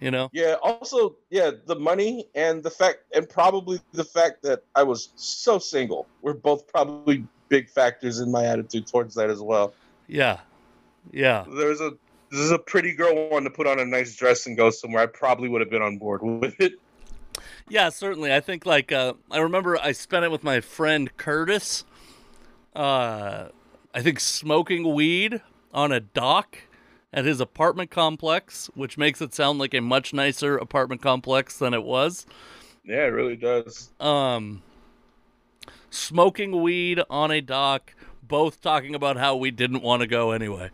you 0.00 0.10
know 0.10 0.28
Yeah. 0.32 0.56
Also, 0.62 1.16
yeah, 1.30 1.52
the 1.64 1.76
money 1.76 2.26
and 2.34 2.62
the 2.62 2.70
fact, 2.70 2.98
and 3.14 3.26
probably 3.26 3.80
the 3.92 4.04
fact 4.04 4.42
that 4.42 4.62
I 4.74 4.82
was 4.82 5.08
so 5.16 5.58
single 5.58 6.06
were 6.20 6.34
both 6.34 6.66
probably 6.66 7.24
big 7.48 7.70
factors 7.70 8.20
in 8.20 8.30
my 8.30 8.44
attitude 8.44 8.86
towards 8.86 9.14
that 9.14 9.30
as 9.30 9.40
well. 9.40 9.72
yeah 10.06 10.40
yeah 11.12 11.44
There's 11.48 11.80
a 11.80 11.92
this 12.36 12.44
is 12.44 12.50
a 12.52 12.58
pretty 12.58 12.92
girl 12.94 13.28
wanting 13.30 13.48
to 13.50 13.54
put 13.54 13.66
on 13.66 13.78
a 13.78 13.84
nice 13.84 14.14
dress 14.16 14.46
and 14.46 14.56
go 14.56 14.70
somewhere. 14.70 15.02
I 15.02 15.06
probably 15.06 15.48
would 15.48 15.60
have 15.60 15.70
been 15.70 15.82
on 15.82 15.98
board 15.98 16.22
with 16.22 16.60
it. 16.60 16.74
yeah 17.68 17.88
certainly 17.90 18.32
i 18.32 18.40
think 18.40 18.64
like 18.64 18.92
uh 18.92 19.12
i 19.30 19.38
remember 19.38 19.76
i 19.78 19.92
spent 19.92 20.24
it 20.24 20.30
with 20.30 20.42
my 20.44 20.60
friend 20.60 21.14
curtis 21.18 21.84
uh 22.74 23.48
i 23.92 24.00
think 24.00 24.18
smoking 24.20 24.94
weed 24.94 25.42
on 25.74 25.92
a 25.92 26.00
dock 26.00 26.58
at 27.12 27.24
his 27.24 27.40
apartment 27.40 27.90
complex 27.90 28.70
which 28.74 28.96
makes 28.96 29.20
it 29.20 29.34
sound 29.34 29.58
like 29.58 29.74
a 29.74 29.80
much 29.80 30.14
nicer 30.14 30.56
apartment 30.56 31.02
complex 31.02 31.58
than 31.58 31.74
it 31.74 31.82
was 31.82 32.24
Yeah, 32.84 33.04
it 33.04 33.12
really 33.12 33.36
does. 33.36 33.90
um, 34.00 34.62
smoking 35.90 36.62
weed 36.62 37.00
on 37.10 37.30
a 37.30 37.40
dock, 37.40 37.94
both 38.22 38.60
talking 38.60 38.94
about 38.94 39.16
how 39.16 39.36
we 39.36 39.50
didn't 39.50 39.82
want 39.82 40.00
to 40.02 40.06
go 40.06 40.30
anyway. 40.30 40.70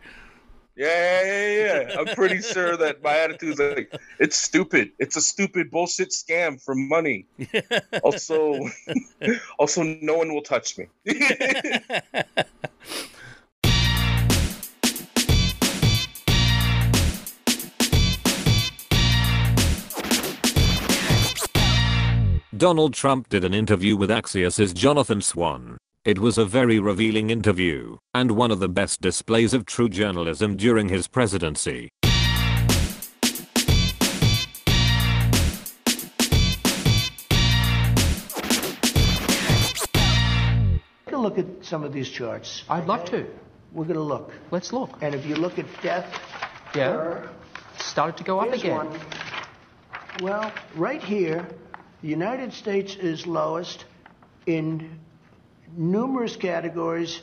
Yeah, 0.75 0.87
yeah, 0.87 1.47
yeah, 1.47 1.89
yeah. 1.89 1.99
I'm 1.99 2.15
pretty 2.15 2.41
sure 2.41 2.75
that 2.77 3.03
my 3.03 3.15
attitude 3.19 3.53
is 3.53 3.59
like, 3.59 3.93
it's 4.19 4.35
stupid. 4.35 4.91
It's 4.97 5.15
a 5.15 5.21
stupid 5.21 5.69
bullshit 5.69 6.09
scam 6.09 6.61
for 6.61 6.75
money. 6.75 7.27
Also, 8.03 8.59
also, 9.59 9.83
no 9.83 10.15
one 10.17 10.33
will 10.33 10.41
touch 10.41 10.77
me. 10.77 10.87
Donald 22.57 22.93
Trump 22.93 23.29
did 23.29 23.43
an 23.43 23.53
interview 23.53 23.95
with 23.95 24.09
Axios's 24.09 24.73
Jonathan 24.73 25.21
Swan. 25.21 25.77
It 26.05 26.19
was 26.19 26.37
a 26.37 26.43
very 26.43 26.79
revealing 26.81 27.29
interview, 27.29 27.95
and 28.13 28.31
one 28.31 28.51
of 28.51 28.59
the 28.59 28.67
best 28.67 28.99
displays 28.99 29.53
of 29.53 29.65
true 29.65 29.87
journalism 29.87 30.57
during 30.57 30.89
his 30.89 31.07
presidency. 31.07 31.87
Take 41.05 41.13
a 41.15 41.17
look 41.17 41.37
at 41.37 41.45
some 41.61 41.83
of 41.83 41.93
these 41.93 42.09
charts. 42.09 42.63
I'd 42.69 42.85
love 42.87 43.05
to. 43.05 43.25
We're 43.71 43.85
going 43.85 43.95
to 43.97 44.01
look. 44.03 44.31
Let's 44.51 44.71
look. 44.73 44.97
And 45.01 45.13
if 45.15 45.25
you 45.25 45.35
look 45.35 45.59
at 45.59 45.65
death, 45.81 46.07
Yeah. 46.75 46.91
per- 46.91 47.29
Started 47.77 48.17
to 48.17 48.23
go 48.23 48.39
up 48.39 48.51
again. 48.53 48.75
one. 48.75 48.99
Well, 50.21 50.51
right 50.75 51.01
here, 51.03 51.47
the 52.01 52.07
United 52.07 52.53
States 52.53 52.95
is 52.95 53.27
lowest 53.27 53.85
in 54.45 54.99
numerous 55.77 56.35
categories. 56.35 57.21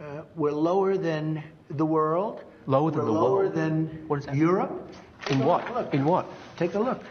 Uh, 0.00 0.22
we're 0.34 0.52
lower 0.52 0.96
than 0.96 1.42
the 1.70 1.86
world. 1.86 2.42
Lower 2.66 2.90
than 2.90 3.04
the 3.04 3.10
lower 3.10 3.48
world? 3.48 3.54
than? 3.54 4.06
Europe. 4.34 4.88
In 5.30 5.38
Take 5.38 5.42
a 5.42 5.46
what? 5.46 5.74
Look. 5.74 5.94
In 5.94 6.04
what? 6.04 6.26
Take 6.56 6.74
a 6.74 6.78
look. 6.78 7.02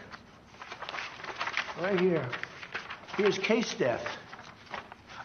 Right 1.80 1.98
here. 1.98 2.28
Here's 3.16 3.38
case 3.38 3.74
death. 3.74 4.04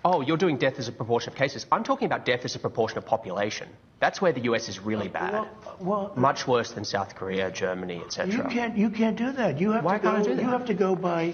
Oh, 0.05 0.21
you're 0.21 0.37
doing 0.37 0.57
death 0.57 0.79
as 0.79 0.87
a 0.87 0.91
proportion 0.91 1.33
of 1.33 1.37
cases. 1.37 1.65
I'm 1.71 1.83
talking 1.83 2.05
about 2.05 2.25
death 2.25 2.45
as 2.45 2.55
a 2.55 2.59
proportion 2.59 2.97
of 2.97 3.05
population. 3.05 3.67
That's 3.99 4.21
where 4.21 4.31
the 4.31 4.41
US 4.41 4.69
is 4.69 4.79
really 4.79 5.09
bad. 5.09 5.33
Well, 5.33 5.49
well, 5.79 6.13
Much 6.15 6.47
worse 6.47 6.71
than 6.71 6.85
South 6.85 7.15
Korea, 7.15 7.51
Germany, 7.51 8.01
etc. 8.05 8.35
You 8.35 8.43
can't. 8.43 8.77
You 8.77 8.89
can't 8.89 9.17
do 9.17 9.31
that. 9.33 9.59
You 9.59 9.71
have 9.71 9.83
Why 9.83 9.97
to 9.97 10.03
go. 10.03 10.11
can't 10.11 10.21
I 10.21 10.29
do 10.29 10.35
that? 10.35 10.41
You 10.41 10.49
have 10.49 10.65
to 10.67 10.73
go 10.73 10.95
by 10.95 11.33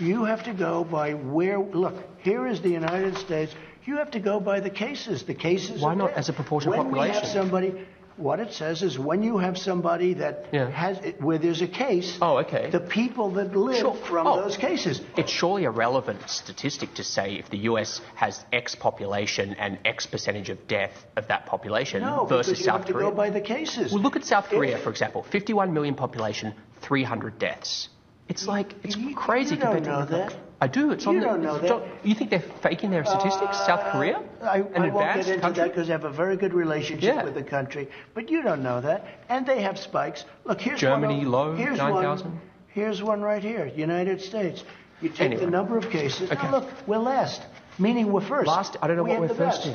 You 0.00 0.24
have 0.24 0.44
to 0.44 0.52
go 0.54 0.84
by 0.84 1.12
where. 1.12 1.58
Look, 1.60 1.94
here 2.22 2.46
is 2.46 2.60
the 2.62 2.70
United 2.70 3.16
States. 3.18 3.54
You 3.84 3.96
have 3.98 4.10
to 4.12 4.20
go 4.20 4.40
by 4.40 4.60
the 4.60 4.70
cases. 4.70 5.22
The 5.24 5.34
cases. 5.34 5.80
Why 5.82 5.94
not 5.94 6.08
there. 6.08 6.18
as 6.18 6.28
a 6.28 6.32
proportion 6.32 6.72
of 6.72 6.78
when 6.78 6.90
we 6.92 7.08
have 7.08 7.26
somebody. 7.26 7.86
What 8.16 8.38
it 8.38 8.52
says 8.52 8.82
is 8.82 8.98
when 8.98 9.22
you 9.22 9.38
have 9.38 9.56
somebody 9.56 10.12
that 10.14 10.44
Yeah. 10.52 10.68
has 10.70 10.98
where 11.20 11.38
there's 11.38 11.62
a 11.62 11.66
case. 11.66 12.18
Oh, 12.20 12.38
okay. 12.38 12.68
The 12.68 12.80
people 12.80 13.30
that 13.30 13.56
live 13.56 13.76
Sure. 13.78 13.94
from 13.94 14.26
Oh. 14.26 14.42
those 14.42 14.58
cases. 14.58 15.00
It's 15.16 15.30
surely 15.32 15.64
a 15.64 15.70
relevant 15.70 16.28
statistic 16.28 16.92
to 16.94 17.04
say 17.04 17.36
if 17.36 17.48
the 17.48 17.58
US 17.70 18.02
has 18.16 18.44
X 18.52 18.74
population 18.74 19.56
and 19.58 19.78
X 19.86 20.04
percentage 20.04 20.50
of 20.50 20.58
death 20.68 21.06
of 21.16 21.28
that 21.28 21.46
population 21.46 22.02
No, 22.02 22.26
versus 22.26 22.46
because 22.52 22.58
you 22.60 22.64
South 22.66 22.76
have 22.80 22.86
to 22.88 22.92
Korea. 22.92 23.08
go 23.10 23.16
by 23.16 23.30
the 23.30 23.40
cases. 23.40 23.90
well, 23.92 24.02
look 24.02 24.16
at 24.16 24.24
South 24.24 24.44
If- 24.46 24.50
Korea, 24.58 24.76
for 24.76 24.90
example. 24.90 25.22
51 25.22 25.72
million 25.72 25.94
population, 25.94 26.52
300 26.82 27.38
deaths. 27.38 27.88
It's 28.30 28.46
like, 28.46 28.74
it's 28.84 28.96
You- 28.96 29.14
crazy 29.14 29.56
you 29.56 29.60
don't 29.60 29.74
compared 29.74 30.08
to 30.08 30.14
know 30.14 30.18
that. 30.18 30.36
I 30.62 30.68
do. 30.68 30.92
It's 30.92 31.04
You 31.04 31.10
on 31.10 31.14
the, 31.20 31.24
don't 31.26 31.42
know 31.42 31.56
it's 31.56 31.68
that. 31.68 31.82
You 32.04 32.14
think 32.14 32.30
they're 32.30 32.38
faking 32.62 32.90
their 32.90 33.04
statistics, 33.04 33.58
South 33.66 33.90
Korea? 33.92 34.22
I, 34.42 34.58
An 34.58 34.66
I 34.76 34.78
won't 34.78 34.86
advanced 34.86 35.26
get 35.26 35.34
into 35.34 35.40
country? 35.46 35.62
that 35.64 35.68
because 35.70 35.86
they 35.88 35.92
have 35.92 36.04
a 36.04 36.10
very 36.12 36.36
good 36.36 36.54
relationship 36.54 37.02
Yeah. 37.02 37.24
with 37.24 37.34
the 37.34 37.42
country. 37.42 37.88
But 38.14 38.30
you 38.30 38.42
don't 38.42 38.62
know 38.62 38.80
that, 38.82 39.04
and 39.28 39.44
they 39.46 39.62
have 39.62 39.78
spikes. 39.78 40.24
Look, 40.44 40.60
here's 40.60 40.78
Germany, 40.78 41.18
one. 41.20 41.30
low, 41.32 41.54
here's 41.56 41.78
9,000. 41.78 42.28
one. 42.28 42.40
Here's 42.68 43.02
one 43.02 43.20
right 43.20 43.42
here. 43.42 43.66
United 43.74 44.20
States. 44.20 44.62
You 45.00 45.08
take 45.08 45.20
Anyway. 45.22 45.44
the 45.46 45.50
number 45.50 45.76
of 45.76 45.90
cases. 45.90 46.30
Okay. 46.30 46.40
Now 46.42 46.50
look, 46.58 46.68
we're 46.86 46.98
last, 46.98 47.42
meaning 47.78 48.12
we're 48.12 48.20
first. 48.20 48.46
Last, 48.46 48.76
I 48.80 48.86
don't 48.86 48.96
know 48.96 49.02
we 49.02 49.10
what 49.10 49.20
we're 49.22 49.28
first 49.28 49.64
best. 49.64 49.66
in. 49.66 49.74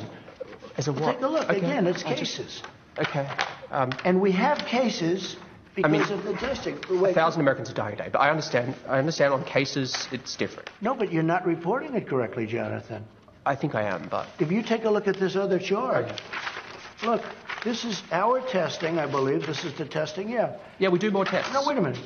As 0.78 0.88
a 0.88 0.92
Well, 0.92 1.02
what? 1.02 1.12
Take 1.16 1.22
a 1.22 1.28
look 1.28 1.44
Okay. 1.50 1.58
again. 1.58 1.86
It's 1.88 2.04
I 2.06 2.14
just- 2.14 2.36
cases, 2.38 2.62
okay. 2.98 3.28
Um, 3.70 3.90
and 4.04 4.20
we 4.20 4.32
have 4.32 4.58
cases 4.66 5.36
because 5.76 5.92
mean, 5.92 6.02
of 6.02 6.24
the 6.24 6.32
testing. 6.34 6.78
a 6.90 7.12
thousand 7.12 7.42
Americans 7.42 7.70
are 7.70 7.74
dying 7.74 7.94
a 7.94 7.98
day, 7.98 8.08
but 8.10 8.20
I 8.20 8.30
understand. 8.30 8.74
I 8.88 8.98
understand 8.98 9.34
on 9.34 9.44
cases 9.44 10.08
it's 10.10 10.34
different. 10.34 10.70
No, 10.80 10.94
but 10.94 11.12
you're 11.12 11.22
not 11.22 11.46
reporting 11.46 11.94
it 11.94 12.08
correctly, 12.08 12.46
Jonathan. 12.46 13.04
I 13.44 13.54
think 13.54 13.74
I 13.74 13.82
am, 13.82 14.08
but 14.08 14.26
If 14.40 14.50
you 14.50 14.62
take 14.62 14.84
a 14.84 14.90
look 14.90 15.06
at 15.06 15.20
this 15.20 15.36
other 15.36 15.60
chart, 15.60 16.20
look, 17.04 17.22
this 17.62 17.84
is 17.84 18.02
our 18.10 18.40
testing, 18.40 18.98
I 18.98 19.06
believe. 19.06 19.46
This 19.46 19.64
is 19.64 19.74
the 19.74 19.84
testing, 19.84 20.30
yeah. 20.30 20.56
yeah, 20.78 20.88
we 20.88 20.98
do 20.98 21.12
more 21.12 21.24
tests. 21.24 21.52
No, 21.52 21.62
wait 21.64 21.78
a 21.78 21.80
minute. 21.80 22.00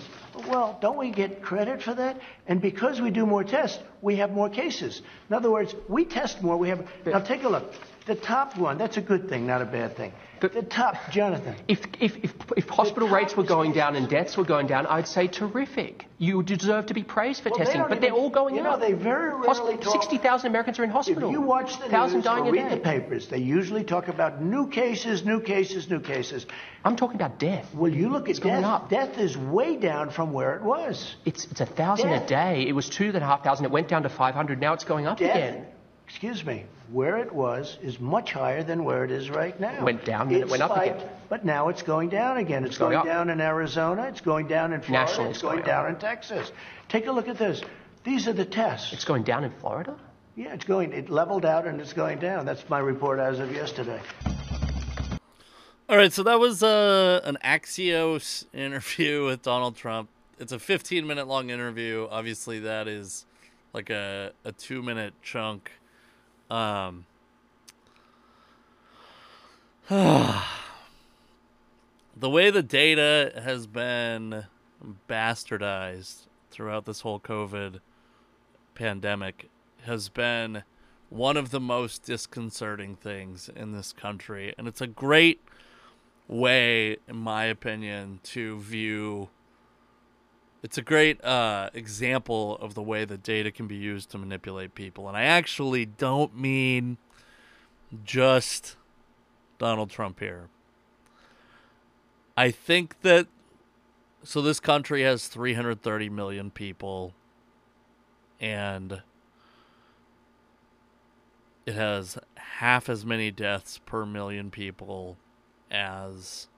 Well, 0.49 0.79
don't 0.83 0.99
we 0.99 1.11
get 1.11 1.43
credit 1.43 1.83
for 1.83 1.95
that? 1.95 2.21
And 2.47 2.61
because 2.61 3.01
we 3.01 3.11
do 3.11 3.25
more 3.25 3.45
tests, 3.45 3.79
we 4.03 4.17
have 4.17 4.33
more 4.33 4.51
cases. 4.51 5.01
In 5.29 5.35
other 5.35 5.51
words, 5.51 5.75
we 5.89 6.05
test 6.05 6.43
more. 6.43 6.57
We 6.57 6.69
have. 6.69 6.87
Now 7.07 7.21
take 7.21 7.45
a 7.45 7.49
look. 7.49 7.73
The 8.07 8.15
top 8.15 8.57
one. 8.57 8.79
That's 8.79 8.97
a 8.97 9.01
good 9.03 9.29
thing, 9.29 9.47
not 9.47 9.61
a 9.63 9.67
bad 9.67 9.97
thing. 9.97 10.13
But- 10.41 10.55
the 10.55 10.63
top, 10.63 10.97
Jonathan. 11.11 11.55
If, 11.69 11.81
if, 12.01 12.17
if, 12.25 12.33
if 12.57 12.67
hospital 12.69 13.09
rates 13.11 13.37
were 13.37 13.45
going 13.45 13.73
down 13.73 13.95
and 13.95 14.09
deaths 14.09 14.39
were 14.39 14.45
going 14.45 14.67
down, 14.67 14.87
I'd 14.87 15.07
say 15.07 15.27
terrific. 15.29 16.07
You 16.17 16.43
deserve 16.43 16.87
to 16.87 16.95
be 16.95 17.03
praised 17.03 17.43
for 17.43 17.51
Well, 17.51 17.59
testing, 17.59 17.81
don't 17.81 17.91
but 17.91 18.01
they're 18.01 18.13
all 18.13 18.31
going 18.31 18.55
you 18.57 18.63
know, 18.63 18.71
up. 18.71 18.81
they 18.81 18.95
very 18.95 19.35
rarely 19.35 19.77
talk- 19.77 19.93
60,000 19.93 20.47
Americans 20.49 20.79
are 20.79 20.85
in 20.85 20.91
If 20.91 20.95
hospital. 20.95 21.31
you 21.31 21.43
watch 21.43 21.75
the 21.79 21.83
1,000 21.85 22.17
news 22.19 22.25
dying 22.25 22.47
or 22.49 22.53
read 22.53 22.71
the 22.73 22.79
papers, 22.79 23.29
they 23.29 23.39
usually 23.39 23.85
talk 23.85 24.09
about 24.09 24.41
new 24.43 24.69
cases, 24.71 25.25
new 25.25 25.41
cases, 25.41 25.91
new 25.91 26.01
cases. 26.01 26.47
I'm 26.87 26.97
talking 26.97 27.17
about 27.17 27.39
death. 27.39 27.67
Well, 27.75 27.93
you 27.93 28.09
look 28.09 28.31
at 28.31 28.41
going 28.41 28.63
death. 28.63 28.65
up. 28.71 28.89
Death 28.89 29.19
is 29.19 29.37
way 29.37 29.77
down 29.77 30.09
from 30.11 30.33
where 30.33 30.57
it 30.57 30.63
was. 30.63 31.17
It's, 31.27 31.45
it's 31.51 31.61
a 31.61 31.67
thousand 31.67 32.11
a 32.13 32.27
day. 32.27 32.65
It 32.67 32.73
was 32.73 32.89
two 32.89 33.09
and 33.09 33.17
a 33.19 33.21
half 33.27 33.45
thousand. 33.45 33.67
It 33.67 33.71
went 33.71 33.89
down 33.89 34.05
to 34.05 34.09
500. 34.09 34.59
Now 34.59 34.73
it's 34.73 34.85
going 34.85 35.07
up 35.07 35.19
Death, 35.19 35.37
again. 35.37 35.67
Excuse 36.11 36.45
me, 36.45 36.67
where 36.93 37.17
it 37.17 37.33
was 37.33 37.79
is 37.83 37.99
much 37.99 38.33
higher 38.33 38.63
than 38.63 38.85
where 38.85 39.05
it 39.05 39.11
is 39.11 39.31
right 39.31 39.59
now. 39.59 39.83
Went 39.85 40.05
down, 40.05 40.29
then 40.29 40.43
it 40.43 40.49
went 40.49 40.63
up 40.63 40.73
spiked, 40.73 40.97
again. 40.97 41.09
But 41.31 41.45
now 41.45 41.69
it's 41.69 41.83
going 41.83 42.11
down 42.11 42.37
again. 42.37 42.65
It's, 42.65 42.77
going 42.77 42.93
going, 42.93 43.07
down 43.07 43.31
in 43.31 43.41
Arizona. 43.41 44.09
It's 44.09 44.21
going 44.21 44.47
down 44.47 44.73
in 44.73 44.83
Florida. 44.83 45.07
Nationally, 45.07 45.31
it's 45.31 45.39
it's 45.39 45.43
going, 45.43 45.57
going 45.57 45.67
down 45.67 45.87
up. 45.87 45.91
in 45.93 45.97
Texas. 45.97 46.53
Take 46.89 47.07
a 47.07 47.13
look 47.13 47.29
at 47.29 47.39
this. 47.39 47.63
These 48.05 48.29
are 48.29 48.33
the 48.33 48.45
tests. 48.45 48.93
It's 48.93 49.05
going 49.05 49.23
down 49.23 49.45
in 49.45 49.53
Florida? 49.61 49.97
yeah, 50.37 50.55
it's 50.55 50.65
going. 50.65 50.93
It 50.93 51.11
leveled 51.11 51.45
out 51.45 51.67
and 51.67 51.81
it's 51.81 51.93
going 51.93 52.19
down. 52.19 52.47
That's 52.47 52.69
my 52.69 52.79
report 52.79 53.19
as 53.19 53.39
of 53.41 53.53
yesterday. 53.53 54.01
All 55.89 55.97
right, 55.97 56.13
so 56.13 56.23
that 56.23 56.39
was 56.39 56.63
uh, 56.63 57.21
an 57.25 57.37
Axios 57.45 58.47
interview 58.55 59.25
with 59.27 59.43
Donald 59.43 59.77
Trump. 59.77 60.09
It's 60.39 60.53
a 60.53 60.59
15 60.59 61.07
minute 61.07 61.29
long 61.29 61.51
interview. 61.51 62.07
Obviously, 62.11 62.61
that 62.61 62.89
is 62.89 63.27
like 63.75 63.91
a, 63.91 64.33
a 64.45 64.53
two 64.53 64.83
minute 64.83 65.15
chunk. 65.23 65.71
Um, 66.51 67.07
the 69.89 70.43
way 72.21 72.51
the 72.51 72.63
data 72.63 73.33
has 73.43 73.67
been 73.67 74.45
bastardized 75.09 76.27
throughout 76.51 76.85
this 76.85 77.01
whole 77.01 77.21
COVID 77.21 77.81
pandemic 78.75 79.49
has 79.83 80.09
been 80.09 80.63
one 81.09 81.37
of 81.37 81.51
the 81.51 81.61
most 81.61 82.05
disconcerting 82.05 82.97
things 82.97 83.51
in 83.55 83.73
this 83.73 83.93
country. 83.93 84.55
And 84.57 84.69
it's 84.69 84.81
a 84.81 84.87
great 84.87 85.41
way, 86.29 86.97
in 87.09 87.17
my 87.17 87.45
opinion, 87.45 88.21
to 88.25 88.61
view. 88.61 89.29
It's 90.63 90.77
a 90.77 90.83
great 90.83 91.25
uh, 91.25 91.71
example 91.73 92.57
of 92.59 92.75
the 92.75 92.83
way 92.83 93.05
that 93.05 93.23
data 93.23 93.51
can 93.51 93.67
be 93.67 93.77
used 93.77 94.11
to 94.11 94.19
manipulate 94.19 94.75
people. 94.75 95.09
And 95.09 95.17
I 95.17 95.23
actually 95.23 95.87
don't 95.87 96.37
mean 96.37 96.99
just 98.05 98.77
Donald 99.59 99.91
Trump 99.91 100.21
here. 100.21 100.49
I 102.37 102.51
think 102.51 103.01
that. 103.03 103.27
So 104.23 104.43
this 104.43 104.61
country 104.61 105.03
has 105.03 105.29
330 105.29 106.11
million 106.11 106.51
people. 106.51 107.15
And 108.39 109.03
it 111.65 111.75
has 111.75 112.19
half 112.37 112.89
as 112.89 113.05
many 113.07 113.31
deaths 113.31 113.79
per 113.87 114.05
million 114.05 114.51
people 114.51 115.17
as 115.71 116.49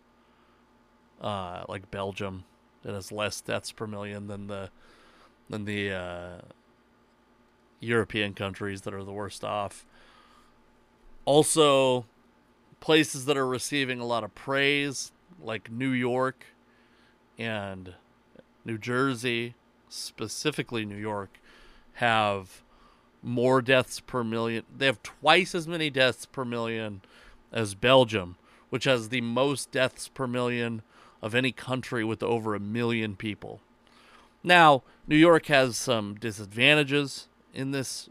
uh, 1.20 1.64
like 1.68 1.90
Belgium. 1.90 2.44
It 2.84 2.92
has 2.92 3.12
less 3.12 3.40
deaths 3.40 3.72
per 3.72 3.86
million 3.86 4.26
than 4.26 4.46
the 4.46 4.70
than 5.48 5.64
the 5.64 5.92
uh, 5.92 6.40
European 7.80 8.34
countries 8.34 8.82
that 8.82 8.94
are 8.94 9.04
the 9.04 9.12
worst 9.12 9.44
off. 9.44 9.84
Also, 11.24 12.06
places 12.80 13.26
that 13.26 13.36
are 13.36 13.46
receiving 13.46 14.00
a 14.00 14.04
lot 14.04 14.24
of 14.24 14.34
praise, 14.34 15.12
like 15.40 15.70
New 15.70 15.90
York 15.90 16.46
and 17.38 17.94
New 18.64 18.78
Jersey, 18.78 19.54
specifically 19.88 20.84
New 20.84 20.96
York, 20.96 21.40
have 21.94 22.62
more 23.22 23.62
deaths 23.62 24.00
per 24.00 24.24
million. 24.24 24.64
They 24.76 24.86
have 24.86 25.02
twice 25.02 25.54
as 25.54 25.68
many 25.68 25.90
deaths 25.90 26.26
per 26.26 26.44
million 26.44 27.02
as 27.52 27.74
Belgium, 27.74 28.36
which 28.70 28.84
has 28.84 29.08
the 29.08 29.20
most 29.20 29.70
deaths 29.70 30.08
per 30.08 30.26
million 30.26 30.82
of 31.22 31.34
any 31.34 31.52
country 31.52 32.04
with 32.04 32.22
over 32.22 32.54
a 32.54 32.60
million 32.60 33.16
people. 33.16 33.60
Now, 34.42 34.82
New 35.06 35.16
York 35.16 35.46
has 35.46 35.76
some 35.76 36.16
disadvantages 36.16 37.28
in 37.54 37.70
this 37.70 38.08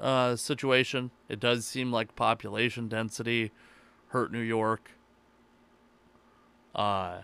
uh, 0.00 0.36
situation. 0.36 1.10
It 1.28 1.38
does 1.38 1.66
seem 1.66 1.92
like 1.92 2.16
population 2.16 2.88
density 2.88 3.52
hurt 4.08 4.32
New 4.32 4.40
York. 4.40 4.92
Uh, 6.74 7.18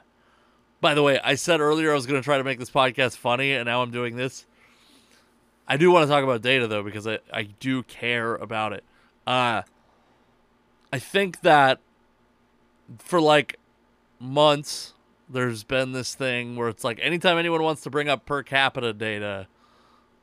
by 0.81 0.94
the 0.94 1.02
way, 1.02 1.18
I 1.24 1.35
said 1.35 1.60
earlier 1.60 1.93
I 1.93 1.94
was 1.94 2.06
going 2.06 2.20
to 2.20 2.24
try 2.24 2.39
to 2.39 2.44
make 2.44 2.59
this 2.59 2.70
podcast 2.70 3.16
funny, 3.16 3.52
and 3.52 3.66
now 3.66 3.82
I'm 3.82 3.90
doing 3.90 4.16
this. 4.16 4.47
I 5.70 5.77
do 5.77 5.93
want 5.93 6.02
to 6.02 6.09
talk 6.12 6.24
about 6.24 6.43
data 6.43 6.66
though 6.66 6.82
because 6.82 7.06
I, 7.06 7.20
I 7.32 7.44
do 7.44 7.85
care 7.85 8.35
about 8.35 8.72
it. 8.72 8.82
Uh 9.24 9.62
I 10.93 10.98
think 10.98 11.43
that 11.43 11.78
for 12.98 13.20
like 13.20 13.60
months 14.21 14.95
there's 15.29 15.65
been 15.65 15.93
this 15.93 16.15
thing 16.15 16.57
where 16.57 16.69
it's 16.69 16.85
like 16.85 16.99
anytime 17.01 17.39
anyone 17.39 17.63
wants 17.63 17.83
to 17.83 17.91
bring 17.91 18.09
up 18.09 18.27
per 18.27 18.43
capita 18.43 18.93
data, 18.93 19.47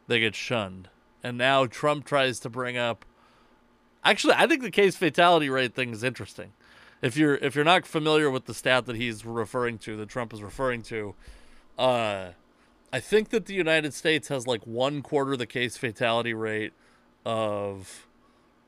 they 0.08 0.20
get 0.20 0.36
shunned. 0.36 0.90
And 1.24 1.38
now 1.38 1.66
Trump 1.66 2.06
tries 2.06 2.40
to 2.42 2.50
bring 2.50 2.78
up 2.78 3.06
Actually, 4.04 4.36
I 4.38 4.48
think 4.48 4.62
the 4.62 4.72
case 4.72 4.96
fatality 4.96 5.50
rate 5.50 5.74
thing 5.76 5.92
is 5.92 6.02
interesting. 6.02 6.54
If 7.02 7.18
you're 7.18 7.36
if 7.36 7.56
you're 7.56 7.66
not 7.66 7.86
familiar 7.86 8.30
with 8.30 8.46
the 8.46 8.54
stat 8.54 8.86
that 8.86 8.96
he's 8.96 9.26
referring 9.26 9.80
to, 9.80 9.98
that 9.98 10.08
Trump 10.08 10.34
is 10.34 10.42
referring 10.42 10.82
to, 10.84 11.16
uh 11.78 12.30
I 12.94 13.00
think 13.02 13.30
that 13.30 13.48
the 13.48 13.54
United 13.54 13.94
States 13.94 14.30
has 14.30 14.48
like 14.48 14.66
one 14.66 15.02
quarter 15.02 15.36
the 15.36 15.46
case 15.46 15.76
fatality 15.76 16.34
rate 16.34 16.74
of 17.26 18.08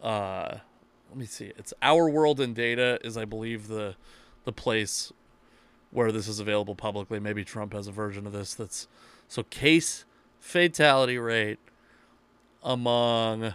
uh 0.01 0.55
let 1.09 1.17
me 1.17 1.25
see. 1.25 1.53
It's 1.57 1.73
Our 1.81 2.09
World 2.09 2.41
in 2.41 2.53
Data 2.53 2.99
is 3.03 3.15
I 3.15 3.25
believe 3.25 3.67
the 3.67 3.95
the 4.43 4.51
place 4.51 5.13
where 5.91 6.11
this 6.11 6.27
is 6.27 6.39
available 6.39 6.75
publicly. 6.75 7.19
Maybe 7.19 7.43
Trump 7.43 7.73
has 7.73 7.87
a 7.87 7.91
version 7.91 8.27
of 8.27 8.33
this 8.33 8.53
that's 8.53 8.87
so 9.27 9.43
case 9.43 10.05
fatality 10.39 11.17
rate 11.17 11.59
among 12.63 13.53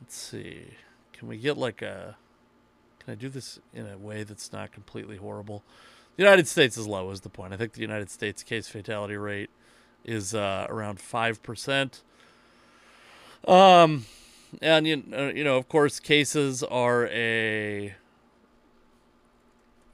let's 0.00 0.16
see. 0.16 0.64
Can 1.12 1.28
we 1.28 1.36
get 1.36 1.56
like 1.56 1.82
a 1.82 2.16
can 3.04 3.12
I 3.12 3.14
do 3.16 3.28
this 3.28 3.58
in 3.74 3.86
a 3.86 3.98
way 3.98 4.22
that's 4.22 4.52
not 4.52 4.72
completely 4.72 5.16
horrible? 5.16 5.64
The 6.16 6.22
United 6.22 6.46
States 6.46 6.76
is 6.76 6.86
low, 6.86 7.10
is 7.10 7.22
the 7.22 7.28
point. 7.28 7.52
I 7.52 7.56
think 7.56 7.72
the 7.72 7.80
United 7.80 8.10
States 8.10 8.42
case 8.42 8.68
fatality 8.68 9.16
rate 9.16 9.50
is 10.04 10.34
uh, 10.34 10.66
around 10.68 11.00
five 11.00 11.42
percent. 11.42 12.02
Um, 13.46 14.04
and 14.60 14.86
you 14.86 15.02
uh, 15.12 15.32
you 15.34 15.42
know, 15.42 15.56
of 15.56 15.68
course, 15.68 15.98
cases 15.98 16.62
are 16.62 17.06
a 17.08 17.94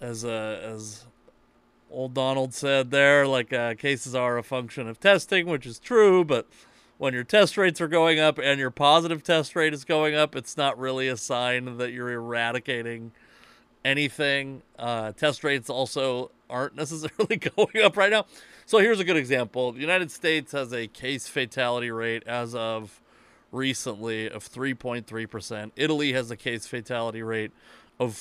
as 0.08 0.24
a 0.24 0.60
as 0.64 1.04
old 1.90 2.14
Donald 2.14 2.54
said 2.54 2.90
there, 2.90 3.26
like 3.26 3.52
uh, 3.52 3.74
cases 3.74 4.14
are 4.14 4.38
a 4.38 4.42
function 4.42 4.88
of 4.88 4.98
testing, 4.98 5.46
which 5.46 5.66
is 5.66 5.78
true, 5.78 6.24
but 6.24 6.46
when 6.96 7.14
your 7.14 7.24
test 7.24 7.56
rates 7.56 7.80
are 7.80 7.88
going 7.88 8.18
up 8.18 8.38
and 8.38 8.58
your 8.58 8.70
positive 8.70 9.22
test 9.22 9.54
rate 9.54 9.72
is 9.72 9.84
going 9.84 10.14
up, 10.14 10.34
it's 10.34 10.56
not 10.56 10.78
really 10.78 11.08
a 11.08 11.16
sign 11.16 11.76
that 11.76 11.92
you're 11.92 12.10
eradicating 12.10 13.12
anything. 13.84 14.62
Uh, 14.78 15.12
test 15.12 15.44
rates 15.44 15.70
also 15.70 16.30
aren't 16.50 16.74
necessarily 16.76 17.36
going 17.56 17.84
up 17.84 17.96
right 17.96 18.10
now. 18.10 18.24
So 18.66 18.78
here's 18.78 19.00
a 19.00 19.04
good 19.04 19.16
example. 19.16 19.72
The 19.72 19.80
United 19.80 20.10
States 20.10 20.52
has 20.52 20.72
a 20.72 20.88
case 20.88 21.28
fatality 21.28 21.90
rate 21.90 22.22
as 22.26 22.54
of 22.54 23.00
recently 23.52 24.28
of 24.28 24.46
3.3%. 24.46 25.70
Italy 25.76 26.12
has 26.12 26.30
a 26.30 26.36
case 26.36 26.66
fatality 26.66 27.22
rate 27.22 27.52
of 27.98 28.14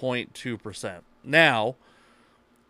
14.2%. 0.00 1.00
Now, 1.22 1.76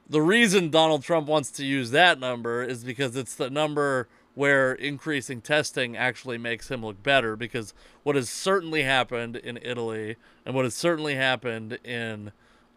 the 0.09 0.21
reason 0.21 0.71
Donald 0.71 1.03
Trump 1.05 1.29
wants 1.29 1.51
to 1.53 1.65
use 1.65 1.93
that 1.93 2.19
number 2.19 2.63
is 2.63 2.83
because 2.83 3.17
it's 3.17 3.35
the 3.35 3.49
number 3.49 4.09
where 4.35 4.73
increasing 4.73 5.41
testing 5.41 5.97
actually 5.97 6.39
makes 6.39 6.71
him 6.71 6.85
look 6.85 7.03
better 7.03 7.37
because 7.37 7.75
what 8.03 8.17
has 8.17 8.29
certainly 8.29 8.83
happened 8.83 9.37
in 9.37 9.59
Italy 9.63 10.17
and 10.45 10.55
what 10.55 10.65
has 10.65 10.75
certainly 10.75 11.15
happened 11.15 11.79
in 11.85 12.33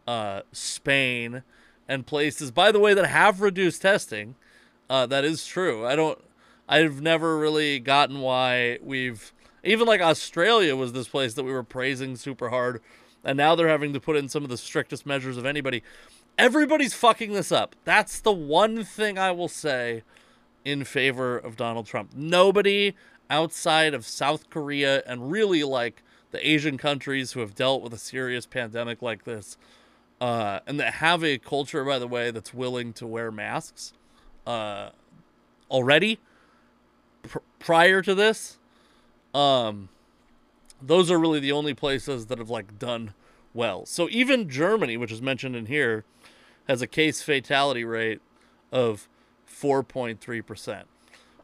uh, 0.08 0.42
Spain 0.52 1.44
and 1.88 2.06
places 2.06 2.52
by 2.52 2.72
the 2.72 2.80
way 2.80 2.94
that 2.94 3.06
have 3.06 3.42
reduced 3.42 3.82
testing 3.82 4.36
uh, 4.90 5.06
that 5.06 5.24
is 5.24 5.46
true 5.46 5.86
I 5.86 5.96
don't 5.96 6.20
I've 6.68 7.02
never 7.02 7.38
really 7.38 7.80
gotten 7.80 8.20
why 8.20 8.80
we've 8.82 9.32
even 9.64 9.88
like 9.88 10.02
Australia 10.02 10.76
was 10.76 10.94
this 10.94 11.08
place 11.08 11.34
that 11.36 11.44
we 11.44 11.52
were 11.52 11.64
praising 11.64 12.16
super 12.16 12.50
hard 12.50 12.82
and 13.24 13.38
now 13.38 13.56
they're 13.56 13.68
having 13.68 13.94
to 13.94 14.00
put 14.00 14.16
in 14.16 14.30
some 14.30 14.44
of 14.44 14.50
the 14.50 14.58
strictest 14.58 15.06
measures 15.06 15.38
of 15.38 15.46
anybody 15.46 15.84
everybody's 16.38 16.94
fucking 16.94 17.34
this 17.34 17.52
up. 17.52 17.76
That's 17.84 18.20
the 18.20 18.32
one 18.32 18.84
thing 18.84 19.18
I 19.18 19.32
will 19.32 19.48
say 19.48 20.04
in 20.66 20.84
favor 20.84 21.38
of 21.38 21.58
Donald 21.58 21.86
Trump. 21.86 22.12
Nobody 22.16 22.96
outside 23.30 23.94
of 23.94 24.06
South 24.06 24.50
Korea 24.50 25.04
and 25.06 25.32
really 25.32 25.64
like 25.64 26.04
the 26.32 26.48
Asian 26.48 26.78
countries 26.78 27.34
who 27.34 27.40
have 27.42 27.56
dealt 27.56 27.82
with 27.84 27.94
a 27.94 27.98
serious 27.98 28.46
pandemic 28.46 29.02
like 29.02 29.24
this, 29.24 29.58
uh, 30.20 30.60
and 30.66 30.80
that 30.80 30.96
have 30.96 31.24
a 31.24 31.38
culture, 31.38 31.84
by 31.84 32.00
the 32.00 32.08
way, 32.08 32.32
that's 32.32 32.54
willing 32.54 32.94
to 32.94 33.06
wear 33.06 33.32
masks 33.32 33.94
uh, 34.48 34.90
already 35.70 36.20
pr- 37.24 37.40
prior 37.60 38.02
to 38.02 38.16
this. 38.16 38.58
Um, 39.34 39.90
those 40.86 41.10
are 41.10 41.20
really 41.20 41.40
the 41.40 41.52
only 41.52 41.74
places 41.74 42.28
that 42.28 42.38
have 42.38 42.50
like 42.50 42.78
done 42.78 43.14
well. 43.54 43.86
So 43.86 44.08
even 44.12 44.50
Germany, 44.50 44.98
which 44.98 45.12
is 45.12 45.22
mentioned 45.22 45.56
in 45.56 45.68
here, 45.68 46.06
has 46.68 46.82
a 46.82 46.88
case 46.88 47.22
fatality 47.22 47.84
rate 47.84 48.22
of 48.72 49.08
4.3%. 49.50 50.84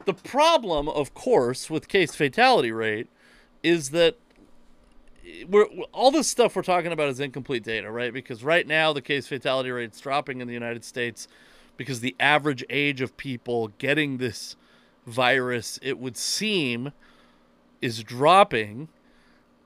The 0.05 0.13
problem, 0.13 0.89
of 0.89 1.13
course, 1.13 1.69
with 1.69 1.87
case 1.87 2.15
fatality 2.15 2.71
rate 2.71 3.07
is 3.63 3.91
that 3.91 4.17
eh, 5.25 5.43
we're, 5.47 5.65
all 5.91 6.11
this 6.11 6.27
stuff 6.27 6.55
we're 6.55 6.61
talking 6.63 6.91
about 6.91 7.09
is 7.09 7.19
incomplete 7.19 7.63
data, 7.63 7.91
right? 7.91 8.13
Because 8.13 8.43
right 8.43 8.65
now 8.65 8.93
the 8.93 9.01
case 9.01 9.27
fatality 9.27 9.71
rate 9.71 9.93
is 9.93 9.99
dropping 9.99 10.41
in 10.41 10.47
the 10.47 10.53
United 10.53 10.83
States 10.83 11.27
because 11.77 11.99
the 11.99 12.15
average 12.19 12.63
age 12.69 13.01
of 13.01 13.15
people 13.17 13.69
getting 13.77 14.17
this 14.17 14.55
virus, 15.05 15.79
it 15.81 15.99
would 15.99 16.17
seem, 16.17 16.91
is 17.81 18.03
dropping. 18.03 18.89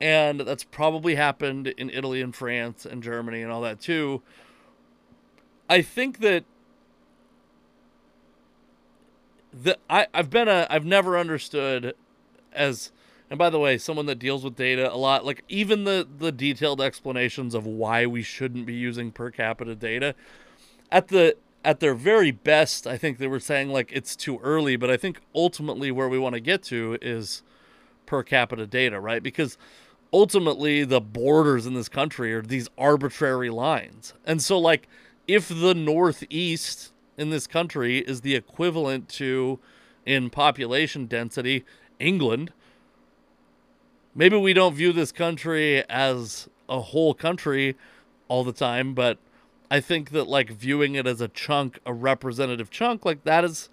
And 0.03 0.41
that's 0.41 0.65
probably 0.65 1.15
happened 1.15 1.67
in 1.67 1.89
Italy 1.89 2.21
and 2.21 2.35
France 2.35 2.85
and 2.85 3.01
Germany 3.01 3.41
and 3.41 3.49
all 3.49 3.61
that 3.61 3.79
too. 3.79 4.21
I 5.69 5.81
think 5.81 6.19
that 6.19 6.43
the 9.53 9.77
I 9.89 10.07
I've 10.13 10.29
been 10.29 10.49
a 10.49 10.67
I've 10.69 10.83
never 10.83 11.17
understood 11.17 11.95
as 12.51 12.91
and 13.29 13.39
by 13.39 13.49
the 13.49 13.59
way, 13.59 13.77
someone 13.77 14.05
that 14.07 14.19
deals 14.19 14.43
with 14.43 14.57
data 14.57 14.93
a 14.93 14.97
lot, 14.97 15.25
like 15.25 15.45
even 15.47 15.85
the 15.85 16.05
the 16.17 16.33
detailed 16.33 16.81
explanations 16.81 17.55
of 17.55 17.65
why 17.65 18.05
we 18.05 18.23
shouldn't 18.23 18.65
be 18.65 18.73
using 18.73 19.09
per 19.09 19.31
capita 19.31 19.73
data 19.73 20.15
at 20.91 21.07
the 21.07 21.37
at 21.63 21.79
their 21.79 21.95
very 21.95 22.31
best, 22.31 22.85
I 22.85 22.97
think 22.97 23.19
they 23.19 23.27
were 23.27 23.39
saying 23.39 23.69
like 23.69 23.89
it's 23.93 24.17
too 24.17 24.37
early, 24.43 24.75
but 24.75 24.91
I 24.91 24.97
think 24.97 25.21
ultimately 25.33 25.91
where 25.91 26.09
we 26.09 26.19
want 26.19 26.33
to 26.33 26.41
get 26.41 26.61
to 26.63 26.97
is 27.01 27.41
per 28.05 28.21
capita 28.21 28.67
data, 28.67 28.99
right? 28.99 29.23
Because 29.23 29.57
ultimately 30.13 30.83
the 30.83 31.01
borders 31.01 31.65
in 31.65 31.73
this 31.73 31.89
country 31.89 32.33
are 32.33 32.41
these 32.41 32.69
arbitrary 32.77 33.49
lines. 33.49 34.13
And 34.25 34.41
so 34.41 34.59
like 34.59 34.87
if 35.27 35.49
the 35.49 35.73
Northeast 35.73 36.93
in 37.17 37.31
this 37.31 37.47
country 37.47 37.99
is 37.99 38.21
the 38.21 38.35
equivalent 38.35 39.09
to, 39.09 39.59
in 40.05 40.29
population 40.29 41.07
density, 41.07 41.65
England, 41.99 42.51
maybe 44.13 44.37
we 44.37 44.53
don't 44.53 44.75
view 44.75 44.93
this 44.93 45.11
country 45.11 45.83
as 45.89 46.47
a 46.69 46.79
whole 46.79 47.13
country 47.13 47.75
all 48.27 48.43
the 48.43 48.53
time, 48.53 48.93
but 48.93 49.17
I 49.71 49.79
think 49.79 50.11
that 50.11 50.27
like 50.27 50.49
viewing 50.51 50.95
it 50.95 51.07
as 51.07 51.21
a 51.21 51.27
chunk, 51.27 51.79
a 51.85 51.93
representative 51.93 52.69
chunk, 52.69 53.05
like 53.05 53.23
that 53.23 53.43
is 53.43 53.69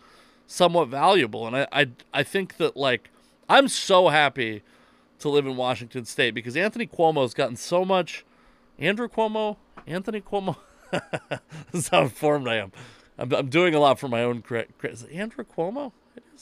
somewhat 0.46 0.88
valuable. 0.88 1.46
And 1.46 1.56
I, 1.56 1.66
I, 1.72 1.86
I 2.14 2.22
think 2.22 2.56
that 2.56 2.76
like 2.76 3.10
I'm 3.48 3.68
so 3.68 4.08
happy 4.08 4.62
to 5.20 5.28
live 5.28 5.47
in 5.47 5.56
Washington 5.56 6.05
State 6.05 6.34
because 6.34 6.56
Anthony 6.56 6.86
Cuomo's 6.86 7.34
gotten 7.34 7.56
so 7.56 7.84
much. 7.84 8.24
Andrew 8.78 9.09
Cuomo, 9.09 9.56
Anthony 9.86 10.20
Cuomo. 10.20 10.56
this 10.90 11.84
is 11.84 11.88
how 11.88 12.02
informed 12.02 12.48
I 12.48 12.56
am. 12.56 12.72
I'm, 13.18 13.32
I'm 13.32 13.48
doing 13.48 13.74
a 13.74 13.80
lot 13.80 13.98
for 13.98 14.09
my 14.09 14.22
own 14.22 14.42
credit. 14.42 14.70
Andrew 15.12 15.44
Cuomo? 15.44 15.92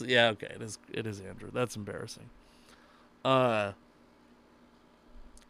Yeah, 0.01 0.29
okay. 0.29 0.53
It 0.55 0.63
is. 0.63 0.79
It 0.93 1.07
is 1.07 1.21
Andrew. 1.21 1.51
That's 1.53 1.77
embarrassing. 1.77 2.31
Uh, 3.25 3.73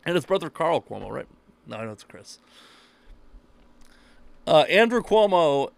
and 0.05 0.15
his 0.15 0.25
brother 0.25 0.49
Carl 0.49 0.81
Cuomo, 0.81 1.11
right? 1.11 1.29
No, 1.67 1.77
I 1.77 1.85
know 1.85 1.93
it's 1.93 2.05
Chris. 2.05 2.39
Uh, 4.47 4.63
Andrew 4.63 5.03
Cuomo 5.03 5.71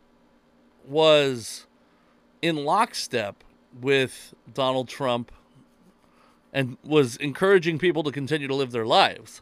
was 0.86 1.66
in 2.40 2.64
lockstep 2.64 3.42
with 3.80 4.34
Donald 4.52 4.88
Trump 4.88 5.32
and 6.52 6.76
was 6.84 7.16
encouraging 7.16 7.78
people 7.78 8.02
to 8.02 8.12
continue 8.12 8.48
to 8.48 8.54
live 8.54 8.72
their 8.72 8.86
lives. 8.86 9.40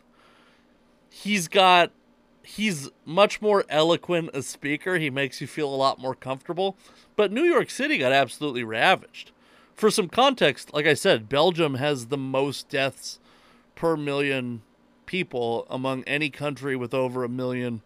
He's 1.10 1.48
got 1.48 1.90
he's 2.42 2.88
much 3.04 3.42
more 3.42 3.64
eloquent 3.68 4.30
a 4.32 4.42
speaker. 4.42 4.96
He 4.98 5.10
makes 5.10 5.40
you 5.40 5.46
feel 5.46 5.72
a 5.72 5.76
lot 5.76 5.98
more 5.98 6.14
comfortable. 6.14 6.76
But 7.14 7.32
New 7.32 7.44
York 7.44 7.68
City 7.70 7.98
got 7.98 8.12
absolutely 8.12 8.64
ravaged. 8.64 9.32
For 9.74 9.90
some 9.90 10.08
context, 10.08 10.72
like 10.72 10.86
I 10.86 10.94
said, 10.94 11.28
Belgium 11.28 11.74
has 11.74 12.06
the 12.06 12.16
most 12.16 12.68
deaths 12.68 13.20
per 13.74 13.96
million 13.96 14.62
people 15.06 15.66
among 15.70 16.02
any 16.04 16.30
country 16.30 16.74
with 16.74 16.94
over 16.94 17.22
a 17.22 17.28
million 17.28 17.82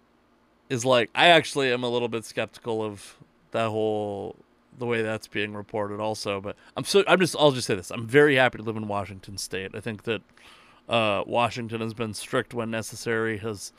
is 0.69 0.85
like 0.85 1.11
I 1.15 1.29
actually 1.29 1.73
am 1.73 1.83
a 1.83 1.89
little 1.89 2.09
bit 2.09 2.25
skeptical 2.25 2.83
of 2.83 3.16
that 3.53 3.69
whole 3.71 4.37
the 4.77 4.87
way 4.87 5.03
that's 5.03 5.29
being 5.29 5.55
reported 5.55 6.01
also 6.01 6.41
but 6.41 6.57
I'm 6.77 6.85
so 6.85 7.05
I'm 7.07 7.21
just 7.21 7.37
I'll 7.39 7.53
just 7.53 7.66
say 7.66 7.75
this 7.75 7.91
I'm 7.91 8.07
very 8.07 8.37
happy 8.37 8.59
to 8.59 8.65
live 8.65 8.77
in 8.77 8.89
Washington 8.89 9.39
state 9.39 9.71
I 9.75 9.81
think 9.81 10.03
that 10.05 10.21
uh, 10.89 11.24
Washington 11.27 11.81
has 11.81 11.94
been 11.94 12.15
strict 12.15 12.55
when 12.55 12.70
necessary 12.70 13.39
has 13.39 13.73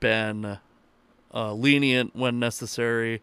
been 0.00 0.58
uh, 1.32 1.52
lenient 1.52 2.14
when 2.14 2.38
necessary. 2.38 3.22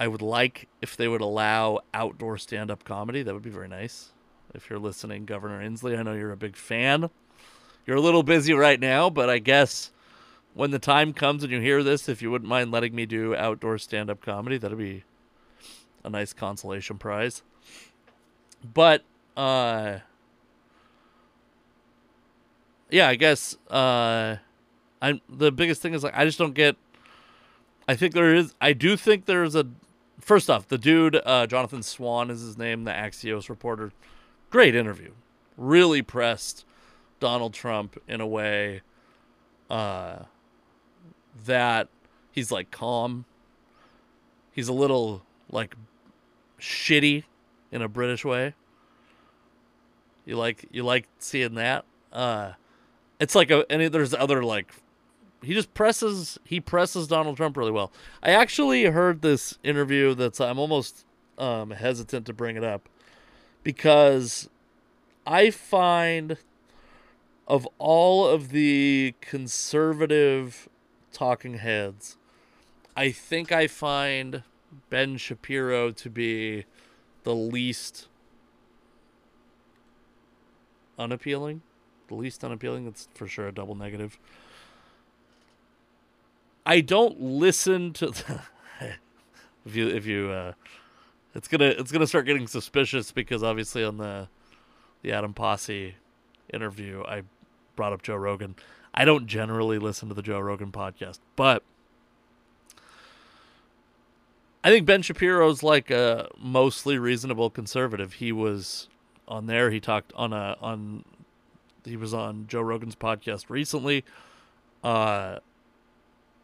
I 0.00 0.08
would 0.08 0.22
like 0.22 0.68
if 0.80 0.96
they 0.96 1.06
would 1.06 1.20
allow 1.20 1.80
outdoor 1.94 2.38
stand-up 2.38 2.84
comedy. 2.84 3.22
That 3.22 3.34
would 3.34 3.42
be 3.42 3.50
very 3.50 3.68
nice. 3.68 4.10
If 4.54 4.68
you're 4.68 4.78
listening 4.78 5.24
Governor 5.24 5.62
Inslee 5.62 5.98
I 5.98 6.02
know 6.02 6.14
you're 6.14 6.32
a 6.32 6.36
big 6.36 6.56
fan. 6.56 7.08
You're 7.86 7.96
a 7.96 8.02
little 8.02 8.22
busy 8.22 8.52
right 8.52 8.80
now 8.80 9.08
but 9.10 9.30
I 9.30 9.38
guess 9.38 9.92
when 10.54 10.70
the 10.70 10.78
time 10.78 11.12
comes 11.14 11.42
and 11.42 11.52
you 11.52 11.60
hear 11.60 11.82
this, 11.82 12.08
if 12.08 12.20
you 12.20 12.30
wouldn't 12.30 12.48
mind 12.48 12.70
letting 12.70 12.94
me 12.94 13.06
do 13.06 13.34
outdoor 13.34 13.78
stand 13.78 14.10
up 14.10 14.20
comedy, 14.20 14.58
that'd 14.58 14.76
be 14.76 15.04
a 16.04 16.10
nice 16.10 16.32
consolation 16.32 16.98
prize. 16.98 17.42
But 18.74 19.04
uh 19.36 19.98
yeah, 22.92 23.08
I 23.08 23.16
guess 23.16 23.56
uh 23.70 24.36
I 25.00 25.20
the 25.28 25.50
biggest 25.50 25.82
thing 25.82 25.94
is 25.94 26.04
like 26.04 26.16
I 26.16 26.24
just 26.24 26.38
don't 26.38 26.54
get 26.54 26.76
I 27.88 27.96
think 27.96 28.12
there 28.12 28.34
is 28.34 28.54
I 28.60 28.74
do 28.74 28.96
think 28.96 29.24
there's 29.24 29.56
a 29.56 29.66
first 30.20 30.50
off, 30.50 30.68
the 30.68 30.78
dude 30.78 31.20
uh 31.24 31.46
Jonathan 31.46 31.82
Swan 31.82 32.30
is 32.30 32.42
his 32.42 32.58
name, 32.58 32.84
the 32.84 32.92
Axios 32.92 33.48
reporter. 33.48 33.92
Great 34.50 34.74
interview. 34.74 35.12
Really 35.56 36.02
pressed 36.02 36.66
Donald 37.18 37.54
Trump 37.54 38.00
in 38.06 38.20
a 38.20 38.26
way 38.26 38.82
uh 39.70 40.24
that 41.46 41.88
he's 42.30 42.52
like 42.52 42.70
calm. 42.70 43.24
He's 44.52 44.68
a 44.68 44.74
little 44.74 45.22
like 45.50 45.74
shitty 46.60 47.24
in 47.70 47.80
a 47.80 47.88
British 47.88 48.22
way. 48.22 48.52
You 50.26 50.36
like 50.36 50.66
you 50.70 50.84
like 50.84 51.08
seeing 51.18 51.54
that? 51.54 51.86
Uh 52.12 52.52
it's 53.22 53.36
like 53.36 53.52
a 53.52 53.64
and 53.70 53.94
there's 53.94 54.12
other 54.12 54.42
like 54.42 54.74
he 55.42 55.54
just 55.54 55.72
presses 55.74 56.38
he 56.44 56.60
presses 56.60 57.06
Donald 57.06 57.36
Trump 57.36 57.56
really 57.56 57.70
well. 57.70 57.92
I 58.20 58.32
actually 58.32 58.84
heard 58.86 59.22
this 59.22 59.58
interview 59.62 60.14
that's 60.14 60.40
I'm 60.40 60.58
almost 60.58 61.06
um 61.38 61.70
hesitant 61.70 62.26
to 62.26 62.32
bring 62.32 62.56
it 62.56 62.64
up 62.64 62.88
because 63.62 64.50
I 65.24 65.50
find 65.50 66.36
of 67.46 67.68
all 67.78 68.26
of 68.26 68.48
the 68.48 69.14
conservative 69.20 70.68
talking 71.12 71.54
heads, 71.58 72.16
I 72.96 73.12
think 73.12 73.52
I 73.52 73.68
find 73.68 74.42
Ben 74.90 75.16
Shapiro 75.16 75.92
to 75.92 76.10
be 76.10 76.64
the 77.22 77.34
least 77.36 78.08
unappealing. 80.98 81.62
The 82.12 82.18
least 82.18 82.44
unappealing. 82.44 82.84
That's 82.84 83.08
for 83.14 83.26
sure 83.26 83.48
a 83.48 83.52
double 83.52 83.74
negative. 83.74 84.18
I 86.66 86.82
don't 86.82 87.18
listen 87.18 87.94
to. 87.94 88.08
the, 88.08 88.40
if 89.64 89.74
you 89.74 89.88
if 89.88 90.04
you 90.04 90.30
uh, 90.30 90.52
it's 91.34 91.48
gonna 91.48 91.68
it's 91.68 91.90
gonna 91.90 92.06
start 92.06 92.26
getting 92.26 92.46
suspicious 92.46 93.12
because 93.12 93.42
obviously 93.42 93.82
on 93.82 93.96
the 93.96 94.28
the 95.00 95.12
Adam 95.12 95.32
Pasi 95.32 95.94
interview 96.52 97.02
I 97.08 97.22
brought 97.76 97.94
up 97.94 98.02
Joe 98.02 98.16
Rogan. 98.16 98.56
I 98.92 99.06
don't 99.06 99.26
generally 99.26 99.78
listen 99.78 100.10
to 100.10 100.14
the 100.14 100.20
Joe 100.20 100.38
Rogan 100.38 100.70
podcast, 100.70 101.20
but 101.34 101.62
I 104.62 104.68
think 104.68 104.84
Ben 104.84 105.00
Shapiro's 105.00 105.62
like 105.62 105.90
a 105.90 106.28
mostly 106.38 106.98
reasonable 106.98 107.48
conservative. 107.48 108.12
He 108.14 108.32
was 108.32 108.88
on 109.26 109.46
there. 109.46 109.70
He 109.70 109.80
talked 109.80 110.12
on 110.12 110.34
a 110.34 110.58
on 110.60 111.06
he 111.84 111.96
was 111.96 112.14
on 112.14 112.46
Joe 112.46 112.62
Rogan's 112.62 112.96
podcast 112.96 113.50
recently. 113.50 114.04
Uh 114.82 115.38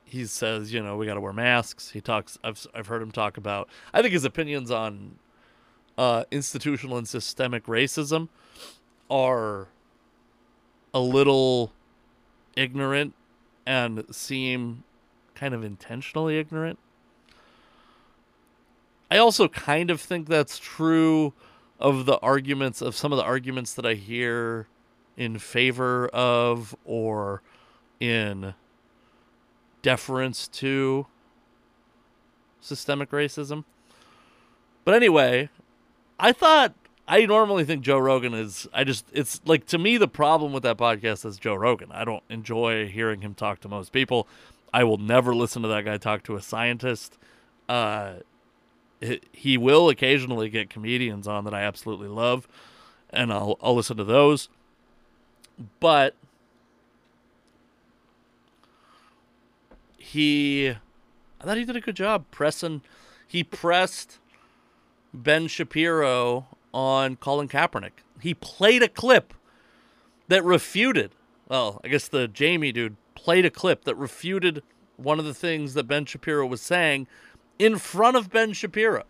he 0.05 0.25
says, 0.25 0.73
you 0.73 0.83
know, 0.83 0.97
we 0.97 1.05
got 1.05 1.15
to 1.15 1.21
wear 1.21 1.35
masks. 1.35 1.91
He 1.91 2.01
talks 2.01 2.39
I've 2.43 2.67
I've 2.75 2.87
heard 2.87 3.03
him 3.03 3.11
talk 3.11 3.37
about 3.37 3.69
I 3.93 4.03
think 4.03 4.13
his 4.13 4.25
opinions 4.25 4.71
on 4.71 5.19
uh 5.97 6.25
institutional 6.31 6.97
and 6.97 7.09
systemic 7.09 7.67
racism 7.67 8.29
are 9.11 9.69
a 10.95 11.01
little 11.01 11.73
ignorant 12.57 13.15
and 13.67 14.05
seem 14.15 14.83
kind 15.35 15.55
of 15.55 15.63
intentionally 15.63 16.39
ignorant. 16.39 16.79
I 19.11 19.19
also 19.19 19.49
kind 19.49 19.91
of 19.91 20.01
think 20.01 20.29
that's 20.29 20.59
true 20.59 21.33
of 21.79 22.07
the 22.07 22.19
arguments 22.19 22.83
of 22.83 22.97
some 22.97 23.13
of 23.13 23.19
the 23.19 23.25
arguments 23.25 23.75
that 23.75 23.87
I 23.87 23.95
hear 23.95 24.67
in 25.19 25.37
favor 25.37 26.07
of 26.09 26.75
or 26.85 27.43
in 28.01 28.55
deference 29.83 30.47
to 30.47 31.07
systemic 32.61 33.11
racism. 33.11 33.65
But 34.85 34.95
anyway, 34.95 35.51
I 36.21 36.33
thought 36.33 36.73
I 37.09 37.27
normally 37.27 37.65
think 37.65 37.83
Joe 37.83 37.99
Rogan 37.99 38.33
is. 38.33 38.69
I 38.73 38.85
just 38.85 39.07
it's 39.13 39.41
like 39.45 39.67
to 39.67 39.79
me 39.79 39.97
the 39.97 40.09
problem 40.09 40.53
with 40.53 40.63
that 40.63 40.79
podcast 40.79 41.27
is 41.27 41.37
Joe 41.37 41.57
Rogan. 41.57 41.91
I 41.91 42.05
don't 42.05 42.23
enjoy 42.31 42.87
hearing 42.87 43.21
him 43.21 43.35
talk 43.35 43.61
to 43.61 43.69
most 43.69 43.93
people. 43.93 44.29
I 44.73 44.85
will 44.85 44.99
never 44.99 45.35
listen 45.35 45.63
to 45.63 45.69
that 45.69 45.85
guy 45.85 45.99
talk 45.99 46.23
to 46.25 46.37
a 46.37 46.43
scientist. 46.43 47.19
Uh, 47.69 48.15
he 49.33 49.59
will 49.59 49.89
occasionally 49.89 50.49
get 50.49 50.71
comedians 50.71 51.27
on 51.27 51.45
that 51.45 51.55
I 51.55 51.63
absolutely 51.63 52.09
love, 52.09 52.47
and 53.11 53.33
I'll 53.33 53.59
I'll 53.61 53.75
listen 53.75 53.97
to 53.97 54.05
those. 54.05 54.49
But 55.81 56.15
he, 59.97 60.71
I 60.71 61.45
thought 61.45 61.57
he 61.57 61.65
did 61.65 61.77
a 61.77 61.81
good 61.81 61.97
job 61.97 62.25
pressing. 62.31 62.83
He 63.27 63.45
pressed 63.45 64.19
Ben 65.13 65.49
Shapiro 65.49 66.47
on 66.73 67.17
Colin 67.17 67.49
Kaepernick. 67.49 68.03
He 68.21 68.35
played 68.35 68.83
a 68.83 68.89
clip 68.89 69.35
that 70.29 70.45
refuted, 70.45 71.13
well, 71.49 71.81
I 71.85 71.89
guess 71.89 72.09
the 72.09 72.29
Jamie 72.29 72.73
dude 72.73 72.97
played 73.15 73.45
a 73.45 73.51
clip 73.51 73.85
that 73.85 73.97
refuted 73.97 74.63
one 74.97 75.19
of 75.19 75.25
the 75.25 75.35
things 75.35 75.75
that 75.75 75.85
Ben 75.85 76.05
Shapiro 76.05 76.47
was 76.47 76.61
saying 76.61 77.07
in 77.59 77.79
front 77.79 78.17
of 78.17 78.31
Ben 78.31 78.53
Shapiro. 78.53 79.05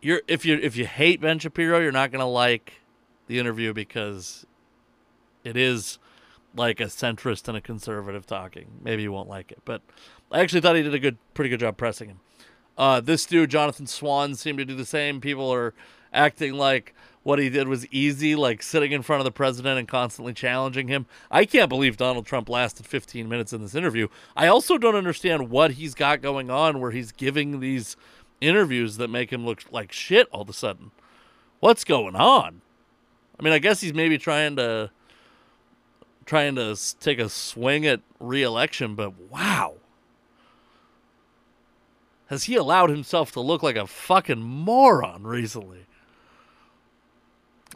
You're 0.00 0.22
if 0.28 0.44
you 0.44 0.58
if 0.62 0.76
you 0.76 0.86
hate 0.86 1.20
Ben 1.20 1.38
Shapiro, 1.38 1.80
you're 1.80 1.92
not 1.92 2.12
to 2.12 2.24
like 2.24 2.80
the 3.26 3.38
interview 3.38 3.72
because 3.72 4.46
it 5.44 5.56
is 5.56 5.98
like 6.54 6.80
a 6.80 6.84
centrist 6.84 7.48
and 7.48 7.56
a 7.56 7.60
conservative 7.60 8.26
talking. 8.26 8.68
Maybe 8.82 9.02
you 9.02 9.12
won't 9.12 9.28
like 9.28 9.52
it, 9.52 9.60
but 9.64 9.82
I 10.30 10.40
actually 10.40 10.60
thought 10.60 10.76
he 10.76 10.82
did 10.82 10.94
a 10.94 10.98
good 10.98 11.18
pretty 11.34 11.50
good 11.50 11.60
job 11.60 11.76
pressing 11.76 12.08
him. 12.08 12.20
Uh, 12.76 13.00
this 13.00 13.26
dude, 13.26 13.50
Jonathan 13.50 13.86
Swan, 13.86 14.36
seemed 14.36 14.58
to 14.58 14.64
do 14.64 14.74
the 14.74 14.86
same. 14.86 15.20
People 15.20 15.52
are 15.52 15.74
acting 16.12 16.54
like 16.54 16.94
what 17.24 17.38
he 17.38 17.50
did 17.50 17.68
was 17.68 17.86
easy, 17.88 18.34
like 18.36 18.62
sitting 18.62 18.92
in 18.92 19.02
front 19.02 19.20
of 19.20 19.24
the 19.24 19.32
president 19.32 19.78
and 19.78 19.88
constantly 19.88 20.32
challenging 20.32 20.88
him. 20.88 21.06
I 21.30 21.44
can't 21.44 21.68
believe 21.68 21.96
Donald 21.96 22.24
Trump 22.24 22.48
lasted 22.48 22.86
15 22.86 23.28
minutes 23.28 23.52
in 23.52 23.60
this 23.60 23.74
interview. 23.74 24.08
I 24.36 24.46
also 24.46 24.78
don't 24.78 24.94
understand 24.94 25.50
what 25.50 25.72
he's 25.72 25.94
got 25.94 26.22
going 26.22 26.50
on 26.50 26.80
where 26.80 26.92
he's 26.92 27.12
giving 27.12 27.60
these 27.60 27.96
interviews 28.40 28.96
that 28.96 29.08
make 29.08 29.32
him 29.32 29.44
look 29.44 29.62
like 29.70 29.92
shit 29.92 30.28
all 30.30 30.42
of 30.42 30.48
a 30.48 30.52
sudden. 30.52 30.90
What's 31.60 31.84
going 31.84 32.16
on? 32.16 32.60
I 33.38 33.42
mean, 33.42 33.52
I 33.52 33.58
guess 33.58 33.80
he's 33.80 33.94
maybe 33.94 34.18
trying 34.18 34.56
to 34.56 34.90
trying 36.24 36.56
to 36.56 36.76
take 37.00 37.18
a 37.18 37.28
swing 37.28 37.86
at 37.86 38.00
re-election, 38.20 38.94
but 38.94 39.18
wow 39.30 39.76
has 42.28 42.44
he 42.44 42.56
allowed 42.56 42.90
himself 42.90 43.32
to 43.32 43.40
look 43.40 43.62
like 43.62 43.76
a 43.76 43.86
fucking 43.86 44.42
moron 44.42 45.26
recently? 45.26 45.86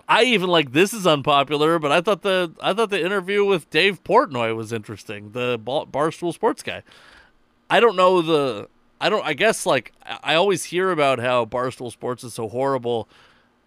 I 0.09 0.25
even 0.25 0.49
like 0.49 0.73
this 0.73 0.93
is 0.93 1.07
unpopular, 1.07 1.79
but 1.79 1.91
I 1.91 2.01
thought 2.03 2.23
the 2.23 2.53
I 2.61 2.75
thought 2.75 2.91
the 2.91 3.03
interview 3.03 3.45
with 3.45 3.71
Dave 3.71 4.05
Portnoy 4.05 4.55
was 4.55 4.73
interesting, 4.73 5.33
the 5.33 5.59
Barstool 5.59 6.35
Sports 6.35 6.63
guy. 6.63 6.83
I 7.71 7.81
don't 7.81 7.97
know 7.97 8.21
the 8.21 8.69
I 9.03 9.09
don't 9.09 9.27
I 9.27 9.35
guess 9.35 9.67
like 9.67 9.93
I 10.23 10.37
always 10.37 10.65
hear 10.65 10.93
about 10.93 11.19
how 11.19 11.45
Barstool 11.45 11.91
Sports 11.91 12.23
is 12.23 12.35
so 12.35 12.49
horrible. 12.49 13.09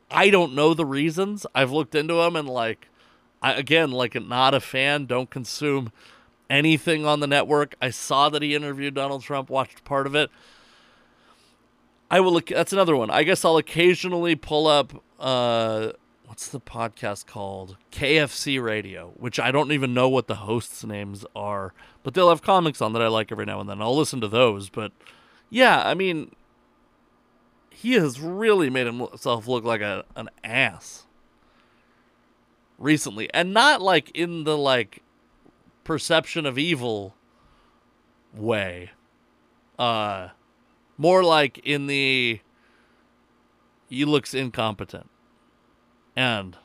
I 0.10 0.30
don't 0.30 0.56
know 0.56 0.74
the 0.74 0.86
reasons. 0.86 1.46
I've 1.54 1.74
looked 1.74 1.94
into 1.94 2.14
them 2.14 2.38
and 2.38 2.48
like, 2.48 2.88
I, 3.42 3.54
again, 3.54 3.92
like 3.92 4.16
not 4.16 4.54
a 4.54 4.62
fan. 4.62 5.08
Don't 5.08 5.30
consume 5.30 5.92
anything 6.50 7.06
on 7.06 7.20
the 7.20 7.28
network. 7.28 7.76
I 7.82 7.90
saw 7.90 8.30
that 8.30 8.42
he 8.42 8.56
interviewed 8.56 8.94
Donald 8.94 9.24
Trump. 9.24 9.50
Watched 9.50 9.84
part 9.84 10.08
of 10.08 10.16
it. 10.16 10.30
I 12.10 12.22
will. 12.22 12.40
That's 12.40 12.72
another 12.72 12.96
one. 12.96 13.10
I 13.10 13.24
guess 13.24 13.44
I'll 13.44 13.58
occasionally 13.58 14.36
pull 14.36 14.68
up. 14.68 15.04
Uh, 15.20 15.92
what's 16.26 16.48
the 16.48 16.62
podcast 16.62 17.26
called? 17.26 17.76
KFC 17.92 18.64
Radio, 18.64 19.12
which 19.18 19.38
I 19.38 19.52
don't 19.52 19.74
even 19.74 19.94
know 19.94 20.08
what 20.08 20.28
the 20.28 20.36
hosts' 20.36 20.86
names 20.86 21.26
are, 21.36 21.74
but 22.04 22.14
they'll 22.14 22.30
have 22.30 22.42
comics 22.42 22.82
on 22.82 22.94
that 22.94 23.02
I 23.02 23.10
like 23.10 23.34
every 23.34 23.46
now 23.46 23.60
and 23.60 23.70
then. 23.70 23.82
I'll 23.82 23.98
listen 23.98 24.22
to 24.22 24.30
those. 24.30 24.70
But 24.70 24.94
yeah, 25.56 25.82
I 25.86 25.94
mean, 25.94 26.36
he 27.70 27.94
has 27.94 28.20
really 28.20 28.70
made 28.70 28.88
himself 28.88 29.48
look 29.48 29.64
like 29.64 29.80
a 29.80 30.04
an 30.14 30.30
ass 30.44 31.06
recently, 32.78 33.34
and 33.34 33.54
not 33.54 33.82
like 33.82 34.12
in 34.14 34.44
the 34.44 34.58
like 34.58 35.02
perception 35.86 36.46
of 36.46 36.58
evil 36.58 37.16
way. 38.34 38.92
Uh 39.80 40.30
more 40.98 41.24
like 41.24 41.60
in 41.60 41.88
the 41.88 42.42
he 43.88 44.04
looks 44.04 44.34
incompetent. 44.34 45.10
And 46.18 46.58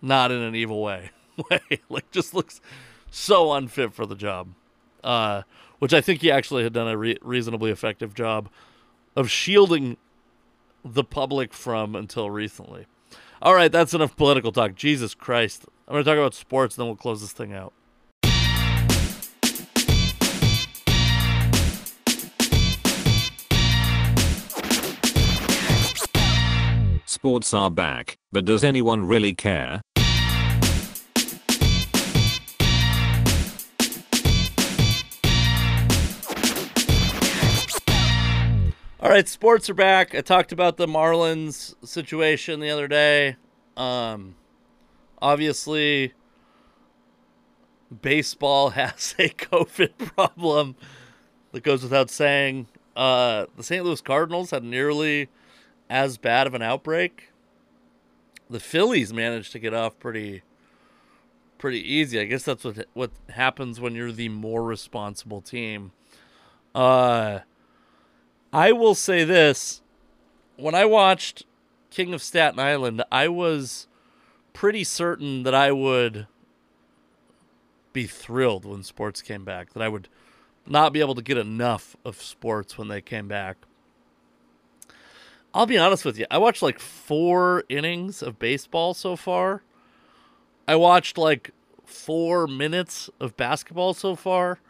not 0.00 0.32
in 0.32 0.40
an 0.40 0.54
evil 0.54 0.82
way. 0.82 1.10
Way 1.50 1.60
like 1.90 2.10
just 2.12 2.32
looks 2.32 2.62
so 3.10 3.52
unfit 3.52 3.92
for 3.92 4.06
the 4.06 4.16
job. 4.16 4.54
Uh 5.04 5.42
which 5.78 5.92
i 5.92 6.00
think 6.00 6.20
he 6.20 6.30
actually 6.30 6.62
had 6.62 6.72
done 6.72 6.88
a 6.88 6.96
re- 6.96 7.18
reasonably 7.22 7.70
effective 7.70 8.14
job 8.14 8.48
of 9.16 9.30
shielding 9.30 9.96
the 10.84 11.04
public 11.04 11.52
from 11.52 11.94
until 11.94 12.30
recently. 12.30 12.86
All 13.42 13.54
right 13.54 13.70
that's 13.70 13.94
enough 13.94 14.16
political 14.16 14.52
talk. 14.52 14.74
Jesus 14.74 15.14
christ. 15.14 15.64
I'm 15.86 15.94
going 15.94 16.04
to 16.04 16.10
talk 16.10 16.18
about 16.18 16.34
sports 16.34 16.76
then 16.76 16.86
we'll 16.86 16.96
close 16.96 17.20
this 17.20 17.32
thing 17.32 17.52
out. 17.52 17.72
Sports 27.06 27.52
are 27.52 27.70
back, 27.70 28.16
but 28.30 28.44
does 28.44 28.62
anyone 28.62 29.04
really 29.04 29.34
care? 29.34 29.80
All 39.08 39.14
right, 39.14 39.26
sports 39.26 39.70
are 39.70 39.74
back. 39.74 40.14
I 40.14 40.20
talked 40.20 40.52
about 40.52 40.76
the 40.76 40.86
Marlins 40.86 41.74
situation 41.82 42.60
the 42.60 42.68
other 42.68 42.86
day. 42.86 43.36
Um, 43.74 44.34
obviously, 45.22 46.12
baseball 48.02 48.68
has 48.76 49.14
a 49.18 49.30
COVID 49.30 50.14
problem 50.14 50.76
that 51.52 51.62
goes 51.62 51.82
without 51.82 52.10
saying. 52.10 52.66
Uh, 52.94 53.46
the 53.56 53.62
St. 53.62 53.82
Louis 53.82 54.02
Cardinals 54.02 54.50
had 54.50 54.62
nearly 54.62 55.30
as 55.88 56.18
bad 56.18 56.46
of 56.46 56.52
an 56.52 56.60
outbreak. 56.60 57.30
The 58.50 58.60
Phillies 58.60 59.10
managed 59.14 59.52
to 59.52 59.58
get 59.58 59.72
off 59.72 59.98
pretty 59.98 60.42
pretty 61.56 61.80
easy. 61.80 62.20
I 62.20 62.24
guess 62.24 62.42
that's 62.42 62.62
what 62.62 62.84
what 62.92 63.12
happens 63.30 63.80
when 63.80 63.94
you're 63.94 64.12
the 64.12 64.28
more 64.28 64.62
responsible 64.62 65.40
team. 65.40 65.92
Uh 66.74 67.38
I 68.52 68.72
will 68.72 68.94
say 68.94 69.24
this, 69.24 69.82
when 70.56 70.74
I 70.74 70.84
watched 70.84 71.44
King 71.90 72.14
of 72.14 72.22
Staten 72.22 72.58
Island, 72.58 73.02
I 73.12 73.28
was 73.28 73.86
pretty 74.52 74.84
certain 74.84 75.42
that 75.42 75.54
I 75.54 75.70
would 75.72 76.26
be 77.92 78.06
thrilled 78.06 78.64
when 78.64 78.82
sports 78.82 79.22
came 79.22 79.44
back, 79.44 79.72
that 79.72 79.82
I 79.82 79.88
would 79.88 80.08
not 80.66 80.92
be 80.92 81.00
able 81.00 81.14
to 81.14 81.22
get 81.22 81.38
enough 81.38 81.96
of 82.04 82.20
sports 82.20 82.78
when 82.78 82.88
they 82.88 83.00
came 83.00 83.28
back. 83.28 83.56
I'll 85.54 85.66
be 85.66 85.78
honest 85.78 86.04
with 86.04 86.18
you. 86.18 86.26
I 86.30 86.38
watched 86.38 86.62
like 86.62 86.78
four 86.78 87.64
innings 87.68 88.22
of 88.22 88.38
baseball 88.38 88.94
so 88.94 89.16
far. 89.16 89.62
I 90.66 90.76
watched 90.76 91.16
like 91.16 91.52
four 91.84 92.46
minutes 92.46 93.08
of 93.18 93.36
basketball 93.36 93.94
so 93.94 94.14
far. 94.14 94.60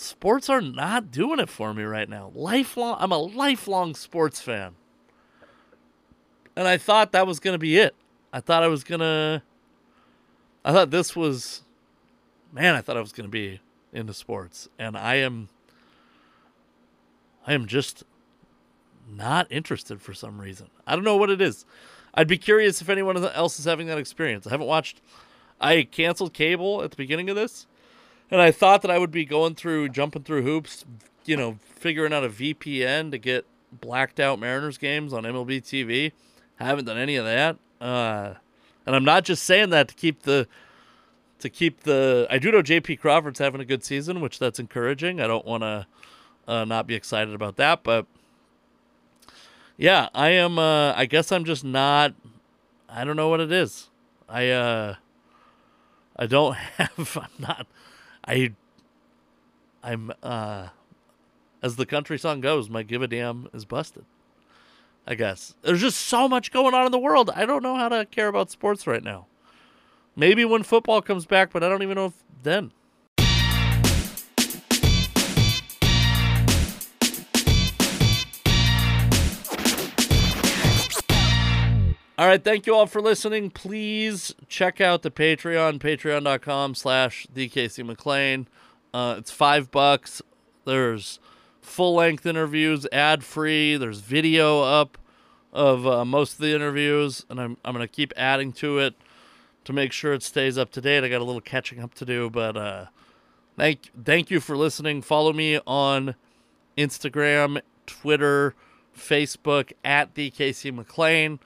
Sports 0.00 0.48
are 0.48 0.60
not 0.60 1.10
doing 1.10 1.40
it 1.40 1.48
for 1.48 1.74
me 1.74 1.82
right 1.82 2.08
now. 2.08 2.30
Lifelong, 2.32 2.98
I'm 3.00 3.10
a 3.10 3.18
lifelong 3.18 3.96
sports 3.96 4.40
fan. 4.40 4.76
And 6.54 6.68
I 6.68 6.76
thought 6.78 7.10
that 7.10 7.26
was 7.26 7.40
going 7.40 7.54
to 7.54 7.58
be 7.58 7.78
it. 7.78 7.96
I 8.32 8.38
thought 8.38 8.62
I 8.62 8.68
was 8.68 8.84
going 8.84 9.00
to. 9.00 9.42
I 10.64 10.70
thought 10.70 10.92
this 10.92 11.16
was. 11.16 11.62
Man, 12.52 12.76
I 12.76 12.80
thought 12.80 12.96
I 12.96 13.00
was 13.00 13.10
going 13.10 13.26
to 13.26 13.30
be 13.30 13.58
into 13.92 14.14
sports. 14.14 14.68
And 14.78 14.96
I 14.96 15.16
am. 15.16 15.48
I 17.44 17.54
am 17.54 17.66
just 17.66 18.04
not 19.10 19.50
interested 19.50 20.00
for 20.00 20.14
some 20.14 20.40
reason. 20.40 20.68
I 20.86 20.94
don't 20.94 21.04
know 21.04 21.16
what 21.16 21.28
it 21.28 21.40
is. 21.40 21.66
I'd 22.14 22.28
be 22.28 22.38
curious 22.38 22.80
if 22.80 22.88
anyone 22.88 23.16
else 23.16 23.58
is 23.58 23.64
having 23.64 23.88
that 23.88 23.98
experience. 23.98 24.46
I 24.46 24.50
haven't 24.50 24.68
watched. 24.68 25.00
I 25.60 25.82
canceled 25.82 26.34
cable 26.34 26.84
at 26.84 26.92
the 26.92 26.96
beginning 26.96 27.28
of 27.30 27.34
this, 27.34 27.66
and 28.30 28.40
I 28.40 28.50
thought 28.50 28.82
that 28.82 28.90
I 28.90 28.98
would 28.98 29.10
be 29.10 29.24
going 29.24 29.54
through, 29.54 29.90
jumping 29.90 30.22
through 30.22 30.42
hoops, 30.42 30.84
you 31.24 31.36
know, 31.36 31.58
figuring 31.62 32.12
out 32.12 32.24
a 32.24 32.28
VPN 32.28 33.10
to 33.10 33.18
get 33.18 33.46
blacked 33.72 34.18
out 34.18 34.38
Mariners 34.38 34.78
games 34.78 35.12
on 35.12 35.24
MLB 35.24 35.62
TV. 35.62 36.12
haven't 36.56 36.86
done 36.86 36.98
any 36.98 37.16
of 37.16 37.24
that, 37.24 37.56
uh, 37.80 38.34
and 38.86 38.96
I'm 38.96 39.04
not 39.04 39.24
just 39.24 39.42
saying 39.44 39.70
that 39.70 39.88
to 39.88 39.94
keep 39.94 40.22
the 40.22 40.48
to 41.40 41.48
keep 41.48 41.80
the. 41.80 42.26
I 42.30 42.38
do 42.38 42.50
know 42.50 42.62
JP 42.62 43.00
Crawford's 43.00 43.38
having 43.38 43.60
a 43.60 43.64
good 43.64 43.84
season, 43.84 44.20
which 44.20 44.38
that's 44.38 44.58
encouraging. 44.58 45.20
I 45.20 45.26
don't 45.26 45.46
want 45.46 45.62
to 45.62 45.86
uh, 46.46 46.64
not 46.64 46.86
be 46.86 46.94
excited 46.94 47.34
about 47.34 47.56
that, 47.56 47.82
but 47.82 48.06
yeah, 49.76 50.08
I 50.14 50.30
am. 50.30 50.58
Uh, 50.58 50.92
I 50.94 51.06
guess 51.06 51.30
I'm 51.30 51.44
just 51.44 51.64
not. 51.64 52.14
I 52.88 53.04
don't 53.04 53.16
know 53.16 53.28
what 53.28 53.40
it 53.40 53.52
is. 53.52 53.90
I 54.28 54.48
uh, 54.48 54.96
I 56.16 56.26
don't 56.26 56.54
have. 56.78 57.18
I'm 57.20 57.30
not. 57.38 57.66
I. 58.28 58.54
I'm 59.82 60.12
uh, 60.22 60.68
as 61.62 61.76
the 61.76 61.86
country 61.86 62.18
song 62.18 62.40
goes, 62.40 62.68
my 62.68 62.82
give 62.82 63.02
a 63.02 63.08
damn 63.08 63.48
is 63.52 63.64
busted. 63.64 64.04
I 65.06 65.14
guess 65.14 65.54
there's 65.62 65.80
just 65.80 66.00
so 66.00 66.28
much 66.28 66.52
going 66.52 66.74
on 66.74 66.84
in 66.84 66.92
the 66.92 66.98
world. 66.98 67.30
I 67.34 67.46
don't 67.46 67.62
know 67.62 67.76
how 67.76 67.88
to 67.88 68.04
care 68.04 68.28
about 68.28 68.50
sports 68.50 68.86
right 68.86 69.02
now. 69.02 69.26
Maybe 70.14 70.44
when 70.44 70.62
football 70.62 71.00
comes 71.00 71.24
back, 71.24 71.50
but 71.52 71.62
I 71.62 71.68
don't 71.68 71.82
even 71.82 71.94
know 71.94 72.06
if 72.06 72.22
then. 72.42 72.72
All 82.18 82.26
right, 82.26 82.42
thank 82.42 82.66
you 82.66 82.74
all 82.74 82.88
for 82.88 83.00
listening. 83.00 83.48
Please 83.48 84.34
check 84.48 84.80
out 84.80 85.02
the 85.02 85.10
Patreon, 85.10 85.78
patreon.com 85.78 86.74
slash 86.74 87.28
DKC 87.32 87.88
McLain. 87.88 88.46
Uh, 88.92 89.14
it's 89.18 89.30
five 89.30 89.70
bucks. 89.70 90.20
There's 90.64 91.20
full 91.60 91.94
length 91.94 92.26
interviews, 92.26 92.88
ad 92.90 93.22
free. 93.22 93.76
There's 93.76 94.00
video 94.00 94.62
up 94.62 94.98
of 95.52 95.86
uh, 95.86 96.04
most 96.04 96.32
of 96.32 96.38
the 96.40 96.52
interviews, 96.52 97.24
and 97.30 97.40
I'm, 97.40 97.56
I'm 97.64 97.72
going 97.72 97.86
to 97.86 97.94
keep 97.94 98.12
adding 98.16 98.50
to 98.54 98.80
it 98.80 98.96
to 99.62 99.72
make 99.72 99.92
sure 99.92 100.12
it 100.12 100.24
stays 100.24 100.58
up 100.58 100.72
to 100.72 100.80
date. 100.80 101.04
I 101.04 101.08
got 101.08 101.20
a 101.20 101.24
little 101.24 101.40
catching 101.40 101.78
up 101.78 101.94
to 101.94 102.04
do, 102.04 102.28
but 102.30 102.56
uh, 102.56 102.86
thank, 103.56 103.92
thank 104.04 104.28
you 104.28 104.40
for 104.40 104.56
listening. 104.56 105.02
Follow 105.02 105.32
me 105.32 105.60
on 105.68 106.16
Instagram, 106.76 107.60
Twitter, 107.86 108.56
Facebook 108.92 109.72
at 109.84 110.14
DKC 110.14 110.76
McLain 110.76 111.38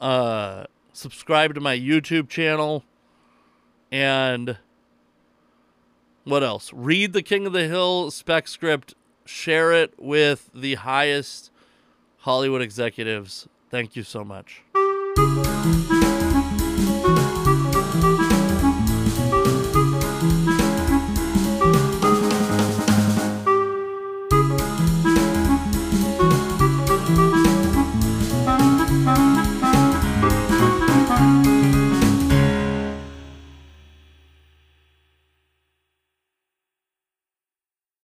uh, 0.00 0.64
subscribe 0.92 1.54
to 1.54 1.60
my 1.60 1.78
YouTube 1.78 2.28
channel, 2.28 2.84
and 3.90 4.58
what 6.24 6.42
else? 6.42 6.72
Read 6.72 7.12
the 7.12 7.22
King 7.22 7.46
of 7.46 7.52
the 7.52 7.68
Hill 7.68 8.10
spec 8.10 8.48
script, 8.48 8.94
share 9.24 9.72
it 9.72 9.94
with 9.98 10.50
the 10.54 10.74
highest 10.74 11.50
Hollywood 12.18 12.62
executives. 12.62 13.48
Thank 13.70 13.96
you 13.96 14.02
so 14.02 14.24
much. 14.24 14.62